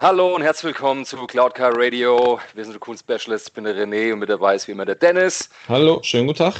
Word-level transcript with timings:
Hallo 0.00 0.36
und 0.36 0.42
herzlich 0.42 0.76
willkommen 0.76 1.04
zu 1.04 1.16
Cloud 1.26 1.56
Car 1.56 1.72
Radio. 1.74 2.38
Wir 2.54 2.64
sind 2.64 2.72
Raccoon 2.74 2.96
Specialist. 2.96 3.48
Ich 3.48 3.52
bin 3.52 3.64
der 3.64 3.74
René 3.74 4.12
und 4.12 4.20
mit 4.20 4.28
dabei 4.28 4.54
ist 4.54 4.68
wie 4.68 4.72
immer 4.72 4.84
der 4.84 4.94
Dennis. 4.94 5.50
Hallo, 5.68 5.98
schönen 6.04 6.28
guten 6.28 6.38
Tag. 6.38 6.54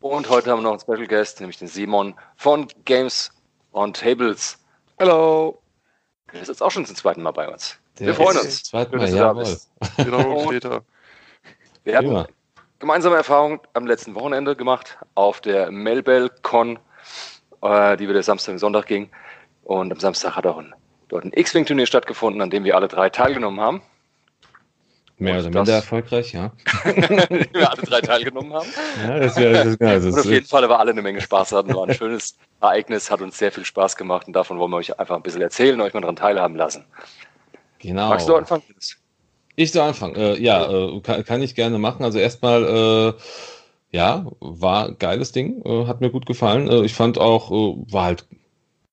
Und 0.00 0.30
heute 0.30 0.48
haben 0.48 0.60
wir 0.60 0.62
noch 0.62 0.70
einen 0.70 0.80
Special 0.80 1.08
Guest, 1.08 1.40
nämlich 1.40 1.58
den 1.58 1.66
Simon 1.66 2.14
von 2.36 2.68
Games 2.84 3.32
on 3.72 3.92
Tables. 3.92 4.60
Hallo. 5.00 5.60
Der 6.32 6.42
ist 6.42 6.46
jetzt 6.46 6.62
auch 6.62 6.70
schon 6.70 6.86
zum 6.86 6.94
zweiten 6.94 7.20
Mal 7.20 7.32
bei 7.32 7.48
uns. 7.48 7.76
Der 7.98 8.06
wir 8.06 8.14
freuen 8.14 8.38
uns. 8.38 8.62
Zweiten 8.62 8.96
Mal, 8.96 9.34
bist. 9.34 9.72
Genau, 9.96 10.44
später. 10.44 10.82
Wir 11.82 11.98
hatten 11.98 12.26
gemeinsame 12.78 13.16
Erfahrungen 13.16 13.58
am 13.72 13.88
letzten 13.88 14.14
Wochenende 14.14 14.54
gemacht 14.54 14.98
auf 15.16 15.40
der 15.40 15.72
Melbel 15.72 16.30
Con, 16.42 16.78
äh, 17.60 17.96
die 17.96 18.08
wieder 18.08 18.22
Samstag 18.22 18.52
und 18.52 18.58
Sonntag 18.60 18.86
ging. 18.86 19.10
Und 19.64 19.90
am 19.90 19.98
Samstag 19.98 20.36
hat 20.36 20.46
auch 20.46 20.58
ein, 20.58 20.72
dort 21.08 21.24
ein 21.24 21.32
X-Wing-Turnier 21.32 21.86
stattgefunden, 21.86 22.40
an 22.42 22.50
dem 22.50 22.64
wir 22.64 22.76
alle 22.76 22.88
drei 22.88 23.10
teilgenommen 23.10 23.60
haben. 23.60 23.82
Mehr 25.20 25.40
oder 25.40 25.50
minder 25.50 25.72
erfolgreich, 25.72 26.32
ja. 26.32 26.52
wir 26.84 27.70
alle 27.70 27.82
drei 27.82 28.00
teilgenommen 28.00 28.52
haben. 28.52 28.68
ja 29.02 29.18
das 29.18 29.36
wär, 29.36 29.64
das, 29.64 29.76
ja, 29.80 29.94
das 29.94 30.04
Und 30.04 30.20
auf 30.20 30.24
jeden 30.26 30.46
Fall, 30.46 30.68
wir 30.68 30.78
alle 30.78 30.92
eine 30.92 31.02
Menge 31.02 31.20
Spaß 31.20 31.52
hatten. 31.52 31.74
War 31.74 31.88
ein 31.88 31.94
schönes 31.94 32.36
Ereignis, 32.60 33.10
hat 33.10 33.20
uns 33.20 33.36
sehr 33.36 33.50
viel 33.50 33.64
Spaß 33.64 33.96
gemacht 33.96 34.28
und 34.28 34.34
davon 34.34 34.60
wollen 34.60 34.70
wir 34.70 34.76
euch 34.76 34.98
einfach 35.00 35.16
ein 35.16 35.22
bisschen 35.22 35.42
erzählen 35.42 35.74
und 35.74 35.80
euch 35.84 35.92
mal 35.92 36.02
daran 36.02 36.14
teilhaben 36.14 36.56
lassen. 36.56 36.84
genau. 37.80 38.10
Magst 38.10 38.28
du 38.28 38.36
anfangen? 38.36 38.62
Ich 39.56 39.72
soll 39.72 39.88
anfangen. 39.88 40.14
Äh, 40.14 40.36
ja, 40.36 40.70
äh, 40.70 41.00
kann, 41.00 41.24
kann 41.24 41.42
ich 41.42 41.56
gerne 41.56 41.78
machen. 41.80 42.04
Also 42.04 42.20
erstmal, 42.20 42.62
äh, 42.64 43.12
ja, 43.90 44.24
war 44.38 44.86
ein 44.86 44.98
geiles 45.00 45.32
Ding, 45.32 45.62
äh, 45.64 45.86
hat 45.86 46.00
mir 46.00 46.10
gut 46.10 46.26
gefallen. 46.26 46.68
Äh, 46.68 46.82
ich 46.82 46.94
fand 46.94 47.18
auch, 47.18 47.50
äh, 47.50 47.92
war 47.92 48.04
halt, 48.04 48.24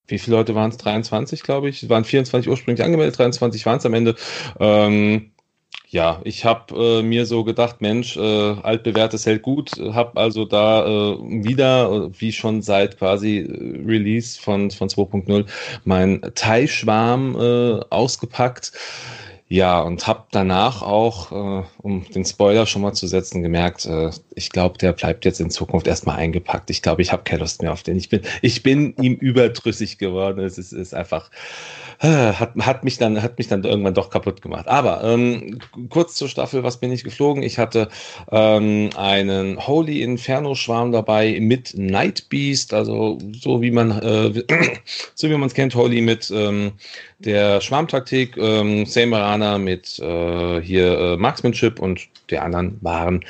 wie 0.08 0.20
viele 0.20 0.38
Leute 0.38 0.56
waren 0.56 0.72
es? 0.72 0.78
23, 0.78 1.44
glaube 1.44 1.70
ich. 1.70 1.89
Waren 1.89 2.03
24 2.03 2.50
ursprünglich 2.50 2.84
angemeldet, 2.84 3.17
23 3.17 3.66
waren 3.66 3.78
es 3.78 3.86
am 3.86 3.94
Ende. 3.94 4.16
Ähm, 4.59 5.31
ja, 5.88 6.20
ich 6.23 6.45
habe 6.45 7.00
äh, 7.00 7.03
mir 7.03 7.25
so 7.25 7.44
gedacht, 7.44 7.80
Mensch, 7.80 8.17
äh, 8.17 8.20
altbewährtes 8.20 9.26
hält 9.26 9.44
gut, 9.44 9.72
habe 9.94 10.20
also 10.20 10.45
da 10.45 10.86
äh, 10.86 11.17
wieder, 11.44 11.89
äh, 11.89 12.20
wie 12.20 12.31
schon 12.31 12.61
seit 12.61 12.98
quasi 12.98 13.39
äh, 13.39 13.81
Release 13.86 14.39
von, 14.39 14.72
von 14.72 14.89
2.0, 14.89 15.45
mein 15.86 16.22
Thai-Schwarm 16.36 17.36
äh, 17.39 17.80
ausgepackt. 17.89 18.73
Ja, 19.48 19.82
und 19.82 20.08
habe 20.08 20.24
danach 20.32 20.82
auch, 20.82 21.32
äh, 21.32 21.64
um 21.78 22.04
den 22.10 22.26
Spoiler 22.26 22.66
schon 22.66 22.82
mal 22.82 22.94
zu 22.94 23.06
setzen, 23.06 23.44
gemerkt, 23.44 23.86
äh, 23.86 24.10
ich 24.34 24.50
glaube, 24.50 24.80
der 24.80 24.92
bleibt 24.92 25.24
jetzt 25.24 25.40
in 25.40 25.52
Zukunft 25.52 25.86
erstmal 25.86 26.18
eingepackt. 26.18 26.72
Ich 26.72 26.82
glaube, 26.82 27.04
ich 27.04 27.12
habe 27.12 27.24
keine 27.24 27.42
Lust 27.42 27.62
mehr 27.62 27.72
auf 27.72 27.84
den. 27.84 27.96
Ich 27.96 28.10
bin, 28.10 28.22
ich 28.42 28.64
bin 28.64 28.96
ihm 29.00 29.14
überdrüssig 29.14 30.00
geworden. 30.00 30.40
Es 30.40 30.58
ist, 30.58 30.72
ist 30.72 30.96
einfach, 30.96 31.30
hat, 32.00 32.56
hat, 32.56 32.84
mich 32.84 32.98
dann, 32.98 33.22
hat 33.22 33.38
mich 33.38 33.48
dann 33.48 33.64
irgendwann 33.64 33.94
doch 33.94 34.10
kaputt 34.10 34.42
gemacht. 34.42 34.68
Aber 34.68 35.04
ähm, 35.04 35.60
kurz 35.90 36.16
zur 36.16 36.30
Staffel, 36.30 36.64
was 36.64 36.78
bin 36.78 36.92
ich 36.92 37.04
geflogen? 37.04 37.44
Ich 37.44 37.58
hatte 37.58 37.90
ähm, 38.32 38.90
einen 38.96 39.66
Holy 39.66 40.02
Inferno 40.02 40.56
Schwarm 40.56 40.92
dabei 40.92 41.38
mit 41.40 41.73
Night 41.78 42.30
Beast, 42.30 42.73
also 42.73 43.18
so 43.34 43.62
wie 43.62 43.72
man 43.72 43.92
äh, 44.02 44.44
so 45.16 45.30
wie 45.30 45.38
man 45.38 45.48
es 45.48 45.54
kennt, 45.54 45.76
Holy 45.76 46.02
mit 46.02 46.32
ähm, 46.32 46.73
der 47.20 47.62
Schwarmtaktik, 47.62 48.38
ähm, 48.38 48.86
Samarana 48.86 49.58
mit 49.58 50.00
äh, 50.00 50.62
hier 50.62 51.00
äh, 51.00 51.18
Marksmanship 51.18 51.80
und 51.80 52.08
die 52.30 52.38
anderen 52.38 52.78
waren 52.82 53.23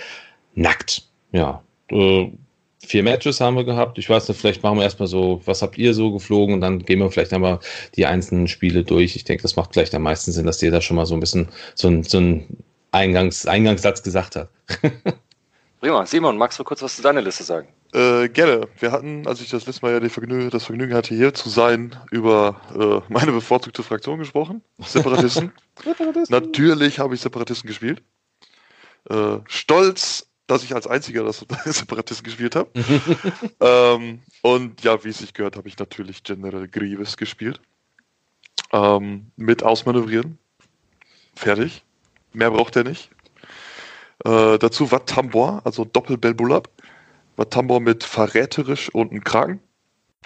nackt. 0.55 1.03
Ja, 1.31 1.61
äh, 1.91 2.27
vier 2.85 3.03
Matches 3.03 3.41
haben 3.41 3.55
wir 3.55 3.63
gehabt. 3.63 3.97
Ich 3.97 4.09
weiß 4.09 4.27
nicht, 4.27 4.39
vielleicht 4.39 4.63
machen 4.63 4.77
wir 4.77 4.83
erstmal 4.83 5.07
so, 5.07 5.41
was 5.45 5.61
habt 5.61 5.77
ihr 5.77 5.93
so 5.93 6.11
geflogen 6.11 6.55
und 6.55 6.61
dann 6.61 6.79
gehen 6.79 6.99
wir 6.99 7.11
vielleicht 7.11 7.33
einmal 7.33 7.59
die 7.95 8.05
einzelnen 8.05 8.47
Spiele 8.47 8.83
durch. 8.83 9.15
Ich 9.15 9.23
denke, 9.23 9.41
das 9.43 9.55
macht 9.55 9.73
vielleicht 9.73 9.95
am 9.95 10.03
meisten 10.03 10.31
Sinn, 10.31 10.45
dass 10.45 10.61
jeder 10.61 10.81
schon 10.81 10.95
mal 10.95 11.05
so 11.05 11.13
ein 11.13 11.19
bisschen 11.19 11.49
so 11.75 11.87
ein, 11.87 12.03
so 12.03 12.19
ein 12.19 12.45
Eingangs, 12.91 13.45
Eingangssatz 13.45 14.03
gesagt 14.03 14.35
hat. 14.35 14.49
Prima. 15.81 16.05
Simon, 16.05 16.37
magst 16.37 16.57
du 16.57 16.63
kurz 16.63 16.81
was 16.81 16.95
zu 16.95 17.01
deiner 17.01 17.21
Liste 17.21 17.43
sagen? 17.43 17.67
Äh, 17.93 18.29
gerne. 18.29 18.67
Wir 18.79 18.91
hatten, 18.91 19.27
als 19.27 19.39
ich 19.41 19.49
das 19.49 19.65
letzte 19.67 19.85
Mal 19.85 19.93
ja 19.93 19.99
die 19.99 20.09
Vergnügen, 20.09 20.49
das 20.49 20.65
Vergnügen 20.65 20.93
hatte, 20.93 21.13
hier 21.13 21.33
zu 21.33 21.49
sein, 21.49 21.95
über 22.11 22.59
äh, 22.73 23.13
meine 23.13 23.31
bevorzugte 23.31 23.83
Fraktion 23.83 24.19
gesprochen. 24.19 24.61
Separatisten. 24.79 25.51
Natürlich 26.29 26.99
habe 26.99 27.13
ich 27.15 27.21
Separatisten 27.21 27.67
gespielt. 27.67 28.01
Äh, 29.09 29.37
stolz, 29.47 30.27
dass 30.47 30.63
ich 30.63 30.75
als 30.75 30.87
einziger 30.87 31.23
das 31.23 31.45
Separatisten 31.65 32.25
gespielt 32.25 32.55
habe. 32.55 32.69
ähm, 33.59 34.21
und 34.41 34.83
ja, 34.83 35.03
wie 35.03 35.09
es 35.09 35.19
sich 35.19 35.33
gehört, 35.33 35.55
habe 35.55 35.67
ich 35.67 35.77
natürlich 35.77 36.23
General 36.23 36.67
Grievous 36.67 37.17
gespielt. 37.17 37.59
Ähm, 38.71 39.31
mit 39.35 39.63
Ausmanövrieren. 39.63 40.37
Fertig. 41.35 41.83
Mehr 42.33 42.51
braucht 42.51 42.75
er 42.75 42.83
nicht. 42.83 43.09
Äh, 44.23 44.57
dazu 44.57 44.91
Wat 44.91 45.07
Tambor, 45.07 45.61
also 45.65 45.85
Doppel-Belbulab. 45.85 46.69
Wat 47.35 47.51
Tambor 47.51 47.79
mit 47.79 48.03
verräterisch 48.03 48.89
und 48.93 49.11
einem 49.11 49.23
Kragen. 49.23 49.59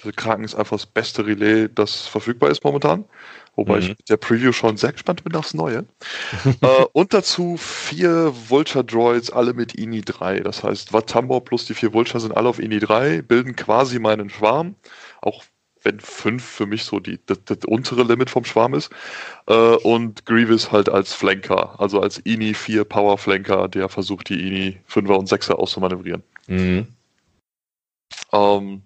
Der 0.04 0.14
Kragen 0.14 0.44
ist 0.44 0.56
einfach 0.56 0.78
das 0.78 0.86
beste 0.86 1.26
Relais, 1.26 1.70
das 1.74 2.08
verfügbar 2.08 2.50
ist 2.50 2.64
momentan. 2.64 3.06
Wobei 3.60 3.76
Mhm. 3.76 3.82
ich 3.82 3.90
mit 3.90 4.10
der 4.10 4.16
Preview 4.16 4.54
schon 4.54 4.78
sehr 4.78 4.94
gespannt 4.94 5.22
bin 5.26 5.36
aufs 5.36 5.54
Neue. 5.54 5.86
äh, 6.62 6.86
und 6.94 7.14
dazu 7.14 7.58
vier 7.58 8.34
Vulture 8.48 8.86
Droids, 8.86 9.30
alle 9.30 9.54
mit 9.54 9.76
INI 9.76 10.02
3. 10.02 10.40
Das 10.40 10.64
heißt, 10.64 10.94
Watambor 10.94 11.44
plus 11.44 11.66
die 11.66 11.74
vier 11.74 11.92
Vulture 11.92 12.22
sind 12.22 12.38
alle 12.38 12.48
auf 12.48 12.58
INI 12.58 12.80
3, 12.80 13.22
bilden 13.22 13.58
quasi 13.58 14.00
meinen 14.00 14.30
Schwarm. 14.30 14.76
Auch 15.22 15.44
wenn 15.84 16.00
5 16.00 16.42
für 16.42 16.66
mich 16.68 16.86
so 16.86 17.02
die, 17.02 17.20
das, 17.26 17.40
das 17.44 17.60
untere 17.66 18.04
Limit 18.04 18.30
vom 18.30 18.46
Schwarm 18.46 18.74
ist. 18.74 18.92
Äh, 19.48 19.54
und 19.54 20.26
Grievous 20.26 20.72
halt 20.72 20.88
als 20.88 21.14
Flanker, 21.14 21.78
also 21.82 22.00
als 22.00 22.18
INI 22.20 22.54
4 22.54 22.86
Power 22.86 23.18
Flanker, 23.18 23.68
der 23.68 23.90
versucht, 23.90 24.30
die 24.30 24.48
INI 24.48 24.78
5er 24.90 25.16
und 25.16 25.30
6er 25.30 25.54
auszumanövrieren. 25.56 26.24
Mhm. 26.48 26.88
Ähm, 28.32 28.84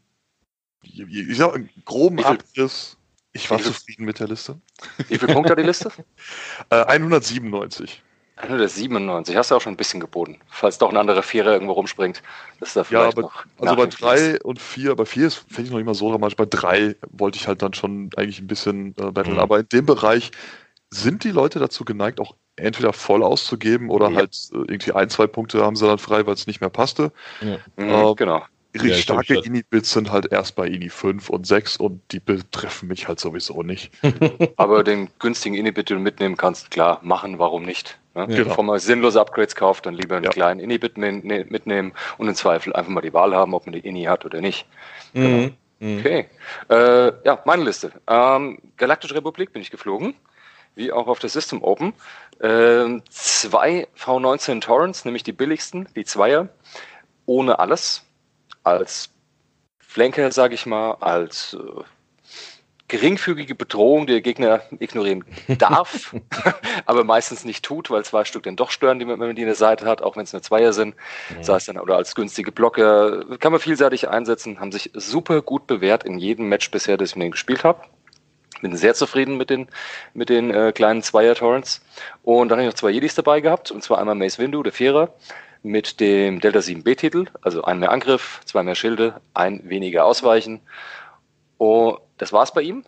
ich 0.82 1.38
sag, 1.38 1.54
einen 1.54 1.70
groben 1.86 2.24
Abriss. 2.24 2.98
Ich 3.34 3.50
war 3.50 3.60
zufrieden 3.60 4.06
mit 4.06 4.20
der 4.20 4.28
Liste. 4.28 4.60
Wie 5.08 5.18
viele 5.18 5.34
Punkte 5.34 5.52
hat 5.52 5.60
die 5.60 5.64
Liste? 5.64 5.90
Äh, 6.70 6.86
197. 6.86 8.02
197. 8.36 9.36
Hast 9.36 9.52
du 9.52 9.56
auch 9.56 9.62
schon 9.62 9.74
ein 9.74 9.78
bisschen 9.78 10.00
geboten. 10.00 10.40
Falls 10.50 10.78
doch 10.78 10.90
ein 10.90 10.98
anderer 10.98 11.22
Vierer 11.24 11.54
irgendwo 11.54 11.74
rumspringt, 11.74 12.24
dass 12.60 12.74
da 12.74 12.82
Ja, 12.82 12.86
vielleicht 12.86 13.18
aber 13.18 13.22
noch 13.24 13.46
also 13.60 13.76
bei 13.76 13.86
drei 13.88 14.40
und 14.42 14.60
vier, 14.60 14.96
bei 14.96 15.06
vier 15.06 15.28
ist 15.28 15.46
finde 15.48 15.64
ich 15.64 15.70
noch 15.72 15.78
nicht 15.78 15.86
mal 15.86 15.94
so 15.94 16.10
dramatisch. 16.10 16.36
Bei 16.36 16.46
drei 16.46 16.96
wollte 17.12 17.38
ich 17.38 17.48
halt 17.48 17.62
dann 17.62 17.74
schon 17.74 18.10
eigentlich 18.16 18.40
ein 18.40 18.48
bisschen 18.48 18.96
äh, 18.98 19.12
battlen. 19.12 19.36
Mhm. 19.36 19.40
Aber 19.40 19.60
in 19.60 19.70
dem 19.70 19.86
Bereich 19.86 20.32
sind 20.90 21.24
die 21.24 21.32
Leute 21.32 21.60
dazu 21.60 21.86
geneigt, 21.86 22.20
auch 22.20 22.36
entweder 22.56 22.94
voll 22.94 23.24
auszugeben 23.24 23.90
oder 23.90 24.10
Ja. 24.10 24.18
halt 24.18 24.36
äh, 24.52 24.58
irgendwie 24.58 24.94
ein, 24.94 25.10
zwei 25.10 25.28
Punkte 25.28 25.64
haben 25.64 25.76
sie 25.76 25.88
dann 25.88 25.98
frei, 26.00 26.26
weil 26.26 26.34
es 26.34 26.48
nicht 26.48 26.62
mehr 26.62 26.70
passte. 26.70 27.12
Mhm, 27.42 27.60
äh, 27.78 28.16
genau. 28.16 28.46
Richtig 28.74 28.90
Ja, 28.92 28.98
starke 28.98 29.36
Ini-Bits 29.36 29.92
sind 29.92 30.12
halt 30.12 30.32
erst 30.32 30.56
bei 30.56 30.68
Ini 30.68 30.90
5 30.90 31.30
und 31.30 31.46
6 31.46 31.78
und 31.78 32.02
die 32.12 32.20
betreffen 32.20 32.88
mich 32.88 33.08
halt 33.08 33.20
sowieso 33.20 33.62
nicht. 33.62 33.92
Aber 34.58 34.84
den 34.84 35.10
günstigen 35.20 35.56
Inhibit, 35.56 35.90
den 35.90 35.98
du 35.98 36.04
mitnehmen 36.04 36.38
kannst, 36.38 36.72
klar, 36.72 37.00
machen, 37.04 37.38
warum 37.38 37.64
nicht? 37.64 38.00
Ne? 38.16 38.22
Ja. 38.22 38.26
Genau. 38.28 38.50
Bevor 38.50 38.64
man 38.64 38.80
sinnlose 38.80 39.20
Upgrades 39.22 39.56
kauft, 39.56 39.86
dann 39.86 39.94
lieber 39.94 40.16
einen 40.16 40.26
Ja. 40.26 40.32
kleinen 40.32 40.60
Inhibit 40.60 40.98
min- 40.98 41.26
ne- 41.26 41.46
mitnehmen 41.48 41.94
und 42.18 42.28
im 42.28 42.36
Zweifel 42.36 42.74
einfach 42.74 42.92
mal 42.92 43.02
die 43.02 43.14
Wahl 43.14 43.36
haben, 43.36 43.54
ob 43.54 43.66
man 43.68 43.74
die 43.74 43.88
Ini 43.88 44.06
hat 44.06 44.26
oder 44.26 44.42
nicht. 44.42 44.66
Mhm. 45.14 45.54
Mhm. 45.80 46.00
Okay. 46.00 46.26
Äh, 46.70 47.12
ja, 47.26 47.40
meine 47.46 47.64
Liste. 47.64 47.92
Ähm, 48.08 48.58
Galaktische 48.78 49.14
Republik 49.16 49.54
bin 49.54 49.62
ich 49.62 49.70
geflogen, 49.70 50.16
wie 50.76 50.92
auch 50.92 51.08
auf 51.08 51.20
der 51.20 51.30
System 51.30 51.62
Open. 51.64 51.94
Ähm, 52.42 53.04
zwei 53.10 53.88
V19 53.98 54.62
Torrents, 54.62 55.06
nämlich 55.06 55.24
die 55.24 55.32
billigsten, 55.34 55.88
die 55.96 56.06
Zweier, 56.06 56.50
ohne 57.28 57.60
alles. 57.60 58.03
Als 58.64 59.10
Flanker, 59.80 60.32
sage 60.32 60.56
ich 60.56 60.66
mal, 60.66 60.94
als 61.02 61.56
äh, 61.60 61.84
geringfügige 62.88 63.56
Bedrohung, 63.56 64.06
die 64.06 64.14
der 64.14 64.22
Gegner 64.22 64.62
ignorieren 64.80 65.24
darf, 65.58 66.16
aber 66.86 67.04
meistens 67.04 67.44
nicht 67.44 67.66
tut, 67.66 67.90
weil 67.90 68.06
zwei 68.06 68.24
Stück 68.24 68.44
dann 68.44 68.56
doch 68.56 68.72
stören, 68.72 69.00
die 69.00 69.06
man, 69.06 69.20
wenn 69.20 69.28
man 69.28 69.36
die 69.36 69.42
in 69.42 69.48
der 69.48 69.56
Seite 69.56 69.86
hat, 69.86 70.02
auch 70.02 70.16
wenn 70.16 70.24
es 70.24 70.34
nur 70.34 70.42
Zweier 70.42 70.74
sind. 70.74 70.96
Sei 71.42 71.56
es 71.56 71.66
dann 71.66 71.80
oder 71.80 71.96
als 71.96 72.16
günstige 72.16 72.52
Blocker, 72.52 73.38
kann 73.40 73.52
man 73.52 73.62
vielseitig 73.62 74.10
einsetzen, 74.10 74.60
haben 74.60 74.72
sich 74.72 74.92
super 74.94 75.42
gut 75.42 75.66
bewährt 75.68 76.04
in 76.04 76.20
jedem 76.20 76.50
Match 76.50 76.70
bisher, 76.70 76.98
das 76.98 77.10
ich 77.10 77.16
mit 77.16 77.24
denen 77.24 77.32
gespielt 77.32 77.64
habe. 77.64 77.82
Bin 78.62 78.78
sehr 78.78 78.94
zufrieden 78.94 79.38
mit 79.38 79.50
den, 79.50 79.68
mit 80.14 80.30
den 80.30 80.50
äh, 80.52 80.72
kleinen 80.72 81.02
Zweier-Torrents. 81.02 81.82
Und 82.22 82.50
dann 82.50 82.60
habe 82.60 82.68
ich 82.68 82.74
noch 82.74 82.80
zwei 82.80 82.92
Jedis 82.92 83.16
dabei 83.16 83.42
gehabt, 83.42 83.72
und 83.72 83.84
zwar 83.84 84.00
einmal 84.00 84.16
Mace 84.16 84.40
Windu, 84.40 84.64
der 84.64 84.72
Vierer, 84.72 85.14
mit 85.64 86.00
dem 86.00 86.40
Delta 86.42 86.60
7B-Titel, 86.60 87.26
also 87.42 87.64
ein 87.64 87.80
mehr 87.80 87.92
Angriff, 87.92 88.42
zwei 88.46 88.64
mehr 88.64 88.76
Schilde, 88.76 89.22
ein 89.34 89.68
weniger 89.70 90.06
Ausweichen. 90.06 90.62
Und 91.58 92.00
das 92.18 92.34
war's 92.34 92.54
bei 92.54 92.62
ihm. 92.62 92.84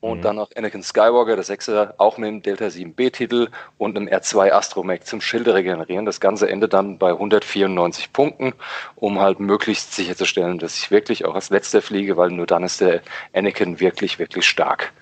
Und 0.00 0.18
Mhm. 0.18 0.22
dann 0.22 0.36
noch 0.36 0.50
Anakin 0.54 0.82
Skywalker, 0.82 1.36
der 1.36 1.44
Sechser, 1.44 1.94
auch 1.98 2.18
mit 2.18 2.28
dem 2.28 2.42
Delta 2.42 2.66
7B-Titel 2.66 3.48
und 3.78 3.96
einem 3.96 4.08
R2 4.08 4.52
Astromech 4.52 5.02
zum 5.04 5.20
Schilde 5.20 5.54
regenerieren. 5.54 6.04
Das 6.04 6.20
Ganze 6.20 6.48
endet 6.50 6.74
dann 6.74 6.98
bei 6.98 7.12
194 7.12 8.12
Punkten, 8.12 8.54
um 8.94 9.20
halt 9.20 9.40
möglichst 9.40 9.94
sicherzustellen, 9.94 10.58
dass 10.58 10.76
ich 10.76 10.90
wirklich 10.90 11.24
auch 11.24 11.34
als 11.34 11.50
letzter 11.50 11.80
fliege, 11.80 12.16
weil 12.16 12.30
nur 12.30 12.46
dann 12.46 12.62
ist 12.64 12.80
der 12.82 13.00
Anakin 13.32 13.80
wirklich, 13.80 14.18
wirklich 14.18 14.46
stark. 14.46 14.92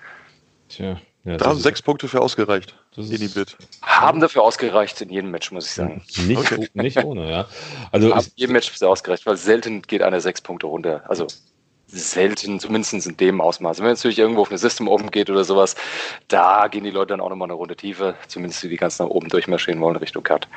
Tja, 0.69 0.99
Ja, 1.25 1.37
da 1.37 1.47
haben 1.47 1.59
sechs 1.59 1.81
Punkte 1.81 2.07
für 2.07 2.21
ausgereicht. 2.21 2.75
Das 2.95 3.09
ist, 3.09 3.57
haben 3.81 4.19
dafür 4.19 4.43
ausgereicht 4.43 5.01
in 5.01 5.09
jedem 5.09 5.31
Match, 5.31 5.51
muss 5.51 5.65
ich 5.65 5.71
sagen. 5.71 6.03
Nicht, 6.27 6.39
okay. 6.39 6.69
nicht 6.75 7.03
ohne, 7.03 7.29
ja. 7.29 7.47
Also 7.91 8.13
in 8.13 8.21
jedem 8.35 8.53
Match 8.53 8.71
ist 8.71 8.83
ausgereicht, 8.83 9.25
weil 9.25 9.35
selten 9.35 9.81
geht 9.81 10.03
einer 10.03 10.21
sechs 10.21 10.39
Punkte 10.39 10.67
runter. 10.67 11.03
Also 11.07 11.25
selten, 11.87 12.59
zumindest 12.59 13.07
in 13.07 13.17
dem 13.17 13.41
Ausmaß. 13.41 13.79
Wenn 13.79 13.87
es 13.87 13.99
natürlich 13.99 14.19
irgendwo 14.19 14.41
auf 14.41 14.49
eine 14.49 14.59
System 14.59 14.87
oben 14.87 15.09
geht 15.09 15.31
oder 15.31 15.43
sowas, 15.43 15.75
da 16.27 16.67
gehen 16.67 16.83
die 16.83 16.91
Leute 16.91 17.09
dann 17.09 17.21
auch 17.21 17.29
nochmal 17.29 17.47
eine 17.47 17.53
Runde 17.53 17.75
tiefer, 17.75 18.15
zumindest 18.27 18.61
die 18.61 18.77
ganz 18.77 18.99
nach 18.99 19.07
oben 19.07 19.29
durchmarschieren 19.29 19.81
wollen 19.81 19.95
Richtung 19.95 20.23
Cut. 20.23 20.47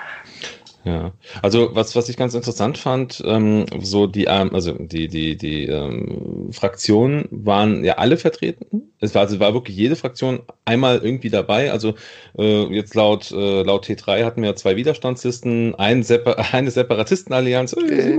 Ja, 0.84 1.12
also 1.42 1.74
was, 1.74 1.96
was 1.96 2.08
ich 2.08 2.16
ganz 2.16 2.34
interessant 2.34 2.78
fand, 2.78 3.20
ähm, 3.26 3.66
so 3.80 4.06
die, 4.06 4.24
ähm, 4.24 4.54
also 4.54 4.72
die, 4.72 5.08
die, 5.08 5.36
die 5.36 5.66
ähm, 5.66 6.50
Fraktionen 6.52 7.26
waren 7.30 7.84
ja 7.84 7.98
alle 7.98 8.16
vertreten. 8.16 8.92
Es 9.00 9.14
war, 9.14 9.22
also 9.22 9.40
war 9.40 9.54
wirklich 9.54 9.76
jede 9.76 9.96
Fraktion 9.96 10.40
einmal 10.64 10.98
irgendwie 10.98 11.30
dabei. 11.30 11.72
Also 11.72 11.94
äh, 12.38 12.62
jetzt 12.74 12.94
laut, 12.94 13.30
äh, 13.32 13.62
laut 13.62 13.86
T3 13.86 14.24
hatten 14.24 14.42
wir 14.42 14.54
zwei 14.56 14.76
Widerstandslisten, 14.76 15.74
ein 15.74 16.04
Separ 16.04 16.38
eine 16.54 16.70
Separatistenallianz, 16.70 17.76
okay. 17.76 18.16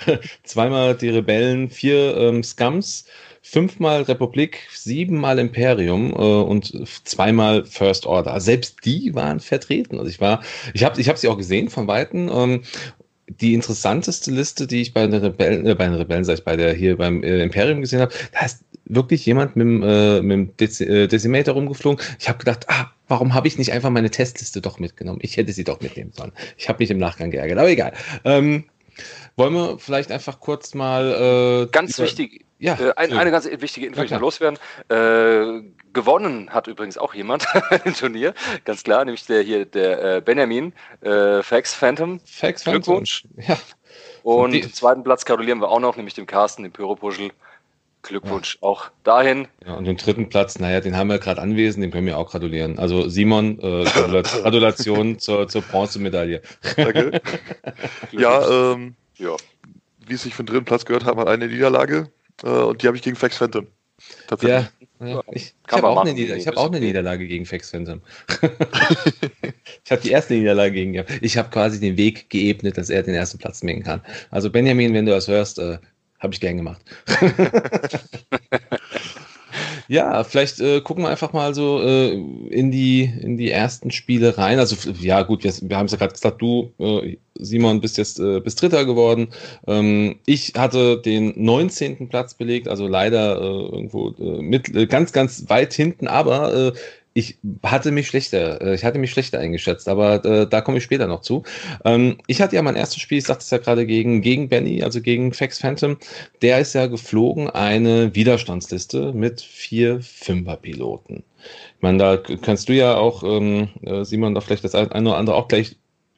zweimal 0.44 0.94
die 0.94 1.10
Rebellen, 1.10 1.70
vier 1.70 2.16
ähm, 2.16 2.42
Scums 2.44 3.04
fünfmal 3.48 4.02
Republik, 4.02 4.66
siebenmal 4.72 5.38
Imperium 5.38 6.10
äh, 6.10 6.16
und 6.16 6.88
zweimal 7.04 7.64
First 7.64 8.04
Order. 8.04 8.40
Selbst 8.40 8.84
die 8.84 9.14
waren 9.14 9.38
vertreten. 9.38 9.98
Also 9.98 10.10
ich 10.10 10.20
war, 10.20 10.42
ich 10.74 10.82
habe 10.82 11.00
ich 11.00 11.08
hab 11.08 11.16
sie 11.16 11.28
auch 11.28 11.38
gesehen 11.38 11.68
von 11.68 11.86
Weitem. 11.86 12.28
Ähm, 12.28 12.62
die 13.28 13.54
interessanteste 13.54 14.32
Liste, 14.32 14.66
die 14.66 14.82
ich 14.82 14.92
bei 14.92 15.06
den 15.06 15.14
Rebellen, 15.14 15.64
äh, 15.64 15.74
bei 15.76 15.86
den 15.86 15.94
Rebellen, 15.94 16.24
sag 16.24 16.38
ich, 16.38 16.44
bei 16.44 16.56
der 16.56 16.74
hier 16.74 16.96
beim 16.96 17.22
äh, 17.22 17.42
Imperium 17.42 17.80
gesehen 17.80 18.00
habe, 18.00 18.12
da 18.32 18.46
ist 18.46 18.64
wirklich 18.84 19.24
jemand 19.24 19.54
mit 19.54 19.64
dem, 19.64 19.82
äh, 19.82 20.22
mit 20.22 20.32
dem 20.32 20.56
Dez 20.56 20.80
äh, 20.80 21.06
Decimator 21.06 21.54
rumgeflogen. 21.54 22.04
Ich 22.18 22.28
habe 22.28 22.38
gedacht, 22.38 22.66
ah, 22.68 22.90
warum 23.06 23.32
habe 23.32 23.46
ich 23.46 23.58
nicht 23.58 23.72
einfach 23.72 23.90
meine 23.90 24.10
Testliste 24.10 24.60
doch 24.60 24.80
mitgenommen? 24.80 25.20
Ich 25.22 25.36
hätte 25.36 25.52
sie 25.52 25.64
doch 25.64 25.80
mitnehmen 25.80 26.12
sollen. 26.12 26.32
Ich 26.56 26.68
habe 26.68 26.82
mich 26.82 26.90
im 26.90 26.98
Nachgang 26.98 27.30
geärgert, 27.30 27.58
aber 27.58 27.70
egal. 27.70 27.92
Ähm, 28.24 28.64
wollen 29.36 29.54
wir 29.54 29.78
vielleicht 29.78 30.10
einfach 30.10 30.40
kurz 30.40 30.74
mal. 30.74 31.66
Äh, 31.66 31.70
Ganz 31.70 31.98
wichtig, 31.98 32.45
ja, 32.58 32.74
äh, 32.74 32.92
ein, 32.96 33.12
eine 33.12 33.30
ganz 33.30 33.46
wichtige 33.46 33.86
Info, 33.86 34.00
die 34.00 34.06
ich 34.06 34.12
noch 34.12 34.20
loswerden. 34.20 34.58
Äh, 34.88 35.62
gewonnen 35.92 36.50
hat 36.50 36.66
übrigens 36.66 36.98
auch 36.98 37.14
jemand 37.14 37.46
im 37.84 37.94
Turnier, 37.94 38.34
ganz 38.64 38.82
klar, 38.82 39.04
nämlich 39.04 39.26
der 39.26 39.42
hier, 39.42 39.64
der 39.64 40.16
äh, 40.16 40.20
Benjamin 40.20 40.72
äh, 41.00 41.42
Fax 41.42 41.74
Phantom. 41.74 42.20
Fax 42.24 42.64
Glückwunsch. 42.64 43.24
Ja. 43.46 43.56
Und 44.22 44.52
den 44.52 44.72
zweiten 44.72 45.04
Platz 45.04 45.24
gratulieren 45.24 45.60
wir 45.60 45.70
auch 45.70 45.80
noch, 45.80 45.96
nämlich 45.96 46.14
dem 46.14 46.26
Carsten, 46.26 46.62
dem 46.62 46.72
Pyropuschel. 46.72 47.30
Glückwunsch 48.02 48.56
ja. 48.56 48.68
auch 48.68 48.90
dahin. 49.04 49.48
Ja, 49.66 49.74
und 49.74 49.84
den 49.84 49.96
dritten 49.96 50.28
Platz, 50.28 50.58
naja, 50.58 50.80
den 50.80 50.96
haben 50.96 51.08
wir 51.08 51.18
gerade 51.18 51.42
anwesend, 51.42 51.82
dem 51.82 51.90
können 51.90 52.06
wir 52.06 52.18
auch 52.18 52.30
gratulieren. 52.30 52.78
Also 52.78 53.08
Simon, 53.08 53.58
äh, 53.60 53.84
Gratulation 54.42 55.18
zur, 55.18 55.48
zur 55.48 55.62
Bronzemedaille. 55.62 56.40
Danke. 56.76 57.20
ja, 58.12 58.72
ähm, 58.72 58.94
ja, 59.16 59.34
wie 60.06 60.14
es 60.14 60.22
sich 60.22 60.34
für 60.34 60.44
den 60.44 60.52
dritten 60.52 60.64
Platz 60.64 60.84
gehört, 60.84 61.04
hat 61.04 61.16
man 61.16 61.26
eine 61.26 61.48
Niederlage. 61.48 62.08
Äh, 62.42 62.48
und 62.48 62.82
die 62.82 62.86
habe 62.86 62.96
ich 62.96 63.02
gegen 63.02 63.16
Fax 63.16 63.36
Phantom. 63.36 63.66
Ja, 64.42 64.68
ja, 65.00 65.22
ich, 65.30 65.54
ich 65.66 65.72
habe 65.72 65.88
auch, 65.88 66.04
eine, 66.04 66.14
hab 66.14 66.56
auch 66.56 66.66
eine 66.66 66.80
Niederlage 66.80 67.26
gegen 67.26 67.46
Fax 67.46 67.70
Phantom. 67.70 68.02
ich 69.84 69.90
habe 69.90 70.02
die 70.02 70.10
erste 70.10 70.34
Niederlage 70.34 70.72
gegen 70.72 70.94
ihn. 70.94 71.04
Ich 71.22 71.38
habe 71.38 71.48
quasi 71.48 71.80
den 71.80 71.96
Weg 71.96 72.28
geebnet, 72.28 72.76
dass 72.76 72.90
er 72.90 73.02
den 73.02 73.14
ersten 73.14 73.38
Platz 73.38 73.62
nehmen 73.62 73.82
kann. 73.82 74.02
Also 74.30 74.50
Benjamin, 74.50 74.92
wenn 74.92 75.06
du 75.06 75.12
das 75.12 75.28
hörst, 75.28 75.58
äh, 75.58 75.78
habe 76.18 76.34
ich 76.34 76.40
gern 76.40 76.56
gemacht. 76.58 76.82
Ja, 79.88 80.24
vielleicht 80.24 80.60
äh, 80.60 80.80
gucken 80.80 81.04
wir 81.04 81.10
einfach 81.10 81.32
mal 81.32 81.54
so 81.54 81.80
äh, 81.80 82.12
in, 82.12 82.70
die, 82.70 83.04
in 83.04 83.36
die 83.36 83.50
ersten 83.50 83.90
Spiele 83.90 84.36
rein. 84.36 84.58
Also 84.58 84.76
ja 85.00 85.22
gut, 85.22 85.44
wir, 85.44 85.52
wir 85.62 85.76
haben 85.76 85.86
es 85.86 85.92
ja 85.92 85.98
gerade 85.98 86.12
gesagt, 86.12 86.42
du, 86.42 86.72
äh, 86.78 87.16
Simon, 87.34 87.80
bist 87.80 87.98
jetzt 87.98 88.18
äh, 88.18 88.40
bist 88.40 88.60
Dritter 88.60 88.84
geworden. 88.84 89.28
Ähm, 89.66 90.16
ich 90.26 90.54
hatte 90.56 91.00
den 91.00 91.32
19. 91.36 92.08
Platz 92.08 92.34
belegt, 92.34 92.68
also 92.68 92.86
leider 92.86 93.40
äh, 93.40 93.44
irgendwo 93.44 94.10
äh, 94.18 94.42
mit 94.42 94.74
äh, 94.74 94.86
ganz, 94.86 95.12
ganz 95.12 95.44
weit 95.48 95.72
hinten, 95.72 96.08
aber 96.08 96.54
äh, 96.54 96.72
ich 97.16 97.38
hatte 97.64 97.92
mich 97.92 98.08
schlechter, 98.08 98.60
äh, 98.60 98.74
ich 98.74 98.84
hatte 98.84 98.98
mich 98.98 99.10
schlechter 99.10 99.38
eingeschätzt, 99.38 99.88
aber 99.88 100.22
äh, 100.24 100.46
da 100.46 100.60
komme 100.60 100.78
ich 100.78 100.84
später 100.84 101.06
noch 101.06 101.22
zu. 101.22 101.44
Ähm, 101.84 102.18
ich 102.26 102.42
hatte 102.42 102.56
ja 102.56 102.62
mein 102.62 102.76
erstes 102.76 103.00
Spiel, 103.00 103.16
ich 103.16 103.24
sagte 103.24 103.42
es 103.42 103.50
ja 103.50 103.56
gerade 103.56 103.86
gegen, 103.86 104.20
gegen 104.20 104.50
Benny, 104.50 104.82
also 104.82 105.00
gegen 105.00 105.32
Fax 105.32 105.58
Phantom. 105.58 105.96
Der 106.42 106.60
ist 106.60 106.74
ja 106.74 106.86
geflogen, 106.86 107.48
eine 107.48 108.14
Widerstandsliste 108.14 109.14
mit 109.14 109.40
vier 109.40 110.02
Fünfer-Piloten. 110.02 111.24
Ich 111.76 111.82
meine, 111.82 111.96
da 111.96 112.16
kannst 112.18 112.68
du 112.68 112.74
ja 112.74 112.96
auch, 112.98 113.22
ähm, 113.22 113.68
äh, 113.80 114.04
Simon, 114.04 114.34
da 114.34 114.42
vielleicht 114.42 114.64
das 114.64 114.74
eine 114.74 115.08
oder 115.08 115.16
andere 115.16 115.36
auch 115.36 115.48
gleich 115.48 115.76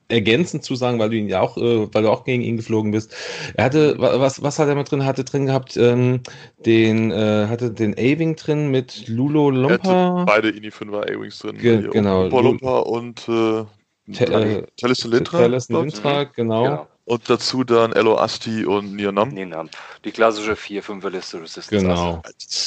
ergänzend 0.09 0.65
zu 0.65 0.75
sagen, 0.75 0.99
weil 0.99 1.11
du 1.11 1.17
ihn 1.17 1.29
ja 1.29 1.41
auch, 1.41 1.57
äh, 1.57 1.93
weil 1.93 2.03
du 2.03 2.11
auch 2.11 2.25
gegen 2.25 2.43
ihn 2.43 2.57
geflogen 2.57 2.91
bist. 2.91 3.15
Er 3.55 3.65
hatte, 3.65 3.97
was, 3.99 4.43
was 4.43 4.59
hat 4.59 4.69
er 4.69 4.75
mit 4.75 4.91
drin? 4.91 5.05
Hatte 5.05 5.25
drin 5.25 5.47
gehabt, 5.47 5.77
ähm, 5.77 6.21
den, 6.65 7.11
äh, 7.11 7.47
hatte 7.49 7.71
den 7.71 7.95
A-Wing 7.95 8.37
drin 8.37 8.71
mit 8.71 9.07
Lulo 9.09 9.51
Lumpa. 9.51 10.25
beide 10.25 10.51
Ini 10.51 10.69
5er 10.69 11.03
A-Wings 11.15 11.39
drin. 11.39 11.59
Ge 11.59 11.89
genau. 11.91 12.29
Lumpa 12.29 12.79
und 12.81 13.29
äh, 13.29 13.65
Talis 14.77 15.05
Lintra. 15.05 15.39
Talis 15.39 15.69
Lintra, 15.69 16.25
genau. 16.25 16.63
genau. 16.63 16.87
Und 17.05 17.31
dazu 17.31 17.65
dann 17.65 17.93
Elo 17.93 18.19
Asti 18.19 18.67
und 18.67 18.95
Nionam. 18.95 19.31
Nionam. 19.31 19.71
Die 20.05 20.13
klassische 20.13 20.53
4-5er-Liste 20.53 21.41
Resistance. 21.41 21.71
Genau. 21.71 22.23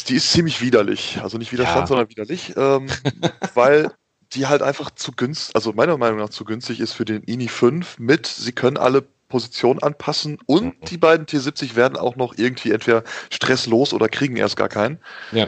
Die 0.08 0.16
ist 0.16 0.32
ziemlich 0.32 0.62
widerlich. 0.62 1.20
Also 1.22 1.38
nicht 1.38 1.52
Widerstand, 1.52 1.82
ja. 1.82 1.88
sondern 1.88 2.10
widerlich. 2.10 2.54
Ähm, 2.58 2.88
weil 3.54 3.92
die 4.34 4.48
halt 4.48 4.62
einfach 4.62 4.92
zu 4.92 5.12
günstig, 5.12 5.56
also 5.56 5.74
meiner 5.74 5.98
Meinung 5.98 6.20
nach 6.20 6.30
zu 6.30 6.46
günstig 6.46 6.80
ist 6.80 6.94
für 6.94 7.06
den 7.06 7.24
INI 7.24 7.48
5 7.48 8.00
mit, 8.00 8.28
sie 8.28 8.52
können 8.52 8.78
alle 8.78 9.04
Positionen 9.28 9.82
anpassen 9.82 10.38
und 10.46 10.66
mhm. 10.66 10.86
die 10.86 10.98
beiden 10.98 11.26
T70 11.26 11.76
werden 11.76 11.98
auch 11.98 12.16
noch 12.16 12.38
irgendwie 12.38 12.72
entweder 12.72 13.04
stresslos 13.30 13.94
oder 13.94 14.10
kriegen 14.10 14.38
erst 14.38 14.58
gar 14.58 14.70
keinen. 14.70 15.00
Ja. 15.32 15.48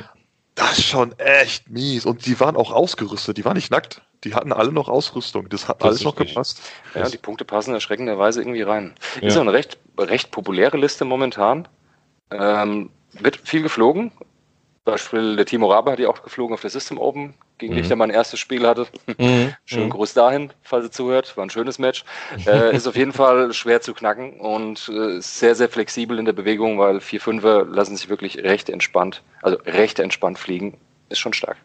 Das 0.56 0.78
ist 0.78 0.86
schon 0.86 1.18
echt 1.18 1.70
mies. 1.70 2.06
Und 2.06 2.26
die 2.26 2.40
waren 2.40 2.56
auch 2.56 2.72
ausgerüstet, 2.72 3.38
die 3.38 3.46
waren 3.46 3.56
nicht 3.56 3.72
nackt. 3.72 4.02
Die 4.24 4.36
hatten 4.36 4.54
alle 4.54 4.72
noch 4.72 4.88
Ausrüstung. 4.88 5.50
Das 5.50 5.68
hat 5.68 5.82
das 5.82 5.88
alles 5.88 6.04
noch 6.04 6.16
gepasst. 6.16 6.62
Ja, 6.96 7.10
die 7.10 7.18
Punkte 7.18 7.44
passen 7.44 7.74
erschreckenderweise 7.74 8.40
irgendwie 8.40 8.62
rein. 8.62 8.94
Ja. 9.20 9.28
Ist 9.28 9.38
auch 9.38 9.42
eine 9.42 9.52
recht, 9.52 9.78
recht 9.98 10.32
populäre 10.32 10.78
Liste 10.78 11.06
momentan. 11.06 11.68
Ähm, 12.32 12.90
wird 13.14 13.38
viel 13.38 13.64
geflogen. 13.64 14.12
Beispiel 14.86 15.36
der 15.36 15.46
Timo 15.46 15.72
Rabe 15.72 15.92
hat 15.92 16.00
ja 16.00 16.10
auch 16.10 16.24
geflogen 16.24 16.54
auf 16.54 16.62
der 16.62 16.70
System 16.70 16.98
Open, 16.98 17.34
gegen 17.64 17.74
mhm. 17.74 17.78
den 17.78 17.84
ich 17.86 17.90
ja 17.90 17.96
mein 17.96 18.10
erstes 18.10 18.40
Spiel 18.40 18.68
hatte. 18.68 18.88
Mhm. 19.18 19.54
Schönen 19.66 19.86
mhm. 19.86 19.90
Gruß 19.92 20.14
dahin, 20.14 20.52
falls 20.62 20.86
ihr 20.86 20.92
zuhört. 20.92 21.36
War 21.38 21.46
ein 21.46 21.50
schönes 21.50 21.80
Match. 21.80 22.04
Äh, 22.46 22.76
ist 22.76 22.88
auf 22.88 22.96
jeden 22.96 23.14
Fall 23.22 23.54
schwer 23.54 23.82
zu 23.82 23.94
knacken 23.94 24.34
und 24.40 24.90
äh, 24.90 25.22
sehr, 25.22 25.56
sehr 25.56 25.70
flexibel 25.70 26.20
in 26.20 26.26
der 26.26 26.34
Bewegung, 26.34 26.78
weil 26.78 26.98
4-5er 26.98 27.66
lassen 27.66 27.96
sich 27.96 28.10
wirklich 28.10 28.40
recht 28.40 28.70
entspannt, 28.70 29.22
also 29.42 29.58
recht 29.66 30.00
entspannt 30.00 30.38
fliegen. 30.38 30.78
Ist 31.10 31.20
schon 31.20 31.34
stark. 31.34 31.58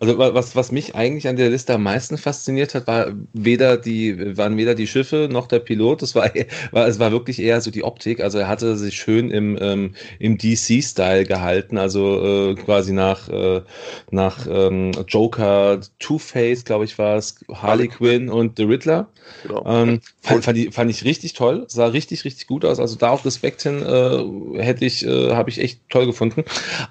Also 0.00 0.18
was, 0.18 0.56
was 0.56 0.72
mich 0.72 0.94
eigentlich 0.94 1.28
an 1.28 1.36
der 1.36 1.50
Liste 1.50 1.74
am 1.74 1.82
meisten 1.82 2.18
fasziniert 2.18 2.74
hat, 2.74 2.86
war 2.86 3.12
weder 3.32 3.76
die, 3.76 4.36
waren 4.36 4.56
weder 4.56 4.74
die 4.74 4.86
Schiffe 4.86 5.28
noch 5.30 5.46
der 5.46 5.60
Pilot. 5.60 6.02
Es 6.02 6.14
war, 6.14 6.30
war, 6.72 6.86
es 6.86 6.98
war 6.98 7.12
wirklich 7.12 7.40
eher 7.40 7.60
so 7.60 7.70
die 7.70 7.84
Optik. 7.84 8.20
Also 8.20 8.38
er 8.38 8.48
hatte 8.48 8.76
sich 8.76 8.94
schön 8.94 9.30
im, 9.30 9.58
ähm, 9.60 9.94
im 10.18 10.38
DC-Style 10.38 11.24
gehalten, 11.24 11.78
also 11.78 12.50
äh, 12.50 12.54
quasi 12.54 12.92
nach, 12.92 13.28
äh, 13.28 13.62
nach 14.10 14.46
ähm, 14.48 14.92
Joker, 15.08 15.80
Two-Face, 15.98 16.64
glaube 16.64 16.84
ich, 16.84 16.98
war 16.98 17.16
es, 17.16 17.36
Harley 17.52 17.88
Quinn 17.88 18.28
und 18.28 18.56
The 18.56 18.64
Riddler. 18.64 19.08
Genau. 19.42 19.64
Ähm, 19.66 20.00
fand, 20.20 20.44
fand, 20.44 20.58
ich, 20.58 20.74
fand 20.74 20.90
ich 20.90 21.04
richtig 21.04 21.32
toll, 21.34 21.64
sah 21.68 21.86
richtig, 21.86 22.24
richtig 22.24 22.46
gut 22.46 22.64
aus. 22.64 22.78
Also 22.78 22.96
da 22.96 23.10
auch 23.10 23.24
Respekt 23.24 23.62
hin 23.62 23.82
äh, 23.82 24.62
hätte 24.62 24.84
ich, 24.84 25.06
äh, 25.06 25.34
habe 25.34 25.50
ich 25.50 25.60
echt 25.60 25.80
toll 25.88 26.06
gefunden. 26.06 26.44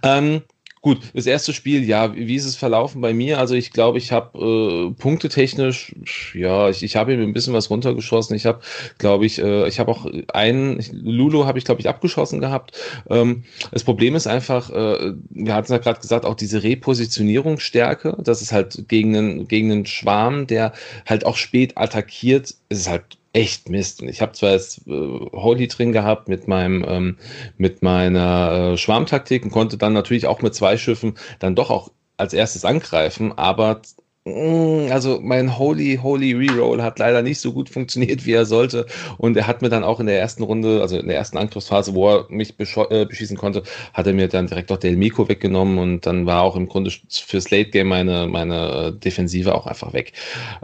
Ähm, 0.04 0.42
Gut, 0.84 0.98
das 1.14 1.28
erste 1.28 1.54
Spiel, 1.54 1.84
ja, 1.88 2.16
wie 2.16 2.36
ist 2.36 2.46
es 2.46 2.56
verlaufen 2.56 3.02
bei 3.02 3.14
mir? 3.14 3.38
Also 3.38 3.54
ich 3.54 3.70
glaube, 3.70 4.00
ich 4.00 4.12
habe 4.12 4.90
äh, 4.90 5.00
punktetechnisch, 5.00 5.94
ja, 6.34 6.70
ich, 6.70 6.82
ich 6.82 6.96
habe 6.96 7.14
ihm 7.14 7.22
ein 7.22 7.34
bisschen 7.34 7.54
was 7.54 7.70
runtergeschossen. 7.70 8.36
Ich 8.36 8.48
habe, 8.48 8.62
glaube 8.98 9.28
ich, 9.28 9.38
äh, 9.38 9.68
ich 9.68 9.80
habe 9.80 9.92
auch 9.92 10.08
einen, 10.34 10.84
Lulu 10.92 11.46
habe 11.46 11.60
ich, 11.60 11.66
glaube 11.66 11.82
ich, 11.82 11.88
abgeschossen 11.88 12.40
gehabt. 12.42 12.80
Ähm, 13.12 13.44
das 13.72 13.84
Problem 13.84 14.16
ist 14.16 14.26
einfach, 14.26 14.72
äh, 14.72 15.14
wir 15.30 15.54
hatten 15.54 15.66
es 15.66 15.70
ja 15.70 15.78
gerade 15.78 16.00
gesagt, 16.02 16.26
auch 16.26 16.34
diese 16.34 16.64
Repositionierungsstärke, 16.64 18.18
das 18.20 18.42
ist 18.42 18.52
halt 18.52 18.86
gegen 18.88 19.16
einen, 19.16 19.48
gegen 19.48 19.72
einen 19.72 19.86
Schwarm, 19.86 20.48
der 20.48 20.74
halt 21.06 21.28
auch 21.28 21.38
spät 21.38 21.78
attackiert, 21.78 22.56
ist 22.70 22.90
halt 22.90 23.20
echt 23.34 23.70
Mist. 23.70 24.02
Und 24.02 24.10
ich 24.10 24.22
habe 24.22 24.34
zwar 24.34 24.52
jetzt 24.52 24.88
äh, 24.88 24.92
Holy 24.92 25.68
drin 25.68 25.92
gehabt 25.92 26.28
mit 26.28 26.48
meinem 26.48 26.86
ähm, 26.88 27.18
mit 27.58 27.82
meiner 27.82 28.74
äh, 28.74 28.78
Schwarmtaktik 28.78 29.44
und 29.44 29.52
konnte 29.52 29.78
dann 29.78 29.94
natürlich 29.94 30.28
auch 30.28 30.42
mit 30.42 30.56
zwei 30.56 30.78
Schiffen 30.78 31.16
dann 31.40 31.56
doch 31.56 31.70
auch 31.70 31.92
als 32.18 32.34
erstes 32.34 32.66
angreifen, 32.66 33.32
aber 33.38 33.82
Mm, 34.24 34.92
also 34.92 35.20
mein 35.20 35.58
Holy, 35.58 35.98
Holy 36.02 36.34
Reroll 36.34 36.84
hat 36.84 37.00
leider 37.00 37.24
nicht 37.24 37.40
so 37.40 37.54
gut 37.54 37.70
funktioniert, 37.70 38.26
wie 38.26 38.34
er 38.34 38.46
sollte. 38.46 38.86
Und 39.18 39.36
er 39.36 39.48
hat 39.48 39.62
mir 39.64 39.70
dann 39.70 39.84
auch 39.84 40.00
in 40.00 40.06
der 40.06 40.20
ersten 40.20 40.44
Runde, 40.44 40.82
also 40.82 40.98
in 41.00 41.08
der 41.08 41.18
ersten 41.18 41.38
Angriffsphase, 41.38 41.96
wo 41.96 42.10
er 42.10 42.26
mich 42.30 42.54
äh, 42.60 43.06
beschießen 43.06 43.36
konnte, 43.38 43.64
hat 43.94 44.06
er 44.06 44.14
mir 44.14 44.28
dann 44.28 44.46
direkt 44.48 44.72
auch 44.72 44.78
Del 44.78 44.96
Miko 44.96 45.28
weggenommen 45.28 45.80
und 45.80 46.06
dann 46.06 46.26
war 46.28 46.44
auch 46.44 46.56
im 46.56 46.68
Grunde 46.68 46.92
fürs 47.10 47.50
Late 47.50 47.72
Game 47.72 47.88
meine, 47.88 48.28
meine 48.28 48.94
äh, 48.96 49.00
Defensive 49.00 49.56
auch 49.56 49.66
einfach 49.66 49.94
weg. 49.94 50.14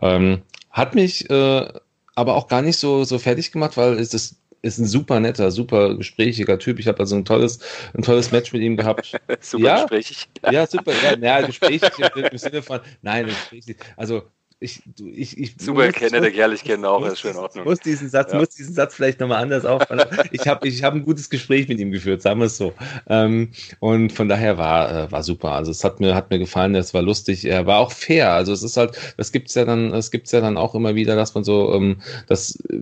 Ähm, 0.02 0.44
hat 0.70 0.94
mich 0.94 1.28
äh, 1.32 1.68
aber 2.18 2.36
auch 2.36 2.48
gar 2.48 2.62
nicht 2.62 2.78
so, 2.78 3.04
so 3.04 3.20
fertig 3.20 3.52
gemacht, 3.52 3.78
weil 3.78 3.94
es 3.94 4.14
ist 4.14 4.42
ist 4.64 4.80
ein 4.80 4.88
super 4.88 5.20
netter, 5.20 5.52
super 5.52 5.96
gesprächiger 5.96 6.58
Typ. 6.58 6.80
Ich 6.80 6.88
habe 6.88 7.00
also 7.00 7.16
ein 7.16 7.26
tolles, 7.26 7.60
ein 7.94 8.02
tolles 8.02 8.32
Match 8.32 8.52
mit 8.54 8.64
ihm 8.64 8.76
gehabt. 8.76 9.16
super 9.40 9.64
ja? 9.64 9.82
gesprächig. 9.82 10.28
Ja, 10.52 10.66
super. 10.66 10.94
Ja, 11.04 11.16
ja 11.16 11.46
gesprächig 11.46 11.92
im 12.16 12.38
Sinne 12.38 12.64
von, 12.64 12.80
nein, 13.04 13.28
gesprächig. 13.28 13.78
Also 13.96 14.24
ich, 14.60 14.82
ich, 15.00 15.38
ich 15.38 15.56
Super 15.60 15.86
muss, 15.86 15.96
kenne, 15.96 16.20
der 16.20 16.32
Gerlich 16.32 16.64
kennen 16.64 16.84
auch, 16.84 17.06
ist 17.06 17.20
schon 17.20 17.32
in 17.32 17.38
Ordnung. 17.38 17.66
Muss 17.66 17.80
diesen 17.80 18.10
Satz, 18.10 18.32
ja. 18.34 18.40
muss 18.40 18.50
diesen 18.50 18.74
Satz 18.74 18.96
vielleicht 18.96 19.20
nochmal 19.20 19.44
anders 19.44 19.66
aufbauen. 19.66 20.02
ich 20.32 20.48
habe 20.48 20.68
ich 20.68 20.84
hab 20.84 20.96
ein 20.96 21.04
gutes 21.04 21.30
Gespräch 21.30 21.68
mit 21.68 21.80
ihm 21.80 21.92
geführt, 21.92 22.24
sagen 22.24 22.40
wir 22.40 22.48
es 22.48 22.58
so. 22.58 22.74
Ähm, 23.08 23.52
und 23.80 24.12
von 24.12 24.28
daher 24.28 24.58
war, 24.58 24.92
äh, 24.92 25.12
war 25.12 25.22
super. 25.22 25.52
Also 25.52 25.70
es 25.70 25.84
hat 25.84 26.00
mir, 26.00 26.16
hat 26.16 26.32
mir 26.32 26.40
gefallen, 26.40 26.74
es 26.74 26.96
war 26.96 27.04
lustig, 27.04 27.46
er 27.46 27.68
war 27.68 27.78
auch 27.78 27.92
fair. 27.92 28.34
Also 28.34 28.52
es 28.52 28.64
ist 28.64 28.78
halt, 28.78 28.98
das 29.16 29.32
gibt's 29.32 29.54
ja 29.54 29.64
dann, 29.64 29.94
es 29.94 30.10
gibt's 30.10 30.32
ja 30.32 30.42
dann 30.42 30.58
auch 30.58 30.74
immer 30.74 30.96
wieder, 30.96 31.16
dass 31.16 31.36
man 31.36 31.44
so, 31.44 31.76
ähm, 31.76 32.02
dass 32.26 32.56
äh, 32.72 32.80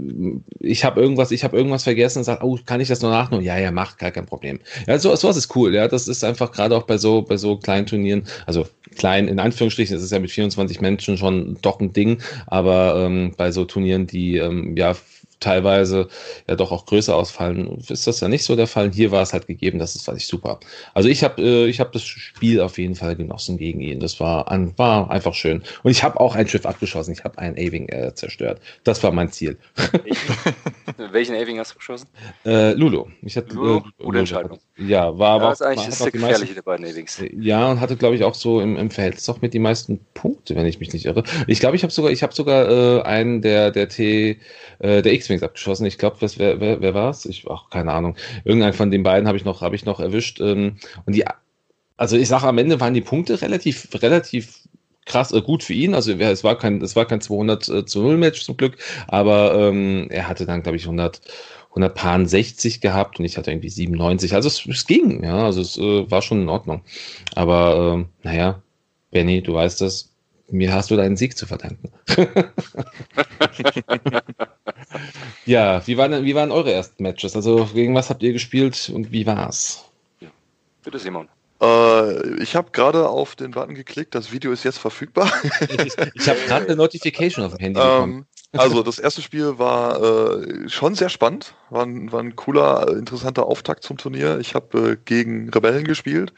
ich 0.59 0.85
habe 0.85 1.01
irgendwas, 1.01 1.31
ich 1.31 1.43
habe 1.43 1.57
irgendwas 1.57 1.83
vergessen 1.83 2.19
und 2.19 2.23
sage, 2.23 2.45
oh, 2.45 2.57
kann 2.65 2.79
ich 2.79 2.87
das 2.87 3.01
noch 3.01 3.09
nachnehmen? 3.09 3.43
Ja, 3.43 3.57
ja, 3.57 3.71
macht, 3.71 3.99
gar 3.99 4.11
kein 4.11 4.25
Problem. 4.25 4.61
Ja, 4.87 4.97
so, 4.97 5.13
sowas 5.17 5.35
ist 5.35 5.53
cool, 5.57 5.75
ja. 5.75 5.89
Das 5.89 6.07
ist 6.07 6.23
einfach 6.23 6.53
gerade 6.53 6.77
auch 6.77 6.83
bei 6.83 6.97
so, 6.97 7.21
bei 7.21 7.35
so 7.35 7.57
kleinen 7.57 7.85
Turnieren, 7.85 8.23
also 8.45 8.65
klein, 8.95 9.27
in 9.27 9.39
Anführungsstrichen, 9.39 9.95
es 9.95 10.03
ist 10.03 10.11
ja 10.11 10.19
mit 10.19 10.31
24 10.31 10.79
Menschen 10.79 11.17
schon 11.17 11.57
doch 11.65 11.79
ein 11.79 11.93
Ding, 11.93 12.21
aber 12.47 13.03
ähm, 13.05 13.33
bei 13.35 13.51
so 13.51 13.65
Turnieren, 13.65 14.07
die 14.07 14.37
ähm, 14.37 14.75
ja 14.77 14.93
teilweise 15.39 16.07
ja 16.47 16.55
doch 16.55 16.71
auch 16.71 16.85
größer 16.85 17.15
ausfallen, 17.15 17.79
ist 17.89 18.07
das 18.07 18.19
ja 18.19 18.27
nicht 18.27 18.43
so 18.43 18.55
der 18.55 18.67
Fall. 18.67 18.91
Hier 18.91 19.11
war 19.11 19.21
es 19.21 19.33
halt 19.33 19.47
gegeben, 19.47 19.79
das 19.79 19.95
ist, 19.95 20.05
fand 20.05 20.17
ich 20.17 20.27
super. 20.27 20.59
Also 20.93 21.09
ich 21.09 21.23
habe 21.23 21.41
äh, 21.41 21.65
ich 21.67 21.79
hab 21.79 21.91
das 21.91 22.03
Spiel 22.03 22.61
auf 22.61 22.77
jeden 22.77 22.95
Fall 22.95 23.15
genossen 23.15 23.57
gegen 23.57 23.81
ihn. 23.81 23.99
Das 23.99 24.19
war, 24.19 24.51
an, 24.51 24.73
war 24.77 25.09
einfach 25.11 25.33
schön. 25.33 25.63
Und 25.83 25.91
ich 25.91 26.03
habe 26.03 26.19
auch 26.19 26.35
ein 26.35 26.47
Schiff 26.47 26.65
abgeschossen. 26.65 27.13
Ich 27.13 27.23
habe 27.23 27.37
einen 27.37 27.55
Aving 27.55 27.89
äh, 27.89 28.13
zerstört. 28.13 28.61
Das 28.83 29.03
war 29.03 29.11
mein 29.11 29.31
Ziel. 29.31 29.57
Welchen 31.11 31.35
Aving 31.35 31.59
hast 31.59 31.73
du 31.73 31.77
geschossen? 31.77 32.07
Äh, 32.45 32.73
Lulu. 32.73 33.05
Ich 33.21 33.35
hatte, 33.37 33.53
Lulu, 33.53 33.77
äh, 33.77 34.03
gute 34.03 34.19
Entscheidung. 34.19 34.59
Ja, 34.77 35.17
war 35.17 35.35
aber. 35.35 35.49
Das 35.49 35.61
ist 35.61 35.67
eigentlich 35.67 35.85
das 35.87 36.11
gefährliche 36.11 36.53
der 36.53 36.61
beiden 36.61 36.85
Avings. 36.85 37.21
Ja, 37.37 37.69
und 37.71 37.79
hatte, 37.79 37.95
glaube 37.95 38.15
ich, 38.15 38.23
auch 38.23 38.35
so 38.35 38.59
im, 38.61 38.75
im 38.77 38.91
Verhältnis 38.91 39.27
auch 39.29 39.41
mit 39.41 39.53
die 39.53 39.59
meisten 39.59 39.99
Punkte, 40.13 40.55
wenn 40.55 40.65
ich 40.65 40.79
mich 40.79 40.93
nicht 40.93 41.05
irre. 41.05 41.23
Ich 41.47 41.59
glaube, 41.59 41.75
ich 41.75 41.83
habe 41.83 41.91
sogar, 41.91 42.11
ich 42.11 42.23
habe 42.23 42.33
sogar 42.33 42.69
äh, 42.69 43.01
einen 43.03 43.41
der, 43.41 43.71
der 43.71 43.89
T, 43.89 44.39
äh, 44.79 45.01
der 45.01 45.13
X-Wings 45.25 45.43
abgeschossen. 45.43 45.85
Ich 45.85 45.97
glaube, 45.97 46.17
wer, 46.19 46.59
wer, 46.59 46.81
wer 46.81 46.93
war 46.93 47.09
es? 47.09 47.25
Ich, 47.25 47.45
ach, 47.49 47.69
keine 47.69 47.91
Ahnung. 47.91 48.15
Irgendeinen 48.43 48.73
von 48.73 48.91
den 48.91 49.03
beiden 49.03 49.27
habe 49.27 49.37
ich 49.37 49.45
noch, 49.45 49.61
habe 49.61 49.75
ich 49.75 49.85
noch 49.85 49.99
erwischt. 49.99 50.39
Ähm, 50.39 50.77
und 51.05 51.15
die, 51.15 51.25
also 51.97 52.15
ich 52.17 52.27
sage, 52.27 52.47
am 52.47 52.57
Ende 52.57 52.79
waren 52.79 52.93
die 52.93 53.01
Punkte 53.01 53.41
relativ, 53.41 53.89
relativ 54.01 54.67
krass 55.05 55.31
äh, 55.31 55.41
gut 55.41 55.63
für 55.63 55.73
ihn. 55.73 55.93
Also 55.93 56.13
es 56.13 56.43
war 56.43 56.57
kein, 56.57 56.81
es 56.81 56.95
war 56.95 57.05
kein 57.05 57.21
200 57.21 57.69
äh, 57.69 57.85
zu 57.85 58.01
0 58.01 58.17
Match 58.17 58.43
zum 58.43 58.57
Glück, 58.57 58.77
aber 59.07 59.55
ähm, 59.55 60.07
er 60.09 60.27
hatte 60.27 60.45
dann, 60.45 60.63
glaube 60.63 60.77
ich, 60.77 60.83
100 60.83 61.21
160 61.75 62.79
gehabt 62.79 63.19
und 63.19 63.25
ich 63.25 63.37
hatte 63.37 63.51
irgendwie 63.51 63.69
97. 63.69 64.33
Also 64.33 64.47
es, 64.47 64.65
es 64.65 64.87
ging, 64.87 65.23
ja, 65.23 65.43
also 65.43 65.59
es 65.59 65.77
äh, 65.77 66.09
war 66.09 66.21
schon 66.21 66.41
in 66.41 66.49
Ordnung. 66.49 66.83
Aber 67.35 68.05
äh, 68.23 68.25
naja, 68.25 68.61
Benny, 69.11 69.41
du 69.41 69.53
weißt 69.55 69.81
es, 69.81 70.14
mir 70.49 70.73
hast 70.73 70.91
du 70.91 70.95
deinen 70.95 71.17
Sieg 71.17 71.37
zu 71.37 71.45
verdanken. 71.45 71.91
ja, 75.45 75.85
wie 75.87 75.97
waren, 75.97 76.23
wie 76.23 76.35
waren 76.35 76.51
eure 76.51 76.71
ersten 76.71 77.03
Matches? 77.03 77.35
Also 77.35 77.69
gegen 77.73 77.95
was 77.95 78.09
habt 78.09 78.23
ihr 78.23 78.33
gespielt 78.33 78.91
und 78.93 79.11
wie 79.11 79.25
war's? 79.25 79.85
Ja. 80.19 80.29
Bitte 80.83 80.99
Simon. 80.99 81.27
Äh, 81.61 82.41
ich 82.41 82.55
habe 82.55 82.71
gerade 82.71 83.09
auf 83.09 83.35
den 83.35 83.51
Button 83.51 83.75
geklickt, 83.75 84.13
das 84.13 84.31
Video 84.31 84.51
ist 84.51 84.63
jetzt 84.63 84.77
verfügbar. 84.77 85.31
ich, 85.61 85.93
ich 86.13 86.29
habe 86.29 86.39
gerade 86.47 86.65
eine 86.65 86.75
Notification 86.75 87.45
auf 87.45 87.53
dem 87.53 87.59
Handy 87.59 87.79
bekommen. 87.79 88.13
Ähm, 88.13 88.25
also 88.59 88.83
das 88.83 88.99
erste 88.99 89.21
Spiel 89.21 89.57
war 89.59 90.01
äh, 90.01 90.69
schon 90.69 90.95
sehr 90.95 91.09
spannend, 91.09 91.55
war 91.69 91.83
ein, 91.85 92.11
war 92.11 92.21
ein 92.21 92.35
cooler, 92.35 92.87
interessanter 92.89 93.45
Auftakt 93.45 93.83
zum 93.83 93.97
Turnier. 93.97 94.39
Ich 94.39 94.55
habe 94.55 94.91
äh, 94.91 94.97
gegen 95.03 95.49
Rebellen 95.49 95.83
gespielt. 95.83 96.33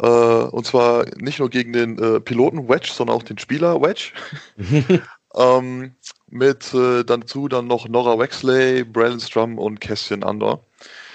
Äh, 0.00 0.06
und 0.06 0.66
zwar 0.66 1.06
nicht 1.16 1.38
nur 1.38 1.50
gegen 1.50 1.72
den 1.72 1.98
äh, 1.98 2.20
Piloten 2.20 2.68
Wedge, 2.68 2.90
sondern 2.92 3.16
auch 3.16 3.22
den 3.22 3.38
Spieler 3.38 3.80
Wedge. 3.80 4.12
ähm, 5.34 5.94
mit 6.28 6.74
äh, 6.74 7.04
dazu 7.04 7.48
dann 7.48 7.66
noch 7.66 7.88
Nora 7.88 8.18
Wexley, 8.18 8.84
Brandon 8.84 9.20
Strum 9.20 9.58
und 9.58 9.80
Cassian 9.80 10.22
Andor. 10.22 10.64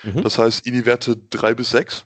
Mhm. 0.03 0.23
Das 0.23 0.37
heißt, 0.37 0.65
INI-Werte 0.65 1.17
3 1.17 1.53
bis 1.55 1.71
6. 1.71 2.05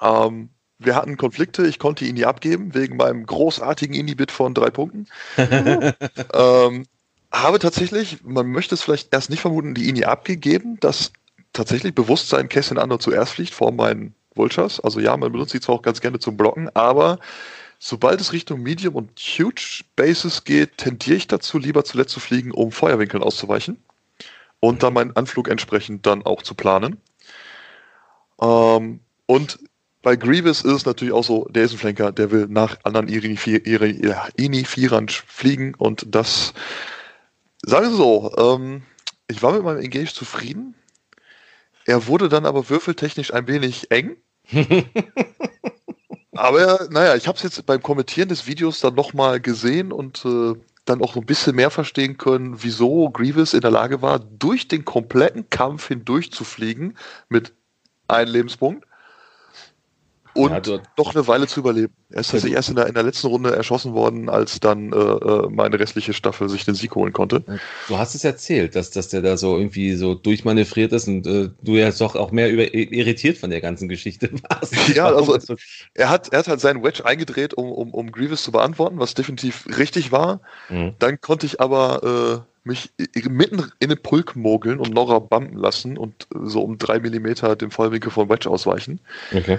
Ähm, 0.00 0.50
wir 0.78 0.96
hatten 0.96 1.16
Konflikte, 1.16 1.66
ich 1.66 1.78
konnte 1.78 2.04
ihn 2.04 2.14
nie 2.14 2.24
abgeben, 2.24 2.74
wegen 2.74 2.96
meinem 2.96 3.26
großartigen 3.26 3.94
Indie-Bit 3.94 4.32
von 4.32 4.54
drei 4.54 4.70
Punkten. 4.70 5.06
ähm, 5.36 6.86
habe 7.30 7.58
tatsächlich, 7.58 8.24
man 8.24 8.46
möchte 8.48 8.74
es 8.74 8.82
vielleicht 8.82 9.12
erst 9.12 9.30
nicht 9.30 9.40
vermuten, 9.40 9.74
die 9.74 9.88
Indie 9.88 10.06
abgegeben, 10.06 10.80
dass 10.80 11.12
tatsächlich 11.52 11.94
Bewusstsein 11.94 12.48
Cassian 12.48 12.78
Andor 12.78 12.98
zuerst 12.98 13.34
fliegt 13.34 13.54
vor 13.54 13.72
meinen 13.72 14.14
Vultures. 14.34 14.80
Also 14.80 15.00
ja, 15.00 15.16
man 15.16 15.32
benutzt 15.32 15.52
sie 15.52 15.60
zwar 15.60 15.76
auch 15.76 15.82
ganz 15.82 16.00
gerne 16.00 16.18
zum 16.18 16.36
Blocken, 16.36 16.68
aber 16.74 17.18
sobald 17.78 18.20
es 18.20 18.32
Richtung 18.32 18.62
Medium 18.62 18.94
und 18.94 19.18
Huge 19.18 19.82
Bases 19.96 20.44
geht, 20.44 20.78
tendiere 20.78 21.16
ich 21.16 21.26
dazu, 21.26 21.58
lieber 21.58 21.84
zuletzt 21.84 22.12
zu 22.12 22.20
fliegen, 22.20 22.52
um 22.52 22.72
Feuerwinkeln 22.72 23.22
auszuweichen 23.22 23.82
und 24.60 24.82
dann 24.82 24.92
meinen 24.92 25.16
Anflug 25.16 25.48
entsprechend 25.48 26.06
dann 26.06 26.24
auch 26.24 26.42
zu 26.42 26.54
planen. 26.54 26.98
Ähm, 28.40 29.00
und 29.26 29.58
bei 30.02 30.16
Grievous 30.16 30.62
ist 30.62 30.72
es 30.72 30.86
natürlich 30.86 31.12
auch 31.12 31.24
so, 31.24 31.46
der 31.50 31.64
ist 31.64 31.72
ein 31.72 31.78
Flanker, 31.78 32.12
der 32.12 32.30
will 32.30 32.46
nach 32.48 32.78
anderen 32.84 33.08
Inifierern 33.08 35.08
fliegen 35.08 35.74
und 35.74 36.06
das, 36.08 36.54
sagen 37.62 37.90
wir 37.90 37.96
so, 37.96 38.34
ähm, 38.38 38.82
ich 39.28 39.42
war 39.42 39.52
mit 39.52 39.62
meinem 39.62 39.80
Engage 39.80 40.14
zufrieden. 40.14 40.74
Er 41.90 42.06
wurde 42.06 42.28
dann 42.28 42.46
aber 42.46 42.70
würfeltechnisch 42.70 43.34
ein 43.34 43.48
wenig 43.48 43.90
eng. 43.90 44.16
aber 46.36 46.86
naja, 46.88 47.16
ich 47.16 47.26
habe 47.26 47.36
es 47.36 47.42
jetzt 47.42 47.66
beim 47.66 47.82
Kommentieren 47.82 48.28
des 48.28 48.46
Videos 48.46 48.78
dann 48.78 48.94
nochmal 48.94 49.40
gesehen 49.40 49.90
und 49.90 50.24
äh, 50.24 50.54
dann 50.84 51.02
auch 51.02 51.14
so 51.14 51.20
ein 51.20 51.26
bisschen 51.26 51.56
mehr 51.56 51.72
verstehen 51.72 52.16
können, 52.16 52.62
wieso 52.62 53.10
Grievous 53.10 53.54
in 53.54 53.62
der 53.62 53.72
Lage 53.72 54.02
war, 54.02 54.20
durch 54.20 54.68
den 54.68 54.84
kompletten 54.84 55.50
Kampf 55.50 55.88
hindurch 55.88 56.30
zu 56.30 56.44
fliegen 56.44 56.94
mit 57.28 57.54
einem 58.06 58.34
Lebenspunkt 58.34 58.86
und 60.34 60.66
ja, 60.66 60.78
noch 60.96 61.14
eine 61.14 61.26
Weile 61.26 61.46
zu 61.46 61.60
überleben. 61.60 61.92
Er 62.10 62.20
ist 62.20 62.30
tatsächlich 62.30 62.54
erst 62.54 62.70
in 62.70 62.76
der, 62.76 62.86
in 62.86 62.94
der 62.94 63.02
letzten 63.02 63.28
Runde 63.28 63.54
erschossen 63.54 63.94
worden, 63.94 64.28
als 64.28 64.60
dann 64.60 64.92
äh, 64.92 64.96
äh, 64.96 65.48
meine 65.50 65.78
restliche 65.78 66.12
Staffel 66.12 66.48
sich 66.48 66.64
den 66.64 66.74
Sieg 66.74 66.94
holen 66.94 67.12
konnte. 67.12 67.42
Du 67.88 67.98
hast 67.98 68.14
es 68.14 68.24
erzählt, 68.24 68.74
dass, 68.74 68.90
dass 68.90 69.08
der 69.08 69.22
da 69.22 69.36
so 69.36 69.56
irgendwie 69.56 69.94
so 69.94 70.14
durchmanövriert 70.14 70.92
ist 70.92 71.08
und 71.08 71.26
äh, 71.26 71.50
du 71.62 71.76
ja 71.76 71.90
doch 71.90 72.16
auch 72.16 72.32
mehr 72.32 72.50
über, 72.50 72.72
irritiert 72.74 73.38
von 73.38 73.50
der 73.50 73.60
ganzen 73.60 73.88
Geschichte 73.88 74.30
warst. 74.48 74.74
Ja, 74.94 75.06
also 75.06 75.38
er 75.94 76.10
hat, 76.10 76.32
er 76.32 76.40
hat 76.40 76.48
halt 76.48 76.60
seinen 76.60 76.82
Wedge 76.82 77.04
eingedreht, 77.04 77.54
um, 77.54 77.70
um, 77.70 77.94
um 77.94 78.10
Grievous 78.10 78.42
zu 78.42 78.50
beantworten, 78.52 78.98
was 78.98 79.14
definitiv 79.14 79.66
richtig 79.78 80.10
war. 80.10 80.40
Mhm. 80.68 80.94
Dann 80.98 81.20
konnte 81.20 81.46
ich 81.46 81.60
aber 81.60 82.44
äh, 82.44 82.50
mich 82.64 82.90
mitten 83.28 83.70
in 83.78 83.88
den 83.88 84.02
Pulk 84.02 84.36
mogeln 84.36 84.78
und 84.78 84.92
Nora 84.92 85.18
bumpen 85.18 85.56
lassen 85.56 85.96
und 85.96 86.26
so 86.30 86.62
um 86.62 86.78
drei 86.78 87.00
Millimeter 87.00 87.56
dem 87.56 87.70
Vollwinkel 87.70 88.10
von 88.10 88.28
Wedge 88.28 88.50
ausweichen. 88.50 89.00
Okay. 89.32 89.58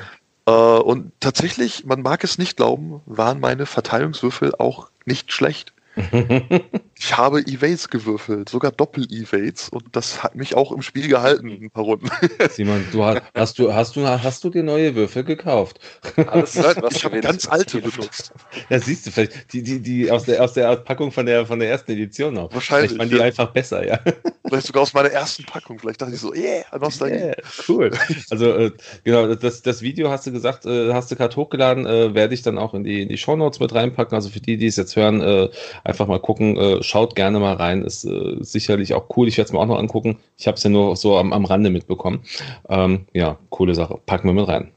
Äh, 0.51 0.79
und 0.81 1.11
tatsächlich, 1.19 1.85
man 1.85 2.01
mag 2.01 2.23
es 2.23 2.37
nicht 2.37 2.57
glauben, 2.57 3.01
waren 3.05 3.39
meine 3.39 3.65
Verteilungswürfel 3.65 4.53
auch 4.55 4.89
nicht 5.05 5.31
schlecht. 5.31 5.73
ich 7.03 7.17
habe 7.17 7.39
Evades 7.39 7.89
gewürfelt, 7.89 8.49
sogar 8.49 8.71
Doppel-Evades 8.71 9.69
und 9.69 9.83
das 9.93 10.21
hat 10.21 10.35
mich 10.35 10.55
auch 10.55 10.71
im 10.71 10.83
Spiel 10.83 11.07
gehalten, 11.07 11.49
ein 11.49 11.71
paar 11.71 11.85
Runden. 11.85 12.07
Simon, 12.51 12.85
du 12.91 13.03
hast, 13.03 13.23
hast, 13.33 13.57
du, 13.57 13.73
hast, 13.73 13.95
du, 13.95 14.07
hast 14.07 14.43
du 14.43 14.51
dir 14.51 14.61
neue 14.61 14.93
Würfel 14.93 15.23
gekauft? 15.23 15.79
Alles, 16.27 16.55
ich 16.55 17.03
habe 17.03 17.19
ganz 17.21 17.47
alte 17.47 17.81
benutzt. 17.81 18.33
Ja, 18.69 18.79
siehst 18.79 19.07
du, 19.07 19.11
vielleicht 19.11 19.51
die, 19.51 19.63
die, 19.63 19.79
die 19.79 20.11
aus 20.11 20.25
der, 20.25 20.43
aus 20.43 20.53
der 20.53 20.75
Packung 20.75 21.11
von 21.11 21.25
der, 21.25 21.47
von 21.47 21.57
der 21.57 21.71
ersten 21.71 21.91
Edition 21.91 22.35
noch. 22.35 22.53
Wahrscheinlich. 22.53 22.91
Vielleicht 22.91 22.99
waren 22.99 23.09
die 23.09 23.17
ja. 23.17 23.23
einfach 23.23 23.51
besser, 23.51 23.83
ja. 23.83 23.99
Vielleicht 24.47 24.67
sogar 24.67 24.83
aus 24.83 24.93
meiner 24.93 25.09
ersten 25.09 25.43
Packung. 25.43 25.79
Vielleicht 25.79 26.03
dachte 26.03 26.13
ich 26.13 26.19
so, 26.19 26.35
yeah, 26.35 26.63
Nostalgie. 26.77 27.15
Yeah, 27.15 27.35
cool. 27.67 27.91
Also, 28.29 28.53
äh, 28.53 28.71
genau, 29.03 29.33
das, 29.33 29.63
das 29.63 29.81
Video 29.81 30.11
hast 30.11 30.27
du 30.27 30.31
gesagt, 30.31 30.67
äh, 30.67 30.93
hast 30.93 31.09
du 31.09 31.15
gerade 31.15 31.35
hochgeladen, 31.35 31.87
äh, 31.87 32.13
werde 32.13 32.35
ich 32.35 32.43
dann 32.43 32.59
auch 32.59 32.75
in 32.75 32.83
die, 32.83 33.01
in 33.01 33.09
die 33.09 33.17
Shownotes 33.17 33.59
mit 33.59 33.73
reinpacken. 33.73 34.13
Also 34.13 34.29
für 34.29 34.39
die, 34.39 34.57
die 34.57 34.67
es 34.67 34.75
jetzt 34.75 34.95
hören, 34.95 35.21
äh, 35.21 35.49
einfach 35.83 36.05
mal 36.05 36.19
gucken, 36.19 36.57
äh, 36.57 36.83
schaut 36.91 37.15
gerne 37.15 37.39
mal 37.39 37.55
rein, 37.55 37.83
ist 37.83 38.03
äh, 38.03 38.35
sicherlich 38.41 38.93
auch 38.93 39.05
cool. 39.15 39.27
Ich 39.27 39.37
werde 39.37 39.47
es 39.47 39.53
mir 39.53 39.59
auch 39.59 39.65
noch 39.65 39.79
angucken. 39.79 40.19
Ich 40.37 40.47
habe 40.47 40.57
es 40.57 40.63
ja 40.63 40.69
nur 40.69 40.95
so 40.95 41.17
am, 41.17 41.31
am 41.31 41.45
Rande 41.45 41.69
mitbekommen. 41.69 42.23
Ähm, 42.69 43.07
ja, 43.13 43.37
coole 43.49 43.73
Sache. 43.73 43.99
Packen 44.05 44.27
wir 44.27 44.33
mit 44.33 44.47
rein. 44.47 44.71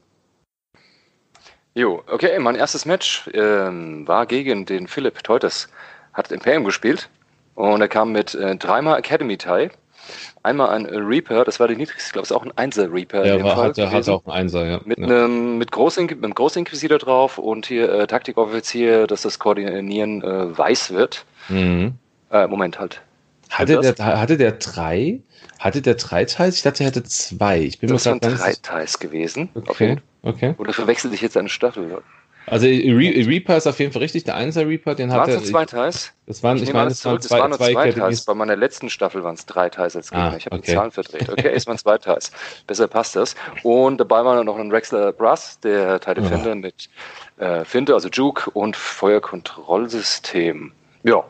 Jo, 1.73 2.01
okay, 2.09 2.39
mein 2.39 2.55
erstes 2.55 2.85
Match 2.85 3.29
ähm, 3.33 4.07
war 4.07 4.25
gegen 4.25 4.65
den 4.65 4.87
Philipp 4.87 5.21
Teutes. 5.23 5.67
Hat 6.13 6.31
Imperium 6.31 6.63
gespielt 6.63 7.09
und 7.55 7.81
er 7.81 7.89
kam 7.89 8.13
mit 8.13 8.33
äh, 8.33 8.55
dreimal 8.55 8.97
Academy 8.97 9.37
Tie. 9.37 9.69
Einmal 10.43 10.69
ein 10.69 10.85
Reaper, 10.85 11.43
das 11.43 11.59
war 11.59 11.67
der 11.67 11.75
niedrigste, 11.75 12.07
ich 12.07 12.13
glaube, 12.13 12.25
ist 12.25 12.31
auch 12.31 12.45
ein 12.45 12.55
Einser 12.55 12.93
Reaper. 12.93 13.25
Ja, 13.25 13.43
war, 13.43 13.57
hatte, 13.57 13.91
hatte 13.91 14.13
auch 14.13 14.25
ein 14.25 14.31
Einser, 14.31 14.65
ja. 14.65 14.79
Mit 14.85 14.99
ja. 14.99 15.05
einem 15.05 15.57
mit 15.57 15.71
Großin 15.71 16.05
mit 16.05 16.23
einem 16.23 16.35
Großinquisitor 16.35 16.99
drauf 16.99 17.39
und 17.39 17.65
hier 17.65 17.91
äh, 17.91 18.07
Taktikoffizier, 18.07 19.07
dass 19.07 19.23
das 19.23 19.39
Koordinieren 19.39 20.21
äh, 20.21 20.57
weiß 20.57 20.93
wird. 20.93 21.25
Mhm. 21.49 21.95
Äh, 22.31 22.47
Moment 22.47 22.79
halt. 22.79 23.01
Hatte 23.49 23.79
der, 23.79 23.95
hatte 23.97 24.37
der 24.37 24.53
drei? 24.53 25.19
Hatte 25.59 25.81
der 25.81 25.95
drei 25.95 26.25
Teils? 26.25 26.57
Ich 26.57 26.63
dachte, 26.63 26.83
er 26.83 26.87
hatte 26.87 27.03
zwei. 27.03 27.59
Ich 27.59 27.79
bin 27.79 27.89
das 27.89 28.05
mir 28.05 28.11
waren 28.11 28.19
drei 28.19 28.53
Teils 28.61 28.99
gewesen. 28.99 29.49
Okay, 29.53 29.97
okay. 30.23 30.55
Oder 30.57 30.73
verwechselt 30.73 31.13
ich 31.13 31.21
jetzt 31.21 31.37
eine 31.37 31.49
Staffel? 31.49 32.01
Also 32.47 32.67
Re 32.67 33.27
Reaper 33.27 33.57
ist 33.57 33.65
auf 33.65 33.79
jeden 33.79 33.91
Fall 33.91 34.03
richtig, 34.03 34.23
der 34.23 34.35
Einser 34.35 34.67
Reaper, 34.67 34.93
den 34.93 35.11
hat 35.11 35.27
er. 35.27 35.35
Waren 35.35 35.43
es 35.43 35.49
zwei 35.49 35.65
Teils? 35.65 36.11
Das 36.27 36.43
waren, 36.43 36.57
ich, 36.57 36.63
ich 36.63 36.73
meine, 36.73 36.89
das 36.89 37.03
waren 37.03 37.19
zwei, 37.19 37.39
waren 37.39 37.49
nur 37.49 37.57
zwei, 37.57 37.73
zwei 37.73 37.91
Teils. 37.91 38.25
Bei 38.25 38.35
meiner 38.35 38.55
letzten 38.55 38.89
Staffel 38.89 39.23
waren 39.23 39.33
es 39.33 39.45
drei 39.47 39.69
Teils 39.69 39.95
als 39.95 40.11
Gegner. 40.11 40.33
Ah, 40.33 40.35
ich 40.37 40.45
habe 40.45 40.57
okay. 40.57 40.65
die 40.67 40.73
Zahlen 40.73 40.91
verdreht. 40.91 41.29
Okay, 41.29 41.51
es 41.53 41.65
waren 41.65 41.77
zwei 41.77 41.97
Teils. 41.97 42.31
Besser 42.67 42.87
passt 42.87 43.15
das. 43.15 43.35
Und 43.63 43.97
dabei 43.97 44.23
war 44.23 44.43
noch 44.43 44.59
ein 44.59 44.71
Rexler 44.71 45.11
Brass, 45.11 45.59
der 45.61 45.99
TIE 45.99 46.13
Defender 46.15 46.51
Oh. 46.51 46.55
mit 46.55 46.89
äh, 47.37 47.65
Finte, 47.65 47.95
also 47.95 48.09
Juke 48.09 48.51
und 48.51 48.75
Feuerkontrollsystem. 48.75 50.71
Ja, 51.05 51.23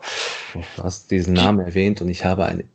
Du 0.53 0.83
hast 0.83 1.11
diesen 1.11 1.33
Namen 1.33 1.59
erwähnt 1.65 2.01
und 2.01 2.07
ich 2.07 2.23
habe 2.23 2.45
ein, 2.45 2.69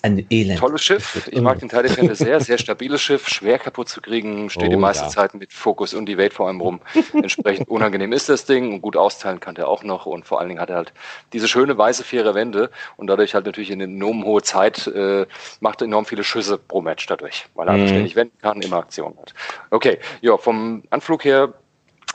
ein 0.00 0.24
Elend. 0.30 0.58
tolles 0.58 0.82
Schiff. 0.82 1.28
Ich 1.30 1.40
mag 1.42 1.58
den 1.58 1.68
TIE 1.68 1.82
Defender 1.82 2.14
sehr. 2.14 2.40
Sehr 2.40 2.56
stabiles 2.66 3.02
Schiff, 3.02 3.28
schwer 3.28 3.58
kaputt 3.58 3.90
zu 3.90 4.00
kriegen. 4.00 4.48
Steht 4.48 4.68
Oh, 4.68 4.70
die 4.70 4.76
meiste 4.76 5.04
ja. 5.04 5.10
Zeit 5.10 5.34
mit 5.34 5.52
Fokus 5.52 5.92
und 5.92 6.08
Evade 6.08 6.30
vor 6.30 6.46
allem 6.46 6.62
rum. 6.62 6.80
Entsprechend 7.12 7.68
unangenehm 7.68 8.12
ist 8.14 8.30
das 8.30 8.46
Ding 8.46 8.72
und 8.72 8.80
gut 8.80 8.96
austeilen 8.96 9.38
kann 9.38 9.54
der 9.54 9.68
auch 9.68 9.82
noch. 9.84 10.06
Und 10.06 10.24
vor 10.24 10.40
allen 10.40 10.48
Dingen 10.48 10.60
hat 10.60 10.70
er 10.70 10.76
halt 10.76 10.94
diese 11.34 11.46
schöne 11.46 11.76
weiße, 11.76 12.04
faire 12.04 12.34
Wände 12.34 12.70
und 12.96 13.08
dadurch 13.08 13.34
halt 13.34 13.44
natürlich 13.44 13.70
in 13.70 13.80
enorm 13.82 14.24
hohe 14.24 14.40
Zeit, 14.40 14.86
äh, 14.86 15.26
macht 15.60 15.82
enorm 15.82 16.06
viele 16.06 16.24
Schüsse 16.24 16.56
pro 16.56 16.80
Match 16.80 17.04
dadurch, 17.06 17.46
weil 17.54 17.68
er 17.68 17.76
Mhm. 17.76 17.88
ständig 17.88 18.16
wenden 18.16 18.38
kann, 18.40 18.62
immer 18.62 18.78
Aktion 18.78 19.14
hat. 19.20 19.34
Okay, 19.70 19.98
ja, 20.22 20.38
vom 20.38 20.84
Anflug 20.88 21.22
her, 21.24 21.52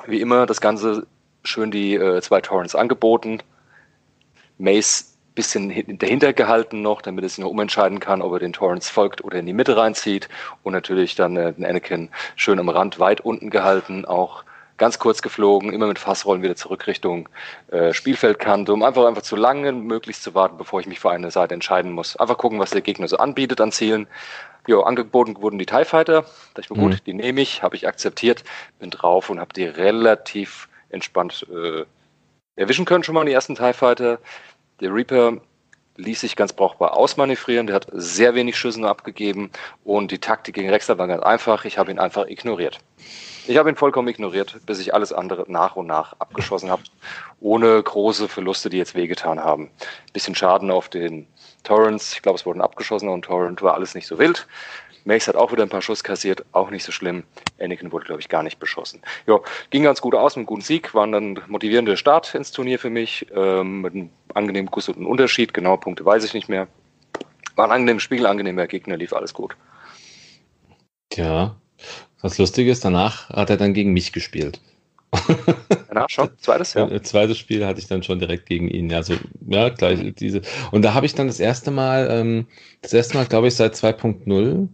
wie 0.08 0.20
immer, 0.20 0.48
das 0.48 0.62
Ganze 0.62 1.06
schön 1.44 1.70
die 1.70 1.94
äh, 1.94 2.22
zwei 2.22 2.42
Torrents 2.42 2.74
angeboten. 2.74 3.44
Mace 4.62 5.08
bisschen 5.34 5.70
hin- 5.70 5.98
dahinter 5.98 6.34
gehalten 6.34 6.82
noch, 6.82 7.02
damit 7.02 7.24
er 7.24 7.30
sich 7.30 7.40
noch 7.40 7.50
umentscheiden 7.50 8.00
kann, 8.00 8.22
ob 8.22 8.34
er 8.34 8.40
den 8.40 8.54
Torrents 8.54 8.90
folgt 8.90 9.24
oder 9.24 9.40
in 9.40 9.46
die 9.46 9.54
Mitte 9.54 9.78
reinzieht. 9.78 10.28
Und 10.64 10.74
natürlich 10.74 11.16
dann 11.16 11.38
äh, 11.38 11.54
den 11.54 11.66
Anakin 11.66 12.10
schön 12.36 12.60
am 12.60 12.70
Rand 12.70 13.00
weit 13.00 13.22
unten 13.22 13.50
gehalten, 13.50 14.04
auch 14.06 14.44
ganz 14.78 15.00
kurz 15.00 15.22
geflogen, 15.22 15.72
immer 15.74 15.88
mit 15.88 16.00
Fassrollen 16.00 16.42
wieder 16.44 16.56
zurück 16.56 16.88
Richtung 16.88 17.30
äh, 17.72 17.94
Spielfeldkante, 17.94 18.74
um 18.74 18.84
einfach 18.84 19.06
einfach 19.06 19.22
zu 19.22 19.36
lange 19.36 19.72
möglichst 19.72 20.24
zu 20.24 20.34
warten, 20.34 20.58
bevor 20.58 20.80
ich 20.82 20.88
mich 20.88 21.00
für 21.00 21.12
eine 21.12 21.32
Seite 21.32 21.54
entscheiden 21.54 21.92
muss. 21.92 22.18
Einfach 22.18 22.38
gucken, 22.38 22.60
was 22.60 22.72
der 22.72 22.82
Gegner 22.82 23.08
so 23.08 23.18
anbietet 23.18 23.62
an 23.62 23.72
Zielen. 23.72 24.08
Jo, 24.68 24.82
angeboten 24.82 25.38
wurden 25.42 25.60
die 25.60 25.66
TIE 25.66 25.86
Fighter. 25.86 26.26
Da 26.56 26.62
ich 26.62 26.70
mir, 26.70 26.76
Mhm. 26.76 26.82
gut, 26.82 27.06
die 27.06 27.14
nehme 27.14 27.42
ich, 27.42 27.64
habe 27.64 27.76
ich 27.76 27.88
akzeptiert, 27.88 28.44
bin 28.80 28.90
drauf 28.90 29.30
und 29.30 29.40
habe 29.40 29.54
die 29.54 29.66
relativ 29.66 30.68
entspannt 30.90 31.46
äh, 31.52 31.86
erwischen 32.56 32.86
können 32.86 33.04
schon 33.04 33.16
mal 33.16 33.26
die 33.26 33.32
ersten 33.32 33.56
TIE 33.56 33.74
Fighter. 33.74 34.20
Der 34.82 34.94
Reaper 34.94 35.38
ließ 35.98 36.22
sich 36.22 36.36
ganz 36.36 36.54
brauchbar 36.54 36.98
ausmanövrieren. 36.98 37.68
Der 37.68 37.76
hat 37.76 37.88
sehr 37.92 38.34
wenig 38.34 38.58
Schüsse 38.58 38.82
nur 38.82 38.90
abgegeben 38.90 39.52
und 39.84 40.12
die 40.12 40.18
Taktik 40.18 40.56
gegen 40.56 40.70
Rexler 40.70 40.98
war 40.98 41.08
ganz 41.08 41.22
einfach. 41.22 41.66
Ich 41.66 41.78
habe 41.78 41.92
ihn 41.92 42.00
einfach 42.00 42.28
ignoriert. 42.28 42.80
Ich 43.48 43.58
habe 43.58 43.70
ihn 43.70 43.76
vollkommen 43.76 44.08
ignoriert, 44.08 44.60
bis 44.66 44.80
ich 44.80 44.94
alles 44.94 45.14
andere 45.14 45.46
nach 45.48 45.76
und 45.76 45.88
nach 45.88 46.14
abgeschossen 46.20 46.70
habe, 46.70 46.84
ohne 47.40 47.82
große 47.82 48.28
Verluste, 48.28 48.70
die 48.70 48.78
jetzt 48.78 48.96
wehgetan 48.96 49.44
haben. 49.44 49.70
Bisschen 50.14 50.36
Schaden 50.36 50.72
auf 50.72 50.90
den 50.90 51.28
Torrents. 51.64 52.14
Ich 52.14 52.22
glaube, 52.22 52.38
es 52.38 52.46
wurden 52.46 52.62
abgeschossen 52.62 53.10
und 53.10 53.26
Torrent 53.26 53.62
war 53.62 53.76
alles 53.76 53.94
nicht 53.94 54.08
so 54.08 54.18
wild. 54.18 54.48
Mace 55.06 55.28
hat 55.28 55.36
auch 55.36 55.52
wieder 55.52 55.64
ein 55.64 55.70
paar 55.70 55.82
Schuss 55.82 56.04
kassiert, 56.04 56.46
auch 56.52 56.70
nicht 56.70 56.84
so 56.84 56.92
schlimm. 56.92 57.24
Anakin 57.60 57.92
wurde, 57.92 58.06
glaube 58.06 58.22
ich, 58.22 58.30
gar 58.30 58.44
nicht 58.44 58.60
beschossen. 58.60 59.02
Ja, 59.28 59.40
ging 59.70 59.84
ganz 59.84 60.02
gut 60.02 60.16
aus 60.16 60.36
mit 60.36 60.42
einem 60.42 60.46
guten 60.48 60.62
Sieg, 60.62 60.94
war 60.94 61.06
ein 61.06 61.40
motivierender 61.48 61.98
Start 61.98 62.34
ins 62.36 62.52
Turnier 62.52 62.80
für 62.80 62.90
mich, 62.90 63.28
ähm, 63.36 63.82
mit 63.82 63.94
einem 63.94 64.10
angenehmen 64.34 64.70
Kuss 64.72 64.90
und 64.90 64.98
einem 64.98 65.08
Unterschied. 65.08 65.54
Genaue 65.54 65.78
Punkte 65.80 66.06
weiß 66.06 66.24
ich 66.24 66.34
nicht 66.34 66.50
mehr. 66.50 66.68
War 67.56 67.66
ein 67.66 67.72
angenehmes 67.72 68.04
Spiel, 68.04 68.26
angenehmer 68.26 68.68
Gegner, 68.68 68.98
lief 68.98 69.14
alles 69.14 69.34
gut. 69.34 69.56
Ja. 71.14 71.56
Das 72.22 72.38
Lustige 72.38 72.72
ist, 72.72 72.86
danach 72.86 73.30
hat 73.30 73.50
er 73.50 73.58
dann 73.58 73.74
gegen 73.74 73.94
mich 73.94 74.14
gespielt. 74.14 74.62
Danach 75.90 76.10
schon? 76.10 76.30
Zweites 76.38 76.74
Ja. 76.74 76.82
Jahr? 76.82 76.90
Das 76.90 77.10
zweite 77.10 77.36
Spiel 77.36 77.66
hatte 77.66 77.80
ich 77.80 77.88
dann 77.88 78.02
schon 78.02 78.20
direkt 78.20 78.46
gegen 78.46 78.70
ihn. 78.70 78.90
Ja, 78.90 79.04
so, 79.04 79.16
ja, 79.46 79.68
gleich 79.70 80.00
diese. 80.16 80.42
Und 80.72 80.84
da 80.84 80.94
habe 80.94 81.06
ich 81.06 81.16
dann 81.16 81.28
das 81.28 81.40
erste 81.42 81.70
Mal, 81.72 82.08
ähm, 82.10 82.48
das 82.82 82.94
erste 82.94 83.18
Mal, 83.18 83.26
glaube 83.26 83.48
ich, 83.48 83.56
seit 83.56 83.76
2.0, 83.76 84.70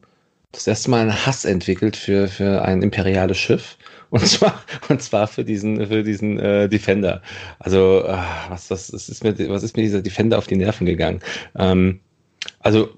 das 0.57 0.67
erste 0.67 0.89
Mal 0.89 1.01
einen 1.01 1.25
Hass 1.25 1.45
entwickelt 1.45 1.95
für, 1.95 2.27
für 2.27 2.63
ein 2.63 2.81
imperiales 2.81 3.37
Schiff. 3.37 3.77
Und 4.09 4.25
zwar, 4.27 4.63
und 4.89 5.01
zwar 5.01 5.27
für 5.27 5.43
diesen, 5.43 5.85
für 5.87 6.03
diesen 6.03 6.39
äh, 6.39 6.69
Defender. 6.69 7.21
Also, 7.59 8.03
äh, 8.05 8.17
was, 8.49 8.69
was, 8.71 8.93
was, 8.93 9.09
ist 9.09 9.23
mir, 9.23 9.37
was 9.49 9.63
ist 9.63 9.75
mir 9.77 9.83
dieser 9.83 10.01
Defender 10.01 10.37
auf 10.37 10.47
die 10.47 10.55
Nerven 10.55 10.85
gegangen? 10.85 11.19
Ähm, 11.57 11.99
also, 12.59 12.89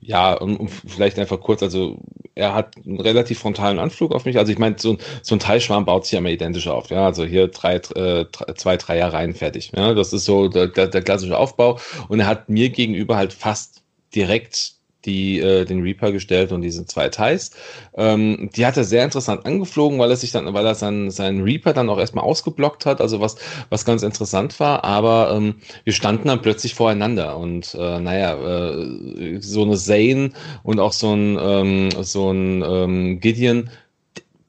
ja, 0.00 0.34
um, 0.34 0.56
um 0.56 0.68
vielleicht 0.68 1.18
einfach 1.18 1.40
kurz, 1.40 1.62
also 1.62 1.98
er 2.34 2.54
hat 2.54 2.76
einen 2.86 3.00
relativ 3.00 3.38
frontalen 3.40 3.78
Anflug 3.78 4.14
auf 4.14 4.24
mich. 4.24 4.38
Also 4.38 4.50
ich 4.52 4.58
meine, 4.58 4.76
so, 4.78 4.92
ein- 4.92 4.98
so 5.22 5.34
ein 5.34 5.38
Teilschwarm 5.40 5.84
baut 5.84 6.04
sich 6.04 6.12
ja 6.12 6.18
immer 6.20 6.30
identisch 6.30 6.68
auf. 6.68 6.90
Ja, 6.90 7.04
also 7.06 7.24
hier 7.24 7.48
drei, 7.48 7.76
äh, 7.76 8.24
drei- 8.32 8.52
zwei 8.54 8.76
Dreier 8.76 9.12
rein 9.12 9.34
fertig. 9.34 9.72
Ja, 9.76 9.94
das 9.94 10.12
ist 10.12 10.24
so 10.24 10.48
der, 10.48 10.68
der 10.68 11.02
klassische 11.02 11.38
Aufbau. 11.38 11.78
Und 12.08 12.20
er 12.20 12.26
hat 12.26 12.48
mir 12.48 12.70
gegenüber 12.70 13.16
halt 13.16 13.32
fast 13.32 13.82
direkt 14.14 14.74
die, 15.04 15.40
äh, 15.40 15.64
den 15.64 15.82
Reaper 15.82 16.12
gestellt 16.12 16.52
und 16.52 16.62
diese 16.62 16.86
zwei 16.86 17.08
Ties. 17.08 17.50
Ähm, 17.96 18.50
die 18.54 18.66
hat 18.66 18.76
er 18.76 18.84
sehr 18.84 19.04
interessant 19.04 19.46
angeflogen, 19.46 19.98
weil 19.98 20.10
er 20.10 20.16
sich 20.16 20.32
dann, 20.32 20.52
weil 20.52 20.66
er 20.66 20.74
seinen, 20.74 21.10
seinen 21.10 21.42
Reaper 21.42 21.72
dann 21.72 21.88
auch 21.88 21.98
erstmal 21.98 22.24
ausgeblockt 22.24 22.86
hat, 22.86 23.00
also 23.00 23.20
was, 23.20 23.36
was 23.68 23.84
ganz 23.84 24.02
interessant 24.02 24.58
war, 24.60 24.84
aber 24.84 25.32
ähm, 25.36 25.56
wir 25.84 25.92
standen 25.92 26.28
dann 26.28 26.42
plötzlich 26.42 26.74
voreinander 26.74 27.36
und 27.36 27.74
äh, 27.74 28.00
naja, 28.00 28.34
äh, 28.34 29.40
so 29.40 29.62
eine 29.62 29.76
Zane 29.76 30.30
und 30.62 30.80
auch 30.80 30.92
so 30.92 31.14
ein, 31.14 31.38
ähm, 31.40 31.90
so 32.02 32.30
ein 32.30 32.62
ähm, 32.62 33.20
Gideon, 33.20 33.70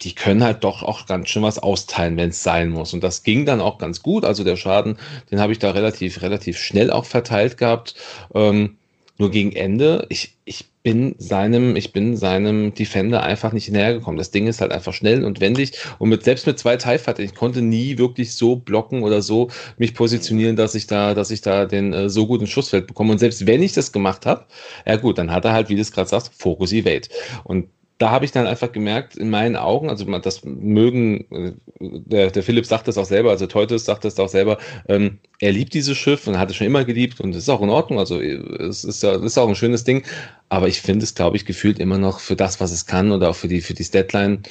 die 0.01 0.13
können 0.13 0.43
halt 0.43 0.63
doch 0.63 0.83
auch 0.83 1.05
ganz 1.05 1.29
schön 1.29 1.41
was 1.43 1.57
austeilen, 1.57 2.17
wenn 2.17 2.29
es 2.29 2.43
sein 2.43 2.69
muss. 2.69 2.93
Und 2.93 3.03
das 3.03 3.23
ging 3.23 3.45
dann 3.45 3.61
auch 3.61 3.77
ganz 3.77 4.03
gut. 4.03 4.25
Also 4.25 4.43
der 4.43 4.55
Schaden, 4.55 4.97
den 5.31 5.39
habe 5.39 5.51
ich 5.51 5.59
da 5.59 5.71
relativ, 5.71 6.21
relativ 6.21 6.59
schnell 6.59 6.91
auch 6.91 7.05
verteilt 7.05 7.57
gehabt. 7.57 7.95
Ähm, 8.33 8.77
nur 9.17 9.31
gegen 9.31 9.53
Ende, 9.53 10.05
ich, 10.09 10.37
ich 10.43 10.65
bin 10.83 11.15
seinem, 11.17 11.75
ich 11.75 11.93
bin 11.93 12.15
seinem 12.17 12.73
Defender 12.73 13.23
einfach 13.23 13.53
nicht 13.53 13.71
näher 13.71 13.93
gekommen. 13.93 14.17
Das 14.17 14.31
Ding 14.31 14.45
ist 14.45 14.61
halt 14.61 14.71
einfach 14.71 14.93
schnell 14.93 15.23
und 15.23 15.39
wendig 15.39 15.71
und 15.99 16.09
mit, 16.09 16.23
selbst 16.23 16.45
mit 16.45 16.59
zwei 16.59 16.77
Fighter, 16.77 17.23
ich 17.23 17.33
konnte 17.33 17.61
nie 17.61 17.97
wirklich 17.97 18.35
so 18.35 18.55
blocken 18.57 19.03
oder 19.03 19.21
so 19.21 19.49
mich 19.77 19.93
positionieren, 19.93 20.55
dass 20.55 20.75
ich 20.75 20.85
da, 20.85 21.13
dass 21.13 21.31
ich 21.31 21.41
da 21.41 21.65
den 21.65 21.93
äh, 21.93 22.09
so 22.09 22.27
guten 22.27 22.45
Schussfeld 22.45 22.87
bekomme. 22.87 23.13
Und 23.13 23.19
selbst 23.19 23.47
wenn 23.47 23.63
ich 23.63 23.73
das 23.73 23.91
gemacht 23.91 24.25
habe, 24.25 24.45
ja 24.85 24.97
gut, 24.97 25.17
dann 25.17 25.31
hat 25.31 25.45
er 25.45 25.53
halt, 25.53 25.69
wie 25.69 25.75
du 25.75 25.81
es 25.81 25.91
gerade 25.91 26.09
sagst, 26.09 26.31
Focus 26.37 26.73
Evade. 26.73 27.07
Und 27.43 27.69
da 27.97 28.11
habe 28.11 28.25
ich 28.25 28.31
dann 28.31 28.45
einfach 28.45 28.71
gemerkt, 28.71 29.15
in 29.15 29.29
meinen 29.29 29.55
Augen, 29.55 29.89
also 29.89 30.05
das 30.19 30.43
mögen, 30.43 31.25
äh, 31.31 31.53
der, 31.79 32.31
der 32.31 32.43
Philipp 32.43 32.65
sagt 32.65 32.87
das 32.87 32.97
auch 32.97 33.05
selber, 33.05 33.29
also 33.29 33.47
Teutes 33.47 33.85
sagt 33.85 34.03
das 34.03 34.19
auch 34.19 34.27
selber, 34.27 34.57
ähm, 34.87 35.19
er 35.39 35.53
liebt 35.53 35.73
dieses 35.73 35.97
Schiff 35.97 36.27
und 36.27 36.37
hat 36.37 36.49
es 36.49 36.57
schon 36.57 36.67
immer 36.67 36.83
geliebt 36.83 37.21
und 37.21 37.31
es 37.31 37.43
ist 37.43 37.49
auch 37.49 37.61
in 37.61 37.69
Ordnung, 37.69 37.99
also 37.99 38.19
äh, 38.19 38.35
es 38.63 38.83
ist 38.83 39.01
ja, 39.01 39.15
ist 39.15 39.37
auch 39.37 39.47
ein 39.47 39.55
schönes 39.55 39.85
Ding, 39.85 40.03
aber 40.49 40.67
ich 40.67 40.81
finde 40.81 41.03
es, 41.03 41.15
glaube 41.15 41.37
ich, 41.37 41.45
gefühlt 41.45 41.79
immer 41.79 41.97
noch 41.97 42.19
für 42.19 42.35
das, 42.35 42.59
was 42.59 42.71
es 42.71 42.85
kann 42.85 43.11
oder 43.11 43.29
auch 43.29 43.35
für 43.35 43.47
die, 43.47 43.61
für 43.61 43.73
die 43.73 43.89
Deadline 43.89 44.43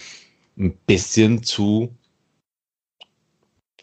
ein 0.57 0.77
bisschen 0.87 1.43
zu 1.43 1.95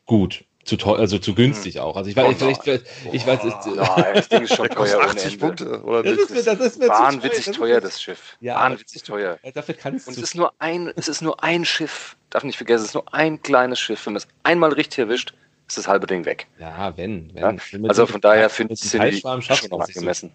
gut. 0.06 0.43
Zu 0.63 0.78
teuer, 0.78 1.00
also 1.00 1.17
zu 1.17 1.34
günstig 1.34 1.80
auch. 1.80 1.95
Also 1.97 2.10
ich 2.10 2.15
weiß, 2.15 2.26
Oh 2.28 2.34
vielleicht, 2.38 2.63
vielleicht, 2.63 2.86
ich 3.12 3.26
weiß, 3.26 3.39
es, 3.43 3.54
Boah, 3.65 3.95
nein, 3.97 4.13
das 4.13 4.30
Ding 4.30 4.43
ist 4.43 4.56
schon 4.56 4.69
teuer 4.69 4.97
ohne 4.97 5.08
80 5.08 5.34
Ende. 5.34 5.38
Punkte, 5.45 5.84
oder 5.84 6.04
das 6.04 6.12
nicht? 6.12 6.21
ist 6.21 6.30
mir, 6.32 6.43
das 6.56 6.60
ist 6.67 6.80
mir 6.80 6.86
zu 6.86 6.91
Wahnwitzig 6.91 7.56
teuer, 7.58 7.78
ist- 7.78 7.84
das 7.86 8.02
Schiff. 8.02 8.38
Ja, 8.41 8.56
Wahnwitzig 8.56 9.04
teuer. 9.04 9.39
Dafür 9.54 9.74
kannst 9.76 10.08
Und 10.08 10.17
es 10.17 10.21
ist 10.24 10.36
nur 10.36 10.54
ein, 10.60 10.91
es 10.95 11.08
ist 11.08 11.21
nur 11.21 11.43
ein 11.43 11.65
Schiff. 11.65 12.15
Darf 12.30 12.43
nicht 12.43 12.58
vergessen, 12.58 12.84
es 12.84 12.89
ist 12.89 12.93
nur 12.93 13.13
ein 13.13 13.41
kleines 13.41 13.80
Schiff. 13.80 14.06
Wenn 14.06 14.13
man 14.13 14.21
es 14.21 14.28
einmal 14.43 14.71
richtig 14.74 15.00
erwischt, 15.00 15.34
ist 15.67 15.78
das 15.80 15.88
halbe 15.88 16.06
Ding 16.06 16.26
weg. 16.26 16.47
Ja, 16.60 16.95
wenn. 16.95 17.32
wenn. 17.34 17.58
Ja? 17.58 17.88
Also 17.89 18.06
von 18.06 18.21
daher 18.21 18.50
finde 18.50 18.74
ich 18.76 18.80
schafft 18.82 19.67
schon 19.67 19.82
sich 19.86 19.95
so. 19.95 20.30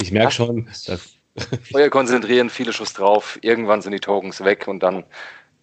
Ich 0.00 0.12
merke 0.12 0.32
schon, 0.32 0.68
dass 0.86 1.14
Feuer 1.72 1.88
konzentrieren, 1.88 2.50
viele 2.50 2.72
Schuss 2.72 2.92
drauf, 2.92 3.38
irgendwann 3.42 3.80
sind 3.82 3.92
die 3.92 4.00
Tokens 4.00 4.42
weg 4.44 4.66
und 4.68 4.80
dann 4.82 5.04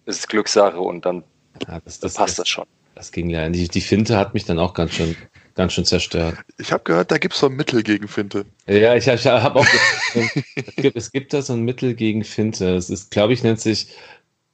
ist 0.06 0.20
es 0.20 0.28
Glückssache 0.28 0.78
und 0.80 1.04
dann 1.04 1.24
ja, 1.66 1.80
das, 1.84 2.00
das 2.00 2.14
passt 2.14 2.38
das, 2.38 2.48
schon. 2.48 2.66
das 2.94 3.12
ging 3.12 3.30
ja. 3.30 3.48
Die, 3.48 3.68
die 3.68 3.80
Finte 3.80 4.16
hat 4.16 4.34
mich 4.34 4.44
dann 4.44 4.58
auch 4.58 4.74
ganz 4.74 4.94
schön, 4.94 5.16
ganz 5.54 5.72
schön 5.72 5.84
zerstört. 5.84 6.36
Ich 6.58 6.72
habe 6.72 6.84
gehört, 6.84 7.10
da 7.10 7.18
gibt 7.18 7.34
es 7.34 7.40
so 7.40 7.46
ein 7.46 7.54
Mittel 7.54 7.82
gegen 7.82 8.08
Finte. 8.08 8.44
Ja, 8.66 8.94
ich, 8.94 9.06
ich 9.06 9.26
habe 9.26 9.60
auch. 9.60 9.66
es, 10.14 10.76
gibt, 10.76 10.96
es 10.96 11.12
gibt 11.12 11.32
da 11.32 11.42
so 11.42 11.52
ein 11.52 11.62
Mittel 11.62 11.94
gegen 11.94 12.24
Finte. 12.24 12.74
Es 12.74 12.90
ist, 12.90 13.10
glaube 13.10 13.32
ich, 13.32 13.42
nennt 13.42 13.60
sich 13.60 13.88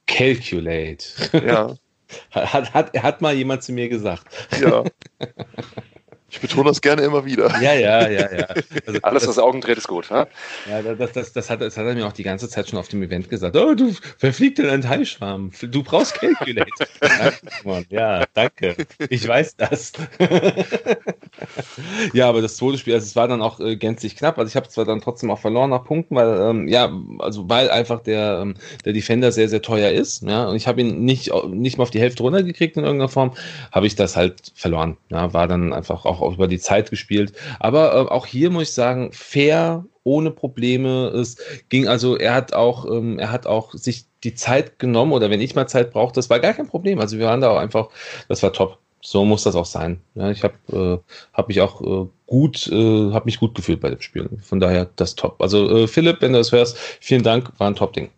Calculate. 0.07 1.05
Ja. 1.45 1.75
hat, 2.31 2.73
hat, 2.73 2.97
hat 2.97 3.21
mal 3.21 3.33
jemand 3.33 3.63
zu 3.63 3.71
mir 3.71 3.89
gesagt. 3.89 4.25
Ja. 4.61 4.83
Ich 6.33 6.41
betone 6.41 6.67
das 6.67 6.81
gerne 6.81 7.03
immer 7.03 7.25
wieder. 7.25 7.47
Ja, 7.61 7.73
ja, 7.73 8.09
ja, 8.09 8.33
ja. 8.35 8.47
Also, 8.87 8.99
Alles, 9.03 9.27
was 9.27 9.37
Augen 9.37 9.61
dreht, 9.61 9.77
ist 9.77 9.87
gut. 9.87 10.09
Ne? 10.09 10.27
Ja, 10.67 10.81
das, 10.81 11.11
das, 11.11 11.31
das, 11.31 11.49
hat, 11.51 11.61
das 11.61 11.77
hat 11.77 11.85
er 11.85 11.93
mir 11.93 12.07
auch 12.07 12.11
die 12.11 12.23
ganze 12.23 12.49
Zeit 12.49 12.67
schon 12.67 12.79
auf 12.79 12.87
dem 12.87 13.03
Event 13.03 13.29
gesagt. 13.29 13.55
Oh, 13.55 13.75
du 13.75 13.93
verfliegt 14.17 14.57
in 14.57 14.67
einen 14.67 14.81
Teilschwarm. 14.81 15.51
Du 15.61 15.83
brauchst 15.83 16.15
Calculate. 16.15 16.71
ja, 17.89 18.25
danke. 18.33 18.75
Ich 19.09 19.27
weiß 19.27 19.57
das. 19.57 19.93
ja, 22.13 22.29
aber 22.29 22.41
das 22.41 22.57
zweite 22.57 22.79
Spiel, 22.79 22.95
also 22.95 23.05
es 23.05 23.15
war 23.15 23.27
dann 23.27 23.43
auch 23.43 23.59
äh, 23.59 23.75
gänzlich 23.75 24.15
knapp. 24.15 24.39
Also 24.39 24.49
ich 24.49 24.55
habe 24.55 24.67
zwar 24.69 24.85
dann 24.85 25.01
trotzdem 25.01 25.29
auch 25.29 25.39
verloren 25.39 25.69
nach 25.69 25.83
Punkten, 25.83 26.15
weil, 26.15 26.49
ähm, 26.49 26.67
ja, 26.67 26.91
also 27.19 27.47
weil 27.47 27.69
einfach 27.69 28.01
der, 28.01 28.39
ähm, 28.41 28.55
der 28.85 28.93
Defender 28.93 29.31
sehr, 29.31 29.49
sehr 29.49 29.61
teuer 29.61 29.91
ist. 29.91 30.23
Ja, 30.23 30.47
und 30.47 30.55
ich 30.55 30.65
habe 30.67 30.81
ihn 30.81 31.05
nicht, 31.05 31.31
nicht 31.49 31.77
mal 31.77 31.83
auf 31.83 31.91
die 31.91 32.01
Hälfte 32.01 32.23
runtergekriegt 32.23 32.75
in 32.75 32.83
irgendeiner 32.83 33.09
Form, 33.09 33.33
habe 33.71 33.85
ich 33.85 33.95
das 33.95 34.15
halt 34.15 34.51
verloren. 34.55 34.97
Ja, 35.09 35.31
war 35.31 35.47
dann 35.47 35.73
einfach 35.73 36.05
auch 36.05 36.22
auch 36.23 36.33
über 36.33 36.47
die 36.47 36.59
Zeit 36.59 36.89
gespielt. 36.89 37.33
Aber 37.59 37.93
äh, 37.93 38.11
auch 38.11 38.25
hier 38.25 38.49
muss 38.49 38.63
ich 38.63 38.71
sagen, 38.71 39.11
fair, 39.11 39.85
ohne 40.03 40.31
Probleme. 40.31 41.07
Es 41.07 41.37
ging 41.69 41.87
also, 41.87 42.17
er 42.17 42.33
hat 42.33 42.53
auch, 42.53 42.85
ähm, 42.85 43.19
er 43.19 43.31
hat 43.31 43.47
auch 43.47 43.73
sich 43.73 44.05
die 44.23 44.35
Zeit 44.35 44.79
genommen 44.79 45.11
oder 45.11 45.29
wenn 45.29 45.41
ich 45.41 45.55
mal 45.55 45.67
Zeit 45.67 45.91
brauchte, 45.91 46.15
das 46.15 46.29
war 46.29 46.39
gar 46.39 46.53
kein 46.53 46.67
Problem. 46.67 46.99
Also 46.99 47.17
wir 47.17 47.25
waren 47.25 47.41
da 47.41 47.51
auch 47.51 47.57
einfach, 47.57 47.89
das 48.27 48.43
war 48.43 48.53
top. 48.53 48.79
So 49.05 49.25
muss 49.25 49.43
das 49.43 49.55
auch 49.55 49.65
sein. 49.65 49.99
Ja, 50.15 50.31
ich 50.31 50.43
habe 50.43 50.55
äh, 51.03 51.13
hab 51.33 51.49
mich 51.49 51.59
auch 51.59 51.81
äh, 51.81 52.07
gut, 52.25 52.67
äh, 52.67 53.11
habe 53.11 53.25
mich 53.25 53.37
gut 53.37 53.53
gefühlt 53.53 53.81
bei 53.81 53.89
dem 53.89 53.99
Spiel. 53.99 54.29
Von 54.41 54.61
daher 54.61 54.89
das 54.95 55.15
top. 55.15 55.41
Also 55.41 55.69
äh, 55.69 55.87
Philipp, 55.87 56.21
wenn 56.21 56.31
du 56.31 56.39
das 56.39 56.53
hörst, 56.53 56.77
vielen 57.01 57.21
Dank, 57.21 57.51
war 57.57 57.67
ein 57.67 57.75
Top-Ding. 57.75 58.09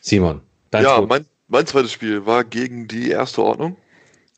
Simon, 0.00 0.40
dein 0.70 0.84
Ja, 0.84 1.02
mein, 1.02 1.26
mein 1.48 1.66
zweites 1.66 1.92
Spiel 1.92 2.24
war 2.24 2.44
gegen 2.44 2.88
die 2.88 3.10
erste 3.10 3.42
Ordnung. 3.42 3.76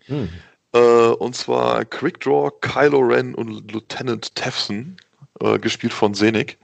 Hm. 0.07 0.29
Äh, 0.77 1.09
und 1.15 1.35
zwar 1.35 1.85
Quickdraw, 1.85 2.51
Kylo 2.61 2.99
Ren 2.99 3.35
und 3.35 3.73
Lieutenant 3.73 4.35
Tefson, 4.35 4.97
äh, 5.41 5.59
gespielt 5.59 5.93
von 5.93 6.15
Senik. 6.15 6.59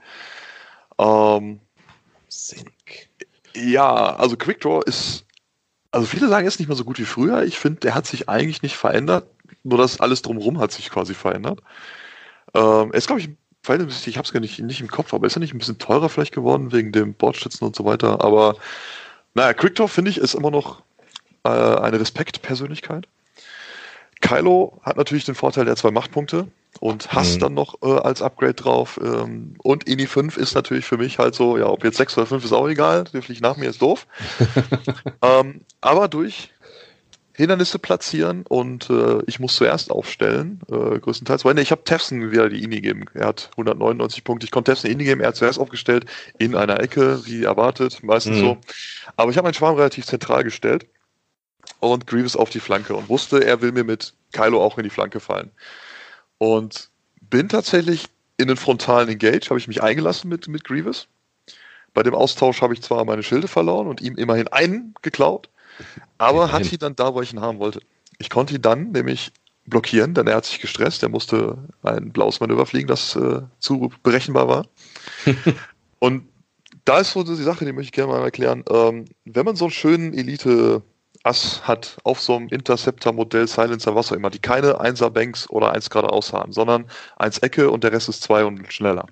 Ähm, 0.99 1.59
Senik. 2.27 3.09
Ja, 3.55 4.15
also 4.15 4.37
Quickdraw 4.37 4.81
ist, 4.85 5.25
also 5.91 6.05
viele 6.05 6.27
sagen, 6.27 6.45
er 6.45 6.47
ist 6.47 6.59
nicht 6.59 6.67
mehr 6.67 6.77
so 6.77 6.85
gut 6.85 6.99
wie 6.99 7.05
früher. 7.05 7.43
Ich 7.43 7.57
finde, 7.57 7.79
der 7.81 7.95
hat 7.95 8.05
sich 8.05 8.29
eigentlich 8.29 8.61
nicht 8.61 8.75
verändert. 8.75 9.27
Nur 9.63 9.77
das 9.77 9.99
alles 9.99 10.21
drumherum 10.21 10.59
hat 10.59 10.71
sich 10.71 10.89
quasi 10.89 11.13
verändert. 11.13 11.61
Ähm, 12.53 12.91
er 12.91 12.97
ist, 12.97 13.07
glaube 13.07 13.21
ich, 13.21 13.29
verhältnismäßig, 13.63 14.09
ich 14.09 14.17
habe 14.17 14.25
es 14.25 14.33
gar 14.33 14.41
nicht, 14.41 14.59
nicht 14.59 14.81
im 14.81 14.89
Kopf, 14.89 15.13
aber 15.13 15.25
ist 15.25 15.37
er 15.37 15.39
nicht 15.39 15.53
ein 15.53 15.59
bisschen 15.59 15.79
teurer 15.79 16.09
vielleicht 16.09 16.33
geworden 16.33 16.71
wegen 16.71 16.91
dem 16.91 17.13
Bordstützen 17.13 17.65
und 17.65 17.75
so 17.75 17.85
weiter. 17.85 18.23
Aber 18.23 18.57
naja, 19.33 19.53
Quickdraw 19.53 19.87
finde 19.87 20.11
ich 20.11 20.17
ist 20.17 20.35
immer 20.35 20.51
noch 20.51 20.83
äh, 21.45 21.49
eine 21.49 21.99
Respektpersönlichkeit. 21.99 23.07
Kylo 24.23 24.79
hat 24.83 24.95
natürlich 24.95 25.25
den 25.25 25.35
Vorteil 25.35 25.65
der 25.65 25.75
zwei 25.75 25.91
Machtpunkte 25.91 26.47
und 26.79 27.11
hast 27.11 27.35
mhm. 27.35 27.39
dann 27.39 27.53
noch 27.53 27.75
äh, 27.83 27.99
als 27.99 28.21
Upgrade 28.21 28.53
drauf. 28.53 28.99
Ähm, 29.03 29.55
und 29.61 29.87
Ini 29.87 30.07
5 30.07 30.37
ist 30.37 30.55
natürlich 30.55 30.85
für 30.85 30.97
mich 30.97 31.19
halt 31.19 31.35
so, 31.35 31.57
ja, 31.57 31.67
ob 31.67 31.83
jetzt 31.83 31.97
6 31.97 32.17
oder 32.17 32.27
5 32.27 32.45
ist 32.45 32.53
auch 32.53 32.67
egal, 32.67 33.03
der 33.13 33.21
fliegt 33.21 33.41
nach 33.41 33.57
mir, 33.57 33.69
ist 33.69 33.81
doof. 33.81 34.07
ähm, 35.21 35.61
aber 35.81 36.07
durch 36.07 36.51
Hindernisse 37.35 37.79
platzieren 37.79 38.45
und 38.47 38.89
äh, 38.89 39.21
ich 39.27 39.39
muss 39.39 39.55
zuerst 39.55 39.91
aufstellen, 39.91 40.61
äh, 40.71 40.99
größtenteils. 40.99 41.43
Weil 41.43 41.55
nee, 41.55 41.61
ich 41.61 41.71
habe 41.71 41.83
Tefson 41.83 42.31
wieder 42.31 42.47
die 42.47 42.63
Ini 42.63 42.75
gegeben. 42.75 43.05
Er 43.13 43.27
hat 43.27 43.49
199 43.53 44.23
Punkte. 44.23 44.45
Ich 44.45 44.51
konnte 44.51 44.71
Tefson 44.71 44.89
Ini 44.89 45.03
geben. 45.03 45.19
Er 45.19 45.29
hat 45.29 45.35
zuerst 45.35 45.59
aufgestellt 45.59 46.05
in 46.37 46.55
einer 46.55 46.79
Ecke, 46.79 47.25
wie 47.25 47.43
erwartet, 47.43 48.03
meistens 48.03 48.37
mhm. 48.37 48.41
so. 48.41 48.57
Aber 49.17 49.31
ich 49.31 49.37
habe 49.37 49.47
meinen 49.47 49.55
Schwarm 49.55 49.75
relativ 49.75 50.05
zentral 50.05 50.43
gestellt 50.45 50.85
und 51.79 52.07
Grievous 52.07 52.35
auf 52.35 52.49
die 52.49 52.59
Flanke 52.59 52.95
und 52.95 53.09
wusste, 53.09 53.43
er 53.43 53.61
will 53.61 53.71
mir 53.71 53.83
mit 53.83 54.13
Kylo 54.31 54.63
auch 54.63 54.77
in 54.77 54.83
die 54.83 54.89
Flanke 54.89 55.19
fallen. 55.19 55.51
Und 56.37 56.89
bin 57.21 57.49
tatsächlich 57.49 58.07
in 58.37 58.47
den 58.47 58.57
frontalen 58.57 59.09
Engage, 59.09 59.49
habe 59.49 59.59
ich 59.59 59.67
mich 59.67 59.83
eingelassen 59.83 60.29
mit, 60.29 60.47
mit 60.47 60.63
Grievous. 60.63 61.07
Bei 61.93 62.03
dem 62.03 62.15
Austausch 62.15 62.61
habe 62.61 62.73
ich 62.73 62.81
zwar 62.81 63.05
meine 63.05 63.23
Schilde 63.23 63.47
verloren 63.47 63.87
und 63.87 64.01
ihm 64.01 64.15
immerhin 64.15 64.47
einen 64.47 64.95
geklaut, 65.01 65.49
aber 66.17 66.51
hatte 66.51 66.69
ihn 66.69 66.79
dann 66.79 66.95
da, 66.95 67.13
wo 67.13 67.21
ich 67.21 67.33
ihn 67.33 67.41
haben 67.41 67.59
wollte. 67.59 67.81
Ich 68.17 68.29
konnte 68.29 68.55
ihn 68.55 68.61
dann 68.61 68.91
nämlich 68.91 69.31
blockieren, 69.65 70.13
denn 70.13 70.27
er 70.27 70.37
hat 70.37 70.45
sich 70.45 70.59
gestresst. 70.59 71.03
Er 71.03 71.09
musste 71.09 71.57
ein 71.83 72.11
blaues 72.11 72.39
Manöver 72.39 72.65
fliegen, 72.65 72.87
das 72.87 73.15
äh, 73.15 73.41
zu 73.59 73.91
berechenbar 74.03 74.47
war. 74.47 74.67
und 75.99 76.27
da 76.85 76.99
ist 76.99 77.11
so 77.11 77.23
die 77.23 77.35
Sache, 77.35 77.65
die 77.65 77.71
möchte 77.71 77.87
ich 77.87 77.91
gerne 77.93 78.11
mal 78.11 78.23
erklären. 78.23 78.63
Ähm, 78.69 79.05
wenn 79.25 79.45
man 79.45 79.55
so 79.55 79.65
einen 79.65 79.71
schönen 79.71 80.13
Elite 80.13 80.81
Ass 81.23 81.65
hat 81.65 81.97
auf 82.03 82.19
so 82.19 82.35
einem 82.35 82.49
Interceptor-Modell, 82.49 83.47
Silencer, 83.47 83.95
was 83.95 84.11
auch 84.11 84.15
immer, 84.15 84.29
die 84.29 84.39
keine 84.39 84.81
1er 84.81 85.09
Banks 85.09 85.49
oder 85.49 85.71
1 85.71 85.89
geradeaus 85.89 86.33
haben, 86.33 86.51
sondern 86.51 86.85
1 87.17 87.39
Ecke 87.39 87.71
und 87.71 87.83
der 87.83 87.93
Rest 87.93 88.09
ist 88.09 88.23
2 88.23 88.45
und 88.45 88.71
schneller. 88.71 89.07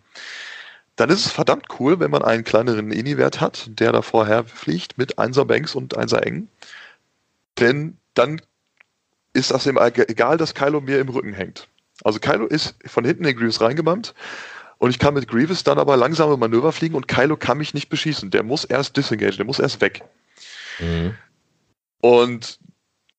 Dann 0.98 1.10
ist 1.10 1.26
es 1.26 1.32
verdammt 1.32 1.68
cool, 1.80 2.00
wenn 2.00 2.12
man 2.12 2.22
einen 2.22 2.44
kleineren 2.44 2.92
Ini-Wert 2.92 3.40
hat, 3.40 3.70
der 3.80 3.94
da 3.94 4.02
vorher 4.02 4.44
fliegt 4.44 4.98
mit 4.98 5.18
1er 5.18 5.46
Banks 5.46 5.74
und 5.74 5.98
1er 5.98 6.20
Engen. 6.20 6.50
Denn 7.60 7.98
dann 8.14 8.42
ist 9.34 9.52
das 9.52 9.66
egal, 9.66 10.38
dass 10.38 10.54
Kylo 10.54 10.82
mir 10.82 11.00
im 11.00 11.08
Rücken 11.08 11.34
hängt. 11.34 11.70
Also 12.04 12.20
Kylo 12.20 12.46
ist 12.46 12.76
von 12.86 13.06
hinten 13.06 13.24
in 13.24 13.38
Grievous 13.38 13.62
reingebannt 13.62 14.14
und 14.80 14.90
ich 14.90 15.00
kann 15.00 15.14
mit 15.14 15.30
Grievous 15.30 15.64
dann 15.64 15.80
aber 15.80 15.96
langsame 15.96 16.36
Manöver 16.36 16.74
fliegen 16.74 16.96
und 16.96 17.08
Kylo 17.08 17.38
kann 17.38 17.58
mich 17.58 17.74
nicht 17.74 17.88
beschießen. 17.88 18.32
Der 18.32 18.44
muss 18.44 18.66
erst 18.66 18.98
disengage, 18.98 19.38
der 19.38 19.46
muss 19.46 19.60
erst 19.60 19.80
weg. 19.80 20.04
Mhm. 20.80 21.16
Und 22.02 22.60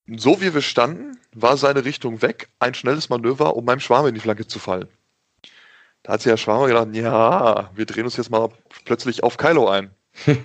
so 0.08 0.40
wie 0.40 0.52
wir 0.52 0.62
standen, 0.62 1.18
war 1.34 1.56
seine 1.56 1.84
Richtung 1.84 2.20
weg, 2.22 2.48
ein 2.58 2.74
schnelles 2.74 3.08
Manöver, 3.08 3.56
um 3.56 3.64
meinem 3.64 3.80
Schwarm 3.80 4.06
in 4.06 4.14
die 4.14 4.20
Flanke 4.20 4.46
zu 4.46 4.58
fallen. 4.58 4.88
Da 6.02 6.14
hat 6.14 6.22
sich 6.22 6.30
der 6.30 6.36
Schwarm 6.36 6.66
gedacht, 6.66 6.88
ja, 6.92 7.70
wir 7.74 7.86
drehen 7.86 8.04
uns 8.04 8.16
jetzt 8.16 8.30
mal 8.30 8.48
plötzlich 8.84 9.22
auf 9.22 9.36
Kylo 9.36 9.68
ein. 9.68 9.90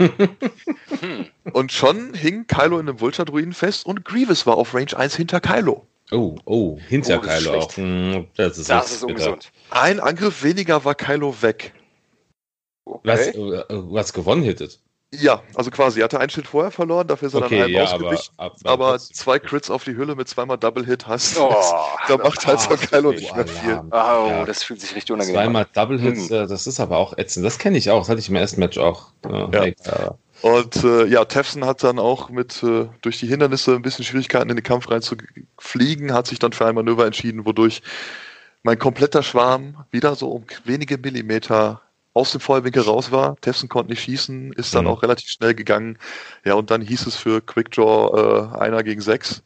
und 1.51 1.71
schon 1.73 2.13
hing 2.13 2.47
Kylo 2.47 2.79
in 2.79 2.87
einem 2.87 3.01
Vulture-Druiden 3.01 3.53
fest 3.53 3.85
und 3.85 4.05
Grievous 4.05 4.45
war 4.45 4.55
auf 4.55 4.73
Range 4.73 4.95
1 4.95 5.15
hinter 5.15 5.41
Kylo. 5.41 5.85
Oh, 6.11 6.37
oh, 6.45 6.79
hinter 6.87 7.17
oh, 7.17 7.21
Kylo 7.21 7.53
auch. 7.55 7.75
Hm, 7.75 8.27
das 8.35 8.57
ist, 8.57 8.69
das 8.69 8.91
ist 8.91 9.03
ungesund. 9.03 9.51
Ein 9.71 9.99
Angriff 9.99 10.43
weniger 10.43 10.85
war 10.85 10.95
Kylo 10.95 11.41
weg. 11.41 11.73
Okay. 12.85 13.01
Was, 13.03 13.27
äh, 13.27 13.63
was 13.69 14.13
gewonnen 14.13 14.43
hättet? 14.43 14.79
Ja, 15.13 15.41
also 15.55 15.71
quasi, 15.71 16.01
er 16.01 16.03
hatte 16.03 16.19
ein 16.19 16.29
Schild 16.29 16.47
vorher 16.47 16.69
verloren, 16.69 17.07
dafür 17.07 17.29
ist 17.29 17.33
er 17.33 17.43
okay, 17.43 17.55
dann 17.55 17.65
einem 17.65 17.73
ja, 17.75 17.83
ausgewichen. 17.83 18.33
Aber, 18.35 18.55
aber, 18.65 18.87
aber 18.87 18.99
zwei 18.99 19.39
Crits 19.39 19.69
auf 19.69 19.85
die 19.85 19.95
Hülle 19.95 20.15
mit 20.15 20.27
zweimal 20.27 20.57
Double 20.57 20.85
Hit 20.85 21.07
hast. 21.07 21.39
Oh, 21.39 21.55
da 22.09 22.17
macht 22.17 22.45
halt 22.45 22.59
so 22.59 22.75
Kylo 22.75 23.13
nicht 23.13 23.33
mehr 23.33 23.47
viel. 23.47 23.81
Oh, 23.89 23.95
ja. 23.95 24.43
das 24.43 24.63
fühlt 24.63 24.81
sich 24.81 24.93
richtig 24.95 25.13
unangenehm 25.13 25.43
Zweimal 25.43 25.63
an. 25.63 25.69
Double 25.73 25.97
Hits, 25.97 26.29
hm. 26.29 26.49
das 26.49 26.67
ist 26.67 26.81
aber 26.81 26.97
auch 26.97 27.17
ätzend. 27.17 27.45
Das 27.45 27.57
kenne 27.57 27.77
ich 27.77 27.89
auch, 27.89 27.99
das 27.99 28.09
hatte 28.09 28.19
ich 28.19 28.27
im 28.27 28.35
ersten 28.35 28.59
Match 28.59 28.77
auch. 28.77 29.07
Ja. 29.23 29.65
ja. 29.65 30.17
Und 30.41 30.83
äh, 30.83 31.05
ja, 31.05 31.23
Tefson 31.23 31.65
hat 31.65 31.83
dann 31.83 31.99
auch 31.99 32.29
mit 32.29 32.61
äh, 32.61 32.87
durch 33.01 33.17
die 33.17 33.27
Hindernisse 33.27 33.75
ein 33.75 33.81
bisschen 33.81 34.03
Schwierigkeiten 34.03 34.49
in 34.49 34.57
den 34.57 34.63
Kampf 34.63 34.91
reinzufliegen, 34.91 36.13
hat 36.13 36.27
sich 36.27 36.39
dann 36.39 36.51
für 36.51 36.65
ein 36.65 36.75
Manöver 36.75 37.05
entschieden, 37.05 37.45
wodurch 37.45 37.81
mein 38.61 38.77
kompletter 38.77 39.23
Schwarm 39.23 39.85
wieder 39.89 40.15
so 40.15 40.29
um 40.31 40.43
wenige 40.65 40.97
Millimeter 40.97 41.81
aus 42.17 42.31
dem 42.31 42.41
Feuerwinkel 42.41 42.83
raus 42.83 43.11
war. 43.11 43.37
Tefson 43.41 43.69
konnte 43.69 43.91
nicht 43.91 44.01
schießen, 44.01 44.53
ist 44.53 44.75
dann 44.75 44.85
mhm. 44.85 44.91
auch 44.91 45.03
relativ 45.03 45.29
schnell 45.29 45.55
gegangen. 45.55 45.97
Ja, 46.45 46.55
und 46.55 46.71
dann 46.71 46.81
hieß 46.81 47.07
es 47.07 47.15
für 47.15 47.41
Quickdraw 47.41 48.51
äh, 48.53 48.57
einer 48.57 48.83
gegen 48.83 49.01
sechs. 49.01 49.43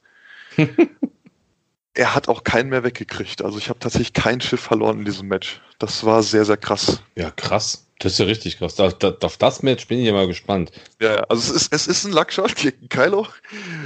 er 1.94 2.16
hat 2.16 2.28
auch 2.28 2.44
keinen 2.44 2.70
mehr 2.70 2.84
weggekriegt. 2.84 3.44
Also 3.44 3.58
ich 3.58 3.70
habe 3.70 3.80
tatsächlich 3.80 4.14
kein 4.14 4.42
Schiff 4.42 4.62
verloren 4.62 5.00
in 5.00 5.06
diesem 5.06 5.28
Match. 5.28 5.62
Das 5.80 6.06
war 6.06 6.24
sehr, 6.24 6.46
sehr 6.46 6.58
krass. 6.58 7.02
Ja, 7.16 7.32
krass. 7.32 7.88
Das 8.00 8.14
ist 8.14 8.18
ja 8.18 8.26
richtig 8.26 8.58
krass. 8.58 8.76
Da, 8.76 8.90
da, 8.90 9.16
auf 9.22 9.38
das 9.38 9.62
Match 9.62 9.88
bin 9.88 10.00
ich 10.00 10.08
ja 10.08 10.14
mal 10.14 10.28
gespannt. 10.28 10.72
Ja, 11.00 11.18
also 11.30 11.54
es 11.54 11.62
ist, 11.64 11.74
es 11.74 11.88
ist 11.88 12.06
ein 12.06 12.14
Luckshot 12.14 12.56
gegen 12.56 12.90
Kylo. 12.90 13.28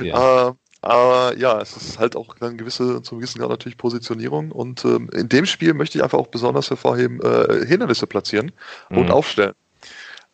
Ja. 0.01 0.49
Äh, 0.49 0.53
aber 0.85 1.35
ja, 1.35 1.59
es 1.59 1.75
ist 1.75 1.97
halt 1.97 2.15
auch 2.15 2.35
eine 2.39 2.55
gewisse, 2.55 3.01
zum 3.01 3.17
gewissen 3.17 3.39
Grad 3.39 3.49
natürlich 3.49 3.75
Positionierung. 3.75 4.51
Und 4.51 4.85
ähm, 4.85 5.09
in 5.13 5.27
dem 5.27 5.47
Spiel 5.47 5.73
möchte 5.73 5.97
ich 5.97 6.03
einfach 6.03 6.19
auch 6.19 6.27
besonders 6.27 6.69
hervorheben, 6.69 7.19
äh, 7.21 7.65
Hindernisse 7.65 8.05
platzieren 8.05 8.51
und 8.91 9.05
mhm. 9.05 9.11
aufstellen. 9.11 9.55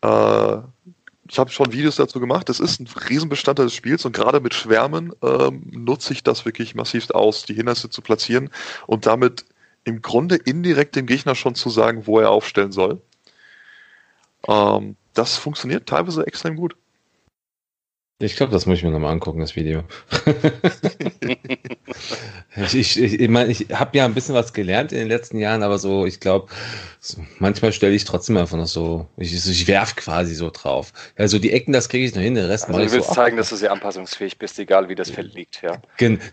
Äh, 0.01 0.57
ich 1.29 1.39
habe 1.39 1.51
schon 1.51 1.71
Videos 1.71 1.95
dazu 1.95 2.19
gemacht. 2.19 2.49
Das 2.49 2.59
ist 2.59 2.81
ein 2.81 2.89
Riesenbestandteil 3.09 3.67
des 3.67 3.75
Spiels 3.75 4.03
und 4.03 4.13
gerade 4.13 4.41
mit 4.41 4.53
Schwärmen 4.53 5.13
ähm, 5.21 5.63
nutze 5.71 6.11
ich 6.11 6.21
das 6.21 6.43
wirklich 6.43 6.75
massiv 6.75 7.09
aus, 7.11 7.45
die 7.45 7.53
Hindernisse 7.53 7.89
zu 7.89 8.01
platzieren 8.01 8.49
und 8.87 9.05
damit 9.05 9.45
im 9.85 10.01
Grunde 10.01 10.35
indirekt 10.35 10.97
dem 10.97 11.05
Gegner 11.05 11.33
schon 11.33 11.55
zu 11.55 11.69
sagen, 11.69 12.07
wo 12.07 12.19
er 12.19 12.29
aufstellen 12.29 12.73
soll. 12.73 13.01
Ähm, 14.49 14.97
das 15.13 15.37
funktioniert 15.37 15.87
teilweise 15.87 16.27
extrem 16.27 16.57
gut. 16.57 16.75
Ich 18.21 18.35
glaube, 18.35 18.51
das 18.51 18.65
muss 18.65 18.77
ich 18.77 18.83
mir 18.83 18.91
nochmal 18.91 19.11
angucken, 19.11 19.39
das 19.39 19.55
Video. 19.55 19.83
ich 22.55 22.75
ich, 22.75 22.97
ich, 22.97 23.29
mein, 23.29 23.49
ich 23.49 23.67
habe 23.71 23.97
ja 23.97 24.05
ein 24.05 24.13
bisschen 24.13 24.35
was 24.35 24.53
gelernt 24.53 24.91
in 24.91 24.99
den 24.99 25.07
letzten 25.07 25.39
Jahren, 25.39 25.63
aber 25.63 25.79
so, 25.79 26.05
ich 26.05 26.19
glaube, 26.19 26.51
so, 26.99 27.23
manchmal 27.39 27.73
stelle 27.73 27.93
ich 27.93 28.05
trotzdem 28.05 28.37
einfach 28.37 28.57
noch 28.57 28.67
so, 28.67 29.07
ich, 29.17 29.33
ich 29.33 29.67
werf 29.67 29.95
quasi 29.95 30.35
so 30.35 30.49
drauf. 30.51 30.93
Also 31.17 31.39
die 31.39 31.51
Ecken, 31.51 31.73
das 31.73 31.89
kriege 31.89 32.05
ich 32.05 32.13
noch 32.13 32.21
hin, 32.21 32.35
den 32.35 32.45
Rest 32.45 32.65
also 32.65 32.73
mache 32.73 32.83
ich. 32.83 32.91
Du 32.91 32.97
willst 32.97 33.09
so 33.09 33.15
zeigen, 33.15 33.37
dass 33.37 33.49
du 33.49 33.55
sehr 33.55 33.71
anpassungsfähig 33.71 34.37
bist, 34.37 34.59
egal 34.59 34.89
wie 34.89 34.95
das 34.95 35.09
Feld 35.09 35.33
liegt, 35.33 35.61
ja. 35.61 35.81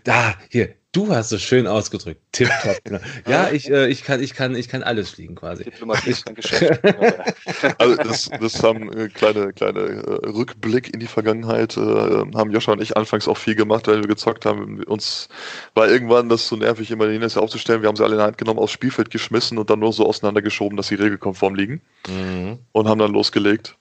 Da, 0.03 0.35
hier, 0.49 0.75
Du 0.91 1.13
hast 1.13 1.31
es 1.31 1.43
schön 1.43 1.67
ausgedrückt. 1.67 2.21
Tipptopp. 2.31 2.77
Genau. 2.83 2.99
Ja, 3.27 3.49
ich, 3.51 3.69
äh, 3.69 3.87
ich, 3.87 4.03
kann, 4.03 4.23
ich, 4.23 4.33
kann, 4.33 4.55
ich 4.55 4.69
kann 4.69 4.81
alles 4.81 5.11
fliegen 5.11 5.35
quasi. 5.35 5.63
Diplomatie 5.65 6.09
ist 6.09 6.27
ein 6.27 6.33
Geschäft. 6.33 6.81
also 7.77 7.95
das, 7.95 8.29
das 8.39 8.63
haben 8.63 8.91
äh, 8.93 9.09
kleine, 9.09 9.53
kleine 9.53 9.79
äh, 9.81 10.29
Rückblick 10.29 10.91
in 10.91 10.99
die 10.99 11.07
Vergangenheit, 11.07 11.77
äh, 11.77 11.79
haben 11.81 12.49
Joscha 12.49 12.71
und 12.71 12.81
ich 12.81 12.97
anfangs 12.97 13.27
auch 13.27 13.37
viel 13.37 13.53
gemacht, 13.53 13.87
weil 13.87 14.01
wir 14.01 14.07
gezockt 14.07 14.45
haben. 14.45 14.83
Uns 14.85 15.29
war 15.75 15.87
irgendwann 15.87 16.29
das 16.29 16.47
so 16.47 16.55
nervig, 16.55 16.89
immer 16.89 17.05
die 17.05 17.11
Hindernis 17.11 17.37
aufzustellen. 17.37 17.83
Wir 17.83 17.89
haben 17.89 17.95
sie 17.95 18.03
alle 18.03 18.13
in 18.13 18.19
die 18.19 18.25
Hand 18.25 18.39
genommen, 18.39 18.59
aufs 18.59 18.73
Spielfeld 18.73 19.11
geschmissen 19.11 19.59
und 19.59 19.69
dann 19.69 19.79
nur 19.79 19.93
so 19.93 20.07
auseinandergeschoben, 20.07 20.75
dass 20.75 20.87
sie 20.87 20.95
regelkonform 20.95 21.53
liegen. 21.53 21.81
Mhm. 22.07 22.59
Und 22.71 22.87
haben 22.87 22.99
dann 22.99 23.11
losgelegt. 23.11 23.75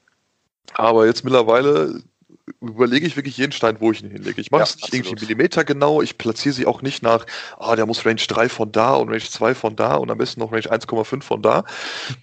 Aber 0.74 1.06
jetzt 1.06 1.24
mittlerweile 1.24 2.02
überlege 2.60 3.06
ich 3.06 3.16
wirklich 3.16 3.36
jeden 3.36 3.52
Stein, 3.52 3.76
wo 3.80 3.92
ich 3.92 4.02
ihn 4.02 4.10
hinlege. 4.10 4.40
Ich 4.40 4.50
mache 4.50 4.62
es 4.64 4.76
ja, 4.80 4.86
nicht 4.86 4.94
irgendwie 4.94 5.26
Millimeter 5.26 5.64
genau, 5.64 6.02
ich 6.02 6.18
platziere 6.18 6.54
sie 6.54 6.66
auch 6.66 6.82
nicht 6.82 7.02
nach, 7.02 7.26
ah, 7.58 7.76
der 7.76 7.86
muss 7.86 8.04
Range 8.04 8.20
3 8.26 8.48
von 8.48 8.72
da 8.72 8.94
und 8.94 9.08
Range 9.08 9.20
2 9.20 9.54
von 9.54 9.76
da 9.76 9.94
und 9.96 10.10
am 10.10 10.18
besten 10.18 10.40
noch 10.40 10.52
Range 10.52 10.62
1,5 10.62 11.22
von 11.22 11.42
da, 11.42 11.64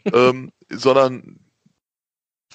ähm, 0.13 0.51
sondern 0.69 1.39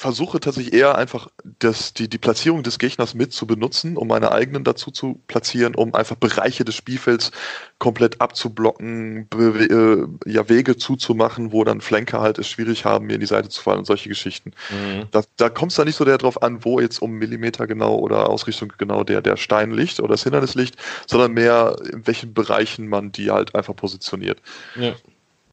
versuche 0.00 0.40
tatsächlich 0.40 0.72
eher 0.72 0.96
einfach 0.96 1.28
das, 1.58 1.92
die, 1.92 2.08
die 2.08 2.16
Platzierung 2.16 2.62
des 2.62 2.78
Gegners 2.78 3.12
mit 3.12 3.34
zu 3.34 3.46
benutzen, 3.46 3.98
um 3.98 4.08
meine 4.08 4.32
eigenen 4.32 4.64
dazu 4.64 4.90
zu 4.90 5.20
platzieren, 5.26 5.74
um 5.74 5.94
einfach 5.94 6.16
Bereiche 6.16 6.64
des 6.64 6.74
Spielfelds 6.74 7.32
komplett 7.78 8.18
abzublocken, 8.18 9.28
be, 9.28 10.08
äh, 10.26 10.30
ja, 10.30 10.48
Wege 10.48 10.78
zuzumachen, 10.78 11.52
wo 11.52 11.64
dann 11.64 11.82
Flanker 11.82 12.22
halt 12.22 12.38
es 12.38 12.48
schwierig 12.48 12.86
haben, 12.86 13.08
mir 13.08 13.14
in 13.14 13.20
die 13.20 13.26
Seite 13.26 13.50
zu 13.50 13.60
fallen 13.60 13.80
und 13.80 13.84
solche 13.84 14.08
Geschichten. 14.08 14.52
Mhm. 14.70 15.08
Da, 15.10 15.20
da 15.36 15.50
kommt 15.50 15.72
es 15.72 15.76
dann 15.76 15.86
nicht 15.86 15.96
so 15.96 16.06
darauf 16.06 16.42
an, 16.42 16.64
wo 16.64 16.80
jetzt 16.80 17.02
um 17.02 17.12
Millimeter 17.12 17.66
genau 17.66 17.98
oder 17.98 18.30
Ausrichtung 18.30 18.72
genau 18.78 19.04
der, 19.04 19.20
der 19.20 19.36
Stein 19.36 19.70
liegt 19.70 20.00
oder 20.00 20.14
das 20.14 20.22
Hindernis 20.22 20.54
liegt, 20.54 20.76
sondern 21.06 21.32
mehr 21.32 21.76
in 21.92 22.06
welchen 22.06 22.32
Bereichen 22.32 22.88
man 22.88 23.12
die 23.12 23.30
halt 23.30 23.54
einfach 23.54 23.76
positioniert. 23.76 24.40
Ja. 24.76 24.94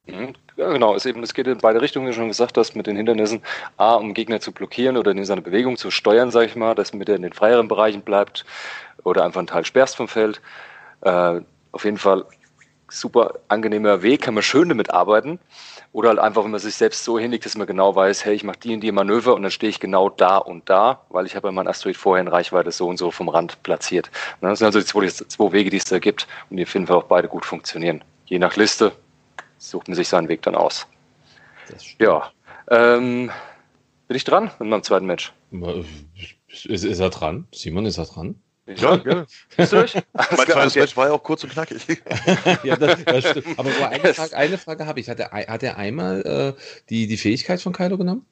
Mhm. 0.05 0.35
Ja, 0.57 0.71
genau. 0.71 0.95
Es, 0.95 1.05
eben, 1.05 1.21
es 1.21 1.35
geht 1.35 1.45
in 1.45 1.59
beide 1.59 1.81
Richtungen, 1.81 2.07
wie 2.07 2.11
du 2.11 2.15
schon 2.15 2.27
gesagt 2.29 2.57
hast, 2.57 2.75
mit 2.75 2.87
den 2.87 2.95
Hindernissen. 2.95 3.41
A, 3.77 3.93
um 3.93 4.15
Gegner 4.15 4.39
zu 4.39 4.51
blockieren 4.51 4.97
oder 4.97 5.11
in 5.11 5.23
seine 5.23 5.41
Bewegung 5.43 5.77
zu 5.77 5.91
steuern, 5.91 6.31
sage 6.31 6.47
ich 6.47 6.55
mal, 6.55 6.73
dass 6.73 6.93
mit 6.93 7.07
er 7.07 7.15
in 7.15 7.21
den 7.21 7.33
freieren 7.33 7.67
Bereichen 7.67 8.01
bleibt 8.01 8.43
oder 9.03 9.23
einfach 9.23 9.39
einen 9.39 9.47
Teil 9.47 9.65
sperrst 9.65 9.95
vom 9.95 10.07
Feld. 10.07 10.41
Äh, 11.01 11.41
auf 11.71 11.85
jeden 11.85 11.99
Fall 11.99 12.25
super 12.89 13.35
angenehmer 13.49 14.01
Weg, 14.01 14.23
kann 14.23 14.33
man 14.33 14.41
schön 14.41 14.69
damit 14.69 14.89
arbeiten. 14.89 15.39
Oder 15.91 16.09
halt 16.09 16.19
einfach, 16.19 16.43
wenn 16.43 16.51
man 16.51 16.59
sich 16.59 16.75
selbst 16.75 17.03
so 17.03 17.19
hinlegt, 17.19 17.45
dass 17.45 17.55
man 17.55 17.67
genau 17.67 17.95
weiß, 17.95 18.25
hey, 18.25 18.33
ich 18.33 18.43
mache 18.43 18.57
die 18.57 18.73
und 18.73 18.81
die 18.81 18.91
Manöver 18.91 19.35
und 19.35 19.43
dann 19.43 19.51
stehe 19.51 19.69
ich 19.69 19.79
genau 19.79 20.09
da 20.09 20.37
und 20.37 20.69
da, 20.69 21.01
weil 21.09 21.27
ich 21.27 21.35
habe 21.35 21.49
ja 21.49 21.51
meinen 21.51 21.67
Asteroid 21.67 21.97
vorher 21.97 22.21
in 22.21 22.27
Reichweite 22.27 22.71
so 22.71 22.87
und 22.87 22.97
so 22.97 23.11
vom 23.11 23.29
Rand 23.29 23.61
platziert. 23.61 24.09
Das 24.41 24.57
sind 24.57 24.65
also 24.65 24.79
die 24.79 24.85
zwei, 24.85 25.07
zwei 25.07 25.51
Wege, 25.51 25.69
die 25.69 25.77
es 25.77 25.85
da 25.85 25.99
gibt 25.99 26.27
und 26.49 26.57
die 26.57 26.63
auf 26.63 26.73
jeden 26.73 26.87
Fall 26.87 26.97
auch 26.97 27.03
beide 27.03 27.27
gut 27.27 27.45
funktionieren. 27.45 28.03
Je 28.25 28.39
nach 28.39 28.55
Liste, 28.55 28.91
sucht 29.57 29.87
man 29.87 29.95
sich 29.95 30.07
seinen 30.07 30.27
Weg 30.29 30.41
dann 30.41 30.55
aus. 30.55 30.87
Ja. 31.99 32.31
Ähm, 32.69 33.31
bin 34.07 34.17
ich 34.17 34.23
dran 34.23 34.51
mit 34.59 34.69
meinem 34.69 34.83
zweiten 34.83 35.05
Match? 35.05 35.33
Ist, 36.47 36.83
ist 36.85 36.99
er 36.99 37.09
dran? 37.09 37.47
Simon, 37.53 37.85
ist 37.85 37.97
er 37.97 38.05
dran? 38.05 38.35
Ja, 38.67 38.97
gerne. 38.97 39.27
Bist 39.55 39.71
du 39.71 39.77
durch? 39.77 39.93
mein 40.13 40.47
zweites 40.47 40.75
Match 40.75 40.97
war 40.97 41.07
ja 41.07 41.13
auch 41.13 41.23
kurz 41.23 41.43
und 41.43 41.51
knackig. 41.51 41.87
ja, 42.63 42.75
das, 42.75 43.03
das 43.05 43.29
stimmt. 43.29 43.57
Aber 43.57 43.69
nur 43.69 43.87
eine 43.87 44.13
Frage, 44.13 44.35
eine 44.35 44.57
Frage 44.57 44.85
habe 44.85 44.99
ich. 44.99 45.09
Hat 45.09 45.19
er, 45.19 45.31
hat 45.31 45.63
er 45.63 45.77
einmal 45.77 46.21
äh, 46.57 46.61
die, 46.89 47.07
die 47.07 47.17
Fähigkeit 47.17 47.61
von 47.61 47.71
Kylo 47.71 47.97
genommen? 47.97 48.25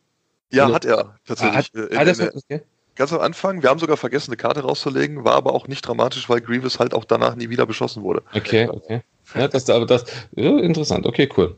Ja, 0.52 0.66
Oder? 0.66 0.76
hat 0.76 0.86
er 0.86 1.16
tatsächlich. 1.26 1.72
Ah, 1.74 1.80
hat, 1.80 1.92
in, 1.92 1.98
hat 1.98 2.20
er, 2.20 2.36
okay. 2.36 2.62
Ganz 2.96 3.12
am 3.12 3.20
Anfang, 3.20 3.62
wir 3.62 3.70
haben 3.70 3.80
sogar 3.80 3.98
vergessen, 3.98 4.32
eine 4.32 4.38
Karte 4.38 4.62
rauszulegen, 4.62 5.26
war 5.26 5.36
aber 5.36 5.54
auch 5.54 5.68
nicht 5.68 5.82
dramatisch, 5.82 6.30
weil 6.30 6.40
Grievous 6.40 6.80
halt 6.80 6.94
auch 6.94 7.04
danach 7.04 7.36
nie 7.36 7.50
wieder 7.50 7.66
beschossen 7.66 8.04
wurde. 8.04 8.24
Okay, 8.34 8.70
okay. 8.70 9.02
Ja, 9.34 9.48
das, 9.48 9.70
aber 9.70 9.86
das, 9.86 10.06
ja, 10.36 10.58
interessant. 10.60 11.06
Okay, 11.06 11.30
cool. 11.36 11.58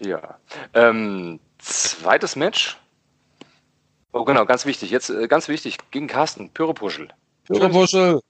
Ja. 0.00 0.38
Ähm, 0.74 1.40
zweites 1.58 2.36
Match. 2.36 2.76
Oh, 4.12 4.24
genau, 4.24 4.44
ganz 4.44 4.66
wichtig. 4.66 4.90
Jetzt 4.90 5.10
äh, 5.10 5.28
ganz 5.28 5.48
wichtig 5.48 5.78
gegen 5.90 6.06
Carsten. 6.06 6.50
Pyropuschel. 6.50 7.08
Pyropuschel. 7.44 8.20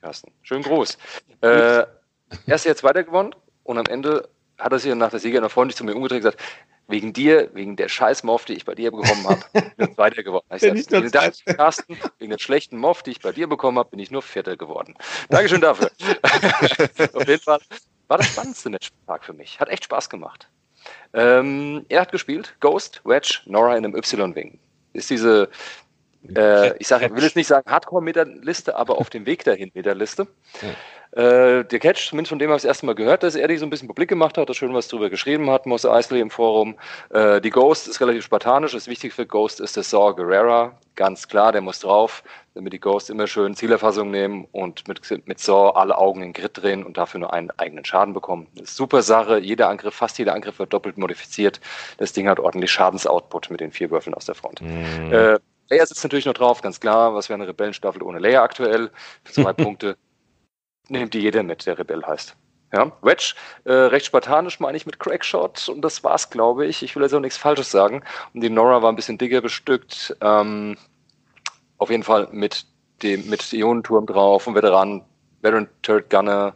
Carsten. 0.00 0.32
Schön 0.42 0.62
groß. 0.62 0.98
Äh, 1.40 1.84
erst 2.46 2.64
jetzt 2.64 2.84
weiter 2.84 3.04
gewonnen 3.04 3.34
und 3.64 3.78
am 3.78 3.86
Ende 3.86 4.28
hat 4.58 4.72
er 4.72 4.78
sich 4.78 4.94
nach 4.94 5.10
der 5.10 5.20
Sieger 5.20 5.40
noch 5.40 5.50
freundlich 5.50 5.76
zu 5.76 5.84
mir 5.84 5.94
umgedreht 5.94 6.24
und 6.24 6.30
gesagt, 6.30 6.42
wegen 6.88 7.12
dir, 7.12 7.50
wegen 7.52 7.76
der 7.76 7.88
scheiß 7.88 8.24
Moff, 8.24 8.46
die 8.46 8.54
ich 8.54 8.64
bei 8.64 8.74
dir 8.74 8.90
bekommen 8.90 9.28
habe, 9.28 9.40
bin 9.76 9.90
ich 9.90 9.98
weiter 9.98 10.22
geworden. 10.22 10.46
Ich 10.54 10.62
sag, 10.62 10.78
vielen 10.78 11.10
Dank, 11.12 11.34
Carsten, 11.44 11.96
wegen 12.18 12.30
der 12.30 12.38
schlechten 12.38 12.78
Moff, 12.78 13.02
die 13.02 13.12
ich 13.12 13.20
bei 13.20 13.30
dir 13.30 13.46
bekommen 13.46 13.78
habe, 13.78 13.90
bin 13.90 13.98
ich 14.00 14.10
nur 14.10 14.22
Vierter 14.22 14.56
geworden. 14.56 14.94
Dankeschön 15.28 15.60
dafür. 15.60 15.90
Auf 17.12 17.28
jeden 17.28 17.42
Fall 17.42 17.60
war 18.08 18.18
das 18.18 18.26
spannendste 18.28 18.70
Matchtag 18.70 19.24
für 19.24 19.34
mich. 19.34 19.60
Hat 19.60 19.68
echt 19.68 19.84
Spaß 19.84 20.08
gemacht. 20.08 20.48
Ähm, 21.12 21.84
er 21.88 22.00
hat 22.00 22.12
gespielt 22.12 22.56
Ghost, 22.60 23.02
Wedge, 23.04 23.40
Nora 23.44 23.76
in 23.76 23.84
einem 23.84 23.94
Y-Wing. 23.94 24.58
Ist 24.94 25.10
diese, 25.10 25.50
äh, 26.34 26.76
ich 26.78 26.88
sage, 26.88 27.14
will 27.14 27.22
jetzt 27.22 27.36
nicht 27.36 27.46
sagen 27.46 27.70
Hardcore-Meter-Liste, 27.70 28.76
aber 28.76 28.98
auf 28.98 29.10
dem 29.10 29.26
Weg 29.26 29.44
dahin 29.44 29.70
Meter-Liste. 29.74 30.26
Äh, 31.12 31.64
der 31.64 31.78
Catch, 31.78 32.08
zumindest 32.08 32.28
von 32.28 32.38
dem 32.38 32.50
habe 32.50 32.56
ich 32.56 32.62
das 32.62 32.68
erste 32.68 32.86
Mal 32.86 32.94
gehört, 32.94 33.22
dass 33.22 33.34
er 33.34 33.48
die 33.48 33.56
so 33.56 33.64
ein 33.64 33.70
bisschen 33.70 33.88
publik 33.88 34.08
gemacht 34.08 34.36
hat, 34.36 34.48
da 34.48 34.54
schön 34.54 34.74
was 34.74 34.88
drüber 34.88 35.08
geschrieben 35.08 35.50
hat, 35.50 35.64
Mosse 35.64 35.90
Eisley 35.90 36.20
im 36.20 36.30
Forum. 36.30 36.76
Äh, 37.10 37.40
die 37.40 37.50
Ghost 37.50 37.88
ist 37.88 38.00
relativ 38.00 38.24
spartanisch. 38.24 38.72
Das 38.72 38.88
Wichtigste 38.88 39.22
für 39.22 39.26
Ghost 39.26 39.60
ist 39.60 39.76
der 39.76 39.82
Saw 39.82 40.14
Guerrera. 40.14 40.78
Ganz 40.96 41.26
klar, 41.28 41.52
der 41.52 41.62
muss 41.62 41.80
drauf, 41.80 42.22
damit 42.54 42.72
die 42.72 42.80
Ghost 42.80 43.08
immer 43.08 43.26
schön 43.26 43.54
Zielerfassung 43.54 44.10
nehmen 44.10 44.46
und 44.52 44.86
mit, 44.86 45.00
mit 45.26 45.38
Saw 45.38 45.70
alle 45.78 45.96
Augen 45.96 46.22
in 46.22 46.32
Grid 46.34 46.60
drehen 46.60 46.84
und 46.84 46.98
dafür 46.98 47.20
nur 47.20 47.32
einen 47.32 47.50
eigenen 47.52 47.84
Schaden 47.84 48.12
bekommen. 48.12 48.46
Super 48.64 49.02
Sache. 49.02 49.38
Jeder 49.38 49.70
Angriff, 49.70 49.94
fast 49.94 50.18
jeder 50.18 50.34
Angriff 50.34 50.58
wird 50.58 50.72
doppelt 50.72 50.98
modifiziert. 50.98 51.60
Das 51.96 52.12
Ding 52.12 52.28
hat 52.28 52.38
ordentlich 52.38 52.70
Schadensoutput 52.70 53.50
mit 53.50 53.60
den 53.60 53.72
vier 53.72 53.90
Würfeln 53.90 54.14
aus 54.14 54.26
der 54.26 54.34
Front. 54.34 54.60
Mhm. 54.60 55.12
Äh, 55.12 55.38
Leia 55.70 55.84
sitzt 55.84 56.02
natürlich 56.02 56.26
noch 56.26 56.34
drauf, 56.34 56.62
ganz 56.62 56.80
klar. 56.80 57.14
Was 57.14 57.28
wäre 57.28 57.38
eine 57.38 57.48
Rebellenstaffel 57.48 58.02
ohne 58.02 58.18
Leia 58.18 58.42
aktuell? 58.42 58.90
Zwei 59.24 59.52
Punkte 59.54 59.96
nimmt 60.88 61.14
die 61.14 61.20
jeder 61.20 61.42
mit, 61.42 61.66
der 61.66 61.78
Rebell 61.78 62.02
heißt. 62.04 62.36
Ja, 62.72 62.92
Wedge, 63.00 63.34
äh, 63.64 63.72
recht 63.72 64.06
spartanisch 64.06 64.60
meine 64.60 64.76
ich 64.76 64.84
mit 64.84 64.98
Crackshot 64.98 65.70
und 65.70 65.80
das 65.80 66.04
war's, 66.04 66.28
glaube 66.28 66.66
ich. 66.66 66.82
Ich 66.82 66.94
will 66.94 67.02
jetzt 67.02 67.14
auch 67.14 67.20
nichts 67.20 67.38
Falsches 67.38 67.70
sagen. 67.70 68.02
Und 68.34 68.42
die 68.42 68.50
Nora 68.50 68.82
war 68.82 68.92
ein 68.92 68.96
bisschen 68.96 69.16
dicker 69.16 69.40
bestückt. 69.40 70.14
Ähm, 70.20 70.76
auf 71.78 71.90
jeden 71.90 72.02
Fall 72.02 72.28
mit 72.30 72.66
dem 73.02 73.28
mit 73.30 73.52
Ionenturm 73.52 74.04
drauf 74.04 74.46
und 74.46 74.54
Veteran, 74.54 75.02
Veteran 75.40 75.68
Turret 75.82 76.10
Gunner, 76.10 76.52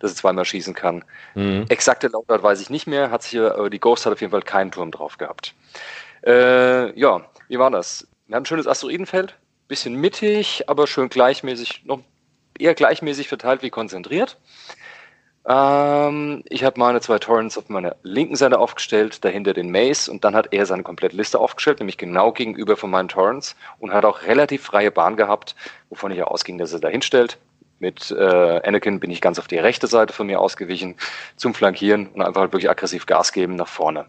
dass 0.00 0.12
er 0.12 0.16
zweimal 0.16 0.44
schießen 0.44 0.74
kann. 0.74 1.04
Mhm. 1.34 1.66
Exakte 1.68 2.08
Lautart 2.08 2.42
weiß 2.42 2.60
ich 2.60 2.70
nicht 2.70 2.88
mehr. 2.88 3.12
Hat 3.12 3.22
sich, 3.22 3.34
äh, 3.34 3.70
die 3.70 3.78
Ghost 3.78 4.04
hat 4.04 4.12
auf 4.12 4.20
jeden 4.20 4.32
Fall 4.32 4.42
keinen 4.42 4.72
Turm 4.72 4.90
drauf 4.90 5.16
gehabt. 5.16 5.54
Äh, 6.26 6.98
ja, 6.98 7.22
wie 7.48 7.58
war 7.58 7.70
das? 7.70 8.08
Wir 8.26 8.36
haben 8.36 8.42
ein 8.42 8.46
schönes 8.46 8.66
Asteroidenfeld, 8.66 9.36
bisschen 9.68 9.94
mittig, 9.94 10.68
aber 10.68 10.86
schön 10.86 11.08
gleichmäßig, 11.08 11.82
noch 11.84 12.00
eher 12.58 12.74
gleichmäßig 12.74 13.28
verteilt 13.28 13.62
wie 13.62 13.70
konzentriert. 13.70 14.38
Ähm, 15.44 16.44
ich 16.48 16.62
habe 16.62 16.78
meine 16.78 17.00
zwei 17.00 17.18
Torrents 17.18 17.58
auf 17.58 17.68
meiner 17.68 17.96
linken 18.02 18.36
Seite 18.36 18.58
aufgestellt, 18.58 19.24
dahinter 19.24 19.54
den 19.54 19.70
Maze 19.70 20.10
und 20.10 20.24
dann 20.24 20.36
hat 20.36 20.52
er 20.52 20.66
seine 20.66 20.84
komplette 20.84 21.16
Liste 21.16 21.38
aufgestellt, 21.38 21.80
nämlich 21.80 21.98
genau 21.98 22.32
gegenüber 22.32 22.76
von 22.76 22.90
meinen 22.90 23.08
Torrents 23.08 23.56
und 23.80 23.92
hat 23.92 24.04
auch 24.04 24.22
relativ 24.22 24.62
freie 24.62 24.92
Bahn 24.92 25.16
gehabt, 25.16 25.56
wovon 25.88 26.12
ich 26.12 26.18
ja 26.18 26.24
ausging, 26.24 26.58
dass 26.58 26.72
er 26.72 26.80
da 26.80 26.88
hinstellt. 26.88 27.38
Mit 27.80 28.12
äh, 28.12 28.60
Anakin 28.64 29.00
bin 29.00 29.10
ich 29.10 29.20
ganz 29.20 29.40
auf 29.40 29.48
die 29.48 29.58
rechte 29.58 29.88
Seite 29.88 30.12
von 30.12 30.28
mir 30.28 30.38
ausgewichen 30.38 30.94
zum 31.34 31.52
Flankieren 31.52 32.06
und 32.06 32.22
einfach 32.22 32.42
halt 32.42 32.52
wirklich 32.52 32.70
aggressiv 32.70 33.06
Gas 33.06 33.32
geben 33.32 33.56
nach 33.56 33.66
vorne. 33.66 34.06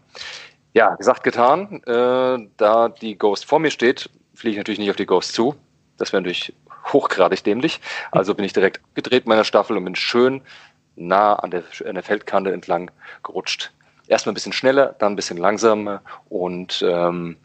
Ja, 0.74 0.94
gesagt, 0.94 1.24
getan. 1.24 1.82
Äh, 1.84 2.48
da 2.56 2.88
die 2.88 3.18
Ghost 3.18 3.44
vor 3.44 3.58
mir 3.58 3.72
steht, 3.72 4.10
fliege 4.32 4.52
ich 4.52 4.58
natürlich 4.58 4.78
nicht 4.78 4.90
auf 4.90 4.96
die 4.96 5.06
Ghost 5.06 5.32
zu. 5.32 5.56
Das 5.96 6.12
wäre 6.12 6.22
natürlich 6.22 6.52
hochgradig 6.92 7.42
dämlich. 7.44 7.80
Also 8.10 8.34
bin 8.34 8.44
ich 8.44 8.52
direkt 8.52 8.80
abgedreht 8.84 9.26
meiner 9.26 9.44
Staffel 9.44 9.76
und 9.76 9.84
bin 9.84 9.96
schön 9.96 10.42
nah 10.96 11.34
an 11.34 11.50
der, 11.50 11.64
an 11.84 11.94
der 11.94 12.02
Feldkante 12.02 12.52
entlang 12.52 12.90
gerutscht. 13.22 13.72
Erstmal 14.06 14.32
ein 14.32 14.34
bisschen 14.34 14.52
schneller, 14.52 14.94
dann 14.98 15.14
ein 15.14 15.16
bisschen 15.16 15.38
langsamer 15.38 16.02
und 16.28 16.84
ähm, 16.86 17.36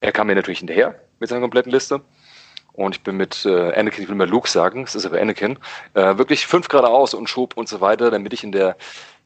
er 0.00 0.12
kam 0.12 0.26
mir 0.26 0.34
natürlich 0.34 0.58
hinterher 0.58 1.00
mit 1.18 1.28
seiner 1.28 1.40
kompletten 1.40 1.72
Liste. 1.72 2.02
Und 2.74 2.96
ich 2.96 3.02
bin 3.02 3.16
mit 3.16 3.46
äh, 3.46 3.72
Anakin, 3.72 4.02
ich 4.02 4.08
will 4.08 4.16
mal 4.16 4.28
Luke 4.28 4.48
sagen, 4.48 4.82
es 4.82 4.96
ist 4.96 5.06
aber 5.06 5.20
Anakin, 5.20 5.58
äh, 5.94 6.18
wirklich 6.18 6.46
fünf 6.46 6.68
geradeaus 6.68 7.14
und 7.14 7.28
schob 7.28 7.56
und 7.56 7.68
so 7.68 7.80
weiter, 7.80 8.10
damit 8.10 8.32
ich 8.32 8.42
in 8.42 8.50
der, 8.50 8.76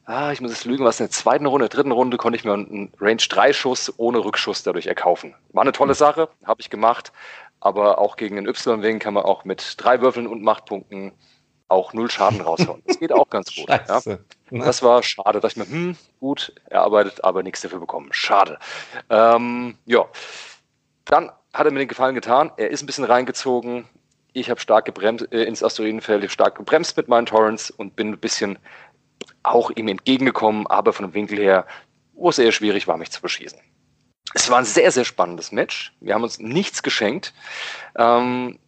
ah, 0.05 0.31
ich 0.31 0.39
muss 0.39 0.51
es 0.51 0.65
lügen, 0.65 0.85
was 0.85 0.99
in 0.99 1.07
der 1.07 1.11
zweiten 1.11 1.47
Runde, 1.47 1.67
der 1.67 1.75
dritten 1.75 1.91
Runde 1.91 2.17
konnte 2.17 2.37
ich 2.37 2.45
mir 2.45 2.53
einen 2.53 2.93
Range 3.01 3.21
3 3.27 3.53
Schuss 3.53 3.91
ohne 3.97 4.19
Rückschuss 4.23 4.61
dadurch 4.61 4.85
erkaufen. 4.85 5.33
War 5.51 5.63
eine 5.63 5.71
tolle 5.71 5.95
Sache, 5.95 6.29
habe 6.45 6.61
ich 6.61 6.69
gemacht, 6.69 7.11
aber 7.59 7.99
auch 7.99 8.15
gegen 8.15 8.35
den 8.35 8.47
Y-Wing 8.47 8.99
kann 8.99 9.13
man 9.13 9.23
auch 9.23 9.43
mit 9.45 9.75
drei 9.77 10.01
Würfeln 10.01 10.27
und 10.27 10.41
Machtpunkten 10.41 11.13
auch 11.67 11.93
null 11.93 12.09
Schaden 12.09 12.41
raushauen. 12.41 12.81
Das 12.85 12.99
geht 12.99 13.13
auch 13.13 13.29
ganz 13.29 13.53
gut. 13.55 13.69
Ja. 13.69 14.01
Das 14.51 14.81
war 14.81 15.03
schade. 15.03 15.33
Da 15.33 15.39
dachte 15.39 15.47
ich 15.47 15.57
mir, 15.57 15.69
hm, 15.69 15.97
gut, 16.19 16.53
er 16.65 16.81
arbeitet, 16.81 17.23
aber 17.23 17.43
nichts 17.43 17.61
dafür 17.61 17.79
bekommen. 17.79 18.09
Schade. 18.11 18.57
Ähm, 19.09 19.77
ja. 19.85 20.05
Dann 21.05 21.31
hat 21.53 21.65
er 21.65 21.71
mir 21.71 21.79
den 21.79 21.87
Gefallen 21.87 22.15
getan. 22.15 22.51
Er 22.57 22.69
ist 22.69 22.81
ein 22.81 22.85
bisschen 22.85 23.03
reingezogen. 23.03 23.87
Ich 24.33 24.49
habe 24.49 24.59
stark 24.59 24.85
gebremst 24.85 25.31
äh, 25.31 25.43
ins 25.43 25.63
Asteroidenfeld, 25.63 26.29
stark 26.31 26.55
gebremst 26.55 26.97
mit 26.97 27.07
meinen 27.07 27.25
Torrents 27.25 27.71
und 27.71 27.95
bin 27.95 28.09
ein 28.09 28.19
bisschen 28.19 28.59
auch 29.43 29.71
ihm 29.71 29.87
entgegengekommen, 29.87 30.67
aber 30.67 30.93
von 30.93 31.05
dem 31.05 31.13
Winkel 31.13 31.39
her, 31.39 31.65
wo 32.13 32.29
es 32.29 32.39
eher 32.39 32.51
schwierig 32.51 32.87
war, 32.87 32.97
mich 32.97 33.11
zu 33.11 33.21
beschießen. 33.21 33.59
Es 34.33 34.49
war 34.49 34.59
ein 34.59 34.65
sehr, 34.65 34.91
sehr 34.91 35.05
spannendes 35.05 35.51
Match. 35.51 35.93
Wir 36.01 36.13
haben 36.13 36.23
uns 36.23 36.39
nichts 36.39 36.83
geschenkt. 36.83 37.33
Ähm, 37.97 38.59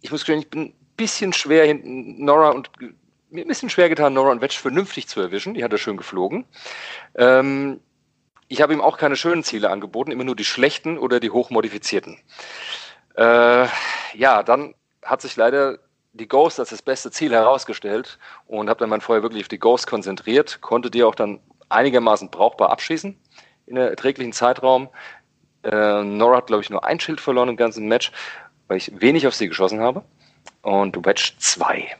ich 0.00 0.10
muss 0.10 0.20
gestehen, 0.20 0.40
ich 0.40 0.50
bin 0.50 0.62
ein 0.62 0.74
bisschen 0.96 1.32
schwer 1.32 1.64
hinten 1.64 2.24
Nora 2.24 2.50
und 2.50 2.70
mir 3.30 3.44
ein 3.44 3.48
bisschen 3.48 3.70
schwer 3.70 3.88
getan, 3.88 4.14
Nora 4.14 4.32
und 4.32 4.40
Wedge 4.40 4.58
vernünftig 4.60 5.08
zu 5.08 5.20
erwischen. 5.20 5.54
Die 5.54 5.64
hat 5.64 5.72
er 5.72 5.78
schön 5.78 5.96
geflogen. 5.96 6.44
Ähm, 7.14 7.80
ich 8.48 8.60
habe 8.60 8.72
ihm 8.72 8.80
auch 8.80 8.98
keine 8.98 9.16
schönen 9.16 9.44
Ziele 9.44 9.70
angeboten, 9.70 10.10
immer 10.10 10.24
nur 10.24 10.36
die 10.36 10.44
schlechten 10.44 10.98
oder 10.98 11.20
die 11.20 11.30
hochmodifizierten. 11.30 12.18
Äh, 13.16 13.66
ja, 14.14 14.42
dann 14.42 14.74
hat 15.02 15.22
sich 15.22 15.36
leider 15.36 15.78
die 16.12 16.28
Ghost 16.28 16.60
als 16.60 16.70
das 16.70 16.82
beste 16.82 17.10
Ziel 17.10 17.32
herausgestellt 17.32 18.18
und 18.46 18.68
habe 18.68 18.80
dann 18.80 18.90
mein 18.90 19.00
Feuer 19.00 19.22
wirklich 19.22 19.44
auf 19.44 19.48
die 19.48 19.58
Ghost 19.58 19.86
konzentriert, 19.86 20.60
konnte 20.60 20.90
die 20.90 21.02
auch 21.02 21.14
dann 21.14 21.40
einigermaßen 21.68 22.30
brauchbar 22.30 22.70
abschießen 22.70 23.18
in 23.66 23.78
einem 23.78 23.88
erträglichen 23.88 24.32
Zeitraum. 24.32 24.88
Äh, 25.62 26.02
Nora 26.02 26.38
hat, 26.38 26.46
glaube 26.48 26.62
ich, 26.62 26.70
nur 26.70 26.84
ein 26.84 27.00
Schild 27.00 27.20
verloren 27.20 27.48
im 27.48 27.56
ganzen 27.56 27.86
Match, 27.88 28.12
weil 28.68 28.76
ich 28.76 29.00
wenig 29.00 29.26
auf 29.26 29.34
sie 29.34 29.48
geschossen 29.48 29.80
habe. 29.80 30.04
Und 30.62 31.04
Wedge 31.04 31.32
2. 31.38 31.96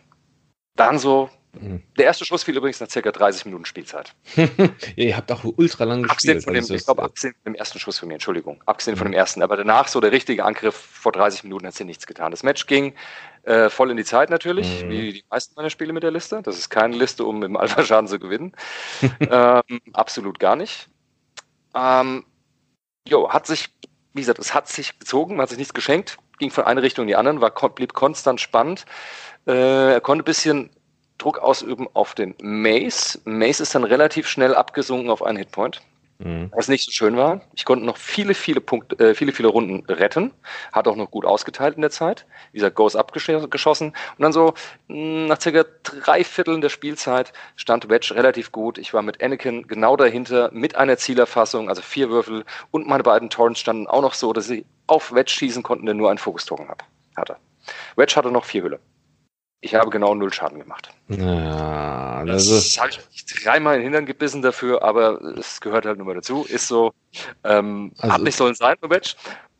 Dann 0.77 0.98
so 0.98 1.31
Mhm. 1.61 1.83
Der 1.98 2.07
erste 2.07 2.24
Schuss 2.24 2.42
fiel 2.42 2.57
übrigens 2.57 2.81
nach 2.81 2.88
circa 2.88 3.12
30 3.12 3.46
Minuten 3.46 3.64
Spielzeit. 3.64 4.14
ihr 4.96 5.16
habt 5.16 5.31
auch 5.31 5.44
ultra 5.57 5.85
lang 5.85 6.03
gespielt. 6.03 6.44
Von 6.44 6.55
dem, 6.55 6.64
ich 6.68 6.85
glaube, 6.85 7.03
abgesehen 7.03 7.35
von 7.42 7.53
dem 7.53 7.55
ersten 7.57 7.79
Schuss 7.79 7.98
von 7.98 8.09
mir, 8.09 8.14
Entschuldigung. 8.14 8.62
Abgesehen 8.66 8.94
mhm. 8.94 8.98
von 8.98 9.07
dem 9.09 9.14
ersten. 9.14 9.42
Aber 9.42 9.57
danach 9.57 9.88
so 9.88 10.00
der 10.00 10.12
richtige 10.12 10.44
Angriff 10.44 10.74
vor 10.74 11.12
30 11.12 11.44
Minuten 11.44 11.66
hat 11.66 11.74
sie 11.74 11.85
nichts 11.85 12.07
getan. 12.07 12.31
Das 12.31 12.42
Match 12.42 12.66
ging 12.66 12.94
äh, 13.44 13.68
voll 13.70 13.90
in 13.90 13.96
die 13.96 14.05
Zeit 14.05 14.31
natürlich, 14.31 14.85
mhm. 14.85 14.90
wie 14.90 15.12
die 15.14 15.24
meisten 15.31 15.55
meiner 15.57 15.70
Spiele 15.70 15.92
mit 15.92 16.03
der 16.03 16.11
Liste. 16.11 16.40
Das 16.42 16.59
ist 16.59 16.70
keine 16.70 16.96
Liste, 16.96 17.24
um 17.24 17.42
im 17.42 17.57
Alpha-Schaden 17.57 18.09
zu 18.09 18.18
gewinnen. 18.18 18.53
ähm, 19.20 19.62
absolut 19.92 20.38
gar 20.38 20.57
nicht. 20.57 20.88
Ähm, 21.75 22.25
jo, 23.09 23.31
hat 23.31 23.47
sich, 23.47 23.71
wie 24.13 24.21
gesagt, 24.21 24.39
es 24.39 24.55
hat 24.55 24.69
sich 24.69 24.99
gezogen, 24.99 25.41
hat 25.41 25.49
sich 25.49 25.59
nichts 25.59 25.75
geschenkt, 25.75 26.19
ging 26.39 26.51
von 26.51 26.65
einer 26.65 26.83
Richtung 26.83 27.05
in 27.05 27.09
die 27.09 27.17
andere, 27.17 27.41
war, 27.41 27.69
blieb 27.71 27.95
konstant 27.95 28.41
spannend. 28.41 28.85
Äh, 29.47 29.95
er 29.95 30.01
konnte 30.01 30.23
ein 30.23 30.27
bisschen 30.27 30.71
Druck 31.19 31.39
ausüben 31.39 31.89
auf 31.95 32.15
den 32.15 32.35
Mace. 32.41 33.21
Mace 33.25 33.61
ist 33.61 33.75
dann 33.75 33.85
relativ 33.85 34.29
schnell 34.29 34.55
abgesunken 34.55 35.11
auf 35.11 35.23
einen 35.23 35.39
Hitpoint. 35.39 35.81
Mhm. 36.18 36.50
Was 36.55 36.68
nicht 36.68 36.85
so 36.85 36.92
schön 36.92 37.16
war. 37.16 37.40
Ich 37.55 37.64
konnte 37.64 37.85
noch 37.85 37.96
viele, 37.96 38.35
viele 38.35 38.61
Punkte, 38.61 38.98
äh, 38.98 39.14
viele, 39.14 39.33
viele 39.33 39.48
Runden 39.48 39.85
retten. 39.92 40.33
Hat 40.72 40.87
auch 40.87 40.96
noch 40.96 41.11
gut 41.11 41.24
ausgeteilt 41.24 41.77
in 41.77 41.81
der 41.81 41.90
Zeit. 41.90 42.27
Wie 42.53 42.59
gesagt, 42.59 42.77
Ghost 42.77 42.96
abgeschossen. 42.96 43.88
Und 43.88 44.22
dann 44.22 44.33
so 44.33 44.55
hm, 44.88 45.27
nach 45.27 45.40
circa 45.40 45.64
drei 45.83 46.22
Vierteln 46.22 46.61
der 46.61 46.68
Spielzeit 46.68 47.33
stand 47.57 47.88
Wedge 47.88 48.14
relativ 48.14 48.53
gut. 48.53 48.79
Ich 48.79 48.94
war 48.94 49.03
mit 49.03 49.22
Anakin 49.22 49.66
genau 49.66 49.96
dahinter 49.96 50.50
mit 50.53 50.77
einer 50.77 50.96
Zielerfassung, 50.96 51.68
also 51.68 51.83
vier 51.83 52.11
Würfel. 52.11 52.44
Und 52.70 52.87
meine 52.87 53.03
beiden 53.03 53.31
Torrents 53.31 53.61
standen 53.61 53.87
auch 53.87 54.03
noch 54.03 54.14
so, 54.14 54.33
dass 54.33 54.46
sie 54.46 54.64
auf 54.87 55.12
Wedge 55.12 55.33
schießen 55.33 55.62
konnten, 55.62 55.87
der 55.87 55.94
nur 55.94 56.11
einen 56.11 56.18
Fokustoken 56.18 56.68
hatte. 57.16 57.37
Wedge 57.96 58.14
hatte 58.16 58.31
noch 58.31 58.44
vier 58.44 58.62
Hülle. 58.62 58.81
Ich 59.64 59.74
habe 59.74 59.88
genau 59.88 60.14
null 60.14 60.31
Schaden 60.31 60.59
gemacht. 60.59 60.90
Ja, 61.09 62.22
das, 62.27 62.50
das 62.50 62.79
habe 62.79 62.90
ich 62.90 62.98
mich 62.98 63.24
dreimal 63.24 63.77
in 63.77 63.81
den 63.81 63.85
Hintern 63.85 64.05
gebissen 64.05 64.42
dafür, 64.42 64.83
aber 64.83 65.22
es 65.38 65.59
gehört 65.62 65.87
halt 65.87 65.96
nur 65.96 66.07
mal 66.07 66.14
dazu. 66.14 66.44
Ist 66.44 66.68
so, 66.68 66.92
ähm, 67.44 67.92
also 67.96 68.12
hat 68.12 68.20
nicht 68.20 68.37
sollen 68.37 68.55
sein, 68.55 68.77
Match. 68.87 69.16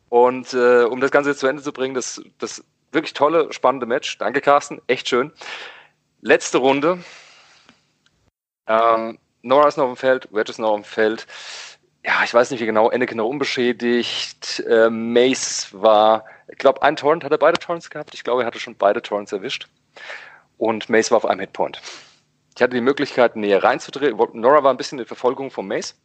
Und 0.09 0.53
äh, 0.53 0.83
um 0.83 1.01
das 1.01 1.09
Ganze 1.09 1.31
jetzt 1.31 1.39
zu 1.39 1.47
Ende 1.47 1.63
zu 1.63 1.73
bringen, 1.73 1.95
das, 1.95 2.21
das 2.37 2.63
wirklich 2.91 3.13
tolle, 3.13 3.51
spannende 3.51 3.87
Match. 3.87 4.19
Danke, 4.19 4.41
Carsten. 4.41 4.79
Echt 4.85 5.09
schön. 5.09 5.31
Letzte 6.21 6.59
Runde. 6.59 6.99
Ähm, 8.67 9.17
Nora 9.41 9.67
ist 9.67 9.77
noch 9.77 9.89
im 9.89 9.97
Feld, 9.97 10.27
Wedge 10.31 10.51
ist 10.51 10.59
noch 10.59 10.75
im 10.75 10.83
Feld. 10.83 11.25
Ja, 12.05 12.23
ich 12.23 12.31
weiß 12.31 12.51
nicht 12.51 12.59
wie 12.59 12.67
genau. 12.67 12.89
Anakin 12.89 13.17
noch 13.17 13.27
unbeschädigt. 13.27 14.59
Äh, 14.69 14.91
Mace 14.91 15.69
war, 15.71 16.25
ich 16.47 16.59
glaube, 16.59 16.83
ein 16.83 16.95
Torrent 16.95 17.23
hat 17.23 17.31
er 17.31 17.39
beide 17.39 17.57
Torrents 17.57 17.89
gehabt. 17.89 18.13
Ich 18.13 18.23
glaube, 18.23 18.43
er 18.43 18.45
hatte 18.45 18.59
schon 18.59 18.75
beide 18.75 19.01
Torrents 19.01 19.31
erwischt 19.31 19.67
und 20.57 20.89
Mace 20.89 21.11
war 21.11 21.17
auf 21.17 21.25
einem 21.25 21.41
Hitpoint. 21.41 21.81
Ich 22.55 22.61
hatte 22.61 22.75
die 22.75 22.81
Möglichkeit, 22.81 23.35
näher 23.35 23.63
reinzudrehen. 23.63 24.17
Nora 24.33 24.63
war 24.63 24.73
ein 24.73 24.77
bisschen 24.77 24.97
in 24.97 25.05
Verfolgung 25.05 25.51
von 25.51 25.67
Mace. 25.67 25.99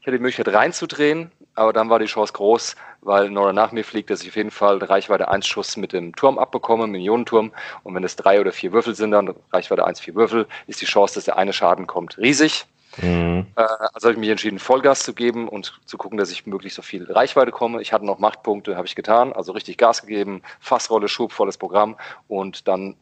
Ich 0.00 0.06
hatte 0.06 0.16
die 0.16 0.22
Möglichkeit 0.22 0.54
reinzudrehen, 0.54 1.32
aber 1.56 1.72
dann 1.72 1.90
war 1.90 1.98
die 1.98 2.06
Chance 2.06 2.32
groß, 2.32 2.76
weil 3.00 3.28
Nora 3.28 3.52
nach 3.52 3.72
mir 3.72 3.84
fliegt, 3.84 4.08
dass 4.08 4.22
ich 4.22 4.28
auf 4.28 4.36
jeden 4.36 4.52
Fall 4.52 4.78
Reichweite 4.78 5.28
1 5.28 5.48
Schuss 5.48 5.76
mit 5.76 5.92
dem 5.92 6.14
Turm 6.14 6.38
abbekomme, 6.38 6.86
Millionenturm. 6.86 7.52
Und 7.82 7.94
wenn 7.96 8.04
es 8.04 8.14
drei 8.14 8.40
oder 8.40 8.52
vier 8.52 8.72
Würfel 8.72 8.94
sind, 8.94 9.10
dann 9.10 9.34
Reichweite 9.52 9.84
1, 9.84 9.98
vier 9.98 10.14
Würfel, 10.14 10.46
ist 10.68 10.80
die 10.80 10.86
Chance, 10.86 11.16
dass 11.16 11.24
der 11.24 11.36
eine 11.36 11.52
Schaden 11.52 11.88
kommt, 11.88 12.18
riesig. 12.18 12.66
Mhm. 13.02 13.46
Äh, 13.56 13.62
also 13.92 14.08
habe 14.08 14.12
ich 14.12 14.18
mich 14.18 14.30
entschieden, 14.30 14.60
Vollgas 14.60 15.02
zu 15.02 15.12
geben 15.12 15.48
und 15.48 15.80
zu 15.84 15.98
gucken, 15.98 16.18
dass 16.18 16.30
ich 16.30 16.46
möglichst 16.46 16.76
so 16.76 16.82
viel 16.82 17.10
Reichweite 17.10 17.50
komme. 17.50 17.82
Ich 17.82 17.92
hatte 17.92 18.06
noch 18.06 18.20
Machtpunkte, 18.20 18.76
habe 18.76 18.86
ich 18.86 18.94
getan, 18.94 19.32
also 19.32 19.52
richtig 19.52 19.76
Gas 19.76 20.02
gegeben, 20.02 20.42
Fassrolle, 20.60 21.08
Schub, 21.08 21.32
volles 21.32 21.58
Programm 21.58 21.96
und 22.28 22.68
dann 22.68 22.96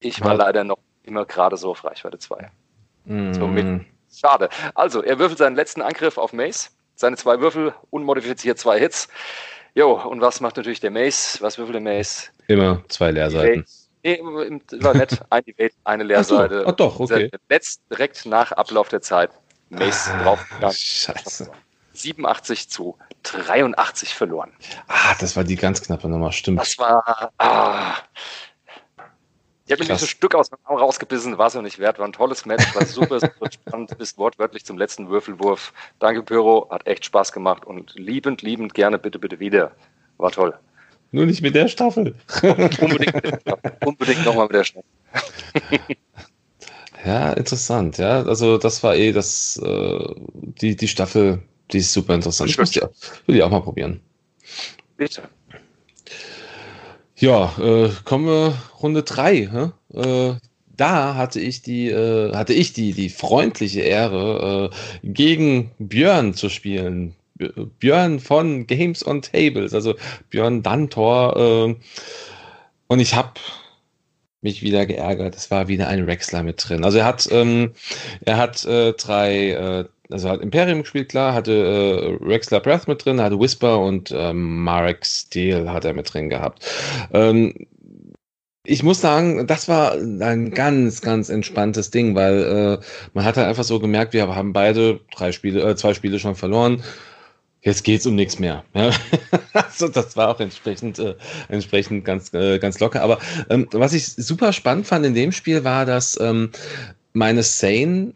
ich 0.00 0.22
war 0.22 0.34
leider 0.34 0.64
noch 0.64 0.78
immer 1.02 1.24
gerade 1.24 1.56
so 1.56 1.70
auf 1.70 1.84
Reichweite 1.84 2.18
2. 2.18 2.50
Mm. 3.04 3.32
Somit 3.32 3.86
schade. 4.14 4.48
Also, 4.74 5.02
er 5.02 5.18
würfelt 5.18 5.38
seinen 5.38 5.56
letzten 5.56 5.82
Angriff 5.82 6.18
auf 6.18 6.32
Mace. 6.32 6.70
Seine 6.96 7.16
zwei 7.16 7.40
Würfel, 7.40 7.74
unmodifiziert 7.90 8.58
zwei 8.58 8.78
Hits. 8.78 9.08
Jo, 9.74 10.00
und 10.00 10.20
was 10.20 10.40
macht 10.40 10.56
natürlich 10.56 10.78
der 10.78 10.92
Mace? 10.92 11.38
Was 11.40 11.58
würfelt 11.58 11.74
der 11.74 11.82
Mace? 11.82 12.30
Immer 12.46 12.82
zwei 12.88 13.10
Leerseiten. 13.10 13.66
Nee, 14.04 14.20
war 14.22 14.94
nett. 14.94 15.20
Ein 15.30 15.42
Evade, 15.46 15.74
eine 15.82 16.04
Leerseite. 16.04 16.58
Ach, 16.60 16.64
so. 16.64 16.68
Ach 16.68 16.76
doch, 16.76 17.00
okay. 17.00 17.30
Letzt, 17.48 17.82
direkt 17.90 18.26
nach 18.26 18.52
Ablauf 18.52 18.88
der 18.88 19.00
Zeit. 19.00 19.30
Mace 19.70 20.10
ah, 20.10 20.22
drauf. 20.22 20.46
Scheiße. 20.60 21.50
87 21.94 22.68
zu 22.68 22.96
83 23.22 24.14
verloren. 24.14 24.52
Ah, 24.88 25.14
das 25.18 25.36
war 25.36 25.44
die 25.44 25.56
ganz 25.56 25.82
knappe 25.82 26.08
Nummer, 26.08 26.32
stimmt. 26.32 26.60
Das 26.60 26.76
war. 26.78 27.32
Ah, 27.38 27.94
ich 29.66 29.72
habe 29.72 29.84
mir 29.84 29.98
so 29.98 30.04
ein 30.04 30.08
Stück 30.08 30.34
aus 30.34 30.50
dem 30.50 30.58
Arm 30.64 30.78
rausgebissen, 30.78 31.38
war 31.38 31.46
es 31.46 31.56
auch 31.56 31.62
nicht 31.62 31.78
wert, 31.78 31.98
war 31.98 32.06
ein 32.06 32.12
tolles 32.12 32.44
Match, 32.44 32.74
war 32.74 32.84
super, 32.84 33.18
super 33.20 33.50
spannend, 33.50 33.96
bis 33.96 34.18
wortwörtlich 34.18 34.64
zum 34.64 34.76
letzten 34.76 35.08
Würfelwurf. 35.08 35.72
Danke, 35.98 36.22
Pyro, 36.22 36.68
hat 36.70 36.86
echt 36.86 37.04
Spaß 37.06 37.32
gemacht 37.32 37.64
und 37.64 37.94
liebend, 37.96 38.42
liebend 38.42 38.74
gerne, 38.74 38.98
bitte, 38.98 39.18
bitte 39.18 39.40
wieder. 39.40 39.72
War 40.18 40.30
toll. 40.30 40.54
Nur 41.12 41.26
nicht 41.26 41.42
mit 41.42 41.54
der 41.54 41.68
Staffel. 41.68 42.14
unbedingt, 42.42 43.14
unbedingt 43.84 44.24
nochmal 44.24 44.46
mit 44.46 44.56
der 44.56 44.64
Staffel. 44.64 44.88
ja, 47.06 47.32
interessant, 47.32 47.98
ja. 47.98 48.22
Also 48.22 48.58
das 48.58 48.82
war 48.82 48.96
eh 48.96 49.12
das, 49.12 49.60
äh, 49.64 50.14
die, 50.34 50.76
die 50.76 50.88
Staffel, 50.88 51.40
die 51.72 51.78
ist 51.78 51.92
super 51.92 52.14
interessant. 52.14 52.50
Ich 52.50 52.56
die, 52.56 52.80
will 53.26 53.36
die 53.36 53.42
auch 53.42 53.50
mal 53.50 53.62
probieren. 53.62 54.00
Bitte. 54.96 55.22
Ja, 57.16 57.54
äh, 57.58 57.90
kommen 58.04 58.26
wir 58.26 58.54
Runde 58.82 59.02
3. 59.02 59.72
Äh, 59.92 60.34
da 60.76 61.14
hatte 61.14 61.40
ich 61.40 61.62
die, 61.62 61.88
äh, 61.88 62.34
hatte 62.34 62.52
ich 62.52 62.72
die, 62.72 62.92
die 62.92 63.08
freundliche 63.08 63.82
Ehre, 63.82 64.70
äh, 64.72 65.06
gegen 65.06 65.70
Björn 65.78 66.34
zu 66.34 66.48
spielen. 66.48 67.14
Björn 67.78 68.20
von 68.20 68.66
Games 68.66 69.06
on 69.06 69.22
Tables, 69.22 69.74
also 69.74 69.94
Björn 70.30 70.62
Dantor. 70.62 71.36
Äh, 71.36 71.76
und 72.88 73.00
ich 73.00 73.14
habe 73.14 73.32
mich 74.40 74.62
wieder 74.62 74.84
geärgert. 74.86 75.36
Es 75.36 75.50
war 75.50 75.68
wieder 75.68 75.88
ein 75.88 76.06
Wrexler 76.06 76.42
mit 76.42 76.68
drin. 76.68 76.84
Also 76.84 76.98
er 76.98 77.06
hat, 77.06 77.28
ähm, 77.30 77.72
er 78.24 78.36
hat 78.36 78.64
äh, 78.64 78.92
drei, 78.92 79.50
äh, 79.50 79.84
also 80.10 80.28
hat 80.28 80.40
Imperium 80.40 80.82
gespielt, 80.82 81.08
klar, 81.08 81.34
hatte 81.34 82.18
äh, 82.20 82.24
Rexler 82.24 82.60
Breath 82.60 82.88
mit 82.88 83.04
drin, 83.04 83.20
hatte 83.20 83.40
Whisper 83.40 83.80
und 83.80 84.12
ähm, 84.14 84.62
Marek 84.62 85.04
Steel 85.06 85.70
hat 85.70 85.84
er 85.84 85.94
mit 85.94 86.12
drin 86.12 86.28
gehabt. 86.28 86.66
Ähm, 87.12 87.54
ich 88.66 88.82
muss 88.82 89.00
sagen, 89.00 89.46
das 89.46 89.68
war 89.68 89.92
ein 89.92 90.50
ganz, 90.50 91.02
ganz 91.02 91.28
entspanntes 91.28 91.90
Ding, 91.90 92.14
weil 92.14 92.42
äh, 92.42 92.84
man 93.12 93.24
hat 93.24 93.36
halt 93.36 93.46
einfach 93.46 93.64
so 93.64 93.78
gemerkt, 93.78 94.14
wir 94.14 94.26
haben 94.34 94.54
beide 94.54 95.00
drei 95.14 95.32
Spiele, 95.32 95.62
äh, 95.62 95.76
zwei 95.76 95.92
Spiele 95.92 96.18
schon 96.18 96.34
verloren. 96.34 96.82
Jetzt 97.60 97.84
geht's 97.84 98.06
um 98.06 98.14
nichts 98.14 98.38
mehr. 98.38 98.64
Ja. 98.74 98.90
also 99.52 99.88
das 99.88 100.16
war 100.16 100.28
auch 100.28 100.40
entsprechend, 100.40 100.98
äh, 100.98 101.14
entsprechend 101.48 102.04
ganz, 102.04 102.32
äh, 102.32 102.58
ganz 102.58 102.80
locker. 102.80 103.02
Aber 103.02 103.18
ähm, 103.50 103.68
was 103.72 103.92
ich 103.92 104.06
super 104.06 104.52
spannend 104.52 104.86
fand 104.86 105.04
in 105.04 105.14
dem 105.14 105.32
Spiel 105.32 105.64
war, 105.64 105.84
dass 105.86 106.18
ähm, 106.20 106.50
meine 107.12 107.42
Sane 107.42 108.14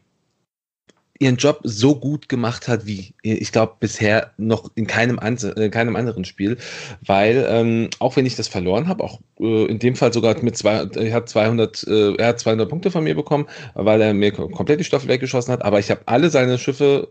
ihren 1.19 1.37
Job 1.37 1.61
so 1.64 1.97
gut 1.97 2.29
gemacht 2.29 2.69
hat, 2.69 2.87
wie 2.87 3.14
ich 3.23 3.51
glaube 3.51 3.75
bisher 3.81 4.33
noch 4.37 4.71
in 4.75 4.87
keinem, 4.87 5.19
in 5.19 5.57
äh, 5.57 5.69
keinem 5.69 5.97
anderen 5.97 6.25
Spiel, 6.25 6.57
weil 7.05 7.47
ähm, 7.49 7.91
auch 7.99 8.16
wenn 8.16 8.27
ich 8.27 8.37
das 8.37 8.49
verloren 8.49 8.87
habe, 8.87 9.03
auch 9.03 9.21
äh, 9.41 9.64
in 9.66 9.79
dem 9.79 9.97
Fall 9.97 10.12
sogar 10.12 10.41
mit 10.43 10.57
zwei, 10.57 10.85
er 10.85 11.12
hat 11.12 11.29
200, 11.29 11.85
äh, 11.89 12.14
er 12.14 12.29
hat 12.29 12.41
200 12.41 12.69
Punkte 12.69 12.91
von 12.91 13.05
mir 13.05 13.14
bekommen, 13.14 13.47
weil 13.75 14.01
er 14.01 14.14
mir 14.14 14.33
komplett 14.33 14.81
die 14.81 14.85
Staffel 14.85 15.09
weggeschossen 15.09 15.53
hat, 15.53 15.64
aber 15.64 15.81
ich 15.81 15.91
habe 15.91 16.03
alle 16.07 16.31
seine 16.31 16.59
Schiffe, 16.59 17.09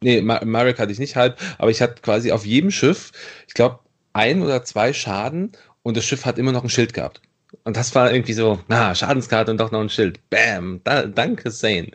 nee, 0.00 0.20
Marek 0.22 0.78
hatte 0.78 0.92
ich 0.92 0.98
nicht 1.00 1.16
halb, 1.16 1.38
aber 1.58 1.70
ich 1.70 1.82
hatte 1.82 2.02
quasi 2.02 2.30
auf 2.30 2.46
jedem 2.46 2.70
Schiff, 2.70 3.10
ich 3.48 3.54
glaube, 3.54 3.80
ein 4.12 4.42
oder 4.42 4.64
zwei 4.64 4.92
Schaden 4.92 5.52
und 5.82 5.96
das 5.96 6.04
Schiff 6.04 6.24
hat 6.24 6.38
immer 6.38 6.52
noch 6.52 6.62
ein 6.62 6.70
Schild 6.70 6.94
gehabt. 6.94 7.20
Und 7.64 7.76
das 7.76 7.94
war 7.94 8.12
irgendwie 8.12 8.32
so, 8.32 8.60
na, 8.68 8.94
Schadenskarte 8.94 9.50
und 9.50 9.58
doch 9.58 9.72
noch 9.72 9.80
ein 9.80 9.88
Schild. 9.88 10.20
Bam, 10.30 10.80
da, 10.84 11.02
danke, 11.02 11.50
Zane. 11.50 11.88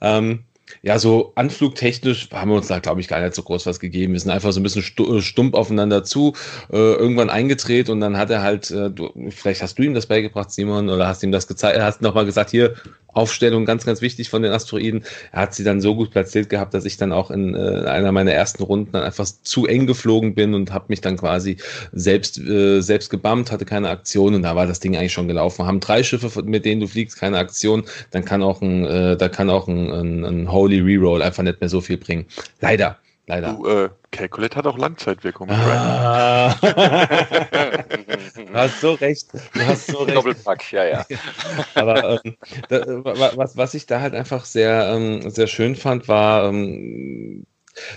Ähm, 0.00 0.44
ja, 0.84 0.98
so 0.98 1.32
anflugtechnisch 1.34 2.28
haben 2.30 2.50
wir 2.50 2.56
uns 2.56 2.66
da, 2.66 2.78
glaube 2.78 3.00
ich, 3.00 3.08
gar 3.08 3.18
nicht 3.20 3.34
so 3.34 3.42
groß 3.42 3.64
was 3.64 3.80
gegeben. 3.80 4.12
Wir 4.12 4.20
sind 4.20 4.30
einfach 4.30 4.52
so 4.52 4.60
ein 4.60 4.62
bisschen 4.62 4.82
äh, 4.82 5.22
stumpf 5.22 5.54
aufeinander 5.54 6.04
zu, 6.04 6.34
äh, 6.70 6.76
irgendwann 6.76 7.30
eingedreht 7.30 7.88
und 7.88 8.00
dann 8.00 8.18
hat 8.18 8.28
er 8.28 8.42
halt, 8.42 8.70
äh, 8.70 8.90
du, 8.90 9.10
vielleicht 9.30 9.62
hast 9.62 9.78
du 9.78 9.82
ihm 9.82 9.94
das 9.94 10.04
beigebracht, 10.04 10.50
Simon, 10.50 10.90
oder 10.90 11.06
hast 11.06 11.22
ihm 11.22 11.32
das 11.32 11.46
gezeigt, 11.46 11.80
hast 11.80 12.02
nochmal 12.02 12.26
gesagt, 12.26 12.50
hier, 12.50 12.74
Aufstellung 13.14 13.64
ganz, 13.64 13.84
ganz 13.84 14.00
wichtig 14.00 14.28
von 14.28 14.42
den 14.42 14.52
Asteroiden. 14.52 15.04
Er 15.32 15.42
hat 15.42 15.54
sie 15.54 15.64
dann 15.64 15.80
so 15.80 15.94
gut 15.94 16.10
platziert 16.10 16.48
gehabt, 16.48 16.74
dass 16.74 16.84
ich 16.84 16.96
dann 16.96 17.12
auch 17.12 17.30
in 17.30 17.54
äh, 17.54 17.86
einer 17.86 18.12
meiner 18.12 18.32
ersten 18.32 18.62
Runden 18.62 18.92
dann 18.92 19.02
einfach 19.02 19.26
zu 19.42 19.66
eng 19.66 19.86
geflogen 19.86 20.34
bin 20.34 20.54
und 20.54 20.72
habe 20.72 20.86
mich 20.88 21.00
dann 21.00 21.16
quasi 21.16 21.56
selbst, 21.92 22.38
äh, 22.38 22.80
selbst 22.80 23.10
gebammt, 23.10 23.52
hatte 23.52 23.64
keine 23.64 23.88
Aktion 23.88 24.34
und 24.34 24.42
da 24.42 24.56
war 24.56 24.66
das 24.66 24.80
Ding 24.80 24.96
eigentlich 24.96 25.12
schon 25.12 25.28
gelaufen. 25.28 25.66
Haben 25.66 25.80
drei 25.80 26.02
Schiffe, 26.02 26.42
mit 26.42 26.64
denen 26.64 26.80
du 26.80 26.86
fliegst, 26.86 27.18
keine 27.18 27.38
Aktion, 27.38 27.84
dann 28.10 28.24
kann 28.24 28.42
auch 28.42 28.60
ein, 28.60 28.84
äh, 28.84 29.16
da 29.16 29.28
kann 29.28 29.50
auch 29.50 29.68
ein, 29.68 29.90
ein, 29.90 30.24
ein 30.24 30.52
Holy 30.52 30.80
Reroll 30.80 31.22
einfach 31.22 31.42
nicht 31.42 31.60
mehr 31.60 31.70
so 31.70 31.80
viel 31.80 31.96
bringen. 31.96 32.26
Leider. 32.60 32.98
Leider. 33.26 33.54
Du, 33.54 33.66
äh, 33.66 33.90
Calculate 34.10 34.56
hat 34.56 34.66
auch 34.66 34.76
Langzeitwirkung. 34.76 35.50
Ah. 35.50 36.54
du 36.60 38.52
hast 38.52 38.80
so 38.80 38.92
recht. 38.92 39.28
Du 39.32 39.66
hast 39.66 39.86
so 39.86 40.02
recht. 40.02 40.16
Doppelpack, 40.16 40.72
ja, 40.72 40.84
ja. 40.84 41.06
Aber 41.74 42.20
ähm, 42.24 42.36
da, 42.68 42.84
was, 42.86 43.56
was 43.56 43.74
ich 43.74 43.86
da 43.86 44.00
halt 44.00 44.14
einfach 44.14 44.44
sehr, 44.44 44.90
ähm, 44.94 45.30
sehr 45.30 45.46
schön 45.46 45.74
fand, 45.74 46.06
war, 46.06 46.48
ähm, 46.48 47.46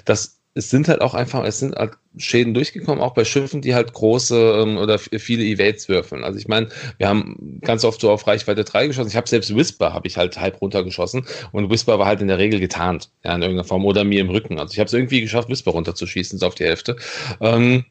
dass 0.05 0.36
es 0.57 0.69
sind 0.69 0.87
halt 0.87 1.01
auch 1.01 1.13
einfach, 1.13 1.43
es 1.45 1.59
sind 1.59 1.75
halt 1.75 1.93
Schäden 2.17 2.53
durchgekommen, 2.53 3.01
auch 3.01 3.13
bei 3.13 3.23
Schiffen, 3.23 3.61
die 3.61 3.75
halt 3.75 3.93
große 3.93 4.35
ähm, 4.61 4.77
oder 4.77 4.97
viele 4.97 5.43
Evades 5.43 5.87
würfeln. 5.87 6.23
Also 6.23 6.39
ich 6.39 6.47
meine, 6.47 6.69
wir 6.97 7.07
haben 7.07 7.59
ganz 7.61 7.85
oft 7.85 8.01
so 8.01 8.09
auf 8.09 8.25
Reichweite 8.25 8.63
3 8.63 8.87
geschossen. 8.87 9.09
Ich 9.09 9.15
habe 9.15 9.29
selbst 9.29 9.55
Whisper, 9.55 9.93
habe 9.93 10.07
ich 10.07 10.17
halt 10.17 10.39
halb 10.39 10.59
runtergeschossen 10.59 11.25
und 11.51 11.69
Whisper 11.69 11.99
war 11.99 12.07
halt 12.07 12.21
in 12.21 12.27
der 12.27 12.39
Regel 12.39 12.59
getarnt, 12.59 13.11
ja, 13.23 13.35
in 13.35 13.41
irgendeiner 13.41 13.67
Form 13.67 13.85
oder 13.85 14.03
mir 14.03 14.21
im 14.21 14.29
Rücken. 14.29 14.59
Also 14.59 14.73
ich 14.73 14.79
habe 14.79 14.87
es 14.87 14.93
irgendwie 14.93 15.21
geschafft, 15.21 15.49
Whisper 15.49 15.71
runterzuschießen, 15.71 16.39
so 16.39 16.47
auf 16.47 16.55
die 16.55 16.65
Hälfte. 16.65 16.95
Ähm, 17.39 17.85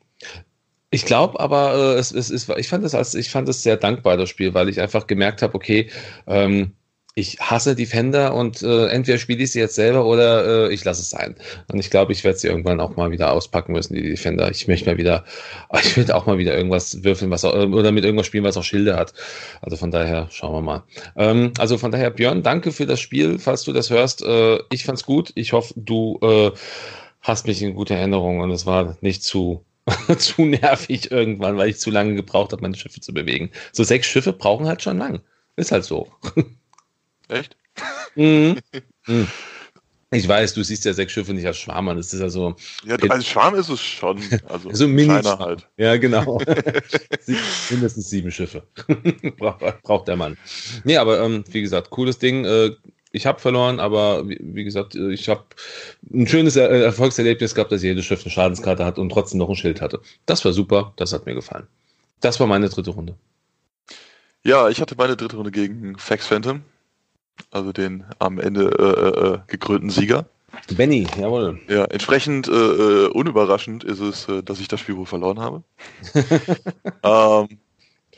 ich 0.90 1.04
glaube 1.04 1.38
aber, 1.38 1.74
äh, 1.74 1.98
es, 1.98 2.10
es 2.10 2.30
ist, 2.30 2.48
ich 2.56 2.68
fand 2.68 2.84
es 2.84 2.94
als, 2.94 3.14
ich 3.14 3.30
fand 3.30 3.48
es 3.48 3.62
sehr 3.62 3.76
dankbar, 3.76 4.16
das 4.16 4.28
Spiel, 4.28 4.54
weil 4.54 4.68
ich 4.68 4.80
einfach 4.80 5.06
gemerkt 5.06 5.42
habe, 5.42 5.54
okay, 5.54 5.90
ähm, 6.26 6.72
ich 7.18 7.40
hasse 7.40 7.74
Defender 7.74 8.34
und 8.34 8.62
äh, 8.62 8.88
entweder 8.88 9.16
spiele 9.16 9.42
ich 9.42 9.50
sie 9.50 9.58
jetzt 9.58 9.74
selber 9.74 10.04
oder 10.04 10.68
äh, 10.68 10.74
ich 10.74 10.84
lasse 10.84 11.00
es 11.00 11.08
sein. 11.08 11.34
Und 11.72 11.78
ich 11.78 11.88
glaube, 11.88 12.12
ich 12.12 12.22
werde 12.24 12.38
sie 12.38 12.46
irgendwann 12.46 12.78
auch 12.78 12.94
mal 12.96 13.10
wieder 13.10 13.32
auspacken 13.32 13.72
müssen, 13.72 13.94
die 13.94 14.02
Defender. 14.02 14.50
Ich 14.50 14.68
möchte 14.68 14.90
mal 14.90 14.98
wieder, 14.98 15.24
ich 15.82 15.96
will 15.96 16.12
auch 16.12 16.26
mal 16.26 16.36
wieder 16.36 16.54
irgendwas 16.54 17.04
würfeln, 17.04 17.30
was 17.30 17.46
auch, 17.46 17.54
oder 17.54 17.90
mit 17.90 18.04
irgendwas 18.04 18.26
spielen, 18.26 18.44
was 18.44 18.58
auch 18.58 18.64
Schilde 18.64 18.96
hat. 18.96 19.14
Also 19.62 19.78
von 19.78 19.90
daher 19.90 20.28
schauen 20.30 20.52
wir 20.52 20.60
mal. 20.60 20.84
Ähm, 21.16 21.54
also 21.56 21.78
von 21.78 21.90
daher, 21.90 22.10
Björn, 22.10 22.42
danke 22.42 22.70
für 22.70 22.84
das 22.84 23.00
Spiel, 23.00 23.38
falls 23.38 23.62
du 23.62 23.72
das 23.72 23.88
hörst. 23.88 24.22
Äh, 24.22 24.58
ich 24.70 24.84
fand's 24.84 25.06
gut. 25.06 25.32
Ich 25.36 25.54
hoffe, 25.54 25.72
du 25.74 26.18
äh, 26.20 26.50
hast 27.22 27.46
mich 27.46 27.62
in 27.62 27.74
gute 27.74 27.94
Erinnerung 27.94 28.40
und 28.40 28.50
es 28.50 28.66
war 28.66 28.98
nicht 29.00 29.22
zu 29.22 29.64
zu 30.18 30.44
nervig 30.44 31.10
irgendwann, 31.10 31.56
weil 31.56 31.70
ich 31.70 31.78
zu 31.78 31.90
lange 31.90 32.14
gebraucht 32.14 32.52
habe, 32.52 32.60
meine 32.60 32.76
Schiffe 32.76 33.00
zu 33.00 33.14
bewegen. 33.14 33.52
So 33.72 33.84
sechs 33.84 34.06
Schiffe 34.06 34.34
brauchen 34.34 34.66
halt 34.66 34.82
schon 34.82 34.98
lang. 34.98 35.20
Ist 35.56 35.72
halt 35.72 35.84
so. 35.84 36.08
Echt? 37.28 37.56
Mhm. 38.14 38.58
mhm. 39.06 39.28
Ich 40.12 40.28
weiß, 40.28 40.54
du 40.54 40.62
siehst 40.62 40.84
ja 40.84 40.92
sechs 40.92 41.12
Schiffe 41.12 41.34
nicht 41.34 41.46
als 41.46 41.58
Schwarm 41.58 41.88
an. 41.88 41.96
Das 41.96 42.12
ist 42.12 42.20
ja 42.20 42.28
so. 42.28 42.54
Ja, 42.84 42.96
als 43.08 43.26
Schwarm 43.26 43.56
ist 43.56 43.68
es 43.68 43.80
schon. 43.80 44.22
Also 44.48 44.72
so 44.72 44.86
mini 44.86 45.20
halt. 45.22 45.68
Ja, 45.76 45.96
genau. 45.96 46.38
Mindestens 47.70 48.08
sieben 48.08 48.30
Schiffe. 48.30 48.62
braucht, 49.82 50.06
der 50.06 50.16
Mann. 50.16 50.38
Nee, 50.84 50.96
aber 50.96 51.20
ähm, 51.20 51.42
wie 51.50 51.60
gesagt, 51.60 51.90
cooles 51.90 52.18
Ding. 52.18 52.44
Äh, 52.44 52.70
ich 53.10 53.26
habe 53.26 53.40
verloren, 53.40 53.80
aber 53.80 54.28
wie, 54.28 54.38
wie, 54.40 54.62
gesagt, 54.62 54.94
äh, 54.94 55.10
ich 55.10 55.28
habe 55.28 55.44
ein 56.12 56.28
schönes 56.28 56.54
er 56.54 56.70
Erfolgserlebnis 56.70 57.54
gehabt, 57.54 57.72
dass 57.72 57.82
jedes 57.82 58.04
Schiff 58.04 58.22
eine 58.22 58.30
Schadenskarte 58.30 58.84
hat 58.84 58.98
und 58.98 59.10
trotzdem 59.10 59.38
noch 59.38 59.48
ein 59.48 59.56
Schild 59.56 59.80
hatte. 59.80 60.00
Das 60.24 60.44
war 60.44 60.52
super, 60.52 60.92
das 60.96 61.12
hat 61.12 61.26
mir 61.26 61.34
gefallen. 61.34 61.66
Das 62.20 62.38
war 62.38 62.46
meine 62.46 62.68
dritte 62.68 62.90
Runde. 62.90 63.16
Ja, 64.44 64.68
ich 64.68 64.80
hatte 64.80 64.94
meine 64.96 65.16
dritte 65.16 65.36
Runde 65.36 65.50
gegen 65.50 65.98
Fax 65.98 66.26
Phantom 66.26 66.62
also 67.50 67.72
den 67.72 68.04
am 68.18 68.38
Ende 68.38 68.70
äh, 68.78 69.34
äh, 69.34 69.38
gekrönten 69.46 69.90
Sieger. 69.90 70.26
Benny, 70.76 71.06
jawohl. 71.18 71.60
Ja, 71.68 71.84
entsprechend 71.84 72.48
äh, 72.48 72.52
äh, 72.52 73.08
unüberraschend 73.08 73.84
ist 73.84 74.00
es, 74.00 74.28
äh, 74.28 74.42
dass 74.42 74.60
ich 74.60 74.68
das 74.68 74.80
Spiel 74.80 74.96
wohl 74.96 75.06
verloren 75.06 75.40
habe. 75.40 75.62
ähm, 77.02 77.58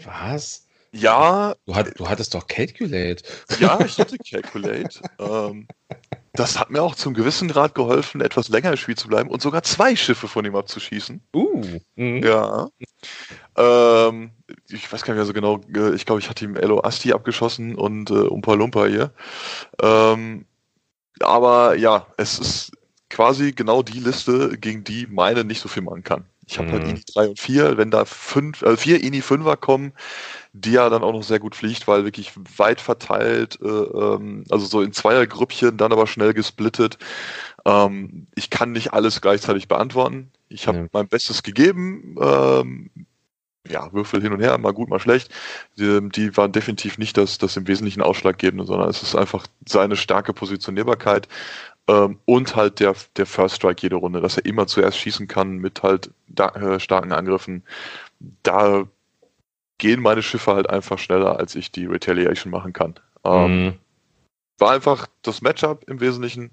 Was? 0.05 0.68
Ja. 0.93 1.55
Du, 1.67 1.75
hat, 1.75 1.99
du, 1.99 2.09
hattest 2.09 2.35
doch 2.35 2.47
Calculate. 2.47 3.23
Ja, 3.61 3.79
ich 3.85 3.99
hatte 3.99 4.17
Calculate. 4.19 5.01
ähm, 5.19 5.67
das 6.33 6.59
hat 6.59 6.71
mir 6.71 6.83
auch 6.83 6.95
zum 6.95 7.15
gewissen 7.15 7.49
Grad 7.49 7.75
geholfen, 7.75 8.21
etwas 8.21 8.49
länger 8.49 8.71
im 8.71 8.77
Spiel 8.77 8.97
zu 8.97 9.09
bleiben 9.09 9.29
und 9.29 9.43
sogar 9.43 9.63
zwei 9.65 9.97
Schiffe 9.97 10.29
von 10.29 10.45
ihm 10.45 10.55
abzuschießen. 10.55 11.21
Uh. 11.35 11.81
Mhm. 11.97 12.23
Ja. 12.23 12.69
Ähm, 13.57 14.31
ich 14.69 14.91
weiß 14.93 15.03
gar 15.03 15.15
nicht 15.15 15.19
mehr 15.19 15.27
so 15.27 15.33
genau, 15.33 15.61
äh, 15.75 15.95
ich 15.95 16.07
glaube, 16.07 16.21
ich 16.21 16.31
hatte 16.31 16.45
ihm 16.45 16.57
Elo 16.57 16.81
Asti 16.83 17.13
abgeschossen 17.13 17.75
und 17.75 18.11
äh, 18.11 18.15
Umpa 18.15 18.55
Lumpa 18.55 18.87
hier. 18.87 19.13
Ähm, 19.83 20.47
aber 21.21 21.77
ja, 21.77 22.07
es 22.17 22.39
ist 22.39 22.73
quasi 23.11 23.53
genau 23.53 23.83
die 23.83 23.99
Liste, 23.99 24.57
gegen 24.59 24.85
die 24.85 25.07
meine 25.07 25.45
nicht 25.45 25.61
so 25.61 25.69
viel 25.69 25.83
machen 25.83 26.05
kann. 26.05 26.25
Ich 26.49 26.59
habe 26.59 26.73
halt 26.73 26.85
mhm. 26.85 26.89
halt 26.89 26.97
INI 26.97 27.05
3 27.15 27.29
und 27.29 27.39
4, 27.39 27.77
wenn 27.77 27.91
da 27.91 28.05
fünf, 28.05 28.63
äh, 28.63 28.77
vier 28.77 29.03
INI 29.03 29.21
5er 29.21 29.57
kommen, 29.57 29.93
die 30.53 30.73
ja 30.73 30.89
dann 30.89 31.03
auch 31.03 31.13
noch 31.13 31.23
sehr 31.23 31.39
gut 31.39 31.55
fliegt, 31.55 31.87
weil 31.87 32.05
wirklich 32.05 32.33
weit 32.57 32.81
verteilt, 32.81 33.59
äh, 33.63 33.67
ähm, 33.69 34.45
also 34.51 34.67
so 34.67 34.81
in 34.81 34.93
Zweiergrüppchen, 34.93 35.77
dann 35.77 35.93
aber 35.93 36.07
schnell 36.07 36.33
gesplittet. 36.33 36.99
Ähm, 37.67 38.27
ich 38.35 38.49
kann 38.49 38.73
nicht 38.73 38.95
alles 38.95 39.21
gleichzeitig 39.21 39.69
beantworten. 39.69 40.33
Ich 40.49 40.67
habe 40.67 40.79
ja. 40.79 40.87
mein 40.93 41.09
Bestes 41.09 41.43
gegeben. 41.43 42.17
Ähm, 42.21 42.91
ja, 43.69 43.93
Würfel 43.93 44.23
hin 44.23 44.33
und 44.33 44.41
her, 44.41 44.57
mal 44.57 44.73
gut, 44.73 44.89
mal 44.89 45.01
schlecht. 45.01 45.31
Die, 45.79 46.09
die 46.09 46.35
waren 46.39 46.53
definitiv 46.53 46.97
nicht 46.97 47.19
das, 47.19 47.37
das 47.37 47.57
im 47.59 47.69
Wesentlichen 47.69 48.01
Ausschlaggebende, 48.01 48.65
sondern 48.65 48.89
es 48.89 49.03
ist 49.03 49.15
einfach 49.15 49.47
seine 49.67 49.97
starke 49.97 50.33
Positionierbarkeit 50.33 51.29
ähm, 51.89 52.19
und 52.27 52.55
halt 52.55 52.81
der, 52.81 52.95
der 53.17 53.27
First 53.27 53.57
Strike 53.57 53.83
jede 53.83 53.97
Runde, 53.97 54.21
dass 54.21 54.37
er 54.37 54.45
immer 54.45 54.67
zuerst 54.67 54.99
schießen 54.99 55.27
kann 55.27 55.57
mit 55.57 55.83
halt 55.83 56.11
da, 56.29 56.49
äh, 56.51 56.79
starken 56.79 57.13
Angriffen. 57.13 57.65
Da 58.43 58.85
gehen 59.79 60.03
meine 60.03 60.23
Schiffe 60.23 60.55
halt 60.55 60.69
einfach 60.69 60.99
schneller, 60.99 61.39
als 61.39 61.55
ich 61.55 61.73
die 61.73 61.87
Retaliation 61.87 62.51
machen 62.51 62.73
kann. 62.73 62.95
Ähm, 63.25 63.65
mhm. 63.65 63.75
War 64.59 64.73
einfach 64.73 65.07
das 65.23 65.41
Matchup 65.41 65.85
im 65.89 66.01
Wesentlichen. 66.01 66.51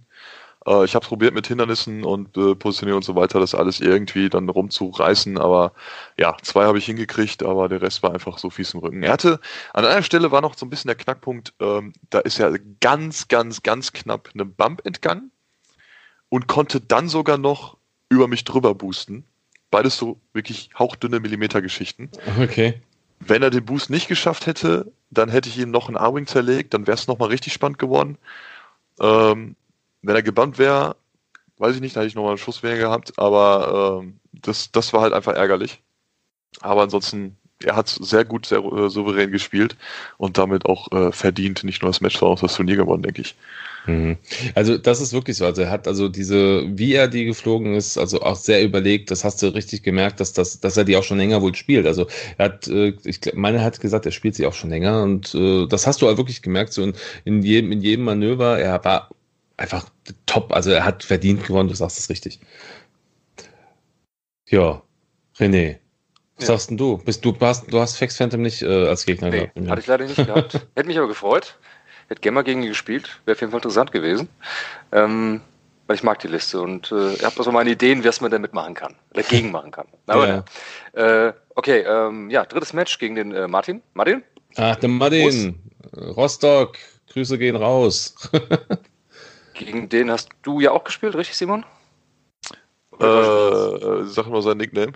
Äh, 0.68 0.86
ich 0.86 0.95
habe 0.95 1.03
es 1.03 1.09
probiert 1.09 1.34
mit 1.34 1.47
Hindernissen 1.47 2.03
und 2.03 2.36
äh, 2.38 2.55
Positionierung 2.55 2.97
und 2.99 3.05
so 3.05 3.16
weiter, 3.16 3.39
das 3.39 3.55
alles 3.55 3.80
irgendwie 3.80 4.30
dann 4.30 4.49
rumzureißen, 4.49 5.38
aber 5.38 5.74
ja, 6.18 6.36
zwei 6.41 6.66
habe 6.66 6.78
ich 6.78 6.86
hingekriegt, 6.86 7.43
aber 7.43 7.70
der 7.70 7.82
Rest 7.82 8.03
war 8.03 8.13
einfach 8.13 8.38
so 8.38 8.49
fies 8.49 8.74
im 8.74 8.80
Rücken. 8.80 9.03
Er 9.03 9.13
hatte, 9.13 9.39
an 9.74 9.86
einer 9.86 10.03
Stelle 10.03 10.32
war 10.32 10.41
noch 10.41 10.57
so 10.57 10.66
ein 10.66 10.70
bisschen 10.70 10.89
der 10.89 10.95
Knackpunkt, 10.95 11.53
ähm, 11.59 11.93
da 12.09 12.20
ist 12.20 12.39
er 12.39 12.57
ganz, 12.82 13.28
ganz, 13.28 13.63
ganz 13.63 13.93
knapp 13.93 14.30
einem 14.34 14.53
Bump 14.53 14.86
entgangen 14.86 15.32
und 16.30 16.47
konnte 16.47 16.82
dann 16.82 17.07
sogar 17.07 17.38
noch 17.38 17.78
über 18.09 18.28
mich 18.28 18.43
drüber 18.43 18.76
boosten. 18.76 19.26
Beides 19.72 19.97
so 19.97 20.20
wirklich 20.34 20.70
hauchdünne 20.78 21.20
Millimetergeschichten. 21.20 22.09
Okay. 22.41 22.82
Wenn 23.20 23.41
er 23.41 23.49
den 23.49 23.66
Boost 23.66 23.89
nicht 23.89 24.07
geschafft 24.07 24.45
hätte, 24.45 24.91
dann 25.09 25.30
hätte 25.30 25.49
ich 25.49 25.57
ihm 25.57 25.72
noch 25.72 25.88
einen 25.88 25.97
A-Wing 25.97 26.28
zerlegt, 26.28 26.74
dann 26.74 26.88
wäre 26.88 26.95
es 26.95 27.07
nochmal 27.07 27.30
richtig 27.30 27.53
spannend 27.53 27.80
geworden. 27.80 28.18
Ähm, 28.99 29.55
wenn 30.06 30.16
er 30.16 30.24
gebannt 30.24 30.58
wäre, 30.58 30.95
weiß 31.58 31.76
ich 31.76 31.82
nicht, 31.82 31.95
da 31.95 32.01
hätte 32.01 32.10
ich 32.10 32.16
nochmal 32.16 32.32
einen 32.32 32.38
Schuss 32.38 32.64
weniger 32.64 32.84
gehabt, 32.86 33.14
aber 33.18 34.01
ähm, 34.01 34.20
das, 34.34 34.72
das 34.72 34.93
war 34.93 35.01
halt 35.01 35.14
einfach 35.14 35.34
ärgerlich. 35.34 35.82
Aber 36.62 36.84
ansonsten, 36.84 37.38
er 37.64 37.76
hat 37.76 37.88
sehr 37.88 38.26
gut, 38.26 38.45
sehr 38.45 38.60
äh, 38.60 38.89
souverän 38.89 39.32
gespielt 39.32 39.76
und 40.18 40.38
damit 40.38 40.66
auch 40.66 40.91
äh, 40.91 41.12
verdient 41.12 41.64
nicht 41.64 41.82
nur 41.82 41.89
das 41.89 42.01
Match, 42.01 42.18
sondern 42.18 42.38
auch 42.38 42.41
das 42.41 42.56
Turnier 42.56 42.76
gewonnen, 42.76 43.03
denke 43.03 43.22
ich. 43.22 43.36
Mhm. 43.88 44.18
Also 44.56 44.78
das 44.78 44.99
ist 45.01 45.14
wirklich 45.14 45.38
so. 45.38 45.45
Also 45.45 45.62
er 45.62 45.70
hat 45.72 45.88
also 45.88 46.10
diese, 46.10 46.64
wie 46.78 46.93
er 46.93 47.08
die 47.08 47.26
geflogen 47.26 47.76
ist, 47.76 47.97
also 47.97 48.22
auch 48.22 48.36
sehr 48.36 48.64
überlegt. 48.64 49.12
Das 49.12 49.24
hast 49.24 49.41
du 49.41 49.53
richtig 49.53 49.84
gemerkt, 49.84 50.20
dass 50.20 50.34
das, 50.34 50.60
dass 50.60 50.78
er 50.78 50.84
die 50.84 50.97
auch 50.97 51.03
schon 51.03 51.18
länger 51.18 51.41
wohl 51.41 51.56
spielt. 51.56 51.86
Also 51.86 52.08
er 52.38 52.45
hat, 52.45 52.68
äh, 52.68 52.93
ich 53.03 53.20
meine, 53.34 53.58
er 53.58 53.64
hat 53.64 53.80
gesagt, 53.80 54.06
er 54.06 54.12
spielt 54.12 54.36
sie 54.36 54.45
auch 54.45 54.53
schon 54.53 54.70
länger 54.70 55.03
und 55.03 55.34
äh, 55.36 55.68
das 55.68 55.88
hast 55.88 56.01
du 56.01 56.10
auch 56.10 56.18
wirklich 56.18 56.41
gemerkt. 56.41 56.74
So 56.74 56.84
in, 56.84 56.93
in 57.26 57.41
jedem, 57.43 57.72
in 57.72 57.82
jedem 57.82 58.06
Manöver. 58.06 58.58
Er 58.60 58.84
war 58.84 59.10
einfach 59.58 59.89
top. 60.26 60.51
Also 60.51 60.72
er 60.72 60.86
hat 60.86 61.03
verdient 61.03 61.45
gewonnen, 61.45 61.70
du 61.70 61.76
sagst 61.76 61.97
es 61.97 62.10
richtig. 62.10 62.39
Ja, 64.47 64.82
René. 65.38 65.78
Was 66.38 66.47
ja. 66.47 66.53
sagst 66.53 66.70
denn 66.70 66.78
du? 66.78 66.97
Bist, 66.97 67.24
du, 67.24 67.36
hast, 67.39 67.72
du 67.72 67.80
hast 67.80 67.97
Fex 67.97 68.18
Phantom 68.18 68.41
nicht 68.41 68.62
äh, 68.62 68.88
als 68.88 69.06
Gegner 69.06 69.30
nee, 69.30 69.49
gehabt. 69.53 69.70
Hatte 69.70 69.82
ich 69.82 69.88
leider 69.88 70.06
nicht 70.06 70.18
gehabt. 70.18 70.53
Hätte 70.76 70.88
mich 70.88 70.97
aber 70.97 71.08
gefreut. 71.08 71.58
Hätte 72.10 72.22
Gemma 72.22 72.41
gegen 72.41 72.62
ihn 72.62 72.70
gespielt. 72.70 73.20
Wäre 73.26 73.36
auf 73.36 73.41
jeden 73.41 73.51
Fall 73.51 73.60
interessant 73.60 73.91
gewesen. 73.91 74.28
Ähm, 74.91 75.41
weil 75.88 75.95
ich 75.95 76.03
mag 76.03 76.20
die 76.20 76.28
Liste 76.28 76.62
und 76.62 76.91
äh, 76.91 77.14
ich 77.14 77.24
habe 77.24 77.41
so 77.41 77.51
meine 77.51 77.70
Ideen, 77.70 78.03
was 78.03 78.20
man 78.20 78.32
damit 78.32 78.53
machen 78.53 78.74
kann. 78.74 78.95
Dagegen 79.14 79.51
machen 79.51 79.72
kann. 79.72 79.88
Aber 80.08 80.28
ja. 80.28 81.28
Äh, 81.28 81.34
okay, 81.56 81.82
ähm, 81.82 82.30
ja, 82.30 82.45
drittes 82.45 82.74
Match 82.74 82.99
gegen 82.99 83.16
den 83.16 83.32
äh, 83.32 83.47
Martin. 83.47 83.82
Martin? 83.93 84.24
Ach, 84.58 84.76
der 84.76 84.89
Martin. 84.89 85.60
Rostock. 85.95 86.78
Grüße 87.14 87.38
gehen 87.38 87.56
raus. 87.56 88.16
gegen 89.56 89.89
den 89.89 90.12
hast 90.12 90.30
du 90.43 90.60
ja 90.60 90.72
auch 90.72 90.84
gespielt, 90.84 91.16
richtig, 91.16 91.38
Simon? 91.38 91.66
Äh, 92.99 94.06
sag 94.06 94.28
mal 94.28 94.41
sein 94.41 94.58
Nickname. 94.58 94.93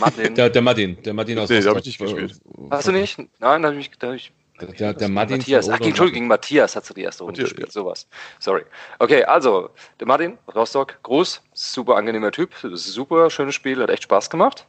Martin. 0.00 0.34
Der, 0.34 0.48
der 0.48 0.62
Martin. 0.62 1.02
Der 1.02 1.12
Martin 1.12 1.38
aus 1.38 1.50
Nee, 1.50 1.56
Rostock. 1.56 1.70
habe 1.70 1.80
ich 1.80 1.86
nicht 1.86 1.98
gespielt. 1.98 2.40
Hast 2.70 2.88
du 2.88 2.92
nicht? 2.92 3.18
Nein, 3.38 3.62
da 3.62 3.68
habe 3.68 3.78
ich, 3.78 3.90
da 3.98 4.08
hab 4.08 4.14
ich 4.14 4.32
der, 4.60 4.94
der 4.94 5.08
Martin. 5.08 5.38
Matthias. 5.38 5.68
Ach, 5.68 5.74
Entschuldigung, 5.80 6.12
gegen 6.12 6.26
Matthias 6.28 6.76
hat 6.76 6.88
du 6.88 6.94
die 6.94 7.02
erste 7.02 7.24
Runde 7.24 7.42
Matthias, 7.42 7.50
gespielt. 7.50 7.68
Ja. 7.68 7.72
Sowas. 7.72 8.08
Sorry. 8.38 8.62
Okay, 8.98 9.24
also, 9.24 9.70
der 10.00 10.06
Martin, 10.06 10.38
Rostock, 10.54 10.96
Gruß, 11.02 11.42
super 11.52 11.96
angenehmer 11.96 12.30
Typ, 12.30 12.54
super 12.72 13.28
schönes 13.30 13.54
Spiel, 13.54 13.82
hat 13.82 13.90
echt 13.90 14.04
Spaß 14.04 14.30
gemacht. 14.30 14.66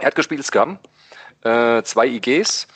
Er 0.00 0.08
hat 0.08 0.14
gespielt 0.14 0.44
Scum, 0.44 0.78
äh, 1.42 1.82
zwei 1.84 2.06
IGs. 2.08 2.66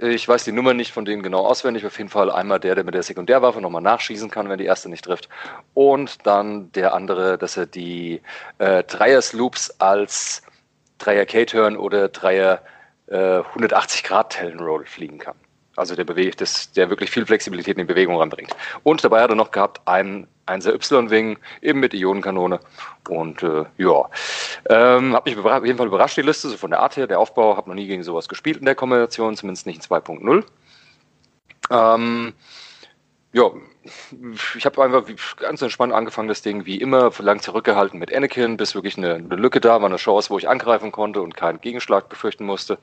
Ich 0.00 0.26
weiß 0.26 0.42
die 0.42 0.52
Nummer 0.52 0.74
nicht 0.74 0.92
von 0.92 1.04
denen 1.04 1.22
genau 1.22 1.46
auswendig. 1.46 1.86
Auf 1.86 1.98
jeden 1.98 2.10
Fall 2.10 2.30
einmal 2.30 2.58
der, 2.58 2.74
der 2.74 2.84
mit 2.84 2.94
der 2.94 3.04
Sekundärwaffe 3.04 3.60
nochmal 3.60 3.82
nachschießen 3.82 4.28
kann, 4.28 4.48
wenn 4.48 4.58
die 4.58 4.64
erste 4.64 4.88
nicht 4.88 5.04
trifft. 5.04 5.28
Und 5.72 6.26
dann 6.26 6.72
der 6.72 6.94
andere, 6.94 7.38
dass 7.38 7.56
er 7.56 7.66
die 7.66 8.20
äh, 8.58 8.82
Dreier-Sloops 8.82 9.76
als 9.78 10.42
Dreier 10.98 11.26
K-Turn 11.26 11.76
oder 11.76 12.08
Dreier 12.08 12.62
äh, 13.06 13.38
180 13.40 14.02
Grad 14.02 14.30
Tellen 14.30 14.58
Roll 14.58 14.84
fliegen 14.86 15.18
kann. 15.18 15.36
Also 15.76 15.94
der 15.94 16.04
bewegt, 16.04 16.40
das, 16.40 16.72
der 16.72 16.90
wirklich 16.90 17.10
viel 17.10 17.26
Flexibilität 17.26 17.76
in 17.76 17.86
die 17.86 17.92
Bewegung 17.92 18.16
ranbringt. 18.16 18.54
Und 18.82 19.04
dabei 19.04 19.22
hat 19.22 19.30
er 19.30 19.36
noch 19.36 19.50
gehabt 19.50 19.86
einen 19.86 20.26
1er 20.46 20.74
Y-Wing, 20.74 21.38
eben 21.62 21.80
mit 21.80 21.94
Ionenkanone. 21.94 22.60
Und 23.08 23.42
äh, 23.42 23.64
ja, 23.78 24.08
ähm, 24.68 25.14
hat 25.14 25.26
mich 25.26 25.36
auf 25.36 25.64
jeden 25.64 25.78
Fall 25.78 25.86
überrascht, 25.86 26.16
die 26.16 26.22
Liste, 26.22 26.48
so 26.48 26.56
von 26.56 26.70
der 26.70 26.80
Art 26.80 26.96
her. 26.96 27.06
Der 27.06 27.18
Aufbau, 27.18 27.56
habe 27.56 27.68
noch 27.68 27.76
nie 27.76 27.86
gegen 27.86 28.02
sowas 28.02 28.28
gespielt 28.28 28.58
in 28.58 28.64
der 28.64 28.74
Kombination, 28.74 29.36
zumindest 29.36 29.66
nicht 29.66 29.76
in 29.76 29.96
2.0. 29.96 30.44
Ähm, 31.70 32.32
ja, 33.32 33.50
ich 34.56 34.64
habe 34.64 34.82
einfach 34.82 35.04
ganz 35.36 35.60
entspannt 35.60 35.92
angefangen, 35.92 36.28
das 36.28 36.42
Ding 36.42 36.66
wie 36.66 36.76
immer 36.76 37.10
lang 37.18 37.42
zurückgehalten 37.42 37.98
mit 37.98 38.14
Anakin, 38.14 38.56
bis 38.56 38.74
wirklich 38.74 38.96
eine, 38.96 39.14
eine 39.14 39.36
Lücke 39.36 39.60
da 39.60 39.80
war, 39.80 39.88
eine 39.88 39.96
Chance, 39.96 40.30
wo 40.30 40.38
ich 40.38 40.48
angreifen 40.48 40.92
konnte 40.92 41.20
und 41.20 41.36
keinen 41.36 41.60
Gegenschlag 41.60 42.08
befürchten 42.08 42.46
musste 42.46 42.78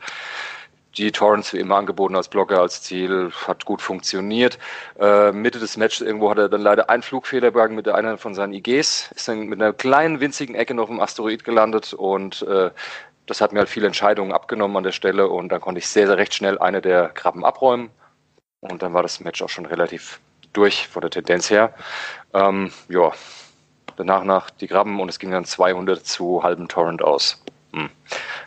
die 0.98 1.12
Torrents 1.12 1.54
wie 1.54 1.60
immer 1.60 1.78
angeboten 1.78 2.16
als 2.16 2.28
Blocker, 2.28 2.60
als 2.60 2.82
Ziel, 2.82 3.32
hat 3.48 3.66
gut 3.66 3.82
funktioniert. 3.82 4.60
Äh, 5.00 5.32
Mitte 5.32 5.60
des 5.60 5.78
Matches 5.78 6.02
irgendwo 6.02 6.30
hat 6.30 6.38
er 6.38 6.50
dann 6.50 6.62
leider 6.62 6.90
einen 6.90 7.04
Flugfehler 7.04 7.52
begangen 7.52 7.76
mit 7.76 7.88
einer 7.88 8.18
von 8.18 8.34
seinen 8.34 8.54
IGs, 8.54 9.12
ist 9.16 9.28
dann 9.28 9.48
mit 9.48 9.62
einer 9.62 9.74
kleinen 9.74 10.20
winzigen 10.20 10.56
Ecke 10.56 10.74
noch 10.74 10.90
im 10.90 11.00
Asteroid 11.00 11.44
gelandet 11.44 11.94
und 11.94 12.42
äh, 12.44 12.72
das 13.26 13.40
hat 13.40 13.54
mir 13.54 13.60
halt 13.60 13.70
viele 13.70 13.88
Entscheidungen 13.88 14.34
abgenommen 14.34 14.78
an 14.78 14.84
der 14.84 14.92
Stelle 14.92 15.28
und 15.30 15.50
dann 15.50 15.62
konnte 15.62 15.80
ich 15.80 15.88
sehr, 15.88 16.08
sehr 16.08 16.18
recht 16.18 16.34
schnell 16.34 16.60
eine 16.60 16.82
der 16.82 17.10
Krabben 17.10 17.46
abräumen 17.46 17.90
und 18.60 18.82
dann 18.82 18.94
war 18.94 19.04
das 19.04 19.20
Match 19.22 19.42
auch 19.42 19.50
schon 19.50 19.66
relativ 19.66 20.20
durch 20.54 20.88
von 20.88 21.02
der 21.02 21.12
Tendenz 21.12 21.50
her. 21.50 21.74
Ähm, 22.34 22.72
ja, 22.90 23.12
danach 23.96 24.24
nach 24.24 24.50
die 24.50 24.68
Krabben 24.68 25.00
und 25.00 25.10
es 25.10 25.20
ging 25.20 25.32
dann 25.32 25.46
200 25.46 26.06
zu 26.06 26.44
halben 26.44 26.68
Torrent 26.68 27.02
aus. 27.02 27.42
Hm. 27.74 27.90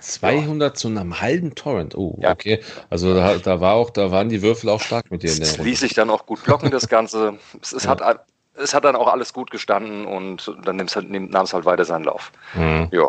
200 0.00 0.70
ja. 0.70 0.74
zu 0.74 0.88
einem 0.88 1.20
halben 1.20 1.54
Torrent. 1.54 1.94
Oh, 1.96 2.18
ja. 2.20 2.32
okay. 2.32 2.60
Also 2.90 3.14
da, 3.14 3.38
da, 3.38 3.60
war 3.60 3.74
auch, 3.74 3.90
da 3.90 4.10
waren 4.10 4.28
die 4.28 4.42
Würfel 4.42 4.68
auch 4.68 4.80
stark 4.80 5.10
mit 5.10 5.22
dir 5.22 5.32
in 5.32 5.40
der 5.40 5.48
Runde. 5.48 5.62
ließ 5.64 5.80
sich 5.80 5.94
dann 5.94 6.10
auch 6.10 6.26
gut 6.26 6.44
blocken, 6.44 6.70
das 6.70 6.88
Ganze. 6.88 7.38
es, 7.62 7.72
es 7.72 7.84
ja. 7.84 7.90
hat, 7.90 8.26
es 8.54 8.74
hat 8.74 8.84
dann 8.84 8.96
auch 8.96 9.08
alles 9.08 9.32
gut 9.32 9.50
gestanden 9.50 10.06
und 10.06 10.54
dann 10.64 10.78
halt, 10.78 11.10
nahm 11.10 11.44
es 11.44 11.54
halt 11.54 11.64
weiter 11.64 11.84
seinen 11.84 12.04
Lauf. 12.04 12.32
Mhm. 12.54 12.88
Ja. 12.92 13.08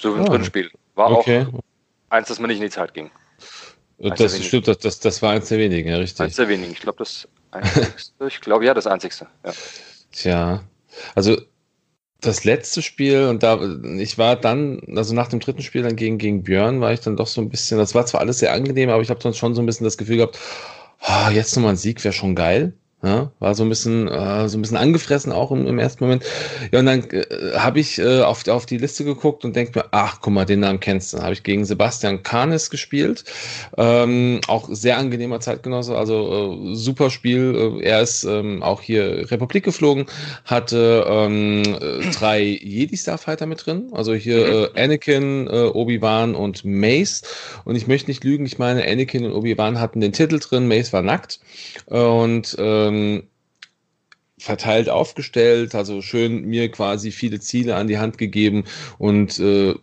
So 0.00 0.16
wie 0.16 0.20
ein 0.20 0.42
ah. 0.42 0.44
Spiel. 0.44 0.70
War 0.94 1.10
okay. 1.10 1.46
auch 1.52 1.60
eins, 2.10 2.28
das 2.28 2.38
mir 2.40 2.48
nicht 2.48 2.58
in 2.58 2.64
die 2.64 2.70
Zeit 2.70 2.94
ging. 2.94 3.10
Eins 4.02 4.18
das 4.18 4.44
stimmt, 4.44 4.68
das, 4.68 4.78
das, 4.78 5.00
das 5.00 5.22
war 5.22 5.32
eins 5.32 5.48
der 5.48 5.58
wenigen, 5.58 5.88
ja, 5.88 5.96
richtig. 5.96 6.20
Eins 6.20 6.36
der 6.36 6.48
wenigen. 6.48 6.72
Ich 6.72 6.80
glaube, 6.80 6.98
das 6.98 7.28
einzigste. 7.52 8.12
ich 8.26 8.40
glaube, 8.40 8.64
ja, 8.64 8.74
das 8.74 8.86
einzigste. 8.86 9.28
Ja. 9.44 9.52
Tja. 10.12 10.64
Also 11.14 11.40
das 12.26 12.44
letzte 12.44 12.82
Spiel 12.82 13.26
und 13.28 13.42
da 13.42 13.60
ich 13.98 14.18
war 14.18 14.36
dann, 14.36 14.80
also 14.96 15.14
nach 15.14 15.28
dem 15.28 15.40
dritten 15.40 15.62
Spiel 15.62 15.82
dann 15.82 15.96
gegen, 15.96 16.18
gegen 16.18 16.42
Björn, 16.42 16.80
war 16.80 16.92
ich 16.92 17.00
dann 17.00 17.16
doch 17.16 17.26
so 17.26 17.40
ein 17.40 17.48
bisschen, 17.50 17.78
das 17.78 17.94
war 17.94 18.06
zwar 18.06 18.20
alles 18.20 18.38
sehr 18.38 18.52
angenehm, 18.52 18.90
aber 18.90 19.02
ich 19.02 19.10
habe 19.10 19.20
dann 19.20 19.34
schon 19.34 19.54
so 19.54 19.62
ein 19.62 19.66
bisschen 19.66 19.84
das 19.84 19.98
Gefühl 19.98 20.16
gehabt, 20.16 20.38
oh, 21.00 21.30
jetzt 21.30 21.54
nochmal 21.56 21.72
ein 21.74 21.76
Sieg 21.76 22.02
wäre 22.04 22.12
schon 22.14 22.34
geil. 22.34 22.74
Ja, 23.04 23.30
war 23.38 23.54
so 23.54 23.64
ein 23.64 23.68
bisschen, 23.68 24.08
äh, 24.08 24.48
so 24.48 24.56
ein 24.56 24.62
bisschen 24.62 24.78
angefressen 24.78 25.30
auch 25.30 25.50
im, 25.50 25.66
im 25.66 25.78
ersten 25.78 26.04
Moment. 26.04 26.24
Ja, 26.72 26.78
und 26.78 26.86
dann 26.86 27.04
äh, 27.10 27.52
habe 27.54 27.78
ich 27.78 27.98
äh, 27.98 28.22
auf, 28.22 28.48
auf 28.48 28.64
die 28.64 28.78
Liste 28.78 29.04
geguckt 29.04 29.44
und 29.44 29.54
denke 29.54 29.78
mir, 29.78 29.84
ach, 29.90 30.20
guck 30.22 30.32
mal, 30.32 30.46
den 30.46 30.60
Namen 30.60 30.80
kennst 30.80 31.12
du. 31.12 31.18
Dann 31.18 31.24
habe 31.24 31.34
ich 31.34 31.42
gegen 31.42 31.66
Sebastian 31.66 32.22
Kahnes 32.22 32.70
gespielt. 32.70 33.24
Ähm, 33.76 34.40
auch 34.48 34.70
sehr 34.70 34.96
angenehmer 34.96 35.40
Zeitgenosse, 35.40 35.98
also 35.98 36.70
äh, 36.72 36.74
super 36.76 37.10
Spiel. 37.10 37.78
Äh, 37.82 37.84
er 37.84 38.00
ist 38.00 38.24
ähm, 38.24 38.62
auch 38.62 38.80
hier 38.80 39.30
Republik 39.30 39.64
geflogen, 39.64 40.06
hatte 40.46 41.04
ähm, 41.06 41.62
äh, 41.62 42.10
drei 42.10 42.40
Jedi 42.40 42.96
Starfighter 42.96 43.44
mit 43.44 43.66
drin. 43.66 43.90
Also 43.92 44.14
hier 44.14 44.72
äh, 44.74 44.82
Anakin, 44.82 45.46
äh, 45.46 45.64
Obi-Wan 45.64 46.34
und 46.34 46.64
Mace. 46.64 47.20
Und 47.66 47.76
ich 47.76 47.86
möchte 47.86 48.10
nicht 48.10 48.24
lügen, 48.24 48.46
ich 48.46 48.58
meine, 48.58 48.82
Anakin 48.82 49.26
und 49.26 49.32
Obi-Wan 49.32 49.78
hatten 49.78 50.00
den 50.00 50.14
Titel 50.14 50.38
drin, 50.38 50.68
Mace 50.68 50.94
war 50.94 51.02
nackt. 51.02 51.40
Und 51.84 52.56
ähm, 52.58 52.93
ähm, 52.94 53.22
verteilt 54.38 54.88
aufgestellt, 54.88 55.74
also 55.74 56.02
schön 56.02 56.44
mir 56.44 56.70
quasi 56.70 57.10
viele 57.12 57.40
Ziele 57.40 57.76
an 57.76 57.88
die 57.88 57.98
Hand 57.98 58.18
gegeben 58.18 58.64
und 58.98 59.38
äh, 59.38 59.74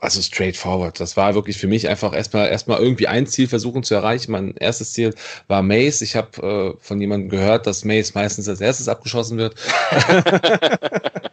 also 0.00 0.20
straightforward. 0.20 0.98
Das 0.98 1.16
war 1.16 1.34
wirklich 1.34 1.58
für 1.58 1.68
mich 1.68 1.88
einfach 1.88 2.12
erstmal 2.14 2.48
erstmal 2.48 2.80
irgendwie 2.80 3.06
ein 3.06 3.26
Ziel 3.26 3.46
versuchen 3.46 3.84
zu 3.84 3.94
erreichen. 3.94 4.32
Mein 4.32 4.56
erstes 4.56 4.94
Ziel 4.94 5.14
war 5.46 5.62
Mace. 5.62 6.00
Ich 6.02 6.16
habe 6.16 6.76
äh, 6.78 6.84
von 6.84 7.00
jemandem 7.00 7.28
gehört, 7.28 7.66
dass 7.66 7.84
Mace 7.84 8.14
meistens 8.14 8.48
als 8.48 8.60
erstes 8.60 8.88
abgeschossen 8.88 9.38
wird. 9.38 9.54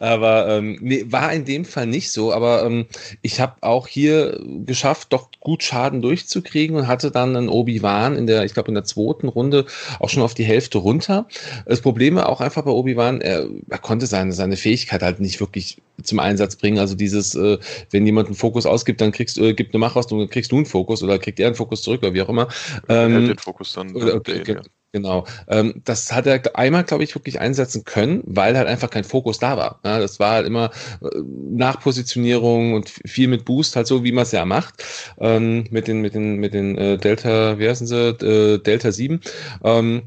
aber 0.00 0.48
ähm, 0.48 0.78
nee, 0.80 1.04
war 1.08 1.32
in 1.32 1.44
dem 1.44 1.64
Fall 1.64 1.86
nicht 1.86 2.10
so. 2.10 2.32
Aber 2.32 2.64
ähm, 2.64 2.86
ich 3.22 3.38
habe 3.38 3.56
auch 3.60 3.86
hier 3.86 4.40
geschafft, 4.64 5.12
doch 5.12 5.28
gut 5.40 5.62
Schaden 5.62 6.00
durchzukriegen 6.00 6.76
und 6.76 6.88
hatte 6.88 7.10
dann 7.10 7.36
einen 7.36 7.48
Obi-Wan 7.50 8.16
in 8.16 8.26
der, 8.26 8.44
ich 8.44 8.54
glaube 8.54 8.68
in 8.68 8.74
der 8.74 8.84
zweiten 8.84 9.28
Runde 9.28 9.66
auch 9.98 10.08
schon 10.08 10.22
auf 10.22 10.34
die 10.34 10.44
Hälfte 10.44 10.78
runter. 10.78 11.26
Das 11.66 11.82
Problem 11.82 12.16
war 12.16 12.28
auch 12.28 12.40
einfach 12.40 12.64
bei 12.64 12.70
Obi-Wan, 12.70 13.20
er, 13.20 13.46
er 13.68 13.78
konnte 13.78 14.06
seine 14.06 14.32
seine 14.32 14.56
Fähigkeit 14.56 15.02
halt 15.02 15.20
nicht 15.20 15.38
wirklich 15.38 15.76
zum 16.02 16.18
Einsatz 16.18 16.56
bringen. 16.56 16.78
Also 16.78 16.94
dieses 16.94 17.34
äh, 17.34 17.58
wenn 17.90 18.06
jemand 18.06 18.28
einen 18.28 18.36
Fokus 18.36 18.66
ausgibt, 18.66 19.00
dann 19.00 19.12
kriegst 19.12 19.36
du, 19.36 19.44
äh, 19.44 19.54
gibt 19.54 19.74
eine 19.74 19.80
Machaustung, 19.80 20.18
dann 20.18 20.28
kriegst 20.28 20.52
du 20.52 20.56
einen 20.56 20.66
Fokus 20.66 21.02
oder 21.02 21.18
kriegt 21.18 21.40
er 21.40 21.48
einen 21.48 21.56
Fokus 21.56 21.82
zurück 21.82 22.02
oder 22.02 22.14
wie 22.14 22.22
auch 22.22 22.28
immer. 22.28 22.48
Ähm, 22.88 23.26
den 23.26 23.38
Fokus 23.38 23.72
dann. 23.72 23.94
Oder, 23.94 24.14
okay, 24.14 24.42
den, 24.42 24.56
ja. 24.56 24.62
Genau. 24.92 25.24
Ähm, 25.46 25.82
das 25.84 26.12
hat 26.12 26.26
er 26.26 26.42
einmal, 26.56 26.82
glaube 26.82 27.04
ich, 27.04 27.14
wirklich 27.14 27.40
einsetzen 27.40 27.84
können, 27.84 28.22
weil 28.26 28.58
halt 28.58 28.66
einfach 28.66 28.90
kein 28.90 29.04
Fokus 29.04 29.38
da 29.38 29.56
war. 29.56 29.78
Ja, 29.84 30.00
das 30.00 30.18
war 30.18 30.32
halt 30.32 30.46
immer 30.46 30.70
äh, 31.00 31.06
Nachpositionierung 31.24 32.74
und 32.74 32.88
viel 32.88 33.28
mit 33.28 33.44
Boost, 33.44 33.76
halt 33.76 33.86
so, 33.86 34.02
wie 34.02 34.10
man 34.10 34.22
es 34.22 34.32
ja 34.32 34.44
macht. 34.44 34.82
Ähm, 35.20 35.64
mit 35.70 35.86
den, 35.86 36.00
mit 36.00 36.14
den, 36.14 36.36
mit 36.36 36.54
den 36.54 36.76
äh, 36.76 36.98
Delta, 36.98 37.58
wie 37.60 37.68
heißen 37.68 37.86
sie? 37.86 38.08
Äh, 38.08 38.58
Delta 38.58 38.90
7. 38.90 39.20
Ähm, 39.62 40.02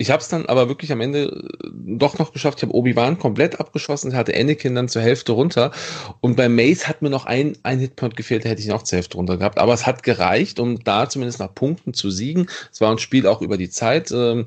ich 0.00 0.12
habe 0.12 0.22
es 0.22 0.28
dann 0.28 0.46
aber 0.46 0.68
wirklich 0.68 0.92
am 0.92 1.00
Ende 1.00 1.24
äh, 1.24 1.68
doch 1.72 2.18
noch 2.18 2.32
geschafft. 2.32 2.58
Ich 2.58 2.62
habe 2.62 2.74
Obi-Wan 2.74 3.18
komplett 3.18 3.58
abgeschossen, 3.58 4.14
hatte 4.14 4.34
Anakin 4.34 4.76
dann 4.76 4.88
zur 4.88 5.02
Hälfte 5.02 5.32
runter. 5.32 5.72
Und 6.20 6.36
bei 6.36 6.48
Mace 6.48 6.86
hat 6.86 7.02
mir 7.02 7.10
noch 7.10 7.26
ein, 7.26 7.58
ein 7.64 7.80
Hitpoint 7.80 8.16
gefehlt, 8.16 8.44
da 8.44 8.50
hätte 8.50 8.62
ich 8.62 8.68
noch 8.68 8.84
zur 8.84 8.98
Hälfte 8.98 9.16
runter 9.16 9.36
gehabt. 9.36 9.58
Aber 9.58 9.74
es 9.74 9.86
hat 9.86 10.04
gereicht, 10.04 10.60
um 10.60 10.82
da 10.84 11.08
zumindest 11.08 11.40
nach 11.40 11.52
Punkten 11.52 11.94
zu 11.94 12.10
siegen. 12.10 12.48
Es 12.70 12.80
war 12.80 12.92
ein 12.92 12.98
Spiel 12.98 13.26
auch 13.26 13.42
über 13.42 13.56
die 13.56 13.70
Zeit. 13.70 14.12
Ähm, 14.12 14.44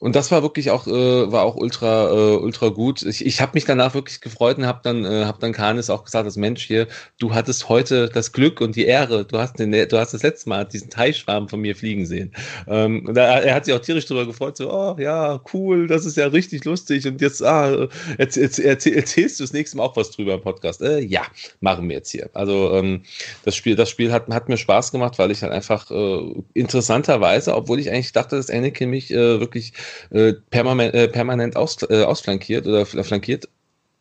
und 0.00 0.14
das 0.14 0.30
war 0.30 0.42
wirklich 0.42 0.70
auch, 0.70 0.86
äh, 0.86 1.32
war 1.32 1.42
auch 1.42 1.56
ultra, 1.56 2.08
äh, 2.10 2.36
ultra 2.36 2.68
gut. 2.68 3.02
Ich, 3.02 3.26
ich 3.26 3.40
habe 3.40 3.52
mich 3.54 3.64
danach 3.64 3.94
wirklich 3.94 4.20
gefreut 4.20 4.56
und 4.56 4.66
habe 4.66 4.78
dann, 4.84 5.04
äh, 5.04 5.24
hab 5.24 5.40
dann 5.40 5.52
Kanis 5.52 5.90
auch 5.90 6.04
gesagt, 6.04 6.24
das 6.24 6.36
Mensch 6.36 6.64
hier, 6.64 6.86
du 7.18 7.34
hattest 7.34 7.68
heute 7.68 8.08
das 8.08 8.32
Glück 8.32 8.60
und 8.60 8.76
die 8.76 8.84
Ehre. 8.84 9.24
Du 9.24 9.38
hast, 9.38 9.58
den, 9.58 9.72
du 9.72 9.98
hast 9.98 10.14
das 10.14 10.22
letzte 10.22 10.50
Mal 10.50 10.66
diesen 10.66 10.88
Teichschwarm 10.88 11.48
von 11.48 11.60
mir 11.60 11.74
fliegen 11.74 12.06
sehen. 12.06 12.32
Ähm, 12.68 13.06
und 13.06 13.16
er, 13.16 13.52
hat 13.52 13.64
sich 13.64 13.74
auch 13.74 13.80
tierisch 13.80 14.06
darüber 14.06 14.26
gefreut, 14.26 14.56
so, 14.56 14.72
oh 14.72 14.96
ja, 15.00 15.40
cool, 15.52 15.88
das 15.88 16.04
ist 16.04 16.16
ja 16.16 16.28
richtig 16.28 16.64
lustig. 16.64 17.04
Und 17.08 17.20
jetzt, 17.20 17.42
ah, 17.42 17.88
erzähl, 18.18 18.48
erzähl, 18.64 18.94
erzählst 18.94 19.40
du 19.40 19.44
das 19.44 19.52
nächste 19.52 19.78
Mal 19.78 19.82
auch 19.82 19.96
was 19.96 20.12
drüber 20.12 20.34
im 20.34 20.42
Podcast? 20.42 20.80
Äh, 20.80 21.00
ja, 21.00 21.22
machen 21.60 21.88
wir 21.88 21.96
jetzt 21.96 22.10
hier. 22.12 22.30
Also 22.34 22.72
ähm, 22.72 23.02
das 23.44 23.56
Spiel, 23.56 23.74
das 23.74 23.90
Spiel 23.90 24.12
hat, 24.12 24.28
hat 24.28 24.48
mir 24.48 24.58
Spaß 24.58 24.92
gemacht, 24.92 25.18
weil 25.18 25.32
ich 25.32 25.42
halt 25.42 25.52
einfach 25.52 25.90
äh, 25.90 26.34
interessanterweise, 26.54 27.56
obwohl 27.56 27.80
ich 27.80 27.90
eigentlich 27.90 28.12
dachte, 28.12 28.36
dass 28.36 28.48
Anakin 28.48 28.90
mich 28.90 29.10
äh, 29.10 29.40
wirklich 29.40 29.72
äh, 30.10 30.34
permanent, 30.50 30.94
äh, 30.94 31.08
permanent 31.08 31.56
aus, 31.56 31.78
äh, 31.88 32.02
ausflankiert 32.02 32.66
oder 32.66 32.86
flankiert. 32.86 33.48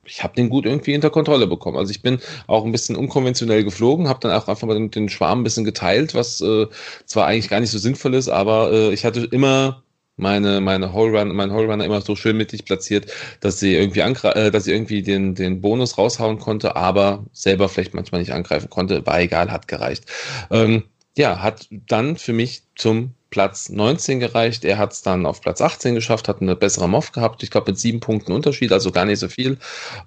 Ich 0.06 0.24
habe 0.24 0.36
den 0.36 0.50
gut 0.50 0.66
irgendwie 0.66 0.96
unter 0.96 1.10
Kontrolle 1.10 1.48
bekommen. 1.48 1.78
Also 1.78 1.92
ich 1.92 2.02
bin 2.02 2.20
auch 2.48 2.64
ein 2.64 2.72
bisschen 2.72 2.96
unkonventionell 2.96 3.64
geflogen, 3.64 4.08
habe 4.08 4.20
dann 4.22 4.32
auch 4.32 4.48
einfach 4.48 4.68
mal 4.68 4.74
den, 4.74 4.90
den 4.90 5.10
Schwarm 5.10 5.42
ein 5.42 5.44
bisschen 5.44 5.66
geteilt, 5.66 6.16
was 6.16 6.40
äh, 6.42 6.68
zwar 7.06 7.28
eigentlich 7.28 7.50
gar 7.50 7.60
nicht 7.60 7.72
so 7.72 7.78
sinnvoll 7.78 8.14
ist, 8.14 8.30
aber 8.30 8.72
äh, 8.72 8.94
ich 8.94 9.04
hatte 9.04 9.28
immer 9.32 9.84
meine, 10.18 10.62
meine 10.62 10.94
Hole 10.94 11.18
Run, 11.18 11.36
mein 11.36 11.54
Hole 11.54 11.68
Runner 11.68 11.86
immer 11.86 12.02
so 12.02 12.16
schön 12.16 12.38
mittig 12.38 12.66
platziert, 12.66 13.12
dass 13.40 13.60
sie 13.60 13.76
irgendwie 13.76 14.00
äh, 14.00 14.52
dass 14.52 14.66
sie 14.66 14.74
irgendwie 14.74 15.04
den, 15.04 15.36
den 15.36 15.62
Bonus 15.62 15.98
raushauen 15.98 16.40
konnte, 16.40 16.76
aber 16.76 17.26
selber 17.34 17.70
vielleicht 17.70 17.94
manchmal 17.94 18.22
nicht 18.22 18.34
angreifen 18.34 18.70
konnte. 18.70 19.06
War 19.06 19.22
egal, 19.22 19.52
hat 19.52 19.68
gereicht. 19.68 20.06
Ähm, 20.52 20.84
ja, 21.18 21.42
hat 21.42 21.68
dann 21.70 22.18
für 22.18 22.34
mich 22.34 22.64
zum 22.76 23.14
Platz 23.30 23.70
19 23.70 24.20
gereicht. 24.20 24.66
Er 24.66 24.78
hat 24.78 24.94
es 24.94 25.02
dann 25.02 25.26
auf 25.26 25.42
Platz 25.42 25.62
18 25.62 25.96
geschafft, 25.96 26.28
hat 26.28 26.42
eine 26.42 26.56
bessere 26.56 26.90
Moff 26.90 27.12
gehabt. 27.12 27.44
Ich 27.44 27.52
glaube 27.52 27.72
mit 27.72 27.80
sieben 27.80 28.00
Punkten 28.00 28.32
Unterschied, 28.32 28.72
also 28.72 28.92
gar 28.92 29.06
nicht 29.06 29.20
so 29.20 29.28
viel. 29.28 29.58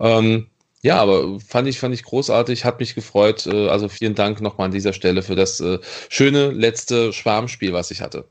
Ähm, 0.01 0.47
ja, 0.83 0.97
aber 0.97 1.39
fand 1.41 1.69
ich, 1.69 1.79
fand 1.79 1.95
ich 1.95 2.05
großartig, 2.05 2.65
hat 2.65 2.81
mich 2.81 2.95
gefreut. 2.95 3.47
Äh, 3.47 3.69
also 3.69 3.89
vielen 3.89 4.15
Dank 4.15 4.41
nochmal 4.41 4.67
an 4.67 4.73
dieser 4.73 4.93
Stelle 4.93 5.23
für 5.23 5.37
das 5.37 5.61
äh, 5.61 5.79
schöne 6.09 6.51
letzte 6.51 7.13
Schwarmspiel, 7.13 7.73
was 7.73 7.91
ich 7.91 8.01
hatte. 8.01 8.27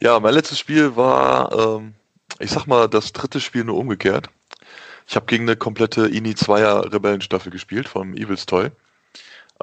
Ja, 0.00 0.20
mein 0.20 0.34
letztes 0.34 0.58
Spiel 0.58 0.94
war, 0.96 1.52
ähm, 1.52 1.94
ich 2.38 2.50
sag 2.50 2.66
mal, 2.66 2.88
das 2.88 3.12
dritte 3.12 3.40
Spiel 3.40 3.64
nur 3.64 3.78
umgekehrt. 3.78 4.28
Ich 5.08 5.16
habe 5.16 5.26
gegen 5.26 5.44
eine 5.44 5.56
komplette 5.56 6.08
INI 6.08 6.32
2er 6.32 6.92
Rebellenstaffel 6.92 7.50
gespielt 7.50 7.88
vom 7.88 8.14
Evil's 8.14 8.44
Toy. 8.44 8.66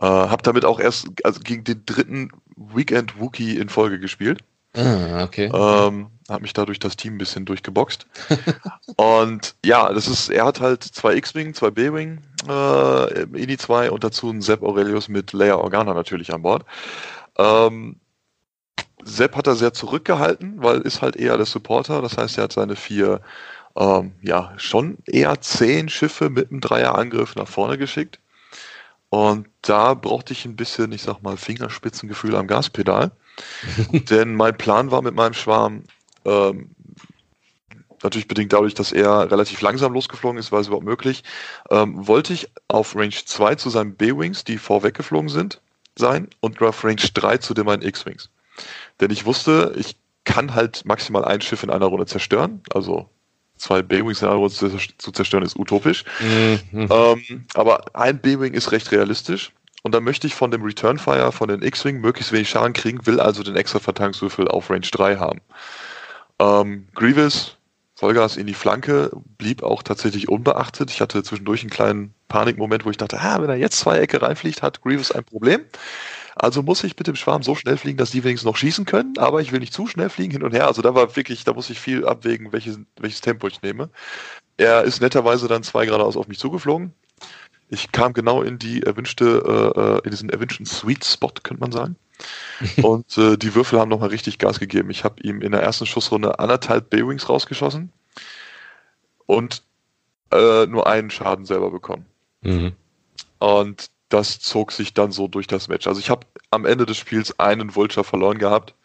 Äh, 0.02 0.06
habe 0.06 0.42
damit 0.42 0.66
auch 0.66 0.80
erst 0.80 1.08
also 1.24 1.40
gegen 1.40 1.64
den 1.64 1.86
dritten 1.86 2.32
Weekend 2.56 3.20
Wookie 3.20 3.58
in 3.58 3.70
Folge 3.70 4.00
gespielt. 4.00 4.42
Ah, 4.76 5.24
okay. 5.24 5.52
Ähm, 5.54 6.08
habe 6.30 6.42
mich 6.42 6.54
dadurch 6.54 6.80
das 6.80 6.96
Team 6.96 7.16
ein 7.16 7.18
bisschen 7.20 7.46
durchgeboxt. 7.46 8.08
und 8.96 9.56
ja, 9.64 9.94
das 9.94 10.08
ist, 10.08 10.30
er 10.30 10.46
hat 10.46 10.62
halt 10.62 10.84
zwei 10.84 11.16
X-Wing, 11.16 11.54
zwei 11.54 11.70
B-Wing, 11.70 12.22
äh, 12.48 13.22
INI 13.24 13.58
2 13.58 13.92
und 13.92 14.04
dazu 14.04 14.30
einen 14.30 14.42
Sepp 14.42 14.64
Aurelius 14.64 15.10
mit 15.10 15.32
Leia 15.34 15.56
Organa 15.56 15.94
natürlich 15.94 16.34
an 16.34 16.42
Bord. 16.42 16.66
Ähm, 17.38 17.98
Sepp 19.04 19.36
hat 19.36 19.48
er 19.48 19.56
sehr 19.56 19.74
zurückgehalten, 19.74 20.56
weil 20.58 20.82
ist 20.82 21.02
halt 21.02 21.16
eher 21.16 21.38
der 21.38 21.46
Supporter. 21.46 22.02
Das 22.02 22.18
heißt, 22.18 22.38
er 22.38 22.46
hat 22.46 22.54
seine 22.54 22.76
vier, 22.76 23.22
ähm, 23.76 24.14
ja, 24.22 24.54
schon 24.58 24.98
eher 25.06 25.40
zehn 25.42 25.90
Schiffe 25.90 26.30
mit 26.30 26.52
einem 26.52 26.62
Dreierangriff 26.62 27.36
nach 27.36 27.48
vorne 27.48 27.78
geschickt. 27.78 28.20
Und 29.14 29.48
da 29.62 29.94
brauchte 29.94 30.34
ich 30.34 30.44
ein 30.46 30.56
bisschen, 30.56 30.92
ich 30.92 31.04
sag 31.04 31.22
mal, 31.22 31.38
Fingerspitzengefühl 31.38 32.36
am 32.36 32.48
Gaspedal. 32.48 33.12
Denn 34.10 34.34
mein 34.34 34.58
Plan 34.58 34.90
war 34.90 35.04
mit 35.04 35.14
meinem 35.14 35.36
Schwarm, 35.36 35.84
ähm, 36.26 36.72
natürlich 38.02 38.28
bedingt 38.28 38.52
dadurch, 38.54 38.74
dass 38.74 38.92
er 38.92 39.30
relativ 39.30 39.62
langsam 39.62 39.94
losgeflogen 39.94 40.40
ist, 40.40 40.52
war 40.52 40.62
es 40.62 40.66
überhaupt 40.66 40.88
möglich, 40.88 41.24
ähm, 41.70 42.08
wollte 42.08 42.34
ich 42.34 42.50
auf 42.70 42.96
Range 42.96 43.14
2 43.14 43.54
zu 43.54 43.70
seinen 43.70 43.94
B-Wings, 43.94 44.46
die 44.46 44.58
vorweggeflogen 44.58 45.30
sind, 45.30 45.62
sein 45.96 46.28
und 46.40 46.60
auf 46.64 46.84
Range 46.84 46.96
3 46.96 47.38
zu 47.38 47.54
den 47.54 47.68
meinen 47.68 47.84
X-Wings. 47.84 48.32
Denn 49.00 49.12
ich 49.12 49.28
wusste, 49.28 49.76
ich 49.78 49.96
kann 50.24 50.56
halt 50.56 50.86
maximal 50.86 51.24
ein 51.24 51.42
Schiff 51.42 51.62
in 51.62 51.70
einer 51.70 51.86
Runde 51.86 52.08
zerstören. 52.08 52.64
Also 52.74 53.12
zwei 53.58 53.82
B-Wings 53.82 54.22
in 54.22 54.28
einer 54.28 54.50
zu 54.50 55.12
zerstören 55.12 55.44
ist 55.44 55.58
utopisch. 55.58 56.04
Mhm. 56.20 56.90
Ähm, 56.92 57.46
aber 57.54 57.96
ein 57.96 58.20
B-Wing 58.20 58.54
ist 58.54 58.72
recht 58.72 58.92
realistisch. 58.92 59.52
Und 59.84 59.94
dann 59.94 60.04
möchte 60.04 60.28
ich 60.28 60.34
von 60.34 60.50
dem 60.50 60.64
Return 60.64 60.98
Fire 60.98 61.32
von 61.32 61.50
den 61.50 61.62
X-Wing 61.62 62.00
möglichst 62.00 62.32
wenig 62.32 62.50
Schaden 62.50 62.74
kriegen, 62.74 63.06
will 63.06 63.20
also 63.20 63.44
den 63.44 63.58
extra 63.58 63.80
Verteidigungswürfel 63.80 64.48
auf 64.48 64.70
Range 64.70 64.88
3 64.90 65.18
haben. 65.18 65.42
Ähm, 66.40 66.88
Grievous, 66.96 67.58
Vollgas 67.96 68.38
in 68.38 68.48
die 68.48 68.54
Flanke, 68.54 69.12
blieb 69.38 69.62
auch 69.62 69.84
tatsächlich 69.84 70.30
unbeachtet. 70.30 70.90
Ich 70.90 71.02
hatte 71.02 71.22
zwischendurch 71.22 71.62
einen 71.62 71.70
kleinen 71.70 72.14
Panikmoment, 72.30 72.86
wo 72.86 72.92
ich 72.92 72.98
dachte, 72.98 73.20
ah, 73.20 73.42
wenn 73.42 73.50
er 73.50 73.58
jetzt 73.58 73.78
zwei 73.78 74.00
Ecke 74.00 74.22
reinfliegt, 74.22 74.62
hat 74.62 74.82
Grievous 74.82 75.12
ein 75.12 75.26
Problem. 75.26 75.62
Also 76.36 76.64
muss 76.64 76.84
ich 76.84 76.98
mit 76.98 77.08
dem 77.08 77.16
Schwarm 77.16 77.44
so 77.44 77.56
schnell 77.56 77.78
fliegen, 77.78 77.98
dass 77.98 78.12
die 78.12 78.24
wenigstens 78.24 78.48
noch 78.48 78.58
schießen 78.58 78.86
können, 78.86 79.18
aber 79.18 79.42
ich 79.42 79.52
will 79.52 79.60
nicht 79.60 79.74
zu 79.74 79.88
schnell 79.88 80.10
fliegen 80.10 80.32
hin 80.32 80.44
und 80.44 80.54
her. 80.54 80.68
Also 80.68 80.82
da 80.82 80.96
war 80.96 81.16
wirklich, 81.16 81.44
da 81.44 81.54
muss 81.54 81.70
ich 81.70 81.80
viel 81.80 82.06
abwägen, 82.06 82.52
welches, 82.52 82.80
welches 83.00 83.22
Tempo 83.22 83.48
ich 83.48 83.62
nehme. 83.62 83.90
Er 84.58 84.84
ist 84.84 85.02
netterweise 85.02 85.48
dann 85.48 85.64
zwei 85.64 85.86
geradeaus 85.86 86.18
auf 86.18 86.28
mich 86.28 86.40
zugeflogen. 86.40 86.94
Ich 87.70 87.92
kam 87.92 88.14
genau 88.14 88.42
in 88.42 88.60
die 88.60 88.84
erwünschte, 88.84 89.72
äh, 89.76 89.80
äh 89.80 90.02
in 90.06 90.12
diesen 90.12 90.30
erwünschten 90.30 90.66
Sweet 90.66 91.06
Spot, 91.06 91.32
könnte 91.44 91.62
man 91.62 91.72
sagen. 91.72 91.96
und 92.84 93.18
äh, 93.18 93.38
die 93.38 93.56
Würfel 93.56 93.80
haben 93.80 93.90
nochmal 93.90 94.10
richtig 94.10 94.38
Gas 94.38 94.60
gegeben. 94.60 94.90
Ich 94.90 95.04
habe 95.04 95.22
ihm 95.22 95.42
in 95.42 95.52
der 95.52 95.62
ersten 95.62 95.86
Schussrunde 95.86 96.40
anderthalb 96.40 96.90
B-Wings 96.90 97.30
rausgeschossen 97.30 97.92
und 99.26 99.64
äh, 100.32 100.66
nur 100.68 100.88
einen 100.88 101.10
Schaden 101.10 101.46
selber 101.46 101.72
bekommen. 101.72 102.06
Mhm. 102.42 102.74
Und 103.40 103.90
das 104.14 104.40
zog 104.40 104.72
sich 104.72 104.94
dann 104.94 105.12
so 105.12 105.28
durch 105.28 105.48
das 105.48 105.68
Match. 105.68 105.88
Also 105.88 106.00
ich 106.00 106.12
habe 106.12 106.28
am 106.52 106.66
Ende 106.66 106.86
des 106.86 106.98
Spiels 106.98 107.40
einen 107.40 107.76
Vulture 107.76 108.04
verloren 108.04 108.38
gehabt 108.38 108.76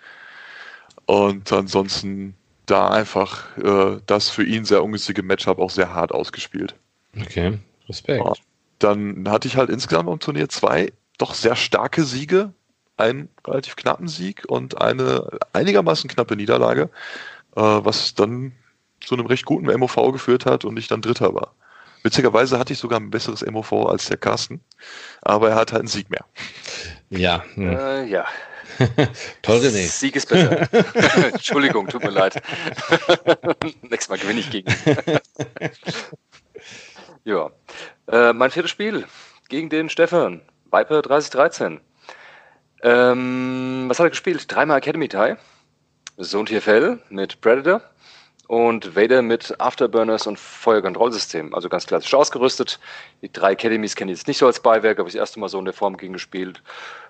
und 1.05 1.53
ansonsten 1.53 2.35
da 2.65 2.89
einfach 2.89 3.57
äh, 3.59 4.01
das 4.07 4.31
für 4.31 4.45
ihn 4.45 4.65
sehr 4.65 4.83
ungünstige 4.83 5.23
Matchup 5.23 5.59
auch 5.59 5.71
sehr 5.71 5.95
hart 5.95 6.13
ausgespielt. 6.13 6.75
Okay, 7.21 7.59
Respekt. 7.89 8.25
Ja, 8.25 8.33
dann 8.79 9.29
hatte 9.29 9.49
ich 9.49 9.57
halt 9.57 9.69
insgesamt 9.69 10.09
am 10.09 10.19
Turnier 10.19 10.49
zwei 10.49 10.93
doch 11.19 11.35
sehr 11.35 11.57
starke 11.57 12.05
Siege, 12.05 12.53
einen 12.97 13.29
relativ 13.47 13.77
knappen 13.77 14.09
Sieg 14.09 14.45
und 14.49 14.81
eine 14.81 15.29
einigermaßen 15.53 16.09
knappe 16.09 16.37
Niederlage, 16.37 16.91
äh, 17.55 17.61
was 17.61 18.15
dann 18.15 18.53
zu 19.01 19.15
einem 19.15 19.27
recht 19.27 19.45
guten 19.45 19.67
MOV 19.67 20.13
geführt 20.13 20.47
hat 20.47 20.65
und 20.65 20.79
ich 20.79 20.89
dann 20.89 21.03
Dritter 21.03 21.35
war. 21.35 21.53
Witzigerweise 22.09 22.59
hatte 22.59 22.73
ich 22.73 22.79
sogar 22.79 22.99
ein 22.99 23.11
besseres 23.11 23.45
MOV 23.45 23.71
als 23.87 24.07
der 24.07 24.17
Carsten, 24.17 24.63
aber 25.21 25.51
er 25.51 25.57
hat 25.57 25.73
halt 25.73 25.81
einen 25.81 25.89
Sieg 25.89 26.09
mehr. 26.09 26.25
Ja. 27.11 27.45
Hm. 27.53 27.77
Äh, 27.77 28.05
ja. 28.07 28.25
Toll, 29.43 29.59
René. 29.59 29.87
Sieg 29.87 30.17
ist 30.17 30.27
besser. 30.27 30.73
Entschuldigung, 31.35 31.87
tut 31.87 32.03
mir 32.03 32.09
leid. 32.09 32.41
Nächstes 33.83 34.09
Mal 34.09 34.17
gewinne 34.17 34.41
ich 34.41 34.51
gegen. 34.51 34.75
ja. 37.25 37.51
Äh, 38.07 38.33
mein 38.33 38.51
viertes 38.51 38.71
Spiel 38.71 39.07
gegen 39.51 39.69
den 39.69 39.91
Stefan. 39.91 40.41
Viper 40.73 41.03
3013. 41.03 41.79
Ähm, 42.85 43.85
was 43.87 43.99
hat 43.99 44.07
er 44.07 44.11
gespielt? 44.11 44.47
Dreimal 44.49 44.79
Academy 44.79 45.09
Tie. 45.09 45.37
Sohn 46.17 46.47
TFL 46.47 47.01
mit 47.11 47.43
Predator 47.43 47.83
und 48.49 48.97
Vader 48.97 49.21
mit 49.21 49.61
Afterburners 49.61 50.27
und 50.27 50.39
Feuerkontrollsystem. 50.39 51.55
Also 51.55 51.69
ganz 51.69 51.87
klassisch 51.87 52.15
ausgerüstet. 52.15 52.81
Die 53.21 53.31
drei 53.31 53.53
Academies 53.53 53.95
kenne 53.95 54.11
ich 54.11 54.19
jetzt 54.19 54.27
nicht 54.27 54.39
so 54.39 54.47
als 54.47 54.61
Beiwerk, 54.61 54.99
habe 54.99 55.09
ich 55.09 55.15
das 55.15 55.21
erste 55.21 55.39
Mal 55.39 55.51
so 55.51 55.59
in 55.59 55.67
der 55.67 55.75
Form 55.75 55.99
gegen 55.99 56.15
gespielt. 56.15 56.63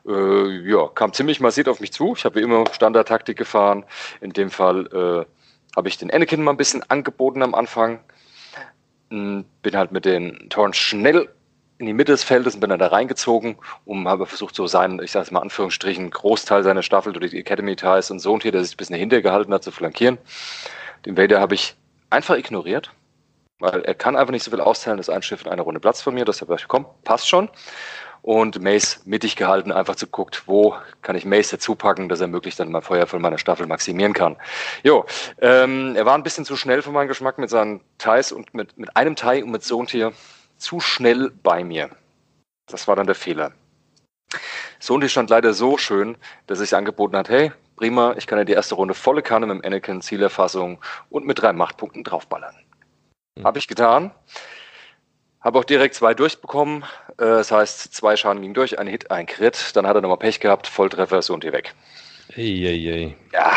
Äh, 0.06 0.68
ja, 0.68 0.88
kam 0.88 1.12
ziemlich 1.12 1.38
massiv 1.38 1.68
auf 1.68 1.78
mich 1.78 1.92
zu. 1.92 2.14
Ich 2.16 2.24
habe 2.24 2.40
wie 2.40 2.42
immer 2.42 2.64
Standardtaktik 2.72 3.38
gefahren. 3.38 3.84
In 4.20 4.32
dem 4.32 4.50
Fall 4.50 4.86
äh, 4.88 5.76
habe 5.76 5.88
ich 5.88 5.96
den 5.96 6.10
Anakin 6.10 6.42
mal 6.42 6.50
ein 6.50 6.56
bisschen 6.56 6.82
angeboten 6.90 7.42
am 7.44 7.54
Anfang. 7.54 8.00
Hm, 9.10 9.44
bin 9.62 9.76
halt 9.76 9.92
mit 9.92 10.04
den 10.04 10.50
Torrents 10.50 10.78
schnell 10.78 11.28
in 11.78 11.86
die 11.86 11.92
Mitte 11.92 12.10
des 12.10 12.24
Feldes 12.24 12.54
und 12.54 12.60
bin 12.60 12.70
dann 12.70 12.80
da 12.80 12.88
reingezogen, 12.88 13.56
um 13.84 14.08
habe 14.08 14.26
versucht, 14.26 14.56
so 14.56 14.66
seinen, 14.66 15.00
ich 15.00 15.12
sage 15.12 15.26
es 15.26 15.30
mal 15.30 15.40
Anführungsstrichen, 15.40 16.10
Großteil 16.10 16.64
seiner 16.64 16.82
Staffel 16.82 17.12
durch 17.12 17.30
die 17.30 17.38
Academy 17.38 17.76
Ties 17.76 18.10
und 18.10 18.18
so 18.18 18.32
und 18.32 18.42
hier, 18.42 18.50
der 18.50 18.64
sich 18.64 18.74
ein 18.74 18.76
bisschen 18.76 18.94
dahinter 18.94 19.22
gehalten 19.22 19.54
hat, 19.54 19.62
zu 19.62 19.70
flankieren. 19.70 20.18
Den 21.08 21.16
Vader 21.16 21.40
habe 21.40 21.54
ich 21.54 21.74
einfach 22.10 22.36
ignoriert, 22.36 22.92
weil 23.60 23.80
er 23.80 23.94
kann 23.94 24.14
einfach 24.14 24.30
nicht 24.30 24.44
so 24.44 24.50
viel 24.50 24.60
austeilen, 24.60 24.98
dass 24.98 25.08
ein 25.08 25.22
Schiff 25.22 25.40
in 25.40 25.50
einer 25.50 25.62
Runde 25.62 25.80
Platz 25.80 26.02
von 26.02 26.12
mir. 26.12 26.26
Deshalb 26.26 26.50
habe 26.50 26.60
ich, 26.60 27.02
passt 27.02 27.26
schon. 27.26 27.48
Und 28.20 28.60
Mace 28.60 29.00
mittig 29.06 29.34
gehalten, 29.34 29.72
einfach 29.72 29.96
zu 29.96 30.06
guckt, 30.06 30.42
wo 30.44 30.76
kann 31.00 31.16
ich 31.16 31.24
Mace 31.24 31.48
dazu 31.48 31.76
packen, 31.76 32.10
dass 32.10 32.20
er 32.20 32.26
möglichst 32.26 32.60
dann 32.60 32.70
mein 32.70 32.82
Feuer 32.82 33.06
von 33.06 33.22
meiner 33.22 33.38
Staffel 33.38 33.66
maximieren 33.66 34.12
kann. 34.12 34.36
Jo, 34.82 35.06
ähm, 35.40 35.96
er 35.96 36.04
war 36.04 36.14
ein 36.14 36.24
bisschen 36.24 36.44
zu 36.44 36.56
schnell 36.56 36.82
für 36.82 36.90
meinen 36.90 37.08
Geschmack 37.08 37.38
mit 37.38 37.48
seinen 37.48 37.80
Ties 37.96 38.30
und 38.30 38.52
mit, 38.52 38.76
mit 38.76 38.94
einem 38.94 39.16
Tie 39.16 39.42
und 39.42 39.50
mit 39.50 39.64
Sohntier 39.64 40.12
zu 40.58 40.78
schnell 40.78 41.30
bei 41.42 41.64
mir. 41.64 41.88
Das 42.66 42.86
war 42.86 42.96
dann 42.96 43.06
der 43.06 43.14
Fehler. 43.14 43.52
Sohntier 44.78 45.08
stand 45.08 45.30
leider 45.30 45.54
so 45.54 45.78
schön, 45.78 46.18
dass 46.46 46.60
es 46.60 46.74
angeboten 46.74 47.16
hat, 47.16 47.30
hey, 47.30 47.52
prima, 47.78 48.14
ich 48.18 48.26
kann 48.26 48.38
ja 48.38 48.44
die 48.44 48.52
erste 48.52 48.74
Runde 48.74 48.94
volle 48.94 49.22
Kanne 49.22 49.46
mit 49.46 49.62
dem 49.62 49.64
Anakin, 49.64 50.02
Zielerfassung 50.02 50.78
und 51.08 51.24
mit 51.24 51.40
drei 51.40 51.52
Machtpunkten 51.52 52.04
draufballern. 52.04 52.54
Mhm. 53.36 53.44
Habe 53.44 53.58
ich 53.58 53.68
getan. 53.68 54.10
Habe 55.40 55.58
auch 55.58 55.64
direkt 55.64 55.94
zwei 55.94 56.14
durchbekommen. 56.14 56.82
Äh, 57.12 57.24
das 57.24 57.52
heißt, 57.52 57.94
zwei 57.94 58.16
Schaden 58.16 58.42
gingen 58.42 58.54
durch, 58.54 58.78
ein 58.78 58.88
Hit, 58.88 59.10
ein 59.10 59.26
Crit. 59.26 59.76
Dann 59.76 59.86
hat 59.86 59.96
er 59.96 60.02
nochmal 60.02 60.18
Pech 60.18 60.40
gehabt, 60.40 60.66
Volltreffer, 60.66 61.22
so 61.22 61.32
und 61.34 61.44
hier 61.44 61.52
weg. 61.52 61.74
Eieiei. 62.36 63.16
Ja, 63.32 63.56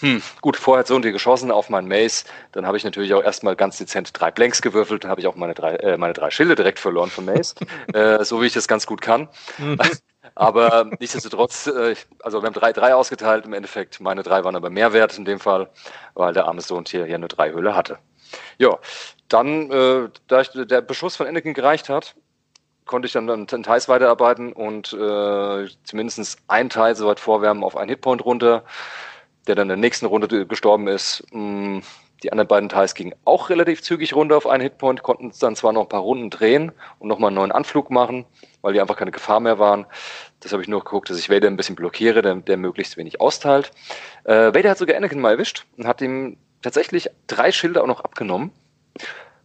hm, 0.00 0.22
gut, 0.42 0.56
vorher 0.56 0.80
hat 0.80 0.86
so 0.86 0.96
und 0.96 1.02
hier 1.02 1.12
geschossen 1.12 1.50
auf 1.50 1.70
meinen 1.70 1.88
Mace. 1.88 2.24
Dann 2.52 2.66
habe 2.66 2.76
ich 2.76 2.84
natürlich 2.84 3.14
auch 3.14 3.22
erstmal 3.22 3.56
ganz 3.56 3.78
dezent 3.78 4.10
drei 4.12 4.30
Blanks 4.30 4.60
gewürfelt. 4.60 5.04
Dann 5.04 5.10
habe 5.10 5.22
ich 5.22 5.26
auch 5.26 5.34
meine 5.34 5.54
drei, 5.54 5.76
äh, 5.76 5.96
meine 5.96 6.12
drei 6.12 6.30
Schilde 6.30 6.56
direkt 6.56 6.78
verloren 6.78 7.10
von 7.10 7.24
Mace. 7.24 7.54
äh, 7.94 8.22
so 8.24 8.42
wie 8.42 8.46
ich 8.46 8.52
das 8.52 8.68
ganz 8.68 8.86
gut 8.86 9.00
kann. 9.00 9.28
Aber 10.34 10.90
nichtsdestotrotz, 10.98 11.66
äh, 11.66 11.94
also 12.22 12.42
wir 12.42 12.46
haben 12.46 12.54
drei, 12.54 12.72
drei 12.72 12.94
ausgeteilt 12.94 13.44
im 13.46 13.52
Endeffekt. 13.52 14.00
Meine 14.00 14.22
drei 14.22 14.44
waren 14.44 14.56
aber 14.56 14.70
mehr 14.70 14.92
wert 14.92 15.16
in 15.18 15.24
dem 15.24 15.40
Fall, 15.40 15.68
weil 16.14 16.32
der 16.32 16.46
arme 16.46 16.60
Sohn 16.60 16.84
hier 16.86 17.06
ja 17.06 17.18
nur 17.18 17.28
drei 17.28 17.52
Höhle 17.52 17.74
hatte. 17.74 17.98
Ja, 18.58 18.78
dann, 19.28 19.70
äh, 19.70 20.08
da 20.28 20.40
ich, 20.40 20.50
der 20.52 20.80
Beschuss 20.80 21.16
von 21.16 21.26
Anakin 21.26 21.54
gereicht 21.54 21.88
hat, 21.88 22.14
konnte 22.86 23.06
ich 23.06 23.12
dann 23.12 23.28
in 23.28 23.46
Teils 23.62 23.88
weiterarbeiten 23.88 24.52
und 24.52 24.92
äh, 24.92 25.68
zumindest 25.84 26.38
ein 26.48 26.68
Teil 26.70 26.94
soweit 26.96 27.20
vorwärmen 27.20 27.64
auf 27.64 27.76
einen 27.76 27.88
Hitpoint 27.88 28.24
runter, 28.24 28.64
der 29.46 29.54
dann 29.54 29.64
in 29.64 29.68
der 29.68 29.76
nächsten 29.78 30.06
Runde 30.06 30.46
gestorben 30.46 30.88
ist. 30.88 31.24
Mm, 31.32 31.80
die 32.24 32.32
anderen 32.32 32.48
beiden 32.48 32.68
Teils 32.70 32.94
gingen 32.94 33.14
auch 33.26 33.50
relativ 33.50 33.82
zügig 33.82 34.14
runter 34.16 34.38
auf 34.38 34.46
einen 34.46 34.62
Hitpoint, 34.62 35.02
konnten 35.02 35.30
dann 35.38 35.56
zwar 35.56 35.74
noch 35.74 35.82
ein 35.82 35.88
paar 35.88 36.00
Runden 36.00 36.30
drehen 36.30 36.72
und 36.98 37.08
nochmal 37.08 37.28
einen 37.28 37.36
neuen 37.36 37.52
Anflug 37.52 37.90
machen, 37.90 38.24
weil 38.62 38.72
die 38.72 38.80
einfach 38.80 38.96
keine 38.96 39.10
Gefahr 39.10 39.40
mehr 39.40 39.58
waren. 39.58 39.84
Das 40.40 40.52
habe 40.52 40.62
ich 40.62 40.68
nur 40.68 40.82
geguckt, 40.82 41.10
dass 41.10 41.18
ich 41.18 41.28
Vader 41.28 41.48
ein 41.48 41.58
bisschen 41.58 41.76
blockiere, 41.76 42.22
der, 42.22 42.36
der 42.36 42.56
möglichst 42.56 42.96
wenig 42.96 43.20
austeilt. 43.20 43.72
Äh, 44.24 44.54
Vader 44.54 44.70
hat 44.70 44.78
sogar 44.78 44.96
Anakin 44.96 45.20
mal 45.20 45.32
erwischt 45.32 45.66
und 45.76 45.86
hat 45.86 46.00
ihm 46.00 46.38
tatsächlich 46.62 47.10
drei 47.26 47.52
Schilder 47.52 47.82
auch 47.82 47.86
noch 47.86 48.00
abgenommen. 48.00 48.52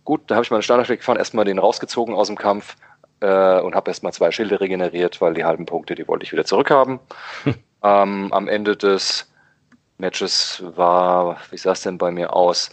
Gut, 0.06 0.22
da 0.28 0.36
habe 0.36 0.46
ich 0.46 0.52
meine 0.52 0.64
Standardstrecke 0.64 1.00
gefahren, 1.00 1.18
erstmal 1.18 1.44
den 1.44 1.60
rausgezogen 1.60 2.16
aus 2.16 2.28
dem 2.28 2.38
Kampf 2.38 2.78
äh, 3.20 3.60
und 3.60 3.76
habe 3.76 3.92
erstmal 3.92 4.14
zwei 4.14 4.32
Schilde 4.32 4.62
regeneriert, 4.62 5.20
weil 5.20 5.34
die 5.34 5.44
halben 5.44 5.66
Punkte, 5.66 5.96
die 5.96 6.08
wollte 6.08 6.24
ich 6.24 6.32
wieder 6.32 6.46
zurückhaben. 6.46 7.02
ähm, 7.84 8.32
am 8.32 8.48
Ende 8.48 8.78
des 8.78 9.29
Matches 10.00 10.64
war, 10.76 11.38
wie 11.52 11.58
sah 11.58 11.74
es 11.74 11.82
denn 11.82 11.98
bei 11.98 12.12
mir 12.12 12.34
aus? 12.34 12.70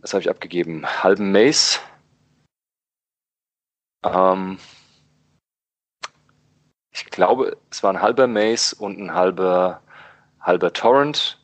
Was 0.00 0.12
habe 0.12 0.20
ich 0.22 0.30
abgegeben? 0.30 0.86
Halben 1.02 1.32
Mace. 1.32 1.80
Ähm, 4.04 4.58
ich 6.90 7.06
glaube, 7.06 7.56
es 7.70 7.82
war 7.82 7.90
ein 7.92 8.02
halber 8.02 8.26
Mace 8.26 8.72
und 8.72 8.98
ein 8.98 9.14
halber, 9.14 9.80
halber 10.40 10.72
Torrent. 10.72 11.38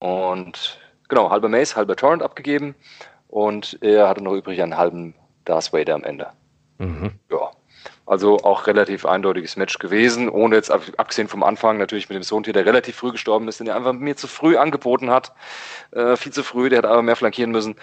Und 0.00 0.78
genau, 1.08 1.30
halber 1.30 1.48
Mace, 1.48 1.76
halber 1.76 1.96
Torrent 1.96 2.22
abgegeben. 2.22 2.74
Und 3.28 3.78
er 3.82 4.08
hatte 4.08 4.22
noch 4.22 4.34
übrig 4.34 4.60
einen 4.62 4.76
halben 4.76 5.14
Darth 5.44 5.72
Vader 5.72 5.94
am 5.94 6.04
Ende. 6.04 6.32
Mhm. 6.78 7.18
Ja. 7.30 7.50
Also 8.08 8.38
auch 8.38 8.66
relativ 8.66 9.04
eindeutiges 9.04 9.56
Match 9.56 9.78
gewesen, 9.78 10.30
ohne 10.30 10.56
jetzt 10.56 10.70
abgesehen 10.70 11.28
vom 11.28 11.42
Anfang 11.42 11.76
natürlich 11.76 12.08
mit 12.08 12.16
dem 12.16 12.22
Sohn 12.22 12.42
hier, 12.42 12.54
der 12.54 12.64
relativ 12.64 12.96
früh 12.96 13.12
gestorben 13.12 13.46
ist, 13.48 13.60
den 13.60 13.66
er 13.66 13.76
einfach 13.76 13.92
mir 13.92 14.16
zu 14.16 14.26
früh 14.26 14.56
angeboten 14.56 15.10
hat. 15.10 15.34
Äh, 15.90 16.16
viel 16.16 16.32
zu 16.32 16.42
früh, 16.42 16.70
der 16.70 16.78
hat 16.78 16.86
aber 16.86 17.02
mehr 17.02 17.16
flankieren 17.16 17.50
müssen. 17.50 17.76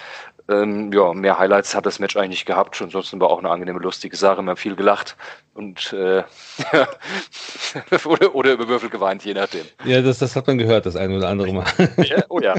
Ähm, 0.49 0.91
ja, 0.91 1.13
mehr 1.13 1.37
Highlights 1.37 1.75
hat 1.75 1.85
das 1.85 1.99
Match 1.99 2.15
eigentlich 2.17 2.29
nicht 2.29 2.45
gehabt. 2.47 2.81
Ansonsten 2.81 3.21
war 3.21 3.29
auch 3.29 3.37
eine 3.37 3.51
angenehme, 3.51 3.79
lustige 3.79 4.15
Sache. 4.15 4.41
Wir 4.41 4.49
haben 4.49 4.57
viel 4.57 4.75
gelacht 4.75 5.15
und 5.53 5.93
äh, 5.93 6.23
oder, 8.05 8.33
oder 8.33 8.53
über 8.53 8.67
Würfel 8.67 8.89
geweint, 8.89 9.23
je 9.25 9.35
nachdem. 9.35 9.65
Ja, 9.83 10.01
das, 10.01 10.17
das 10.17 10.35
hat 10.35 10.47
man 10.47 10.57
gehört, 10.57 10.87
das 10.87 10.95
eine 10.95 11.17
oder 11.17 11.29
andere 11.29 11.53
Mal. 11.53 11.65
ja, 11.97 12.23
oh 12.29 12.39
ja, 12.39 12.55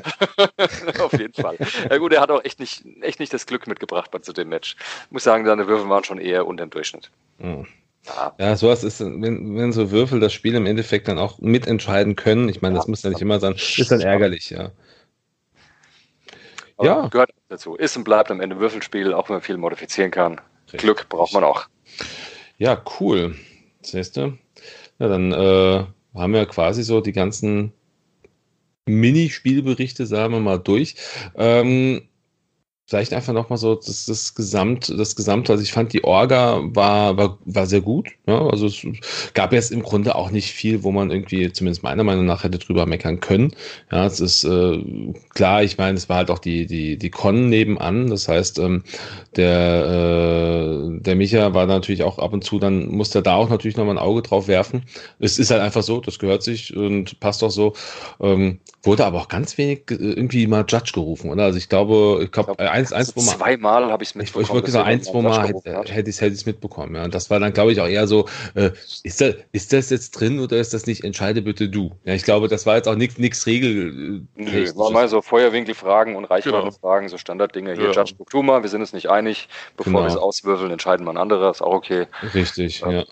auf 1.00 1.12
jeden 1.12 1.34
Fall. 1.34 1.56
Ja 1.90 1.98
gut, 1.98 2.12
er 2.12 2.20
hat 2.20 2.30
auch 2.30 2.44
echt 2.44 2.60
nicht, 2.60 2.84
echt 3.02 3.18
nicht 3.18 3.32
das 3.32 3.46
Glück 3.46 3.66
mitgebracht 3.66 4.12
bei 4.12 4.20
zu 4.20 4.32
dem 4.32 4.50
Match. 4.50 4.76
Ich 5.06 5.10
muss 5.10 5.24
sagen, 5.24 5.44
seine 5.44 5.66
Würfel 5.66 5.88
waren 5.88 6.04
schon 6.04 6.18
eher 6.18 6.46
unter 6.46 6.64
dem 6.64 6.70
Durchschnitt. 6.70 7.10
Mhm. 7.38 7.66
Ja, 8.06 8.34
ja 8.38 8.56
sowas 8.56 8.84
ist, 8.84 9.00
wenn, 9.00 9.56
wenn 9.56 9.72
so 9.72 9.90
Würfel 9.90 10.20
das 10.20 10.32
Spiel 10.32 10.54
im 10.54 10.66
Endeffekt 10.66 11.08
dann 11.08 11.18
auch 11.18 11.38
mitentscheiden 11.40 12.16
können, 12.16 12.48
ich 12.48 12.62
meine, 12.62 12.76
das 12.76 12.86
muss 12.86 13.02
ja 13.02 13.10
nicht 13.10 13.22
immer 13.22 13.40
sein, 13.40 13.54
ist 13.54 13.90
dann 13.90 14.00
ärgerlich, 14.00 14.50
ja. 14.50 14.70
Aber 16.76 16.86
ja. 16.86 17.08
Gehört 17.08 17.30
dazu. 17.48 17.74
Ist 17.74 17.96
und 17.96 18.04
bleibt 18.04 18.30
am 18.30 18.40
Ende 18.40 18.58
Würfelspiel, 18.58 19.14
auch 19.14 19.28
wenn 19.28 19.36
man 19.36 19.42
viel 19.42 19.56
modifizieren 19.56 20.10
kann. 20.10 20.40
Richtig. 20.66 20.80
Glück 20.80 21.08
braucht 21.08 21.32
man 21.32 21.44
auch. 21.44 21.66
Ja, 22.58 22.82
cool. 23.00 23.34
Das 23.80 23.94
nächste. 23.94 24.38
Ja, 24.98 25.08
dann 25.08 25.32
äh, 25.32 25.84
haben 26.14 26.32
wir 26.32 26.46
quasi 26.46 26.82
so 26.82 27.00
die 27.00 27.12
ganzen 27.12 27.72
Minispielberichte, 28.86 30.06
sagen 30.06 30.34
wir 30.34 30.40
mal, 30.40 30.58
durch. 30.58 30.96
Ähm, 31.36 32.08
vielleicht 32.88 33.12
einfach 33.12 33.32
nochmal 33.32 33.58
so 33.58 33.74
das, 33.74 34.06
das 34.06 34.34
Gesamt, 34.34 34.94
das 34.96 35.16
Gesamte. 35.16 35.52
Also 35.52 35.64
ich 35.64 35.72
fand 35.72 35.92
die 35.92 36.04
Orga 36.04 36.60
war, 36.62 37.16
war, 37.16 37.38
war 37.44 37.66
sehr 37.66 37.80
gut. 37.80 38.10
Ja? 38.26 38.46
Also 38.46 38.66
es 38.66 38.86
gab 39.34 39.52
jetzt 39.52 39.72
im 39.72 39.82
Grunde 39.82 40.14
auch 40.14 40.30
nicht 40.30 40.52
viel, 40.52 40.84
wo 40.84 40.92
man 40.92 41.10
irgendwie, 41.10 41.50
zumindest 41.52 41.82
meiner 41.82 42.04
Meinung 42.04 42.26
nach, 42.26 42.44
hätte 42.44 42.58
drüber 42.58 42.86
meckern 42.86 43.18
können. 43.18 43.52
Ja, 43.90 44.06
es 44.06 44.20
ist 44.20 44.44
äh, 44.44 44.78
klar, 45.34 45.64
ich 45.64 45.78
meine, 45.78 45.96
es 45.96 46.08
war 46.08 46.18
halt 46.18 46.30
auch 46.30 46.38
die, 46.38 46.66
die, 46.66 46.96
die 46.96 47.10
Con 47.10 47.48
nebenan. 47.48 48.08
Das 48.08 48.28
heißt, 48.28 48.60
ähm, 48.60 48.84
der, 49.34 50.92
äh, 50.96 51.00
der 51.00 51.16
Micha 51.16 51.54
war 51.54 51.66
natürlich 51.66 52.04
auch 52.04 52.20
ab 52.20 52.32
und 52.32 52.44
zu, 52.44 52.60
dann 52.60 52.86
musste 52.88 53.18
er 53.18 53.22
da 53.22 53.34
auch 53.34 53.50
natürlich 53.50 53.76
nochmal 53.76 53.96
ein 53.96 54.02
Auge 54.02 54.22
drauf 54.22 54.46
werfen. 54.46 54.84
Es 55.18 55.40
ist 55.40 55.50
halt 55.50 55.60
einfach 55.60 55.82
so, 55.82 56.00
das 56.00 56.20
gehört 56.20 56.44
sich 56.44 56.76
und 56.76 57.18
passt 57.18 57.42
auch 57.42 57.50
so. 57.50 57.72
Ähm, 58.20 58.60
wurde 58.82 59.04
aber 59.04 59.20
auch 59.20 59.28
ganz 59.28 59.58
wenig 59.58 59.90
äh, 59.90 59.94
irgendwie 59.94 60.46
mal 60.46 60.64
Judge 60.68 60.92
gerufen, 60.94 61.30
oder? 61.30 61.44
Also 61.44 61.58
ich 61.58 61.68
glaube, 61.68 62.20
ich 62.22 62.30
glaube, 62.30 62.54
glaub, 62.54 62.60
eins, 62.76 62.92
eins, 62.92 63.16
also 63.16 63.36
Zweimal 63.36 63.90
habe 63.90 64.02
ich 64.02 64.10
es 64.10 64.14
mitbekommen. 64.14 64.44
Ich, 64.44 64.50
wollte 64.50 64.70
sagen, 64.70 64.88
ein, 64.88 65.02
zwei 65.02 65.22
Mal 65.22 65.48
hätte, 65.48 66.10
ich 66.10 66.20
es 66.20 66.46
mitbekommen. 66.46 66.94
Ja. 66.94 67.04
Und 67.04 67.14
das 67.14 67.30
war 67.30 67.40
dann, 67.40 67.52
glaube 67.52 67.72
ich, 67.72 67.80
auch 67.80 67.86
eher 67.86 68.06
so, 68.06 68.26
äh, 68.54 68.70
ist, 69.02 69.20
das, 69.20 69.36
ist 69.52 69.72
das 69.72 69.90
jetzt 69.90 70.12
drin 70.12 70.40
oder 70.40 70.58
ist 70.58 70.74
das 70.74 70.86
nicht? 70.86 71.04
Entscheide 71.04 71.42
bitte 71.42 71.68
du. 71.68 71.92
Ja, 72.04 72.14
ich 72.14 72.24
glaube, 72.24 72.48
das 72.48 72.66
war 72.66 72.76
jetzt 72.76 72.88
auch 72.88 72.94
nichts 72.94 73.46
Regel. 73.46 74.26
Nö, 74.34 74.76
war 74.76 74.90
mal 74.90 75.08
so 75.08 75.22
Feuerwinkelfragen 75.22 76.16
und 76.16 76.26
Reichweitenfragen, 76.26 77.06
genau. 77.06 77.10
so 77.10 77.18
Standarddinge. 77.18 77.74
Hier, 77.74 77.84
ja. 77.84 77.92
Judge 77.92 78.14
Boktuma, 78.16 78.62
wir 78.62 78.68
sind 78.68 78.80
uns 78.80 78.92
nicht 78.92 79.10
einig. 79.10 79.48
Bevor 79.76 79.92
genau. 79.92 80.04
wir 80.04 80.08
es 80.08 80.16
auswürfeln, 80.16 80.70
entscheiden 80.70 81.06
wir 81.06 81.10
ein 81.10 81.18
anderes. 81.18 81.62
Auch 81.62 81.74
okay. 81.74 82.06
Richtig, 82.34 82.80
ja. 82.80 83.04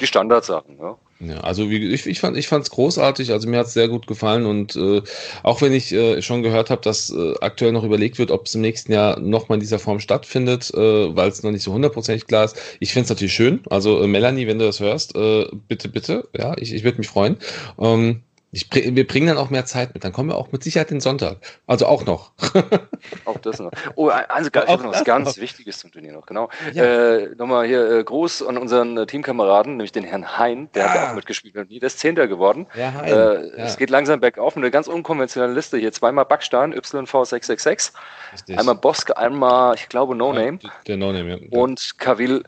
Die 0.00 0.06
Standardsachen, 0.06 0.78
ja. 0.78 0.96
Ja, 1.22 1.40
also 1.40 1.68
wie, 1.68 1.86
ich, 1.92 2.06
ich 2.06 2.18
fand 2.18 2.38
ich 2.38 2.48
fand's 2.48 2.70
großartig, 2.70 3.30
also 3.30 3.46
mir 3.46 3.58
hat's 3.58 3.74
sehr 3.74 3.88
gut 3.88 4.06
gefallen 4.06 4.46
und 4.46 4.74
äh, 4.74 5.02
auch 5.42 5.60
wenn 5.60 5.74
ich 5.74 5.92
äh, 5.92 6.22
schon 6.22 6.42
gehört 6.42 6.70
habe, 6.70 6.80
dass 6.80 7.10
äh, 7.10 7.34
aktuell 7.42 7.72
noch 7.72 7.84
überlegt 7.84 8.18
wird, 8.18 8.30
ob 8.30 8.46
es 8.46 8.54
im 8.54 8.62
nächsten 8.62 8.90
Jahr 8.90 9.20
nochmal 9.20 9.56
in 9.56 9.60
dieser 9.60 9.78
Form 9.78 10.00
stattfindet, 10.00 10.72
äh, 10.72 11.14
weil 11.14 11.28
es 11.28 11.42
noch 11.42 11.50
nicht 11.50 11.62
so 11.62 11.74
hundertprozentig 11.74 12.26
klar 12.26 12.46
ist. 12.46 12.56
Ich 12.80 12.94
find's 12.94 13.10
natürlich 13.10 13.34
schön. 13.34 13.60
Also 13.68 14.00
äh, 14.00 14.06
Melanie, 14.06 14.46
wenn 14.46 14.58
du 14.58 14.64
das 14.64 14.80
hörst, 14.80 15.14
äh, 15.14 15.46
bitte, 15.68 15.90
bitte, 15.90 16.26
ja, 16.34 16.56
ich, 16.56 16.72
ich 16.72 16.84
würde 16.84 16.96
mich 16.96 17.08
freuen. 17.08 17.36
Ähm, 17.78 18.22
ich, 18.52 18.68
wir 18.72 19.06
bringen 19.06 19.28
dann 19.28 19.38
auch 19.38 19.50
mehr 19.50 19.64
Zeit 19.64 19.94
mit. 19.94 20.02
Dann 20.02 20.12
kommen 20.12 20.30
wir 20.30 20.36
auch 20.36 20.50
mit 20.50 20.64
Sicherheit 20.64 20.90
den 20.90 21.00
Sonntag. 21.00 21.36
Also 21.68 21.86
auch 21.86 22.04
noch. 22.04 22.32
auch 23.24 23.38
das 23.38 23.60
noch. 23.60 23.70
Oh, 23.94 24.08
also 24.08 24.50
ich 24.52 24.68
habe 24.68 24.82
noch 24.82 24.92
was 24.92 25.04
ganz 25.04 25.36
noch. 25.36 25.42
Wichtiges 25.42 25.78
zum 25.78 25.92
Turnier 25.92 26.12
noch. 26.12 26.26
Genau. 26.26 26.48
Ja. 26.72 26.82
Äh, 26.82 27.28
nochmal 27.36 27.66
hier 27.66 27.88
äh, 27.88 28.02
Gruß 28.02 28.42
an 28.42 28.58
unseren 28.58 28.96
äh, 28.96 29.06
Teamkameraden, 29.06 29.76
nämlich 29.76 29.92
den 29.92 30.02
Herrn 30.02 30.36
Hein. 30.36 30.68
Der 30.74 30.84
ja. 30.84 30.90
hat 30.92 31.10
auch 31.10 31.14
mitgespielt 31.14 31.56
und 31.56 31.70
nie. 31.70 31.78
Der 31.78 31.86
ist 31.86 32.00
Zehnter 32.00 32.26
geworden. 32.26 32.66
Ja, 32.74 32.92
Hein. 32.92 33.04
Äh, 33.04 33.10
ja. 33.12 33.64
Es 33.64 33.76
geht 33.76 33.90
langsam 33.90 34.18
bergauf. 34.18 34.56
Eine 34.56 34.72
ganz 34.72 34.88
unkonventionelle 34.88 35.54
Liste 35.54 35.78
hier. 35.78 35.92
Zweimal 35.92 36.24
Backstein, 36.24 36.74
YV666. 36.74 37.92
Richtig. 38.32 38.58
Einmal 38.58 38.74
Boske, 38.74 39.16
einmal, 39.16 39.76
ich 39.76 39.88
glaube, 39.88 40.16
No 40.16 40.32
Name. 40.32 40.58
der 40.88 40.96
No 40.96 41.12
Name, 41.12 41.38
ja. 41.38 41.58
Und 41.58 41.98
Kavil 41.98 42.42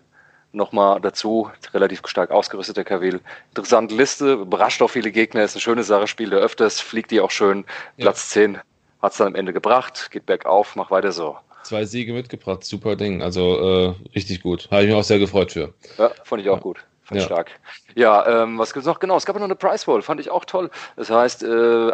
nochmal 0.52 1.00
dazu, 1.00 1.50
relativ 1.72 2.02
stark 2.06 2.30
ausgerüsteter 2.30 2.84
Kavil. 2.84 3.20
Interessante 3.50 3.94
Liste, 3.94 4.34
überrascht 4.34 4.82
auch 4.82 4.88
viele 4.88 5.10
Gegner, 5.10 5.42
ist 5.42 5.54
eine 5.54 5.60
schöne 5.60 5.82
Sache, 5.82 6.06
spielt 6.06 6.32
er 6.32 6.38
öfters, 6.38 6.80
fliegt 6.80 7.10
die 7.10 7.20
auch 7.20 7.30
schön. 7.30 7.64
Platz 7.98 8.34
ja. 8.34 8.42
10 8.42 8.58
hat 9.00 9.12
es 9.12 9.18
dann 9.18 9.28
am 9.28 9.34
Ende 9.34 9.52
gebracht, 9.52 10.10
geht 10.10 10.26
bergauf, 10.26 10.76
mach 10.76 10.90
weiter 10.90 11.12
so. 11.12 11.36
Zwei 11.64 11.84
Siege 11.84 12.12
mitgebracht, 12.12 12.64
super 12.64 12.96
Ding, 12.96 13.22
also 13.22 13.94
äh, 13.94 13.94
richtig 14.14 14.42
gut. 14.42 14.68
Habe 14.70 14.82
ich 14.82 14.88
mich 14.88 14.96
auch 14.96 15.04
sehr 15.04 15.18
gefreut 15.18 15.52
für. 15.52 15.74
Ja, 15.98 16.10
fand 16.24 16.42
ich 16.42 16.48
auch 16.48 16.56
ja. 16.56 16.62
gut. 16.62 16.78
Fand 17.04 17.20
ja. 17.20 17.26
stark. 17.26 17.50
Ja, 17.94 18.42
ähm, 18.42 18.58
was 18.58 18.72
gibt's 18.72 18.86
noch? 18.86 19.00
Genau, 19.00 19.16
es 19.16 19.26
gab 19.26 19.36
noch 19.36 19.42
eine 19.42 19.56
Price 19.56 19.86
Wall, 19.86 20.02
fand 20.02 20.20
ich 20.20 20.30
auch 20.30 20.44
toll. 20.44 20.70
Das 20.96 21.10
heißt, 21.10 21.42
äh, 21.42 21.92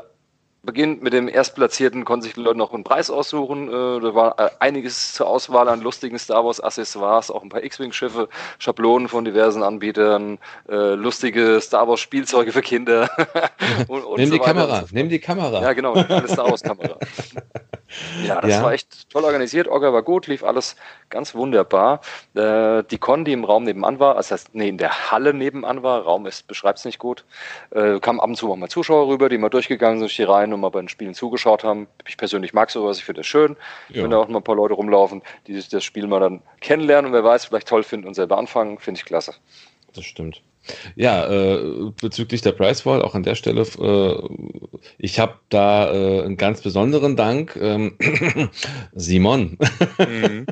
beginnt 0.63 1.03
mit 1.03 1.13
dem 1.13 1.29
Erstplatzierten, 1.29 2.05
konnten 2.05 2.25
sich 2.25 2.35
die 2.35 2.41
Leute 2.41 2.59
noch 2.59 2.73
einen 2.73 2.85
Preis 2.85 3.11
aussuchen. 3.11 3.69
Äh, 3.69 4.01
da 4.01 4.15
war 4.15 4.39
äh, 4.39 4.51
einiges 4.59 5.15
zur 5.15 5.29
Auswahl 5.29 5.69
an 5.69 5.81
lustigen 5.81 6.19
Star 6.19 6.45
Wars 6.45 6.61
Accessoires, 6.61 7.31
auch 7.31 7.43
ein 7.43 7.49
paar 7.49 7.63
X-Wing-Schiffe, 7.63 8.29
Schablonen 8.59 9.09
von 9.09 9.25
diversen 9.25 9.63
Anbietern, 9.63 10.39
äh, 10.69 10.95
lustige 10.95 11.61
Star 11.61 11.89
Wars 11.89 12.01
Spielzeuge 12.01 12.53
für 12.53 12.63
Kinder. 12.63 13.09
und, 13.89 14.05
und 14.05 14.19
nimm 14.19 14.29
so 14.29 14.35
die 14.35 14.41
Kamera, 14.41 14.81
so 14.81 14.87
nimm 14.91 15.09
die 15.09 15.21
Kamera. 15.21 15.63
Ja, 15.63 15.73
genau, 15.73 15.95
eine 15.95 16.29
Star 16.29 16.51
Wars 16.51 16.63
Kamera. 16.63 16.99
Ja, 18.27 18.41
das 18.41 18.51
ja. 18.51 18.63
war 18.63 18.73
echt 18.73 19.11
toll 19.11 19.25
organisiert. 19.25 19.67
Orga 19.67 19.93
war 19.93 20.03
gut, 20.03 20.27
lief 20.27 20.45
alles 20.45 20.77
ganz 21.09 21.35
wunderbar. 21.35 22.01
Äh, 22.35 22.83
die 22.85 22.99
Con, 22.99 23.25
die 23.25 23.33
im 23.33 23.45
Raum 23.45 23.65
nebenan 23.65 23.99
war, 23.99 24.17
also 24.17 24.29
das 24.29 24.41
heißt, 24.41 24.55
nee, 24.55 24.69
in 24.69 24.79
der 24.79 25.11
Halle 25.11 25.33
nebenan 25.33 25.83
war, 25.83 26.03
Raum 26.03 26.27
ist, 26.27 26.47
beschreibt 26.47 26.79
es 26.79 26.85
nicht 26.85 26.99
gut, 26.99 27.25
äh, 27.71 27.99
kamen 27.99 28.21
ab 28.21 28.29
und 28.29 28.37
zu 28.37 28.53
auch 28.53 28.57
mal 28.57 28.69
Zuschauer 28.69 29.09
rüber, 29.09 29.29
die 29.29 29.39
mal 29.39 29.49
durchgegangen 29.49 29.99
sind 29.99 30.09
durch 30.09 30.17
die 30.17 30.23
Reihen 30.25 30.48
und 30.53 30.61
mal 30.61 30.71
bei 30.71 30.81
den 30.81 30.89
Spielen 30.89 31.15
zugeschaut 31.15 31.65
haben. 31.65 31.87
Ich 32.07 32.17
persönlich 32.17 32.53
mag 32.53 32.71
sowas, 32.71 32.99
ich 32.99 33.05
finde 33.05 33.21
das 33.21 33.27
schön, 33.27 33.57
ja. 33.89 34.03
wenn 34.03 34.11
da 34.11 34.19
auch 34.19 34.29
mal 34.29 34.39
ein 34.39 34.45
paar 34.45 34.57
Leute 34.57 34.75
rumlaufen, 34.75 35.23
die 35.47 35.55
sich 35.55 35.69
das 35.69 35.85
Spiel 35.85 36.07
mal 36.07 36.21
dann 36.21 36.43
kennenlernen 36.61 37.11
und 37.11 37.13
wer 37.13 37.25
weiß, 37.25 37.47
vielleicht 37.47 37.69
toll 37.69 37.83
finden 37.83 38.07
und 38.07 38.15
selber 38.15 38.39
anfangen, 38.39 38.79
finde 38.79 38.99
ich 38.99 39.05
klasse. 39.05 39.35
Das 39.95 40.05
stimmt. 40.05 40.43
Ja, 40.97 41.27
äh, 41.27 41.91
bezüglich 42.01 42.43
der 42.43 42.53
Price 42.53 42.85
Wall, 42.85 43.03
auch 43.03 43.15
an 43.15 43.23
der 43.23 43.35
Stelle, 43.35 43.63
äh, 43.63 44.81
ich 44.99 45.19
habe 45.19 45.35
da 45.49 45.93
äh, 45.93 46.23
einen 46.23 46.37
ganz 46.37 46.61
besonderen 46.61 47.17
Dank. 47.17 47.57
Ähm, 47.57 47.97
Simon. 48.93 49.59
Mhm. 49.99 50.47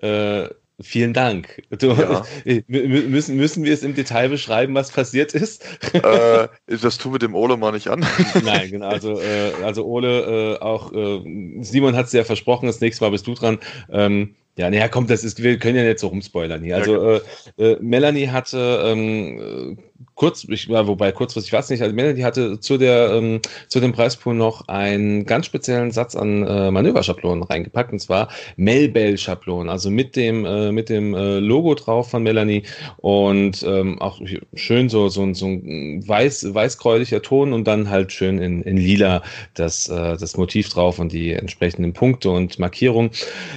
Vielen 0.80 1.12
Dank. 1.12 1.62
Du, 1.76 1.88
ja. 1.88 2.24
müssen, 2.68 3.36
müssen 3.36 3.64
wir 3.64 3.74
es 3.74 3.82
im 3.82 3.96
Detail 3.96 4.28
beschreiben, 4.28 4.74
was 4.74 4.92
passiert 4.92 5.34
ist? 5.34 5.64
Äh, 5.92 6.46
das 6.66 6.98
tun 6.98 7.14
wir 7.14 7.18
dem 7.18 7.34
Ole 7.34 7.56
mal 7.56 7.72
nicht 7.72 7.88
an. 7.88 8.06
Nein, 8.44 8.70
genau. 8.70 8.88
Also, 8.88 9.20
äh, 9.20 9.52
also 9.64 9.84
Ole, 9.84 10.56
äh, 10.56 10.58
auch 10.60 10.92
äh, 10.92 11.62
Simon 11.62 11.96
hat 11.96 12.06
es 12.06 12.12
ja 12.12 12.22
versprochen, 12.22 12.66
das 12.66 12.80
nächste 12.80 13.04
Mal 13.04 13.10
bist 13.10 13.26
du 13.26 13.34
dran. 13.34 13.58
Ähm, 13.90 14.36
ja, 14.56 14.70
naja, 14.70 14.88
kommt, 14.88 15.10
das 15.10 15.24
ist, 15.24 15.42
wir 15.42 15.58
können 15.58 15.76
ja 15.76 15.84
nicht 15.84 15.98
so 15.98 16.08
rumspoilern 16.08 16.62
hier. 16.62 16.76
Also 16.76 17.12
ja, 17.12 17.20
äh, 17.58 17.72
äh, 17.72 17.78
Melanie 17.80 18.28
hatte 18.28 18.82
ähm, 18.84 19.78
kurz, 20.14 20.44
ich, 20.48 20.66
ja, 20.66 20.86
wobei 20.86 21.10
kurzfristig 21.10 21.52
weiß 21.52 21.70
nicht, 21.70 21.82
also 21.82 21.94
Melanie 21.94 22.22
hatte 22.22 22.60
zu 22.60 22.78
der 22.78 23.10
ähm, 23.12 23.40
zu 23.66 23.80
dem 23.80 23.92
Preispool 23.92 24.34
noch 24.34 24.68
einen 24.68 25.26
ganz 25.26 25.46
speziellen 25.46 25.90
Satz 25.90 26.14
an 26.14 26.46
äh, 26.46 26.70
Manöverschablonen 26.70 27.42
reingepackt 27.42 27.92
und 27.92 27.98
zwar 27.98 28.28
Melbell-Schablonen, 28.56 29.68
also 29.68 29.90
mit 29.90 30.14
dem 30.14 30.44
äh, 30.44 30.70
mit 30.70 30.88
dem 30.88 31.14
äh, 31.14 31.40
Logo 31.40 31.74
drauf 31.74 32.10
von 32.10 32.22
Melanie 32.22 32.62
und 32.98 33.64
ähm, 33.64 34.00
auch 34.00 34.20
schön 34.54 34.88
so 34.88 35.08
so, 35.08 35.32
so 35.34 35.46
ein 35.46 36.06
weiß 36.06 36.54
weißgräulicher 36.54 37.22
Ton 37.22 37.52
und 37.52 37.66
dann 37.66 37.90
halt 37.90 38.12
schön 38.12 38.38
in, 38.38 38.62
in 38.62 38.76
lila 38.76 39.22
das 39.54 39.88
äh, 39.88 40.16
das 40.16 40.36
Motiv 40.36 40.68
drauf 40.68 41.00
und 41.00 41.12
die 41.12 41.32
entsprechenden 41.32 41.92
Punkte 41.92 42.30
und 42.30 42.58
Markierungen. 42.60 43.10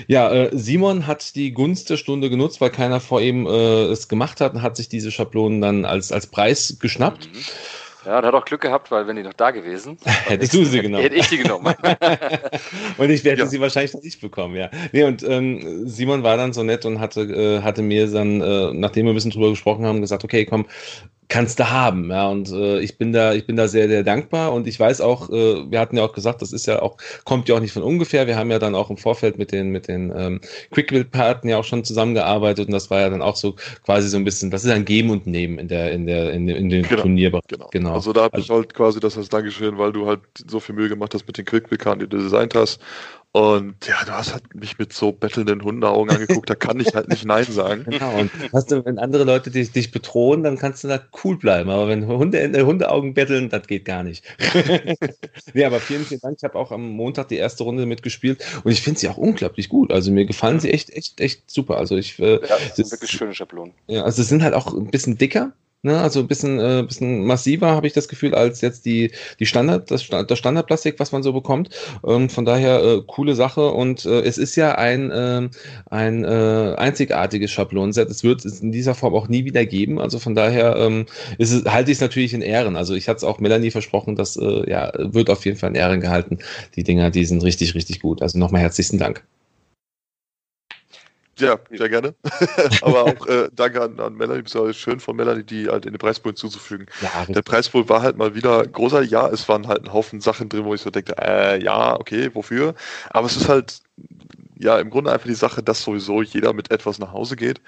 Ja, 0.07 0.31
äh, 0.31 0.49
Simon 0.53 1.05
hat 1.05 1.35
die 1.35 1.53
Gunst 1.53 1.89
der 1.91 1.97
Stunde 1.97 2.31
genutzt, 2.31 2.61
weil 2.61 2.71
keiner 2.71 2.99
vor 2.99 3.21
ihm 3.21 3.45
äh, 3.45 3.83
es 3.85 4.07
gemacht 4.07 4.41
hat 4.41 4.55
und 4.55 4.63
hat 4.63 4.75
sich 4.75 4.89
diese 4.89 5.11
Schablonen 5.11 5.61
dann 5.61 5.85
als 5.85 6.11
als 6.11 6.30
Preis 6.31 6.77
geschnappt. 6.79 7.27
Mhm. 7.27 7.39
Ja, 8.05 8.17
und 8.17 8.25
hat 8.25 8.33
auch 8.33 8.45
Glück 8.45 8.61
gehabt, 8.61 8.89
weil 8.89 9.05
wenn 9.05 9.15
die 9.15 9.21
noch 9.21 9.33
da 9.33 9.51
gewesen, 9.51 9.97
hättest 10.25 10.53
du 10.53 10.65
sie 10.65 10.81
genommen. 10.81 11.03
Hätte 11.03 11.15
ich 11.15 11.27
sie 11.27 11.37
genommen. 11.37 11.75
und 12.97 13.09
ich 13.09 13.23
hätte 13.23 13.41
ja. 13.41 13.45
sie 13.45 13.61
wahrscheinlich 13.61 13.93
nicht 14.01 14.21
bekommen, 14.21 14.55
ja. 14.55 14.71
Nee, 14.91 15.03
und 15.03 15.21
ähm, 15.23 15.87
Simon 15.87 16.23
war 16.23 16.35
dann 16.35 16.53
so 16.53 16.63
nett 16.63 16.85
und 16.85 16.99
hatte, 16.99 17.21
äh, 17.21 17.61
hatte 17.61 17.83
mir 17.83 18.07
dann, 18.11 18.41
äh, 18.41 18.73
nachdem 18.73 19.05
wir 19.05 19.13
ein 19.13 19.15
bisschen 19.15 19.31
drüber 19.31 19.51
gesprochen 19.51 19.85
haben, 19.85 20.01
gesagt, 20.01 20.23
okay, 20.23 20.45
komm, 20.45 20.65
kannst 21.31 21.59
du 21.59 21.71
haben. 21.71 22.09
Ja, 22.09 22.27
und 22.27 22.51
äh, 22.51 22.81
ich 22.81 22.97
bin 22.97 23.13
da, 23.13 23.33
ich 23.33 23.47
bin 23.47 23.55
da 23.55 23.69
sehr, 23.69 23.87
sehr 23.87 24.03
dankbar. 24.03 24.51
Und 24.51 24.67
ich 24.67 24.77
weiß 24.77 24.99
auch, 24.99 25.29
äh, 25.29 25.71
wir 25.71 25.79
hatten 25.79 25.95
ja 25.95 26.03
auch 26.03 26.11
gesagt, 26.11 26.41
das 26.41 26.51
ist 26.51 26.65
ja 26.65 26.81
auch, 26.81 26.97
kommt 27.23 27.47
ja 27.47 27.55
auch 27.55 27.61
nicht 27.61 27.71
von 27.71 27.83
ungefähr. 27.83 28.27
Wir 28.27 28.35
haben 28.35 28.51
ja 28.51 28.59
dann 28.59 28.75
auch 28.75 28.89
im 28.89 28.97
Vorfeld 28.97 29.37
mit 29.37 29.53
den, 29.53 29.69
mit 29.69 29.87
den 29.87 30.13
ähm, 30.13 30.41
Quick-Build-Paten 30.71 31.47
ja 31.47 31.57
auch 31.57 31.63
schon 31.63 31.85
zusammengearbeitet 31.85 32.67
und 32.67 32.73
das 32.73 32.91
war 32.91 32.99
ja 32.99 33.09
dann 33.09 33.21
auch 33.21 33.37
so 33.37 33.55
quasi 33.85 34.09
so 34.09 34.17
ein 34.17 34.25
bisschen, 34.25 34.51
das 34.51 34.65
ist 34.65 34.71
ein 34.71 34.83
Geben 34.83 35.09
und 35.09 35.25
Nehmen 35.25 35.57
in 35.57 35.69
der, 35.69 35.93
in 35.93 36.05
der, 36.05 36.33
in, 36.33 36.49
in 36.49 36.69
den 36.69 36.83
genau, 36.83 37.01
Turnierbereich. 37.01 37.47
Genau. 37.47 37.69
genau. 37.71 37.93
Also 37.93 38.11
da 38.11 38.23
habe 38.23 38.37
ich 38.37 38.49
also 38.49 38.55
halt 38.55 38.73
quasi 38.73 38.99
das 38.99 39.17
als 39.17 39.29
Dankeschön, 39.29 39.77
weil 39.77 39.93
du 39.93 40.07
halt 40.07 40.19
so 40.49 40.59
viel 40.59 40.75
Mühe 40.75 40.89
gemacht 40.89 41.13
hast 41.13 41.25
mit 41.27 41.37
den 41.37 41.45
Quick-Build-Karten, 41.45 42.01
die 42.01 42.07
du 42.09 42.17
designt 42.17 42.55
hast. 42.55 42.81
Und 43.33 43.87
ja, 43.87 44.03
du 44.03 44.11
hast 44.11 44.33
halt 44.33 44.53
mich 44.53 44.77
mit 44.77 44.91
so 44.91 45.13
bettelnden 45.13 45.63
Hundeaugen 45.63 46.13
angeguckt, 46.13 46.49
da 46.49 46.55
kann 46.55 46.81
ich 46.81 46.93
halt 46.93 47.07
nicht 47.07 47.23
Nein 47.23 47.45
sagen. 47.45 47.85
Genau, 47.85 48.19
und 48.19 48.29
hast 48.51 48.71
du, 48.71 48.83
wenn 48.83 48.99
andere 48.99 49.23
Leute 49.23 49.51
dich, 49.51 49.71
dich 49.71 49.91
bedrohen, 49.91 50.43
dann 50.43 50.57
kannst 50.57 50.83
du 50.83 50.89
da 50.89 50.99
cool 51.23 51.37
bleiben. 51.37 51.69
Aber 51.69 51.87
wenn 51.87 52.05
Hunde, 52.07 52.41
äh, 52.41 52.63
Hundeaugen 52.63 53.13
betteln, 53.13 53.47
das 53.47 53.67
geht 53.67 53.85
gar 53.85 54.03
nicht. 54.03 54.25
nee, 55.53 55.63
aber 55.63 55.79
vielen, 55.79 56.03
vielen 56.03 56.19
Dank. 56.19 56.37
Ich 56.39 56.43
habe 56.43 56.55
auch 56.55 56.71
am 56.71 56.89
Montag 56.89 57.29
die 57.29 57.37
erste 57.37 57.63
Runde 57.63 57.85
mitgespielt 57.85 58.43
und 58.65 58.71
ich 58.71 58.81
finde 58.81 58.99
sie 58.99 59.07
auch 59.07 59.17
unglaublich 59.17 59.69
gut. 59.69 59.93
Also 59.93 60.11
mir 60.11 60.25
gefallen 60.25 60.59
sie 60.59 60.71
echt, 60.71 60.89
echt, 60.89 61.21
echt 61.21 61.49
super. 61.49 61.77
Also 61.77 61.95
ich, 61.95 62.19
äh, 62.19 62.33
ja, 62.33 62.39
das 62.41 62.75
sind 62.75 62.91
wirklich 62.91 63.11
schöne 63.11 63.33
Schablonen. 63.33 63.73
Ja, 63.87 64.03
also 64.03 64.21
sie 64.21 64.27
sind 64.27 64.43
halt 64.43 64.55
auch 64.55 64.73
ein 64.73 64.91
bisschen 64.91 65.17
dicker. 65.17 65.53
Ne, 65.83 65.99
also 65.99 66.19
ein 66.19 66.27
bisschen, 66.27 66.59
äh, 66.59 66.83
bisschen 66.85 67.25
massiver 67.25 67.71
habe 67.71 67.87
ich 67.87 67.93
das 67.93 68.07
Gefühl 68.07 68.35
als 68.35 68.61
jetzt 68.61 68.85
die, 68.85 69.11
die 69.39 69.47
Standard, 69.47 69.89
das, 69.89 70.07
das 70.07 70.37
Standardplastik, 70.37 70.99
was 70.99 71.11
man 71.11 71.23
so 71.23 71.33
bekommt. 71.33 71.69
Ähm, 72.05 72.29
von 72.29 72.45
daher 72.45 72.83
äh, 72.83 73.01
coole 73.07 73.33
Sache 73.33 73.71
und 73.71 74.05
äh, 74.05 74.21
es 74.21 74.37
ist 74.37 74.55
ja 74.55 74.75
ein, 74.75 75.09
äh, 75.09 75.49
ein 75.89 76.23
äh, 76.23 76.75
einzigartiges 76.77 77.49
Schablonenset. 77.49 78.11
Es 78.11 78.23
wird 78.23 78.45
es 78.45 78.59
in 78.61 78.71
dieser 78.71 78.93
Form 78.93 79.15
auch 79.15 79.27
nie 79.27 79.43
wieder 79.43 79.65
geben. 79.65 79.99
Also 79.99 80.19
von 80.19 80.35
daher 80.35 80.75
ähm, 80.75 81.07
ist 81.39 81.51
es, 81.51 81.65
halte 81.65 81.89
ich 81.89 81.97
es 81.97 82.01
natürlich 82.01 82.35
in 82.35 82.43
Ehren. 82.43 82.75
Also 82.75 82.93
ich 82.93 83.07
hatte 83.09 83.17
es 83.17 83.23
auch 83.23 83.39
Melanie 83.39 83.71
versprochen, 83.71 84.15
dass 84.15 84.37
äh, 84.37 84.69
ja, 84.69 84.91
wird 84.95 85.31
auf 85.31 85.43
jeden 85.45 85.57
Fall 85.57 85.69
in 85.71 85.75
Ehren 85.75 85.99
gehalten. 85.99 86.37
Die 86.75 86.83
Dinger, 86.83 87.09
die 87.09 87.25
sind 87.25 87.43
richtig, 87.43 87.73
richtig 87.73 88.01
gut. 88.01 88.21
Also 88.21 88.37
nochmal 88.37 88.61
herzlichen 88.61 88.99
Dank. 88.99 89.23
Ja, 91.39 91.57
sehr 91.71 91.89
gerne. 91.89 92.13
Aber 92.81 93.03
auch 93.03 93.27
äh, 93.27 93.49
danke 93.53 93.81
an, 93.81 93.99
an 93.99 94.15
Melanie, 94.15 94.43
besonders 94.43 94.77
schön 94.77 94.99
von 94.99 95.15
Melanie, 95.15 95.43
die 95.43 95.69
halt 95.69 95.85
in 95.85 95.93
den 95.93 95.99
Preispool 95.99 96.31
hinzuzufügen. 96.31 96.87
Ja, 97.01 97.25
der 97.25 97.41
Preispool 97.41 97.87
war 97.89 98.01
halt 98.01 98.17
mal 98.17 98.35
wieder 98.35 98.65
großer. 98.65 99.01
Ja, 99.01 99.27
es 99.27 99.47
waren 99.49 99.67
halt 99.67 99.83
ein 99.83 99.93
Haufen 99.93 100.21
Sachen 100.21 100.49
drin, 100.49 100.65
wo 100.65 100.73
ich 100.73 100.81
so 100.81 100.89
denke, 100.89 101.15
äh, 101.17 101.63
ja, 101.63 101.99
okay, 101.99 102.29
wofür? 102.33 102.75
Aber 103.09 103.27
es 103.27 103.37
ist 103.37 103.49
halt, 103.49 103.81
ja, 104.59 104.77
im 104.79 104.89
Grunde 104.89 105.11
einfach 105.11 105.27
die 105.27 105.33
Sache, 105.33 105.63
dass 105.63 105.83
sowieso 105.83 106.21
jeder 106.21 106.53
mit 106.53 106.71
etwas 106.71 106.99
nach 106.99 107.13
Hause 107.13 107.35
geht. 107.35 107.61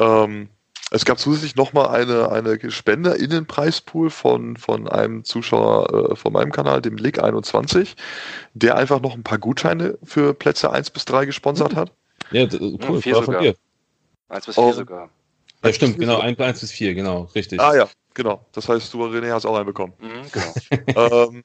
Ähm, 0.00 0.48
es 0.90 1.04
gab 1.04 1.18
zusätzlich 1.18 1.56
nochmal 1.56 1.88
eine, 1.88 2.30
eine 2.30 2.70
Spende 2.70 3.10
in 3.10 3.30
den 3.30 3.46
Preispool 3.46 4.08
von, 4.08 4.56
von 4.56 4.88
einem 4.88 5.24
Zuschauer 5.24 6.12
äh, 6.12 6.16
von 6.16 6.32
meinem 6.32 6.52
Kanal, 6.52 6.80
dem 6.80 6.96
Lig21, 6.96 7.96
der 8.54 8.76
einfach 8.76 9.00
noch 9.00 9.14
ein 9.14 9.24
paar 9.24 9.38
Gutscheine 9.38 9.98
für 10.04 10.32
Plätze 10.32 10.70
1 10.70 10.90
bis 10.90 11.04
3 11.04 11.26
gesponsert 11.26 11.72
mhm. 11.72 11.76
hat. 11.76 11.92
Ja, 12.30 12.46
cool, 12.52 12.78
ja, 12.80 13.00
vier 13.00 13.14
war 13.14 13.22
von 13.22 13.38
dir. 13.40 13.54
1 14.28 14.46
bis 14.46 14.54
4 14.54 14.64
oh. 14.64 14.72
sogar. 14.72 15.10
Ja, 15.64 15.72
stimmt, 15.72 15.98
genau, 15.98 16.18
1, 16.20 16.38
1 16.38 16.60
bis 16.60 16.72
4, 16.72 16.94
genau, 16.94 17.22
richtig. 17.34 17.60
Ah 17.60 17.74
ja, 17.74 17.88
genau. 18.14 18.44
Das 18.52 18.68
heißt, 18.68 18.92
du, 18.92 19.04
René, 19.04 19.32
hast 19.32 19.46
auch 19.46 19.56
einen 19.56 19.66
bekommen. 19.66 19.94
Mhm, 20.00 20.30
genau. 20.32 21.28
ähm, 21.30 21.44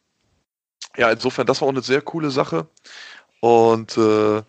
ja, 0.98 1.12
insofern, 1.12 1.48
das 1.48 1.62
war 1.62 1.68
auch 1.68 1.72
eine 1.72 1.82
sehr 1.82 2.02
coole 2.02 2.32
Sache. 2.32 2.68
Und 3.40 3.98
äh, 3.98 4.42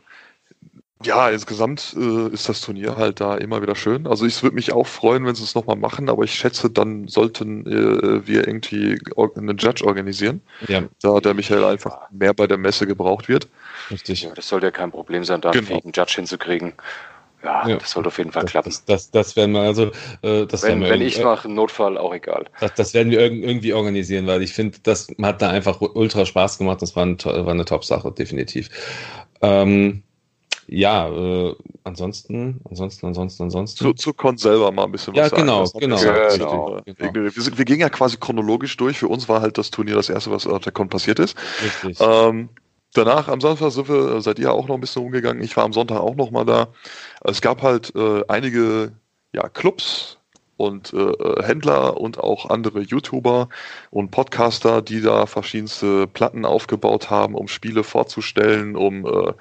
ja, 1.05 1.31
insgesamt 1.31 1.97
äh, 1.99 2.29
ist 2.29 2.49
das 2.49 2.61
Turnier 2.61 2.97
halt 2.97 3.21
da 3.21 3.37
immer 3.37 3.63
wieder 3.63 3.75
schön. 3.75 4.07
Also 4.07 4.27
ich 4.27 4.43
würde 4.43 4.55
mich 4.55 4.73
auch 4.73 4.87
freuen, 4.87 5.27
wenn 5.27 5.35
sie 5.35 5.45
es 5.45 5.55
nochmal 5.55 5.77
machen, 5.77 6.09
aber 6.09 6.25
ich 6.25 6.35
schätze, 6.35 6.71
dann 6.71 7.09
sollten 7.09 7.67
äh, 7.67 8.27
wir 8.27 8.47
irgendwie 8.47 8.99
einen 9.17 9.59
Judge 9.59 9.85
organisieren, 9.85 10.43
ja. 10.69 10.83
da 11.01 11.21
der 11.21 11.35
Michael 11.35 11.65
einfach 11.65 12.11
mehr 12.11 12.35
bei 12.35 12.47
der 12.47 12.59
Messe 12.59 12.87
gebraucht 12.87 13.29
wird. 13.29 13.49
Richtig. 13.91 14.23
Ja, 14.23 14.31
das 14.35 14.49
sollte 14.49 14.67
ja 14.67 14.71
kein 14.71 14.91
Problem 14.91 15.25
sein, 15.25 15.41
da 15.41 15.51
genau. 15.51 15.81
einen 15.83 15.93
Judge 15.93 16.15
hinzukriegen. 16.17 16.75
Ja, 17.45 17.69
ja, 17.69 17.77
das 17.77 17.91
sollte 17.91 18.09
auf 18.09 18.19
jeden 18.19 18.31
Fall 18.31 18.43
das, 18.43 18.51
klappen. 18.53 18.71
Das, 18.71 18.85
das, 18.85 19.11
das, 19.11 19.37
werden 19.37 19.53
wir 19.53 19.63
also. 19.63 19.91
Äh, 20.23 20.47
das 20.47 20.63
wenn, 20.63 20.81
wenn 20.81 21.03
ich 21.03 21.23
mache, 21.23 21.49
im 21.49 21.55
Notfall 21.55 21.99
auch 21.99 22.15
egal. 22.15 22.45
Das, 22.61 22.75
das 22.75 22.95
werden 22.95 23.11
wir 23.11 23.21
irgendwie 23.21 23.73
organisieren, 23.73 24.27
weil 24.29 24.43
ich 24.43 24.53
finde, 24.53 24.79
das 24.83 25.09
hat 25.21 25.43
da 25.43 25.51
einfach 25.51 25.81
ultra 25.81 26.25
Spaß 26.25 26.59
gemacht. 26.59 26.83
Das 26.83 26.95
war, 26.95 27.05
ein, 27.05 27.19
war 27.25 27.49
eine 27.49 27.65
Top-Sache, 27.65 28.13
definitiv. 28.13 28.71
Ähm, 29.41 30.05
ja, 30.69 31.09
äh, 31.09 31.55
ansonsten, 31.83 32.61
ansonsten, 32.71 33.07
ansonsten, 33.07 33.43
ansonsten. 33.43 33.85
Zu, 33.85 33.93
zu 33.95 34.15
Con 34.15 34.39
selber 34.39 34.71
mal 34.71 34.85
ein 34.85 34.93
bisschen 34.93 35.15
was 35.15 35.31
Ja, 35.31 35.37
genau, 35.37 35.65
genau. 35.75 35.97
genau, 35.99 36.31
genau. 36.31 36.81
Wir, 36.87 37.15
wir, 37.15 37.59
wir, 37.59 37.65
gingen 37.65 37.81
ja 37.81 37.89
quasi 37.89 38.17
chronologisch 38.19 38.77
durch. 38.77 38.99
Für 38.99 39.09
uns 39.09 39.29
war 39.29 39.41
halt 39.41 39.59
das 39.59 39.71
Turnier 39.71 39.97
das 39.97 40.09
erste, 40.09 40.31
was 40.31 40.47
auf 40.47 40.63
der 40.63 40.73
Con 40.73 40.89
passiert 40.89 41.19
ist. 41.19 41.37
Richtig. 41.63 41.99
Ähm, 42.01 42.49
danach, 42.95 43.29
am 43.29 43.41
Samstag 43.41 43.73
sind 43.73 43.89
wir, 43.89 44.21
seid 44.21 44.39
ihr 44.39 44.53
auch 44.53 44.69
noch 44.69 44.75
ein 44.77 44.81
bisschen 44.81 45.05
umgegangen. 45.05 45.43
Ich 45.43 45.57
war 45.57 45.65
am 45.65 45.73
Sonntag 45.73 46.01
auch 46.01 46.15
noch 46.15 46.31
mal 46.31 46.45
da. 46.45 46.69
Es 47.23 47.41
gab 47.41 47.63
halt 47.63 47.95
äh, 47.95 48.23
einige 48.29 48.93
ja, 49.33 49.49
Clubs, 49.49 50.19
und 50.57 50.93
äh, 50.93 51.43
Händler 51.43 51.99
und 51.99 52.19
auch 52.19 52.51
andere 52.51 52.81
YouTuber 52.81 53.49
und 53.91 54.11
Podcaster, 54.11 54.83
die 54.83 55.01
da 55.01 55.27
verschiedenste 55.27 56.07
Platten 56.07 56.45
aufgebaut 56.45 57.11
haben, 57.11 57.35
um 57.35 57.49
Spiele 57.49 57.83
vorzustellen, 57.83 58.77
um 58.77 59.07
äh, 59.07 59.33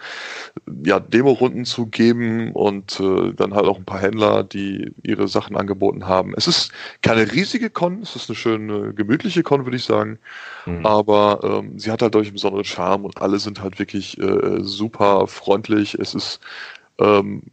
ja, 0.86 1.00
Demo-Runden 1.00 1.66
zu 1.66 1.86
geben 1.86 2.54
und 2.54 3.00
äh, 3.00 3.34
dann 3.34 3.54
halt 3.54 3.66
auch 3.66 3.78
ein 3.78 3.86
paar 3.86 4.00
Händler, 4.00 4.44
die 4.44 4.94
ihre 5.04 5.28
Sachen 5.28 5.56
angeboten 5.56 6.08
haben. 6.08 6.34
Es 6.36 6.48
ist 6.48 6.72
keine 7.02 7.32
riesige 7.32 7.70
Con, 7.70 8.02
es 8.02 8.16
ist 8.16 8.30
eine 8.30 8.36
schöne, 8.36 8.94
gemütliche 8.94 9.44
Con, 9.44 9.66
würde 9.66 9.78
ich 9.78 9.84
sagen, 9.84 10.18
mhm. 10.66 10.86
aber 10.86 11.40
ähm, 11.44 11.78
sie 11.78 11.92
hat 11.92 12.02
halt 12.02 12.16
durch 12.16 12.28
einen 12.28 12.36
besonderen 12.36 12.66
Charme 12.66 13.06
und 13.06 13.22
alle 13.22 13.40
sind 13.40 13.62
halt 13.62 13.80
wirklich 13.80 14.18
äh, 14.20 14.60
super 14.62 15.28
freundlich. 15.28 15.96
Es 15.96 16.16
ist 16.16 16.40
ähm, 17.00 17.44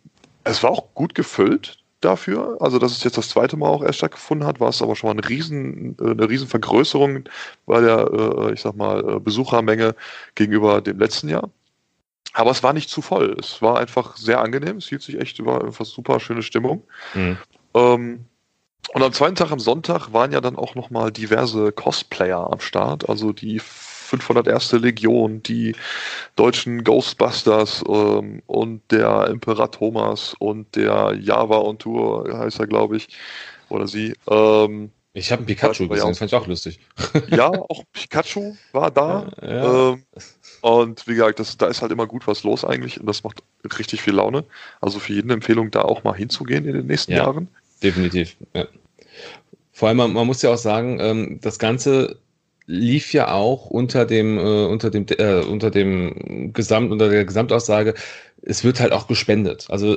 es 0.44 0.62
war 0.62 0.70
auch 0.70 0.94
gut 0.94 1.14
gefüllt 1.14 1.77
dafür. 2.00 2.56
Also, 2.60 2.78
dass 2.78 2.92
es 2.92 3.04
jetzt 3.04 3.18
das 3.18 3.28
zweite 3.28 3.56
Mal 3.56 3.68
auch 3.68 3.82
erst 3.82 3.98
stattgefunden 3.98 4.46
hat, 4.46 4.60
war 4.60 4.68
es 4.68 4.82
aber 4.82 4.96
schon 4.96 5.08
mal 5.08 5.20
eine 5.20 5.28
riesen, 5.28 5.96
äh, 6.00 6.10
eine 6.10 6.28
riesen 6.28 6.48
Vergrößerung 6.48 7.24
bei 7.66 7.80
der, 7.80 8.10
äh, 8.12 8.52
ich 8.52 8.60
sag 8.60 8.76
mal, 8.76 9.16
äh, 9.16 9.20
Besuchermenge 9.20 9.94
gegenüber 10.34 10.80
dem 10.80 10.98
letzten 10.98 11.28
Jahr. 11.28 11.50
Aber 12.34 12.50
es 12.50 12.62
war 12.62 12.72
nicht 12.72 12.90
zu 12.90 13.02
voll. 13.02 13.36
Es 13.38 13.62
war 13.62 13.78
einfach 13.78 14.16
sehr 14.16 14.40
angenehm. 14.40 14.76
Es 14.76 14.88
hielt 14.88 15.02
sich 15.02 15.18
echt, 15.18 15.44
war 15.44 15.64
einfach 15.64 15.84
super 15.84 16.20
schöne 16.20 16.42
Stimmung. 16.42 16.84
Mhm. 17.14 17.38
Ähm, 17.74 18.24
und 18.94 19.02
am 19.02 19.12
zweiten 19.12 19.34
Tag, 19.34 19.50
am 19.50 19.60
Sonntag, 19.60 20.12
waren 20.12 20.32
ja 20.32 20.40
dann 20.40 20.56
auch 20.56 20.74
nochmal 20.74 21.10
diverse 21.10 21.72
Cosplayer 21.72 22.50
am 22.52 22.60
Start. 22.60 23.08
Also 23.08 23.32
die 23.32 23.60
501. 24.08 24.72
Legion, 24.72 25.42
die 25.42 25.74
deutschen 26.36 26.82
Ghostbusters 26.82 27.84
ähm, 27.86 28.42
und 28.46 28.82
der 28.90 29.28
Emperor 29.28 29.70
Thomas 29.70 30.34
und 30.38 30.74
der 30.76 31.16
Java 31.20 31.58
on 31.58 31.78
Tour 31.78 32.28
heißt 32.32 32.58
er, 32.60 32.66
glaube 32.66 32.96
ich, 32.96 33.08
oder 33.68 33.86
sie. 33.86 34.14
Ähm, 34.28 34.90
Ich 35.12 35.30
habe 35.30 35.40
einen 35.40 35.46
Pikachu 35.46 35.88
gesehen, 35.88 36.08
das 36.08 36.18
fand 36.18 36.32
ich 36.32 36.38
auch 36.38 36.46
lustig. 36.46 36.80
Ja, 37.28 37.48
auch 37.50 37.84
Pikachu 37.92 38.56
war 38.72 38.90
da. 38.90 39.30
Ja. 39.42 39.92
Ähm, 39.92 40.04
und 40.62 41.06
wie 41.06 41.14
gesagt, 41.14 41.38
das, 41.38 41.56
da 41.58 41.66
ist 41.66 41.82
halt 41.82 41.92
immer 41.92 42.06
gut 42.06 42.26
was 42.26 42.42
los 42.42 42.64
eigentlich 42.64 42.98
und 42.98 43.06
das 43.06 43.22
macht 43.22 43.42
richtig 43.78 44.02
viel 44.02 44.14
Laune. 44.14 44.44
Also 44.80 44.98
für 44.98 45.12
jeden 45.12 45.30
Empfehlung, 45.30 45.70
da 45.70 45.82
auch 45.82 46.02
mal 46.02 46.14
hinzugehen 46.14 46.64
in 46.64 46.74
den 46.74 46.86
nächsten 46.86 47.12
ja, 47.12 47.18
Jahren. 47.18 47.48
Definitiv. 47.82 48.36
Ja. 48.54 48.66
Vor 49.72 49.88
allem, 49.88 49.98
man, 49.98 50.12
man, 50.12 50.26
muss 50.26 50.42
ja 50.42 50.52
auch 50.52 50.58
sagen, 50.58 50.98
ähm, 51.00 51.38
das 51.40 51.58
Ganze 51.58 52.18
lief 52.68 53.14
ja 53.14 53.32
auch 53.32 53.70
unter 53.70 54.04
dem, 54.04 54.38
äh, 54.38 54.66
unter 54.66 54.90
dem, 54.90 55.06
äh, 55.18 55.40
unter 55.40 55.70
dem 55.70 56.52
Gesamt, 56.52 56.92
unter 56.92 57.08
der 57.08 57.24
Gesamtaussage, 57.24 57.94
es 58.42 58.62
wird 58.62 58.78
halt 58.78 58.92
auch 58.92 59.08
gespendet. 59.08 59.66
Also 59.68 59.96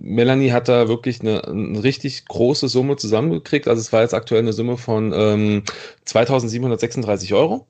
Melanie 0.00 0.52
hat 0.52 0.68
da 0.68 0.88
wirklich 0.88 1.20
eine, 1.20 1.44
eine 1.46 1.82
richtig 1.82 2.24
große 2.26 2.68
Summe 2.68 2.96
zusammengekriegt. 2.96 3.68
Also 3.68 3.80
es 3.80 3.92
war 3.92 4.02
jetzt 4.02 4.14
aktuell 4.14 4.40
eine 4.40 4.52
Summe 4.52 4.78
von 4.78 5.12
ähm, 5.14 5.64
2736 6.04 7.34
Euro. 7.34 7.66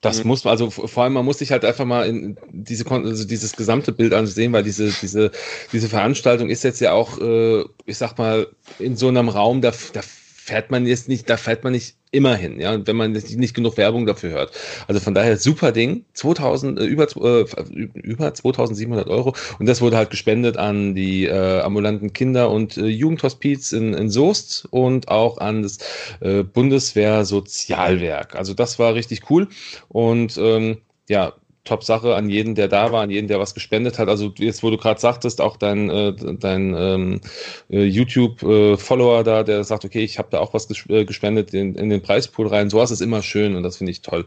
Das 0.00 0.22
mhm. 0.22 0.28
muss 0.28 0.44
man, 0.44 0.50
also 0.50 0.70
vor 0.70 1.04
allem, 1.04 1.14
man 1.14 1.24
muss 1.24 1.38
sich 1.38 1.50
halt 1.50 1.64
einfach 1.64 1.86
mal 1.86 2.06
in 2.06 2.36
diese, 2.52 2.90
also 2.90 3.24
dieses 3.24 3.56
gesamte 3.56 3.92
Bild 3.92 4.12
ansehen, 4.12 4.52
weil 4.52 4.64
diese, 4.64 4.92
diese, 5.00 5.30
diese 5.72 5.88
Veranstaltung 5.88 6.50
ist 6.50 6.62
jetzt 6.62 6.80
ja 6.80 6.92
auch, 6.92 7.18
äh, 7.20 7.64
ich 7.86 7.96
sag 7.96 8.18
mal, 8.18 8.48
in 8.78 8.96
so 8.96 9.08
einem 9.08 9.30
Raum, 9.30 9.62
da, 9.62 9.72
da 9.92 10.02
fährt 10.44 10.70
man 10.70 10.84
jetzt 10.86 11.08
nicht, 11.08 11.30
da 11.30 11.38
fährt 11.38 11.64
man 11.64 11.72
nicht 11.72 11.96
immer 12.10 12.36
hin, 12.36 12.60
ja, 12.60 12.86
wenn 12.86 12.96
man 12.96 13.12
nicht 13.12 13.54
genug 13.54 13.78
Werbung 13.78 14.04
dafür 14.04 14.30
hört. 14.30 14.52
Also 14.86 15.00
von 15.00 15.14
daher 15.14 15.38
super 15.38 15.72
Ding, 15.72 16.04
2000, 16.12 16.78
äh, 16.78 16.84
über, 16.84 17.04
äh, 17.04 17.46
über 17.94 18.34
2700 18.34 19.08
Euro 19.08 19.34
und 19.58 19.66
das 19.66 19.80
wurde 19.80 19.96
halt 19.96 20.10
gespendet 20.10 20.58
an 20.58 20.94
die 20.94 21.24
äh, 21.24 21.60
ambulanten 21.60 22.12
Kinder- 22.12 22.50
und 22.50 22.76
äh, 22.76 22.84
Jugendhospiz 22.84 23.72
in, 23.72 23.94
in 23.94 24.10
Soest 24.10 24.68
und 24.70 25.08
auch 25.08 25.38
an 25.38 25.62
das 25.62 25.78
äh, 26.20 26.42
Bundeswehr-Sozialwerk. 26.42 28.36
Also 28.36 28.52
das 28.52 28.78
war 28.78 28.94
richtig 28.94 29.30
cool 29.30 29.48
und 29.88 30.36
ähm, 30.36 30.76
ja, 31.08 31.32
Top-Sache 31.64 32.14
an 32.14 32.28
jeden, 32.28 32.54
der 32.54 32.68
da 32.68 32.92
war, 32.92 33.02
an 33.02 33.10
jeden, 33.10 33.26
der 33.26 33.40
was 33.40 33.54
gespendet 33.54 33.98
hat. 33.98 34.08
Also 34.08 34.32
jetzt, 34.36 34.62
wo 34.62 34.70
du 34.70 34.76
gerade 34.76 35.00
sagtest, 35.00 35.40
auch 35.40 35.56
dein, 35.56 35.88
äh, 35.88 36.12
dein 36.14 36.74
ähm, 36.76 37.20
äh, 37.70 37.84
YouTube-Follower 37.84 39.20
äh, 39.20 39.24
da, 39.24 39.42
der 39.42 39.64
sagt, 39.64 39.84
okay, 39.84 40.04
ich 40.04 40.18
habe 40.18 40.28
da 40.30 40.40
auch 40.40 40.52
was 40.52 40.68
äh, 40.88 41.04
gespendet 41.04 41.54
in, 41.54 41.74
in 41.74 41.88
den 41.88 42.02
Preispool 42.02 42.48
rein. 42.48 42.68
Sowas 42.68 42.90
ist 42.90 43.00
immer 43.00 43.22
schön 43.22 43.56
und 43.56 43.62
das 43.62 43.78
finde 43.78 43.92
ich 43.92 44.02
toll. 44.02 44.26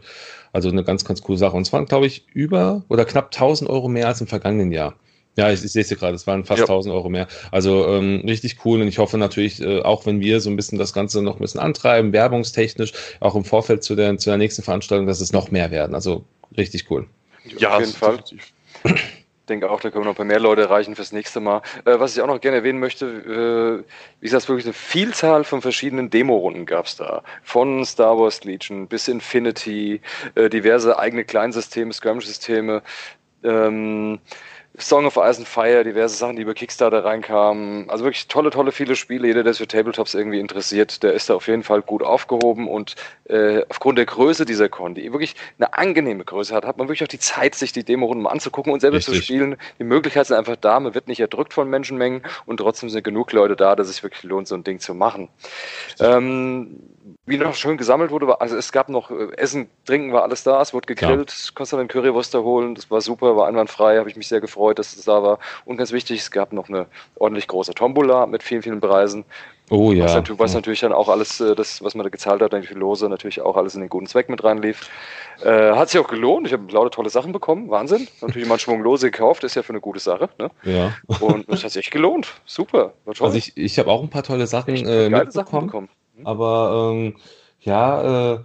Also 0.52 0.68
eine 0.68 0.82
ganz, 0.82 1.04
ganz 1.04 1.22
coole 1.22 1.38
Sache. 1.38 1.56
Und 1.56 1.62
es 1.62 1.72
waren, 1.72 1.86
glaube 1.86 2.06
ich, 2.06 2.26
über 2.32 2.84
oder 2.88 3.04
knapp 3.04 3.26
1000 3.26 3.70
Euro 3.70 3.88
mehr 3.88 4.08
als 4.08 4.20
im 4.20 4.26
vergangenen 4.26 4.72
Jahr. 4.72 4.96
Ja, 5.36 5.52
ich, 5.52 5.64
ich 5.64 5.70
sehe 5.70 5.82
es 5.82 5.90
ja 5.90 5.96
gerade, 5.96 6.16
es 6.16 6.26
waren 6.26 6.44
fast 6.44 6.58
ja. 6.58 6.64
1000 6.64 6.92
Euro 6.92 7.08
mehr. 7.08 7.28
Also 7.52 7.86
ähm, 7.86 8.22
richtig 8.26 8.56
cool 8.64 8.82
und 8.82 8.88
ich 8.88 8.98
hoffe 8.98 9.18
natürlich, 9.18 9.62
äh, 9.62 9.82
auch 9.82 10.04
wenn 10.04 10.18
wir 10.20 10.40
so 10.40 10.50
ein 10.50 10.56
bisschen 10.56 10.78
das 10.78 10.92
Ganze 10.92 11.22
noch 11.22 11.36
ein 11.36 11.42
bisschen 11.42 11.60
antreiben, 11.60 12.12
werbungstechnisch, 12.12 12.92
auch 13.20 13.36
im 13.36 13.44
Vorfeld 13.44 13.84
zu 13.84 13.94
der, 13.94 14.18
zu 14.18 14.30
der 14.30 14.38
nächsten 14.38 14.62
Veranstaltung, 14.62 15.06
dass 15.06 15.20
es 15.20 15.32
noch 15.32 15.52
mehr 15.52 15.70
werden. 15.70 15.94
Also 15.94 16.24
richtig 16.56 16.90
cool. 16.90 17.06
Ja, 17.44 17.76
auf 17.76 17.80
jeden 17.80 17.92
Fall. 17.92 18.18
Ich 18.84 19.02
denke 19.48 19.70
auch, 19.70 19.80
da 19.80 19.90
können 19.90 20.04
wir 20.04 20.08
noch 20.08 20.14
ein 20.14 20.16
paar 20.16 20.26
mehr 20.26 20.40
Leute 20.40 20.62
erreichen 20.62 20.94
fürs 20.94 21.12
nächste 21.12 21.40
Mal. 21.40 21.62
Äh, 21.86 21.98
was 21.98 22.14
ich 22.14 22.22
auch 22.22 22.26
noch 22.26 22.40
gerne 22.40 22.58
erwähnen 22.58 22.80
möchte, 22.80 23.06
äh, 23.06 23.90
wie 24.20 24.24
gesagt, 24.26 24.48
wirklich 24.48 24.66
eine 24.66 24.74
Vielzahl 24.74 25.42
von 25.44 25.62
verschiedenen 25.62 26.10
Demo-Runden 26.10 26.66
gab 26.66 26.84
es 26.84 26.96
da. 26.96 27.22
Von 27.42 27.84
Star 27.86 28.18
Wars 28.18 28.44
Legion 28.44 28.86
bis 28.88 29.08
Infinity, 29.08 30.02
äh, 30.34 30.50
diverse 30.50 30.98
eigene 30.98 31.24
Kleinsysteme, 31.24 31.92
Skirmish-Systeme. 31.94 32.82
Ähm, 33.42 34.18
Song 34.80 35.06
of 35.06 35.16
Ice 35.16 35.38
and 35.38 35.48
Fire, 35.48 35.82
diverse 35.84 36.16
Sachen, 36.16 36.36
die 36.36 36.42
über 36.42 36.54
Kickstarter 36.54 37.04
reinkamen. 37.04 37.90
Also 37.90 38.04
wirklich 38.04 38.28
tolle, 38.28 38.50
tolle, 38.50 38.72
viele 38.72 38.96
Spiele. 38.96 39.26
Jeder, 39.26 39.42
der 39.42 39.52
sich 39.52 39.60
für 39.60 39.68
Tabletops 39.68 40.14
irgendwie 40.14 40.38
interessiert, 40.40 41.02
der 41.02 41.12
ist 41.12 41.28
da 41.28 41.34
auf 41.34 41.48
jeden 41.48 41.62
Fall 41.62 41.82
gut 41.82 42.02
aufgehoben. 42.02 42.68
Und 42.68 42.94
äh, 43.24 43.62
aufgrund 43.68 43.98
der 43.98 44.06
Größe 44.06 44.44
dieser 44.44 44.68
Con, 44.68 44.94
die 44.94 45.12
wirklich 45.12 45.34
eine 45.58 45.74
angenehme 45.74 46.24
Größe 46.24 46.54
hat, 46.54 46.64
hat 46.64 46.78
man 46.78 46.88
wirklich 46.88 47.02
auch 47.02 47.08
die 47.08 47.18
Zeit, 47.18 47.54
sich 47.54 47.72
die 47.72 47.84
Demo-Runden 47.84 48.22
mal 48.22 48.30
anzugucken 48.30 48.72
und 48.72 48.80
selber 48.80 48.98
Richtig. 48.98 49.14
zu 49.16 49.22
spielen. 49.22 49.56
Die 49.78 49.84
Möglichkeiten 49.84 50.26
sind 50.26 50.36
einfach 50.36 50.56
da. 50.56 50.78
Man 50.80 50.94
wird 50.94 51.08
nicht 51.08 51.20
erdrückt 51.20 51.52
von 51.52 51.68
Menschenmengen 51.68 52.22
und 52.46 52.58
trotzdem 52.58 52.88
sind 52.88 53.02
genug 53.02 53.32
Leute 53.32 53.56
da, 53.56 53.74
dass 53.74 53.88
es 53.88 53.94
sich 53.94 54.02
wirklich 54.02 54.22
lohnt, 54.22 54.48
so 54.48 54.54
ein 54.54 54.64
Ding 54.64 54.78
zu 54.78 54.94
machen. 54.94 55.28
Ähm, 56.00 56.80
wie 57.26 57.36
noch 57.36 57.54
schön 57.54 57.76
gesammelt 57.76 58.10
wurde, 58.10 58.26
war, 58.26 58.40
also 58.40 58.56
es 58.56 58.72
gab 58.72 58.88
noch 58.88 59.10
äh, 59.10 59.28
Essen, 59.36 59.68
Trinken 59.84 60.12
war 60.12 60.22
alles 60.22 60.42
da, 60.42 60.60
es 60.60 60.74
wurde 60.74 60.86
gegrillt, 60.86 61.30
ja. 61.30 61.50
konntest 61.54 61.72
dann 61.72 61.88
Currywurst 61.88 62.34
holen, 62.34 62.74
das 62.74 62.90
war 62.90 63.00
super, 63.00 63.36
war 63.36 63.46
einwandfrei, 63.46 63.98
habe 63.98 64.08
ich 64.08 64.16
mich 64.16 64.28
sehr 64.28 64.40
gefreut, 64.40 64.78
dass 64.78 64.96
es 64.96 65.04
da 65.04 65.22
war. 65.22 65.38
Und 65.64 65.76
ganz 65.76 65.92
wichtig, 65.92 66.20
es 66.20 66.30
gab 66.30 66.52
noch 66.52 66.68
eine 66.68 66.86
ordentlich 67.16 67.46
große 67.46 67.74
Tombola 67.74 68.26
mit 68.26 68.42
vielen, 68.42 68.62
vielen 68.62 68.80
Preisen. 68.80 69.24
Oh 69.70 69.92
ja. 69.92 70.04
Was, 70.04 70.14
natürlich, 70.14 70.38
was 70.38 70.54
natürlich 70.54 70.80
dann 70.80 70.92
auch 70.92 71.08
alles, 71.08 71.40
äh, 71.40 71.54
das, 71.54 71.82
was 71.82 71.94
man 71.94 72.04
da 72.04 72.10
gezahlt 72.10 72.40
hat, 72.40 72.52
die 72.52 72.74
Lose, 72.74 73.08
natürlich 73.08 73.40
auch 73.40 73.56
alles 73.56 73.74
in 73.74 73.80
den 73.80 73.90
guten 73.90 74.06
Zweck 74.06 74.28
mit 74.28 74.42
reinlief. 74.42 74.88
Äh, 75.44 75.72
hat 75.72 75.90
sich 75.90 76.00
auch 76.00 76.08
gelohnt. 76.08 76.46
Ich 76.46 76.52
habe 76.52 76.70
lauter 76.72 76.90
tolle 76.90 77.10
Sachen 77.10 77.32
bekommen. 77.32 77.68
Wahnsinn. 77.70 78.08
Natürlich 78.20 78.48
mal 78.48 78.54
einen 78.54 78.60
Schwung 78.60 78.82
Lose 78.82 79.10
gekauft, 79.10 79.44
ist 79.44 79.54
ja 79.54 79.62
für 79.62 79.70
eine 79.70 79.80
gute 79.80 80.00
Sache. 80.00 80.30
Ne? 80.38 80.50
Ja. 80.64 80.94
Und 81.20 81.48
es 81.48 81.64
hat 81.64 81.72
sich 81.72 81.84
echt 81.84 81.92
gelohnt. 81.92 82.28
Super. 82.46 82.94
War 83.04 83.14
toll. 83.14 83.26
Also 83.26 83.38
ich, 83.38 83.56
ich 83.56 83.78
habe 83.78 83.90
auch 83.90 84.02
ein 84.02 84.08
paar 84.08 84.22
tolle 84.22 84.46
Sachen, 84.46 84.74
äh, 84.74 85.10
mitbekommen, 85.10 85.30
Sachen 85.30 85.66
bekommen. 85.66 85.88
Aber 86.24 86.92
ähm, 86.92 87.16
ja, 87.60 88.34
äh, 88.34 88.38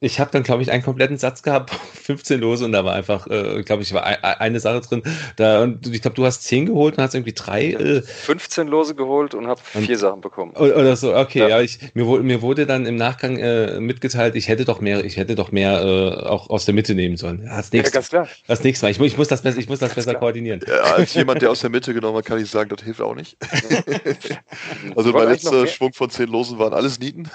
ich 0.00 0.20
habe 0.20 0.30
dann, 0.30 0.44
glaube 0.44 0.62
ich, 0.62 0.70
einen 0.70 0.82
kompletten 0.82 1.18
Satz 1.18 1.42
gehabt, 1.42 1.70
15 2.04 2.40
Lose 2.40 2.64
und 2.64 2.72
da 2.72 2.84
war 2.84 2.94
einfach, 2.94 3.26
äh, 3.26 3.62
glaube 3.62 3.82
ich, 3.82 3.92
war 3.92 4.04
ein, 4.04 4.22
eine 4.22 4.60
Sache 4.60 4.80
drin. 4.80 5.02
Da, 5.36 5.62
und 5.62 5.86
ich 5.92 6.02
glaube, 6.02 6.14
du 6.14 6.24
hast 6.24 6.44
10 6.44 6.66
geholt 6.66 6.96
und 6.96 7.02
hast 7.02 7.14
irgendwie 7.14 7.32
drei. 7.32 7.72
Äh, 7.72 8.02
15 8.02 8.68
Lose 8.68 8.94
geholt 8.94 9.34
und 9.34 9.48
habe 9.48 9.60
vier 9.60 9.98
Sachen 9.98 10.20
bekommen. 10.20 10.52
Oder 10.52 10.94
so, 10.96 11.16
okay, 11.16 11.40
ja, 11.40 11.48
ja 11.48 11.60
ich, 11.60 11.78
mir, 11.94 12.06
wurde, 12.06 12.22
mir 12.22 12.42
wurde 12.42 12.66
dann 12.66 12.86
im 12.86 12.96
Nachgang 12.96 13.38
äh, 13.38 13.80
mitgeteilt, 13.80 14.36
ich 14.36 14.48
hätte 14.48 14.64
doch 14.64 14.80
mehr, 14.80 15.04
ich 15.04 15.16
hätte 15.16 15.34
doch 15.34 15.50
mehr 15.50 15.82
äh, 15.82 16.26
auch 16.26 16.48
aus 16.48 16.64
der 16.64 16.74
Mitte 16.74 16.94
nehmen 16.94 17.16
sollen. 17.16 17.42
Ja, 17.44 17.56
das 17.56 17.72
nächste, 17.72 17.90
ja, 17.90 17.94
ganz 17.94 18.08
klar. 18.08 18.28
Das 18.46 18.62
nächste 18.62 18.86
Mal. 18.86 18.90
Ich, 18.90 19.00
ich 19.00 19.18
muss 19.18 19.28
das 19.28 19.42
besser, 19.42 19.58
ich 19.58 19.68
muss 19.68 19.80
das 19.80 19.94
besser 19.94 20.14
koordinieren. 20.14 20.60
Ja, 20.66 20.94
als 20.94 21.14
jemand, 21.14 21.42
der 21.42 21.50
aus 21.50 21.60
der 21.60 21.70
Mitte 21.70 21.92
genommen 21.92 22.18
hat, 22.18 22.24
kann 22.24 22.40
ich 22.40 22.48
sagen, 22.48 22.70
das 22.70 22.82
hilft 22.84 23.00
auch 23.00 23.16
nicht. 23.16 23.36
also 24.96 25.12
mein 25.12 25.28
letzter 25.28 25.66
Schwung 25.66 25.92
von 25.92 26.08
10 26.08 26.28
Losen 26.28 26.58
waren 26.58 26.72
alles 26.72 27.00
Nieten. 27.00 27.28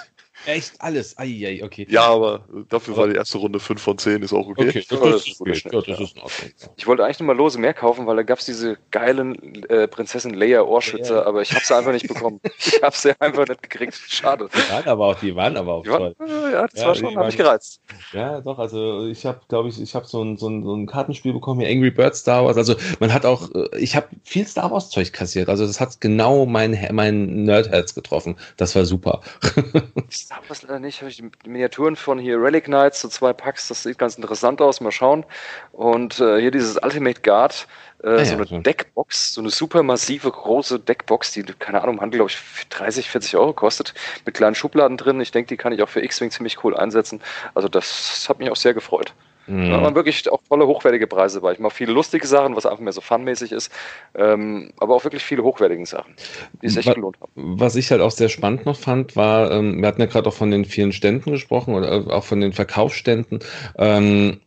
Echt 0.46 0.80
alles? 0.80 1.18
Eieiei, 1.18 1.64
okay. 1.64 1.86
Ja, 1.88 2.06
aber 2.06 2.44
dafür 2.68 2.96
war 2.96 3.08
die 3.08 3.14
erste 3.14 3.38
Runde 3.38 3.60
5 3.60 3.80
von 3.80 3.98
10, 3.98 4.22
ist 4.22 4.32
auch 4.32 4.46
okay. 4.46 4.68
Okay, 4.68 4.84
das, 4.88 5.00
ja, 5.00 5.10
das, 5.10 5.26
ist, 5.26 5.40
okay. 5.40 5.62
ja, 5.64 5.80
das 5.80 6.00
ist 6.00 6.16
in 6.16 6.22
Ordnung. 6.22 6.50
Ich 6.76 6.86
wollte 6.86 7.04
eigentlich 7.04 7.20
nochmal 7.20 7.36
lose 7.36 7.58
mehr 7.58 7.74
kaufen, 7.74 8.06
weil 8.06 8.16
da 8.16 8.22
gab 8.22 8.38
es 8.38 8.46
diese 8.46 8.76
geilen 8.90 9.64
äh, 9.64 9.88
Prinzessin 9.88 10.34
Leia 10.34 10.62
Ohrschützer, 10.62 11.16
ja. 11.16 11.26
aber 11.26 11.42
ich 11.42 11.52
habe 11.52 11.64
sie 11.64 11.74
einfach 11.74 11.92
nicht 11.92 12.08
bekommen. 12.08 12.40
ich 12.58 12.82
habe 12.82 12.96
sie 12.96 13.18
einfach 13.20 13.46
nicht 13.48 13.62
gekriegt. 13.62 13.94
Schade. 14.08 14.48
Die 14.52 14.72
waren 14.72 14.88
aber 14.88 15.06
auch, 15.06 15.18
die 15.18 15.34
waren 15.34 15.56
aber 15.56 15.74
auch 15.74 15.82
die 15.82 15.90
toll. 15.90 16.14
Waren, 16.18 16.52
ja, 16.52 16.66
das 16.66 16.84
war 16.84 16.94
schon, 16.94 17.16
habe 17.16 17.28
ich 17.28 17.36
gereizt. 17.36 17.80
Ja, 18.12 18.40
doch, 18.40 18.58
also 18.58 19.06
ich 19.06 19.24
habe, 19.26 19.40
glaube 19.48 19.68
ich, 19.68 19.80
ich 19.80 19.94
habe 19.94 20.06
so 20.06 20.22
ein, 20.22 20.36
so, 20.36 20.48
ein, 20.48 20.64
so 20.64 20.74
ein 20.74 20.86
Kartenspiel 20.86 21.32
bekommen, 21.32 21.60
hier 21.60 21.70
Angry 21.70 21.90
Birds 21.90 22.20
Star 22.20 22.44
Wars. 22.44 22.56
Also 22.56 22.74
man 23.00 23.12
hat 23.12 23.24
auch, 23.24 23.50
äh, 23.54 23.78
ich 23.78 23.96
habe 23.96 24.08
viel 24.22 24.46
Star 24.46 24.70
Wars 24.70 24.90
Zeug 24.90 25.12
kassiert. 25.12 25.48
Also 25.48 25.66
das 25.66 25.80
hat 25.80 26.00
genau 26.00 26.46
mein, 26.46 26.88
mein 26.92 27.44
Nerdherz 27.44 27.94
getroffen. 27.94 28.36
Das 28.56 28.74
war 28.74 28.84
super. 28.84 29.20
Star 30.34 30.48
Wars 30.48 30.62
leider 30.62 30.80
nicht, 30.80 31.00
habe 31.00 31.10
ich 31.10 31.16
die 31.16 31.30
Miniaturen 31.48 31.94
von 31.94 32.18
hier 32.18 32.40
Relic 32.40 32.64
Knights, 32.64 33.00
so 33.00 33.08
zwei 33.08 33.32
Packs, 33.32 33.68
das 33.68 33.84
sieht 33.84 33.98
ganz 33.98 34.16
interessant 34.16 34.60
aus, 34.60 34.80
mal 34.80 34.90
schauen. 34.90 35.24
Und 35.72 36.18
äh, 36.20 36.40
hier 36.40 36.50
dieses 36.50 36.76
Ultimate 36.82 37.20
Guard, 37.20 37.68
äh, 38.02 38.08
ah, 38.08 38.24
so 38.24 38.32
ja, 38.32 38.38
eine 38.38 38.46
so. 38.46 38.58
Deckbox, 38.58 39.34
so 39.34 39.40
eine 39.40 39.50
super 39.50 39.82
massive 39.84 40.30
große 40.30 40.80
Deckbox, 40.80 41.32
die, 41.32 41.44
keine 41.44 41.82
Ahnung, 41.82 41.96
im 41.96 42.00
Handel, 42.00 42.18
glaube 42.18 42.32
ich, 42.32 42.68
30, 42.68 43.10
40 43.10 43.36
Euro 43.36 43.52
kostet, 43.52 43.94
mit 44.26 44.34
kleinen 44.34 44.56
Schubladen 44.56 44.96
drin. 44.96 45.20
Ich 45.20 45.30
denke, 45.30 45.48
die 45.48 45.56
kann 45.56 45.72
ich 45.72 45.82
auch 45.82 45.88
für 45.88 46.02
X-Wing 46.02 46.32
ziemlich 46.32 46.64
cool 46.64 46.76
einsetzen. 46.76 47.20
Also 47.54 47.68
das 47.68 48.26
hat 48.28 48.40
mich 48.40 48.50
auch 48.50 48.56
sehr 48.56 48.74
gefreut. 48.74 49.14
Mhm. 49.46 49.70
Da 49.70 49.82
waren 49.82 49.94
wirklich 49.94 50.30
auch 50.30 50.40
tolle, 50.48 50.66
hochwertige 50.66 51.06
Preise 51.06 51.40
bei. 51.40 51.52
Ich 51.52 51.58
mache 51.58 51.74
viele 51.74 51.92
lustige 51.92 52.26
Sachen, 52.26 52.56
was 52.56 52.66
einfach 52.66 52.80
mehr 52.80 52.92
so 52.92 53.00
funmäßig 53.00 53.52
ist, 53.52 53.70
ähm, 54.14 54.72
aber 54.78 54.94
auch 54.94 55.04
wirklich 55.04 55.22
viele 55.22 55.42
hochwertige 55.42 55.84
Sachen, 55.86 56.14
die 56.62 56.66
es 56.66 56.76
echt 56.76 56.88
was, 56.88 56.94
gelohnt 56.94 57.18
haben. 57.20 57.30
Was 57.34 57.76
ich 57.76 57.90
halt 57.90 58.00
auch 58.00 58.10
sehr 58.10 58.28
spannend 58.28 58.66
noch 58.66 58.76
fand, 58.76 59.16
war, 59.16 59.50
ähm, 59.50 59.80
wir 59.80 59.88
hatten 59.88 60.00
ja 60.00 60.06
gerade 60.06 60.28
auch 60.28 60.34
von 60.34 60.50
den 60.50 60.64
vielen 60.64 60.92
Ständen 60.92 61.32
gesprochen 61.32 61.74
oder 61.74 62.06
auch 62.14 62.24
von 62.24 62.40
den 62.40 62.52
Verkaufsständen. 62.52 63.40
Ähm, 63.78 64.40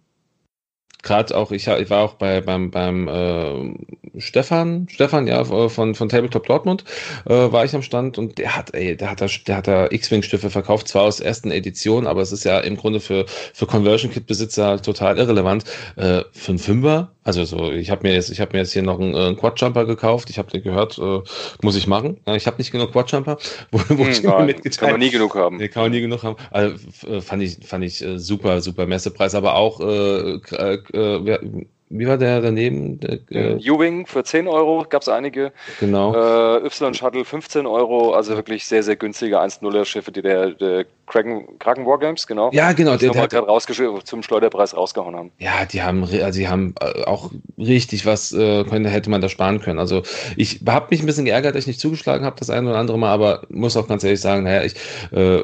gerade 1.07 1.35
auch, 1.35 1.51
ich, 1.51 1.67
ich, 1.67 1.89
war 1.89 2.03
auch 2.03 2.13
bei 2.15 2.41
beim, 2.41 2.69
beim 2.69 3.07
äh, 3.07 4.19
Stefan, 4.19 4.87
Stefan, 4.89 5.27
ja, 5.27 5.43
von, 5.43 5.95
von 5.95 6.09
Tabletop 6.09 6.45
Dortmund, 6.45 6.83
äh, 7.25 7.33
war 7.33 7.65
ich 7.65 7.73
am 7.73 7.81
Stand 7.81 8.17
und 8.17 8.37
der 8.37 8.55
hat, 8.55 8.73
ey, 8.73 8.95
der 8.95 9.11
hat 9.11 9.21
da, 9.21 9.27
der 9.47 9.57
hat 9.57 9.67
da 9.67 9.87
X-Wing-Stifte 9.89 10.49
verkauft, 10.49 10.87
zwar 10.87 11.03
aus 11.03 11.19
ersten 11.19 11.51
Edition, 11.51 12.07
aber 12.07 12.21
es 12.21 12.31
ist 12.31 12.43
ja 12.43 12.59
im 12.59 12.77
Grunde 12.77 12.99
für, 12.99 13.25
für 13.53 13.65
Conversion-Kit-Besitzer 13.65 14.81
total 14.81 15.17
irrelevant. 15.17 15.63
Äh, 15.95 16.23
für 16.31 16.49
einen 16.49 16.59
Fünfer 16.59 17.11
also 17.27 17.43
so, 17.43 17.71
ich 17.71 17.89
habe 17.89 18.07
mir 18.07 18.13
jetzt, 18.13 18.29
ich 18.29 18.39
habe 18.39 18.53
mir 18.53 18.59
jetzt 18.59 18.71
hier 18.71 18.83
noch 18.83 18.99
einen, 18.99 19.13
äh, 19.13 19.35
Quadjumper 19.35 19.85
gekauft. 19.85 20.29
Ich 20.29 20.37
habe 20.37 20.61
gehört, 20.61 20.97
äh, 20.97 21.19
muss 21.61 21.75
ich 21.75 21.85
machen. 21.85 22.21
Ich 22.25 22.47
habe 22.47 22.57
nicht 22.57 22.71
genug 22.71 22.93
Quadjumper, 22.93 23.37
wo, 23.71 23.79
wo 23.89 24.05
hm, 24.05 24.09
ich 24.09 24.23
nein, 24.23 24.45
mitgeteilt. 24.45 24.79
Kann 24.79 24.91
man 24.91 24.99
nie 25.01 25.09
genug 25.09 25.35
haben. 25.35 25.57
Nee, 25.57 25.67
kann 25.67 25.83
man 25.83 25.91
nie 25.91 25.99
genug 25.99 26.23
haben. 26.23 26.37
Also, 26.51 26.77
fand 27.21 27.43
ich, 27.43 27.57
fand 27.67 27.83
ich 27.83 28.01
äh, 28.01 28.17
super, 28.17 28.61
super 28.61 28.85
Messepreis, 28.85 29.35
aber 29.35 29.55
auch 29.55 29.81
äh, 29.81 30.35
äh, 30.35 31.57
wie 31.89 32.07
war 32.07 32.17
der 32.17 32.41
daneben? 32.41 32.99
Der, 32.99 33.19
äh, 33.29 33.69
U-Wing 33.69 34.05
für 34.05 34.23
10 34.23 34.47
Euro 34.47 34.85
gab 34.89 35.01
es 35.01 35.09
einige. 35.09 35.51
Genau. 35.79 36.13
Äh, 36.13 36.65
Y-Shuttle 36.65 37.23
15 37.23 37.65
Euro, 37.65 38.13
also 38.13 38.35
wirklich 38.35 38.65
sehr, 38.65 38.83
sehr 38.83 38.95
günstige 38.95 39.39
1-0er 39.41 39.85
Schiffe, 39.85 40.11
die 40.11 40.21
der, 40.21 40.51
der 40.51 40.85
Kraken, 41.05 41.57
Kraken 41.59 41.85
Wargames, 41.85 42.27
genau. 42.27 42.51
Ja, 42.51 42.73
genau. 42.73 42.97
Der, 42.97 43.11
der 43.11 43.27
gerade 43.29 44.03
zum 44.03 44.21
Schleuderpreis 44.21 44.75
rausgehauen 44.75 45.15
haben. 45.15 45.31
Ja, 45.37 45.65
die 45.65 45.81
haben, 45.81 46.03
also 46.03 46.39
die 46.39 46.49
haben 46.49 46.75
äh, 46.81 47.03
auch 47.03 47.31
richtig 47.57 48.05
was, 48.05 48.33
äh, 48.33 48.65
könnte, 48.65 48.89
hätte 48.89 49.09
man 49.09 49.21
da 49.21 49.29
sparen 49.29 49.61
können. 49.61 49.79
Also 49.79 50.03
ich 50.35 50.61
habe 50.67 50.87
mich 50.89 51.01
ein 51.01 51.05
bisschen 51.05 51.25
geärgert, 51.25 51.55
dass 51.55 51.63
ich 51.63 51.67
nicht 51.67 51.79
zugeschlagen 51.79 52.25
habe, 52.25 52.35
das 52.37 52.49
eine 52.49 52.69
oder 52.69 52.79
andere 52.79 52.99
Mal, 52.99 53.11
aber 53.11 53.43
muss 53.49 53.77
auch 53.77 53.87
ganz 53.87 54.03
ehrlich 54.03 54.19
sagen, 54.19 54.43
naja, 54.43 54.63
ich 54.63 54.75
äh, 55.11 55.43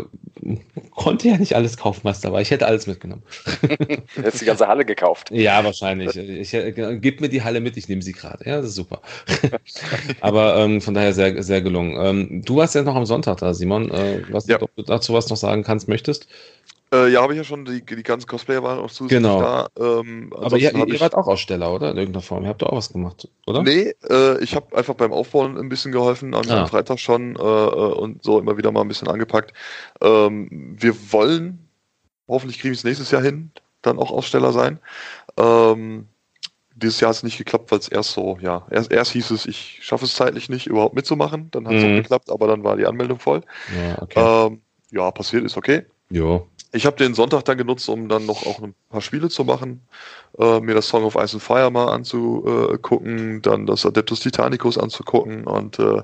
konnte 0.92 1.30
ja 1.30 1.38
nicht 1.38 1.56
alles 1.56 1.78
kaufen, 1.78 2.02
was 2.04 2.22
da 2.22 2.32
war. 2.32 2.42
Ich 2.42 2.52
hätte 2.52 2.66
alles 2.66 2.88
mitgenommen. 2.88 3.24
Hättest 4.16 4.42
die 4.42 4.46
ganze 4.46 4.68
Halle 4.68 4.86
gekauft. 4.86 5.32
Ja, 5.32 5.64
wahrscheinlich. 5.64 6.16
Ich, 6.38 6.54
äh, 6.54 6.98
gib 7.00 7.22
mir 7.22 7.30
die 7.30 7.44
Halle 7.44 7.62
mit, 7.62 7.78
ich 7.78 7.88
nehme 7.88 8.02
sie 8.02 8.14
gerade. 8.14 8.46
Ja, 8.46 8.58
das 8.58 8.68
ist 8.68 8.76
super. 8.76 9.02
aber 10.22 10.58
ähm, 10.58 10.82
von 10.82 10.94
daher 10.94 11.14
sehr, 11.14 11.42
sehr 11.44 11.62
gelungen. 11.62 11.98
Ähm, 12.00 12.42
du 12.44 12.58
warst 12.58 12.76
ja 12.76 12.84
noch 12.84 12.96
am 12.96 13.06
Sonntag 13.06 13.38
da, 13.38 13.54
Simon. 13.54 13.92
Äh, 13.92 14.24
was 14.30 14.48
ja. 14.48 14.58
du 14.58 14.68
dazu 14.84 15.14
was 15.14 15.30
noch 15.30 15.38
sagen 15.38 15.64
kannst, 15.64 15.88
möchtest? 15.88 16.28
Äh, 16.94 17.12
ja, 17.12 17.24
habe 17.24 17.34
ich 17.34 17.38
ja 17.38 17.44
schon, 17.44 17.66
die, 17.66 17.84
die 17.84 18.04
ganzen 18.04 18.28
Cosplayer 18.28 18.62
waren 18.62 18.78
auch 18.78 18.92
zusätzlich 18.92 19.24
genau. 19.24 19.42
da. 19.42 19.68
Ähm, 19.80 20.32
Aber 20.36 20.58
ihr, 20.58 20.76
ihr 20.76 21.00
wart 21.00 21.16
auch 21.16 21.26
Aussteller, 21.26 21.74
oder? 21.74 21.90
In 21.90 21.98
irgendeiner 21.98 22.22
Form. 22.22 22.44
Ihr 22.44 22.50
habt 22.50 22.62
auch 22.62 22.76
was 22.76 22.94
gemacht, 22.94 23.28
oder? 23.48 23.64
Nee, 23.64 23.96
äh, 24.08 24.38
ich 24.44 24.56
habe 24.56 24.78
einfach 24.78 24.94
beim 24.94 25.12
Aufbauen 25.12 25.58
ein 25.58 25.70
bisschen 25.70 25.92
geholfen, 25.92 26.36
am 26.36 26.48
ah. 26.50 26.68
Freitag 26.68 27.00
schon 27.00 27.36
äh, 27.36 27.40
äh, 27.40 27.94
und 27.94 28.24
so 28.24 28.40
immer 28.40 28.58
wieder 28.58 28.72
mal 28.72 28.82
ein 28.82 28.88
bisschen 28.88 29.08
angepackt. 29.08 29.54
Ähm, 30.02 30.76
wir 30.80 30.94
wollen, 31.12 31.68
hoffentlich 32.28 32.60
kriegen 32.60 32.74
wir 32.74 32.78
es 32.78 32.84
nächstes 32.84 33.10
Jahr 33.10 33.24
hin, 33.24 33.50
dann 33.82 33.98
auch 33.98 34.12
Aussteller 34.12 34.52
sein. 34.54 34.78
Ähm, 35.38 36.08
dieses 36.76 37.00
Jahr 37.00 37.10
hat 37.10 37.18
es 37.18 37.24
nicht 37.24 37.38
geklappt, 37.38 37.72
weil 37.72 37.80
es 37.80 37.88
erst 37.88 38.12
so, 38.12 38.38
ja, 38.42 38.66
erst, 38.72 38.92
erst 38.92 39.12
hieß 39.12 39.32
es, 39.32 39.46
ich 39.46 39.80
schaffe 39.82 40.06
es 40.06 40.16
zeitlich 40.16 40.50
nicht, 40.50 40.68
überhaupt 40.68 40.96
mitzumachen. 40.96 41.50
Dann 41.52 41.68
hat 41.68 41.76
es 41.76 41.84
mhm. 41.84 41.92
auch 41.92 41.96
geklappt, 41.98 42.30
aber 42.30 42.48
dann 42.48 42.64
war 42.64 42.78
die 42.78 42.86
Anmeldung 42.86 43.20
voll. 43.20 43.42
Ja, 43.76 44.02
okay. 44.02 44.48
Ähm, 44.48 44.62
ja, 44.92 45.12
passiert 45.12 45.44
ist 45.44 45.58
okay. 45.58 45.86
Ja. 46.10 46.42
Ich 46.72 46.86
habe 46.86 46.98
den 46.98 47.14
Sonntag 47.14 47.46
dann 47.46 47.58
genutzt, 47.58 47.88
um 47.88 48.10
dann 48.10 48.26
noch 48.26 48.46
auch 48.48 48.62
ein 48.62 48.74
paar 48.90 49.02
Spiele 49.02 49.30
zu 49.30 49.44
machen, 49.44 49.88
äh, 50.40 50.60
mir 50.60 50.74
das 50.74 50.88
Song 50.88 51.04
of 51.04 51.16
Ice 51.16 51.36
and 51.36 51.44
Fire 51.44 51.70
mal 51.70 51.90
anzugucken, 51.90 53.42
dann 53.44 53.68
das 53.68 53.86
Adeptus 53.86 54.22
Titanicus 54.22 54.80
anzugucken 54.80 55.46
und 55.46 55.78
äh, 55.78 56.02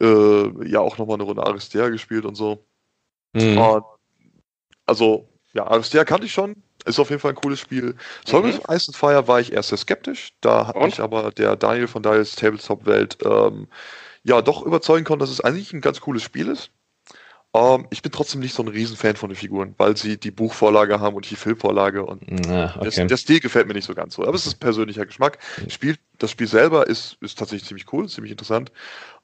äh, 0.00 0.68
ja 0.68 0.80
auch 0.80 0.98
nochmal 0.98 1.14
eine 1.14 1.24
Runde 1.24 1.46
Aristea 1.46 1.88
gespielt 1.90 2.24
und 2.24 2.34
so. 2.34 2.64
Mhm. 3.34 3.58
Und, 3.58 3.84
also, 4.84 5.28
ja, 5.52 5.66
Aristea 5.66 6.04
kannte 6.04 6.26
ich 6.26 6.32
schon, 6.32 6.56
ist 6.84 6.98
auf 6.98 7.10
jeden 7.10 7.20
Fall 7.20 7.32
ein 7.32 7.36
cooles 7.36 7.60
Spiel. 7.60 7.94
Song 8.26 8.44
mhm. 8.44 8.50
of 8.50 8.68
Ice 8.68 8.88
and 8.88 8.96
Fire 8.96 9.26
war 9.28 9.40
ich 9.40 9.52
erst 9.52 9.70
sehr 9.70 9.78
skeptisch, 9.78 10.32
da 10.40 10.68
hat 10.68 10.76
und? 10.76 10.86
mich 10.86 11.00
aber 11.00 11.30
der 11.30 11.56
Daniel 11.56 11.88
von 11.88 12.02
Dials 12.02 12.36
Tabletop-Welt 12.36 13.18
ähm, 13.24 13.68
ja 14.22 14.42
doch 14.42 14.62
überzeugen 14.64 15.04
können, 15.04 15.20
dass 15.20 15.30
es 15.30 15.40
eigentlich 15.40 15.72
ein 15.72 15.80
ganz 15.80 16.00
cooles 16.00 16.22
Spiel 16.22 16.48
ist. 16.48 16.70
Ähm, 17.54 17.86
ich 17.90 18.02
bin 18.02 18.12
trotzdem 18.12 18.40
nicht 18.40 18.54
so 18.54 18.62
ein 18.62 18.68
Riesenfan 18.68 19.16
von 19.16 19.30
den 19.30 19.36
Figuren, 19.36 19.74
weil 19.78 19.96
sie 19.96 20.18
die 20.18 20.30
Buchvorlage 20.30 21.00
haben 21.00 21.16
und 21.16 21.28
die 21.30 21.36
Filmvorlage 21.36 22.04
und 22.04 22.22
Na, 22.28 22.74
okay. 22.76 22.84
das, 22.84 22.94
der 22.94 23.16
Stil 23.16 23.40
gefällt 23.40 23.66
mir 23.66 23.74
nicht 23.74 23.86
so 23.86 23.94
ganz 23.94 24.14
so. 24.14 24.22
Aber 24.22 24.34
es 24.34 24.46
ist 24.46 24.56
persönlicher 24.56 25.06
Geschmack. 25.06 25.38
Spiel, 25.68 25.96
das 26.18 26.30
Spiel 26.30 26.46
selber 26.46 26.86
ist, 26.86 27.16
ist 27.20 27.38
tatsächlich 27.38 27.66
ziemlich 27.66 27.90
cool, 27.92 28.08
ziemlich 28.08 28.32
interessant. 28.32 28.70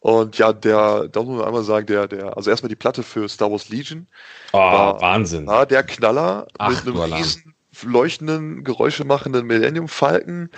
Und 0.05 0.37
ja, 0.37 0.53
der, 0.53 1.09
da 1.09 1.23
muss 1.23 1.39
man 1.39 1.47
einmal 1.47 1.63
sagen, 1.63 1.87
der, 1.87 2.07
der, 2.07 2.37
also 2.37 2.51
erstmal 2.51 2.69
die 2.69 2.77
Platte 2.77 3.03
für 3.03 3.27
Star 3.27 3.51
Wars 3.51 3.71
Legion. 3.71 4.07
Oh, 4.53 4.59
war, 4.59 5.01
Wahnsinn. 5.01 5.47
War 5.47 5.65
der 5.65 5.83
Knaller 5.83 6.47
Ach, 6.59 6.69
mit 6.69 6.87
einem 6.87 7.15
riesen 7.15 7.55
leuchtenden, 7.83 8.65
Geräusche 8.65 9.07
machenden 9.07 9.47
Millennium 9.47 9.89
Falcon 9.89 10.51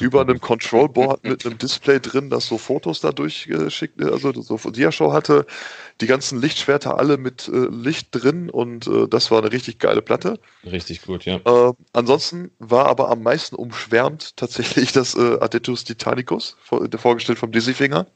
über 0.00 0.20
einem 0.20 0.38
Control 0.38 0.90
Board 0.90 1.24
mit 1.24 1.46
einem 1.46 1.56
Display 1.56 1.98
drin, 1.98 2.28
das 2.28 2.46
so 2.46 2.58
Fotos 2.58 3.00
da 3.00 3.10
durchgeschickt, 3.10 4.02
also 4.04 4.32
so 4.42 4.58
Diashow 4.70 5.14
hatte. 5.14 5.46
Die 6.02 6.06
ganzen 6.06 6.38
Lichtschwerter 6.38 6.98
alle 6.98 7.16
mit 7.16 7.48
äh, 7.48 7.68
Licht 7.70 8.08
drin 8.10 8.50
und 8.50 8.86
äh, 8.86 9.08
das 9.08 9.30
war 9.30 9.38
eine 9.38 9.50
richtig 9.50 9.78
geile 9.78 10.02
Platte. 10.02 10.38
Richtig 10.70 11.00
gut, 11.06 11.24
ja. 11.24 11.36
Äh, 11.36 11.72
ansonsten 11.94 12.50
war 12.58 12.84
aber 12.84 13.08
am 13.08 13.22
meisten 13.22 13.56
umschwärmt 13.56 14.36
tatsächlich 14.36 14.92
das 14.92 15.14
äh, 15.14 15.38
Adeptus 15.40 15.84
Titanicus, 15.84 16.58
vor, 16.62 16.86
vorgestellt 16.98 17.38
vom 17.38 17.50
Dizzy 17.50 17.72
Finger. 17.72 18.06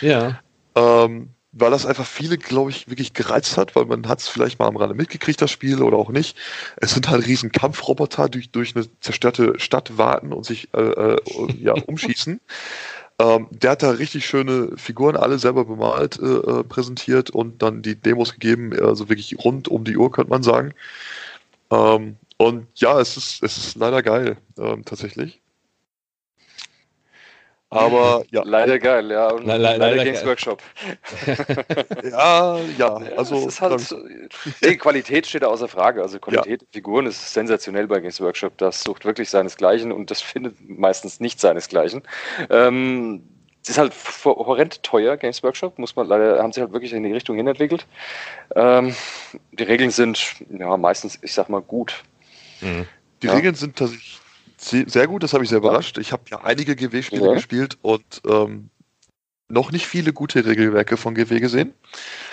Ja. 0.00 0.40
Ähm, 0.74 1.30
weil 1.56 1.70
das 1.70 1.86
einfach 1.86 2.06
viele, 2.06 2.36
glaube 2.36 2.70
ich, 2.70 2.88
wirklich 2.88 3.14
gereizt 3.14 3.56
hat, 3.56 3.76
weil 3.76 3.84
man 3.84 4.08
hat 4.08 4.20
es 4.20 4.28
vielleicht 4.28 4.58
mal 4.58 4.66
am 4.66 4.76
Rande 4.76 4.94
mitgekriegt, 4.94 5.40
das 5.40 5.50
Spiel, 5.50 5.82
oder 5.82 5.96
auch 5.96 6.10
nicht. 6.10 6.36
Es 6.76 6.92
sind 6.94 7.08
halt 7.08 7.26
riesen 7.26 7.52
Kampfroboter, 7.52 8.28
die 8.28 8.50
durch 8.50 8.74
eine 8.74 8.86
zerstörte 9.00 9.58
Stadt 9.58 9.96
warten 9.96 10.32
und 10.32 10.44
sich 10.44 10.68
äh, 10.74 10.80
äh, 10.80 11.16
ja, 11.60 11.74
umschießen. 11.86 12.40
Ähm, 13.20 13.46
der 13.50 13.70
hat 13.72 13.84
da 13.84 13.90
richtig 13.90 14.26
schöne 14.26 14.72
Figuren, 14.76 15.16
alle 15.16 15.38
selber 15.38 15.64
bemalt, 15.64 16.18
äh, 16.18 16.24
äh, 16.24 16.64
präsentiert 16.64 17.30
und 17.30 17.62
dann 17.62 17.82
die 17.82 17.94
Demos 17.94 18.32
gegeben, 18.32 18.72
also 18.80 19.08
wirklich 19.08 19.36
rund 19.44 19.68
um 19.68 19.84
die 19.84 19.96
Uhr, 19.96 20.10
könnte 20.10 20.30
man 20.30 20.42
sagen. 20.42 20.74
Ähm, 21.70 22.16
und 22.36 22.66
ja, 22.74 23.00
es 23.00 23.16
ist, 23.16 23.42
es 23.44 23.56
ist 23.56 23.76
leider 23.76 24.02
geil, 24.02 24.38
ähm, 24.58 24.84
tatsächlich. 24.84 25.40
Aber 27.74 28.24
ja. 28.30 28.42
Leider 28.44 28.78
geil, 28.78 29.10
ja. 29.10 29.30
Und 29.30 29.46
Le 29.46 29.56
leider, 29.56 29.78
leider 29.78 30.04
Games 30.04 30.20
geil. 30.20 30.28
Workshop. 30.28 30.62
ja, 32.04 32.58
ja, 32.78 32.94
also. 33.16 33.48
Ja, 33.48 33.60
halt 33.60 33.80
so, 33.80 33.98
die 34.62 34.76
Qualität 34.76 35.26
steht 35.26 35.44
außer 35.44 35.66
Frage. 35.66 36.00
Also 36.00 36.20
Qualität 36.20 36.62
ja. 36.62 36.68
Figuren 36.72 37.06
ist 37.06 37.34
sensationell 37.34 37.88
bei 37.88 37.98
Games 37.98 38.20
Workshop. 38.20 38.56
Das 38.58 38.82
sucht 38.82 39.04
wirklich 39.04 39.28
seinesgleichen 39.28 39.90
und 39.90 40.12
das 40.12 40.20
findet 40.20 40.56
meistens 40.68 41.18
nicht 41.18 41.40
seinesgleichen. 41.40 42.02
Ähm, 42.48 43.24
es 43.64 43.70
ist 43.70 43.78
halt 43.78 43.94
horrend 44.24 44.82
teuer, 44.82 45.16
Games 45.16 45.42
Workshop, 45.42 45.78
muss 45.78 45.96
man 45.96 46.06
leider, 46.06 46.40
haben 46.40 46.52
sie 46.52 46.60
halt 46.60 46.72
wirklich 46.72 46.92
in 46.92 47.02
die 47.02 47.12
Richtung 47.12 47.36
hin 47.36 47.46
entwickelt. 47.46 47.86
Ähm, 48.54 48.94
die 49.52 49.64
Regeln 49.64 49.90
sind 49.90 50.36
ja 50.50 50.76
meistens, 50.76 51.18
ich 51.22 51.32
sag 51.32 51.48
mal, 51.48 51.62
gut. 51.62 52.04
Mhm. 52.60 52.86
Die 53.22 53.26
ja. 53.26 53.32
Regeln 53.32 53.54
sind 53.54 53.76
tatsächlich 53.76 54.20
sehr 54.64 55.06
gut, 55.06 55.22
das 55.22 55.32
habe 55.32 55.44
ich 55.44 55.50
sehr 55.50 55.58
überrascht. 55.58 55.98
Ich 55.98 56.12
habe 56.12 56.24
ja 56.30 56.42
einige 56.42 56.76
GW-Spiele 56.76 57.26
ja. 57.26 57.34
gespielt 57.34 57.78
und 57.82 58.22
ähm, 58.26 58.70
noch 59.48 59.72
nicht 59.72 59.86
viele 59.86 60.12
gute 60.12 60.44
Regelwerke 60.44 60.96
von 60.96 61.14
GW 61.14 61.40
gesehen. 61.40 61.74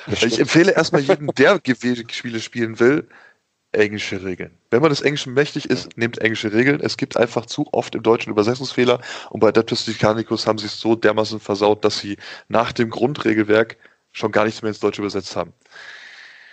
Ich 0.07 0.39
empfehle 0.39 0.71
erstmal 0.71 1.01
jedem, 1.01 1.27
der 1.35 1.59
GW-Spiele 1.59 2.39
spielen 2.39 2.79
will, 2.79 3.07
englische 3.73 4.23
Regeln. 4.23 4.57
Wenn 4.69 4.81
man 4.81 4.89
des 4.89 5.01
Englischen 5.01 5.33
mächtig 5.33 5.69
ist, 5.69 5.97
nehmt 5.97 6.19
englische 6.19 6.51
Regeln. 6.51 6.81
Es 6.81 6.97
gibt 6.97 7.15
einfach 7.17 7.45
zu 7.45 7.67
oft 7.71 7.95
im 7.95 8.03
Deutschen 8.03 8.31
Übersetzungsfehler 8.31 8.99
und 9.29 9.39
bei 9.39 9.49
Adeptus 9.49 9.85
Titanicus 9.85 10.47
haben 10.47 10.57
sie 10.57 10.65
es 10.65 10.79
so 10.79 10.95
dermaßen 10.95 11.39
versaut, 11.39 11.85
dass 11.85 11.99
sie 11.99 12.17
nach 12.47 12.71
dem 12.73 12.89
Grundregelwerk 12.89 13.77
schon 14.11 14.31
gar 14.31 14.45
nichts 14.45 14.61
mehr 14.61 14.69
ins 14.69 14.79
Deutsche 14.79 15.01
übersetzt 15.01 15.35
haben. 15.35 15.53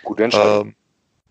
Gute 0.03 0.23
Entscheidung. 0.23 0.75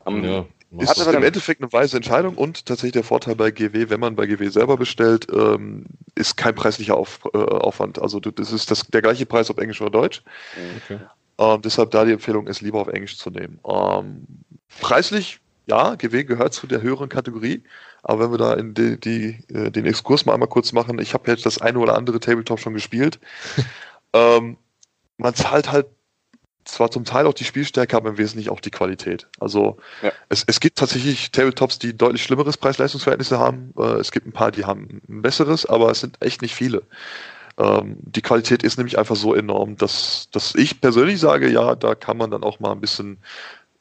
Ähm, 0.06 0.24
ja. 0.24 0.46
Ist 0.70 0.98
im 0.98 1.22
Endeffekt 1.22 1.62
eine 1.62 1.72
weise 1.72 1.96
Entscheidung 1.96 2.34
und 2.34 2.66
tatsächlich 2.66 2.92
der 2.92 3.04
Vorteil 3.04 3.34
bei 3.34 3.50
GW, 3.50 3.88
wenn 3.88 4.00
man 4.00 4.16
bei 4.16 4.26
GW 4.26 4.48
selber 4.48 4.76
bestellt, 4.76 5.26
ähm, 5.32 5.86
ist 6.14 6.36
kein 6.36 6.54
preislicher 6.54 6.94
Auf, 6.94 7.20
äh, 7.32 7.38
Aufwand. 7.38 7.98
Also 7.98 8.20
das 8.20 8.52
ist 8.52 8.70
das, 8.70 8.86
der 8.86 9.00
gleiche 9.00 9.24
Preis, 9.24 9.48
ob 9.48 9.60
Englisch 9.60 9.80
oder 9.80 9.90
Deutsch. 9.90 10.22
Okay. 10.84 10.98
Ähm, 11.38 11.62
deshalb 11.62 11.90
da 11.92 12.04
die 12.04 12.12
Empfehlung 12.12 12.48
ist, 12.48 12.60
lieber 12.60 12.80
auf 12.80 12.88
Englisch 12.88 13.16
zu 13.16 13.30
nehmen. 13.30 13.60
Ähm, 13.66 14.26
preislich, 14.80 15.40
ja, 15.66 15.94
GW 15.94 16.24
gehört 16.24 16.52
zu 16.52 16.66
der 16.66 16.82
höheren 16.82 17.08
Kategorie, 17.08 17.62
aber 18.02 18.24
wenn 18.24 18.32
wir 18.32 18.38
da 18.38 18.52
in 18.54 18.74
die, 18.74 19.00
die, 19.00 19.38
äh, 19.54 19.70
den 19.70 19.86
Exkurs 19.86 20.26
mal 20.26 20.34
einmal 20.34 20.48
kurz 20.48 20.72
machen, 20.72 20.98
ich 20.98 21.14
habe 21.14 21.30
jetzt 21.30 21.46
das 21.46 21.62
eine 21.62 21.78
oder 21.78 21.96
andere 21.96 22.20
Tabletop 22.20 22.60
schon 22.60 22.74
gespielt. 22.74 23.18
ähm, 24.12 24.58
man 25.16 25.34
zahlt 25.34 25.72
halt 25.72 25.86
zwar 26.64 26.90
zum 26.90 27.04
Teil 27.04 27.26
auch 27.26 27.34
die 27.34 27.44
Spielstärke, 27.44 27.96
aber 27.96 28.10
im 28.10 28.18
Wesentlichen 28.18 28.50
auch 28.50 28.60
die 28.60 28.70
Qualität. 28.70 29.26
Also 29.40 29.78
ja. 30.02 30.12
es, 30.28 30.44
es 30.46 30.60
gibt 30.60 30.78
tatsächlich 30.78 31.30
Tabletops, 31.30 31.78
die 31.78 31.96
deutlich 31.96 32.22
schlimmeres 32.22 32.56
Preis-Leistungs-Verhältnisse 32.56 33.38
haben. 33.38 33.72
Äh, 33.78 33.94
es 33.94 34.12
gibt 34.12 34.26
ein 34.26 34.32
paar, 34.32 34.50
die 34.50 34.64
haben 34.64 35.00
ein 35.08 35.22
besseres, 35.22 35.64
aber 35.66 35.90
es 35.90 36.00
sind 36.00 36.16
echt 36.20 36.42
nicht 36.42 36.54
viele. 36.54 36.82
Ähm, 37.58 37.96
die 38.00 38.22
Qualität 38.22 38.62
ist 38.62 38.76
nämlich 38.76 38.98
einfach 38.98 39.16
so 39.16 39.34
enorm, 39.34 39.76
dass, 39.76 40.28
dass 40.30 40.54
ich 40.54 40.80
persönlich 40.80 41.18
sage, 41.18 41.48
ja, 41.48 41.74
da 41.74 41.94
kann 41.94 42.16
man 42.16 42.30
dann 42.30 42.44
auch 42.44 42.60
mal 42.60 42.72
ein 42.72 42.80
bisschen 42.80 43.18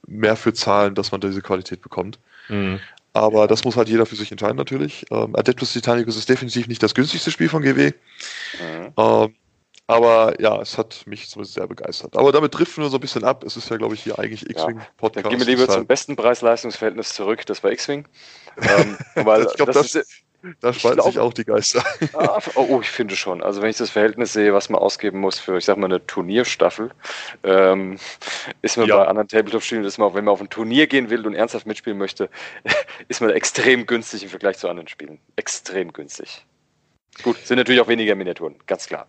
mehr 0.08 0.36
für 0.36 0.54
zahlen, 0.54 0.95
dass 0.95 1.12
man 1.12 1.22
diese 1.22 1.41
Qualität 1.41 1.82
bekommt. 1.82 2.20
Mhm. 2.48 2.80
Aber 3.14 3.48
das 3.48 3.64
muss 3.64 3.76
halt 3.76 3.90
jeder 3.90 4.06
für 4.06 4.16
sich 4.16 4.32
entscheiden 4.32 4.58
natürlich. 4.58 5.06
Ähm, 5.12 5.36
Adeptus 5.36 5.74
Titanicus 5.74 6.18
ist 6.18 6.30
definitiv 6.30 6.68
nicht 6.68 6.82
das 6.84 6.94
günstigste 6.94 7.32
Spiel 7.32 7.49
von 7.49 7.64
GW. 7.64 7.91
Mhm. 7.91 8.94
Ähm, 8.95 9.36
aber 9.88 10.39
ja, 10.41 10.61
es 10.61 10.77
hat 10.77 11.03
mich 11.07 11.30
zumindest 11.30 11.55
sehr 11.55 11.68
begeistert. 11.68 12.15
Aber 12.18 12.31
damit 12.31 12.57
driften 12.57 12.84
wir 12.84 12.89
so 12.89 12.97
ein 12.97 13.01
bisschen 13.01 13.23
ab. 13.23 13.43
Es 13.45 13.55
ist 13.55 13.69
ja, 13.69 13.77
glaube 13.77 13.95
ich, 13.95 14.03
hier 14.03 14.19
eigentlich 14.19 14.49
X-Wing-Podcast. 14.49 15.15
Ja, 15.15 15.22
dann 15.22 15.31
gehen 15.31 15.39
wir 15.39 15.55
lieber 15.55 15.68
zum 15.69 15.88
besten 15.88 16.15
Preis-Leistungs-Verhältnis 16.18 17.14
zurück. 17.14 17.45
Das 17.45 17.64
war 17.64 17.72
X-Wing. 17.72 18.05
ähm, 18.61 18.97
ich 19.15 19.23
glaube, 19.23 19.72
das, 19.72 19.93
das, 19.93 20.07
Da 20.61 20.72
spalten 20.73 21.01
sich 21.01 21.19
auch 21.19 21.34
die 21.34 21.45
Geister. 21.45 21.84
Ah, 22.14 22.39
oh, 22.55 22.65
oh, 22.69 22.81
ich 22.81 22.89
finde 22.89 23.15
schon. 23.15 23.41
Also 23.41 23.61
wenn 23.61 23.69
ich 23.69 23.77
das 23.77 23.89
Verhältnis 23.89 24.34
sehe, 24.34 24.53
was 24.53 24.69
man 24.69 24.80
ausgeben 24.80 25.19
muss 25.19 25.39
für, 25.39 25.57
ich 25.57 25.65
sag 25.65 25.77
mal, 25.77 25.85
eine 25.85 26.05
Turnierstaffel, 26.05 26.91
ähm, 27.43 27.97
ist 28.61 28.77
man 28.77 28.88
ja. 28.88 28.97
bei 28.97 29.07
anderen 29.07 29.27
Tabletop-Spielen, 29.27 29.84
ist 29.84 29.97
man 29.97 30.09
auch, 30.09 30.15
wenn 30.15 30.26
man 30.26 30.34
auf 30.34 30.41
ein 30.41 30.49
Turnier 30.49 30.88
gehen 30.88 31.09
will 31.09 31.26
und 31.26 31.34
ernsthaft 31.34 31.65
mitspielen 31.65 31.97
möchte, 31.97 32.30
ist 33.07 33.22
man 33.22 33.31
extrem 33.31 33.85
günstig 33.85 34.23
im 34.23 34.30
Vergleich 34.30 34.57
zu 34.57 34.69
anderen 34.69 34.88
Spielen. 34.88 35.19
Extrem 35.35 35.91
günstig. 35.91 36.45
Gut, 37.23 37.38
sind 37.38 37.57
natürlich 37.57 37.81
auch 37.81 37.88
weniger 37.88 38.15
Miniaturen, 38.15 38.55
ganz 38.68 38.85
klar. 38.85 39.07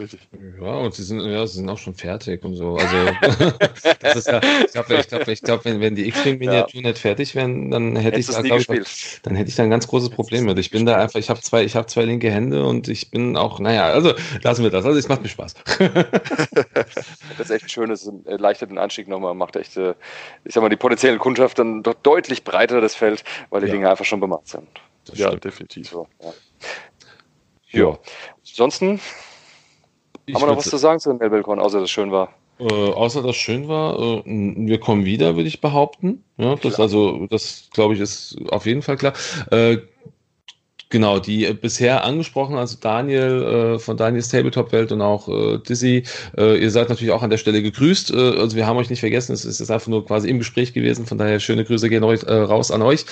Richtig. 0.00 0.20
Ja, 0.58 0.76
und 0.76 0.94
sie 0.94 1.02
sind, 1.02 1.20
ja, 1.20 1.46
sie 1.46 1.58
sind 1.58 1.68
auch 1.68 1.76
schon 1.76 1.94
fertig 1.94 2.42
und 2.42 2.54
so. 2.54 2.76
Also, 2.76 2.96
das 4.00 4.16
ist 4.16 4.28
ja, 4.28 4.40
ich 4.64 4.72
glaube, 4.72 4.94
ich 4.94 5.08
glaub, 5.08 5.28
ich 5.28 5.42
glaub, 5.42 5.64
wenn, 5.66 5.80
wenn 5.80 5.94
die 5.94 6.08
X-Wing-Miniaturen 6.08 6.84
ja. 6.84 6.90
nicht 6.90 7.00
fertig 7.00 7.34
wären, 7.34 7.70
dann 7.70 7.96
hätte 7.96 8.18
ich 8.18 8.26
da, 8.26 8.42
ich, 8.42 9.20
dann 9.22 9.36
hätte 9.36 9.50
ich 9.50 9.56
da 9.56 9.62
ein 9.62 9.68
ganz 9.68 9.86
großes 9.86 10.08
Problem 10.08 10.46
mit. 10.46 10.58
Ich 10.58 10.70
bin 10.70 10.86
da 10.86 10.96
einfach, 10.96 11.20
ich 11.20 11.28
habe 11.28 11.42
zwei, 11.42 11.64
ich 11.64 11.76
habe 11.76 11.86
zwei 11.86 12.04
linke 12.04 12.30
Hände 12.30 12.64
und 12.64 12.88
ich 12.88 13.10
bin 13.10 13.36
auch, 13.36 13.60
naja, 13.60 13.88
also 13.88 14.14
lassen 14.42 14.62
wir 14.62 14.70
das. 14.70 14.86
Also, 14.86 14.98
es 14.98 15.08
macht 15.08 15.22
mir 15.22 15.28
Spaß. 15.28 15.52
das 15.78 17.50
ist 17.50 17.50
echt 17.50 17.70
schön, 17.70 17.90
es 17.90 18.10
erleichtert 18.24 18.70
den 18.70 18.78
Anstieg 18.78 19.06
nochmal, 19.06 19.34
macht 19.34 19.56
echt, 19.56 19.76
äh, 19.76 19.92
ich 20.44 20.54
sag 20.54 20.62
mal, 20.62 20.70
die 20.70 20.76
potenzielle 20.76 21.18
Kundschaft 21.18 21.58
dann 21.58 21.82
doch 21.82 21.94
deutlich 21.94 22.42
breiter 22.42 22.80
das 22.80 22.94
Feld, 22.94 23.22
weil 23.50 23.60
die 23.60 23.66
ja. 23.66 23.74
Dinge 23.74 23.90
einfach 23.90 24.06
schon 24.06 24.20
bemacht 24.20 24.48
sind. 24.48 24.66
ja, 25.12 25.36
definitiv. 25.36 25.90
So, 25.90 26.08
ja. 26.22 26.32
Ja. 27.72 27.98
Ansonsten 28.40 28.98
ich 30.30 30.34
haben 30.34 30.42
wir 30.42 30.46
noch 30.48 30.58
was 30.58 30.70
zu 30.70 30.76
sagen 30.76 31.00
zu 31.00 31.10
dem 31.10 31.18
Melbelcon, 31.18 31.58
außer 31.58 31.78
dass 31.78 31.84
es 31.84 31.90
schön 31.90 32.10
war? 32.12 32.30
Äh, 32.58 32.64
außer 32.64 33.22
dass 33.22 33.30
es 33.30 33.36
schön 33.36 33.68
war, 33.68 33.98
äh, 33.98 34.22
wir 34.26 34.78
kommen 34.80 35.04
wieder, 35.04 35.36
würde 35.36 35.48
ich 35.48 35.60
behaupten. 35.60 36.24
Ja, 36.36 36.56
das 36.56 36.74
klar. 36.74 36.86
also, 36.86 37.26
das 37.30 37.68
glaube 37.72 37.94
ich, 37.94 38.00
ist 38.00 38.36
auf 38.50 38.66
jeden 38.66 38.82
Fall 38.82 38.96
klar. 38.96 39.14
Äh, 39.50 39.78
genau, 40.90 41.18
die 41.18 41.46
äh, 41.46 41.54
bisher 41.54 42.04
angesprochen, 42.04 42.56
also 42.56 42.76
Daniel 42.78 43.76
äh, 43.76 43.78
von 43.78 43.96
Daniels 43.96 44.28
Tabletop-Welt 44.28 44.92
und 44.92 45.00
auch 45.00 45.28
äh, 45.28 45.58
Dizzy, 45.58 46.04
äh, 46.36 46.58
ihr 46.58 46.70
seid 46.70 46.90
natürlich 46.90 47.12
auch 47.12 47.22
an 47.22 47.30
der 47.30 47.38
Stelle 47.38 47.62
gegrüßt. 47.62 48.12
Äh, 48.12 48.16
also 48.38 48.56
wir 48.56 48.66
haben 48.66 48.76
euch 48.76 48.90
nicht 48.90 49.00
vergessen, 49.00 49.32
es 49.32 49.44
ist 49.44 49.70
einfach 49.70 49.88
nur 49.88 50.04
quasi 50.04 50.28
im 50.28 50.38
Gespräch 50.38 50.74
gewesen, 50.74 51.06
von 51.06 51.16
daher 51.16 51.40
schöne 51.40 51.64
Grüße 51.64 51.88
gehen 51.88 52.04
euch, 52.04 52.24
äh, 52.24 52.34
raus 52.34 52.70
an 52.70 52.82
euch. 52.82 53.06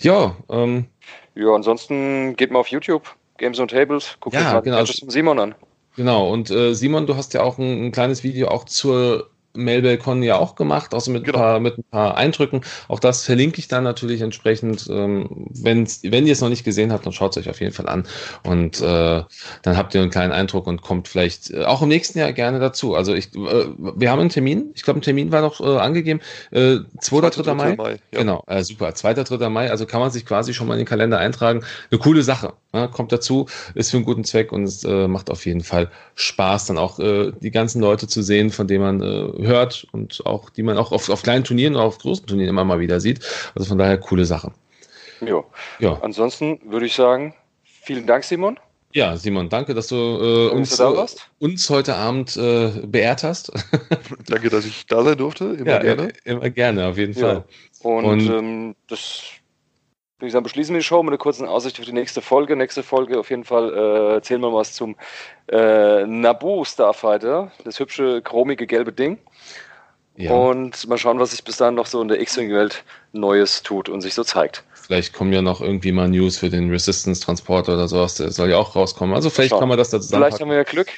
Ja, 0.00 0.36
ähm, 0.50 0.86
ja, 1.34 1.48
ansonsten 1.54 2.36
geht 2.36 2.50
mal 2.50 2.58
auf 2.58 2.68
YouTube, 2.68 3.04
Games 3.38 3.58
on 3.58 3.68
Tables, 3.68 4.16
guckt 4.20 4.34
ja, 4.34 4.40
euch 4.40 4.52
mal 4.52 4.60
genau. 4.60 4.84
Simon 4.84 5.38
an. 5.38 5.54
Genau, 5.96 6.30
und 6.32 6.50
äh, 6.50 6.74
Simon, 6.74 7.06
du 7.06 7.16
hast 7.16 7.34
ja 7.34 7.42
auch 7.42 7.58
ein, 7.58 7.86
ein 7.86 7.92
kleines 7.92 8.22
Video 8.24 8.48
auch 8.48 8.64
zur 8.64 9.31
MailBellCon 9.54 10.22
ja 10.22 10.36
auch 10.38 10.54
gemacht, 10.54 10.94
außer 10.94 11.10
mit, 11.10 11.24
genau. 11.24 11.38
ein 11.38 11.42
paar, 11.42 11.60
mit 11.60 11.78
ein 11.78 11.84
paar 11.84 12.16
Eindrücken. 12.16 12.62
Auch 12.88 13.00
das 13.00 13.24
verlinke 13.24 13.58
ich 13.58 13.68
dann 13.68 13.84
natürlich 13.84 14.20
entsprechend. 14.20 14.88
Ähm, 14.90 15.48
wenn 15.50 15.86
ihr 16.26 16.32
es 16.32 16.40
noch 16.40 16.48
nicht 16.48 16.64
gesehen 16.64 16.92
habt, 16.92 17.06
dann 17.06 17.12
schaut 17.12 17.36
es 17.36 17.42
euch 17.42 17.50
auf 17.50 17.60
jeden 17.60 17.72
Fall 17.72 17.88
an. 17.88 18.04
Und 18.44 18.80
äh, 18.80 19.22
dann 19.62 19.76
habt 19.76 19.94
ihr 19.94 20.00
einen 20.00 20.10
kleinen 20.10 20.32
Eindruck 20.32 20.66
und 20.66 20.82
kommt 20.82 21.08
vielleicht 21.08 21.50
äh, 21.50 21.64
auch 21.64 21.82
im 21.82 21.88
nächsten 21.88 22.18
Jahr 22.18 22.32
gerne 22.32 22.60
dazu. 22.60 22.94
Also 22.94 23.14
ich, 23.14 23.34
äh, 23.34 23.66
wir 23.76 24.10
haben 24.10 24.20
einen 24.20 24.30
Termin. 24.30 24.70
Ich 24.74 24.82
glaube, 24.82 25.00
ein 25.00 25.02
Termin 25.02 25.32
war 25.32 25.42
noch 25.42 25.60
äh, 25.60 25.78
angegeben. 25.78 26.20
Äh, 26.50 26.78
2. 27.00 27.30
3. 27.30 27.54
Mai. 27.54 27.76
Mai 27.76 27.98
ja. 28.12 28.20
Genau, 28.20 28.44
äh, 28.46 28.62
super. 28.62 28.94
2. 28.94 29.14
3. 29.14 29.48
Mai. 29.48 29.70
Also 29.70 29.86
kann 29.86 30.00
man 30.00 30.10
sich 30.10 30.26
quasi 30.26 30.54
schon 30.54 30.66
mal 30.66 30.74
in 30.74 30.80
den 30.80 30.86
Kalender 30.86 31.18
eintragen. 31.18 31.64
Eine 31.90 31.98
coole 31.98 32.22
Sache. 32.22 32.54
Ja, 32.74 32.86
kommt 32.86 33.12
dazu, 33.12 33.46
ist 33.74 33.90
für 33.90 33.98
einen 33.98 34.06
guten 34.06 34.24
Zweck 34.24 34.50
und 34.50 34.64
es 34.64 34.82
äh, 34.82 35.06
macht 35.06 35.30
auf 35.30 35.44
jeden 35.44 35.62
Fall 35.62 35.90
Spaß, 36.14 36.66
dann 36.66 36.78
auch 36.78 36.98
äh, 36.98 37.30
die 37.42 37.50
ganzen 37.50 37.82
Leute 37.82 38.08
zu 38.08 38.22
sehen, 38.22 38.48
von 38.48 38.66
denen 38.66 38.82
man 38.82 39.02
äh, 39.02 39.41
hört 39.42 39.86
und 39.92 40.24
auch 40.26 40.50
die 40.50 40.62
man 40.62 40.78
auch 40.78 40.92
auf, 40.92 41.08
auf 41.08 41.22
kleinen 41.22 41.44
Turnieren 41.44 41.74
oder 41.74 41.84
auf 41.84 41.98
großen 41.98 42.26
Turnieren 42.26 42.50
immer 42.50 42.64
mal 42.64 42.80
wieder 42.80 43.00
sieht. 43.00 43.20
Also 43.54 43.68
von 43.68 43.78
daher 43.78 43.98
coole 43.98 44.24
Sache. 44.24 44.52
Jo. 45.20 45.44
Ja. 45.78 45.98
Ansonsten 46.02 46.60
würde 46.64 46.86
ich 46.86 46.94
sagen, 46.94 47.34
vielen 47.64 48.06
Dank, 48.06 48.24
Simon. 48.24 48.58
Ja, 48.94 49.16
Simon, 49.16 49.48
danke, 49.48 49.72
dass 49.72 49.88
du 49.88 49.96
äh, 49.96 50.48
uns, 50.50 50.78
äh, 50.78 51.06
uns 51.38 51.70
heute 51.70 51.96
Abend 51.96 52.36
äh, 52.36 52.68
beehrt 52.84 53.22
hast. 53.22 53.50
danke, 54.26 54.50
dass 54.50 54.66
ich 54.66 54.86
da 54.86 55.02
sein 55.02 55.16
durfte. 55.16 55.44
Immer 55.44 55.70
ja, 55.70 55.78
gerne. 55.78 56.12
Immer 56.24 56.50
gerne, 56.50 56.86
auf 56.88 56.98
jeden 56.98 57.14
Fall. 57.14 57.44
Ja. 57.82 57.90
Und, 57.90 58.04
und 58.04 58.26
ähm, 58.28 58.74
das 58.88 59.22
würde 60.18 60.28
ich 60.28 60.32
sagen, 60.34 60.44
beschließen 60.44 60.74
wir 60.74 60.80
die 60.80 60.84
Show 60.84 61.02
mit 61.02 61.10
einer 61.10 61.18
kurzen 61.18 61.48
Aussicht 61.48 61.80
auf 61.80 61.86
die 61.86 61.92
nächste 61.92 62.20
Folge. 62.20 62.54
Nächste 62.54 62.82
Folge 62.82 63.18
auf 63.18 63.30
jeden 63.30 63.44
Fall 63.44 63.72
äh, 63.74 64.14
erzählen 64.14 64.42
wir 64.42 64.52
was 64.52 64.74
zum 64.74 64.94
äh, 65.48 66.06
Naboo 66.06 66.64
Starfighter, 66.64 67.50
das 67.64 67.80
hübsche, 67.80 68.20
chromige, 68.22 68.66
gelbe 68.66 68.92
Ding. 68.92 69.18
Ja. 70.16 70.32
Und 70.32 70.86
mal 70.88 70.98
schauen, 70.98 71.18
was 71.18 71.30
sich 71.30 71.42
bis 71.42 71.56
dahin 71.56 71.74
noch 71.74 71.86
so 71.86 72.02
in 72.02 72.08
der 72.08 72.20
X-Wing-Welt 72.20 72.84
Neues 73.12 73.62
tut 73.62 73.88
und 73.88 74.02
sich 74.02 74.14
so 74.14 74.24
zeigt. 74.24 74.62
Vielleicht 74.74 75.14
kommen 75.14 75.32
ja 75.32 75.42
noch 75.42 75.60
irgendwie 75.60 75.92
mal 75.92 76.08
News 76.08 76.36
für 76.38 76.50
den 76.50 76.70
Resistance-Transporter 76.70 77.74
oder 77.74 77.88
sowas, 77.88 78.16
der 78.16 78.30
soll 78.30 78.50
ja 78.50 78.58
auch 78.58 78.76
rauskommen. 78.76 79.14
Also 79.14 79.30
vielleicht 79.30 79.56
kann 79.58 79.68
man 79.68 79.78
das 79.78 79.90
da 79.90 80.00
zusammen. 80.00 80.24
Vielleicht 80.24 80.40
haben 80.40 80.50
wir 80.50 80.56
ja 80.56 80.64
Glück 80.64 80.88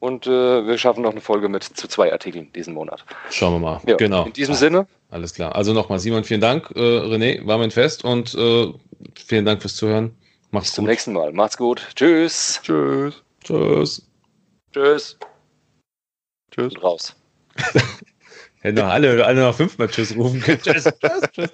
und 0.00 0.26
äh, 0.26 0.66
wir 0.66 0.76
schaffen 0.76 1.02
noch 1.02 1.12
eine 1.12 1.20
Folge 1.20 1.48
mit 1.48 1.62
zu 1.62 1.86
zwei 1.88 2.12
Artikeln 2.12 2.52
diesen 2.52 2.74
Monat. 2.74 3.04
Schauen 3.30 3.54
wir 3.54 3.58
mal. 3.60 3.80
Ja, 3.86 3.96
genau. 3.96 4.24
In 4.24 4.32
diesem 4.32 4.54
Sinne. 4.54 4.86
Alles 5.10 5.34
klar. 5.34 5.54
Also 5.54 5.72
nochmal, 5.72 5.98
Simon, 5.98 6.24
vielen 6.24 6.40
Dank. 6.40 6.70
Äh, 6.74 6.80
René, 6.80 7.46
war 7.46 7.58
mein 7.58 7.70
Fest 7.70 8.02
und 8.04 8.34
äh, 8.34 8.72
vielen 9.14 9.44
Dank 9.44 9.62
fürs 9.62 9.76
Zuhören. 9.76 10.16
Macht's 10.50 10.68
Bis 10.68 10.72
gut. 10.72 10.76
zum 10.76 10.84
nächsten 10.86 11.12
Mal. 11.12 11.32
Macht's 11.32 11.56
gut. 11.56 11.86
Tschüss. 11.94 12.60
Tschüss. 12.62 13.22
Tschüss. 13.44 14.06
Tschüss. 14.72 15.18
Tschüss. 16.50 16.74
Und 16.74 16.82
raus. 16.82 17.16
Hätten 18.64 18.78
noch 18.78 18.88
alle, 18.88 19.24
alle 19.24 19.42
noch 19.42 19.54
fünfmal 19.54 19.88
Tschüss 19.88 20.16
rufen 20.16 20.40
können. 20.40 20.60
tschüss. 20.60 20.84
Tschüss. 20.84 21.30
Tschüss. 21.32 21.50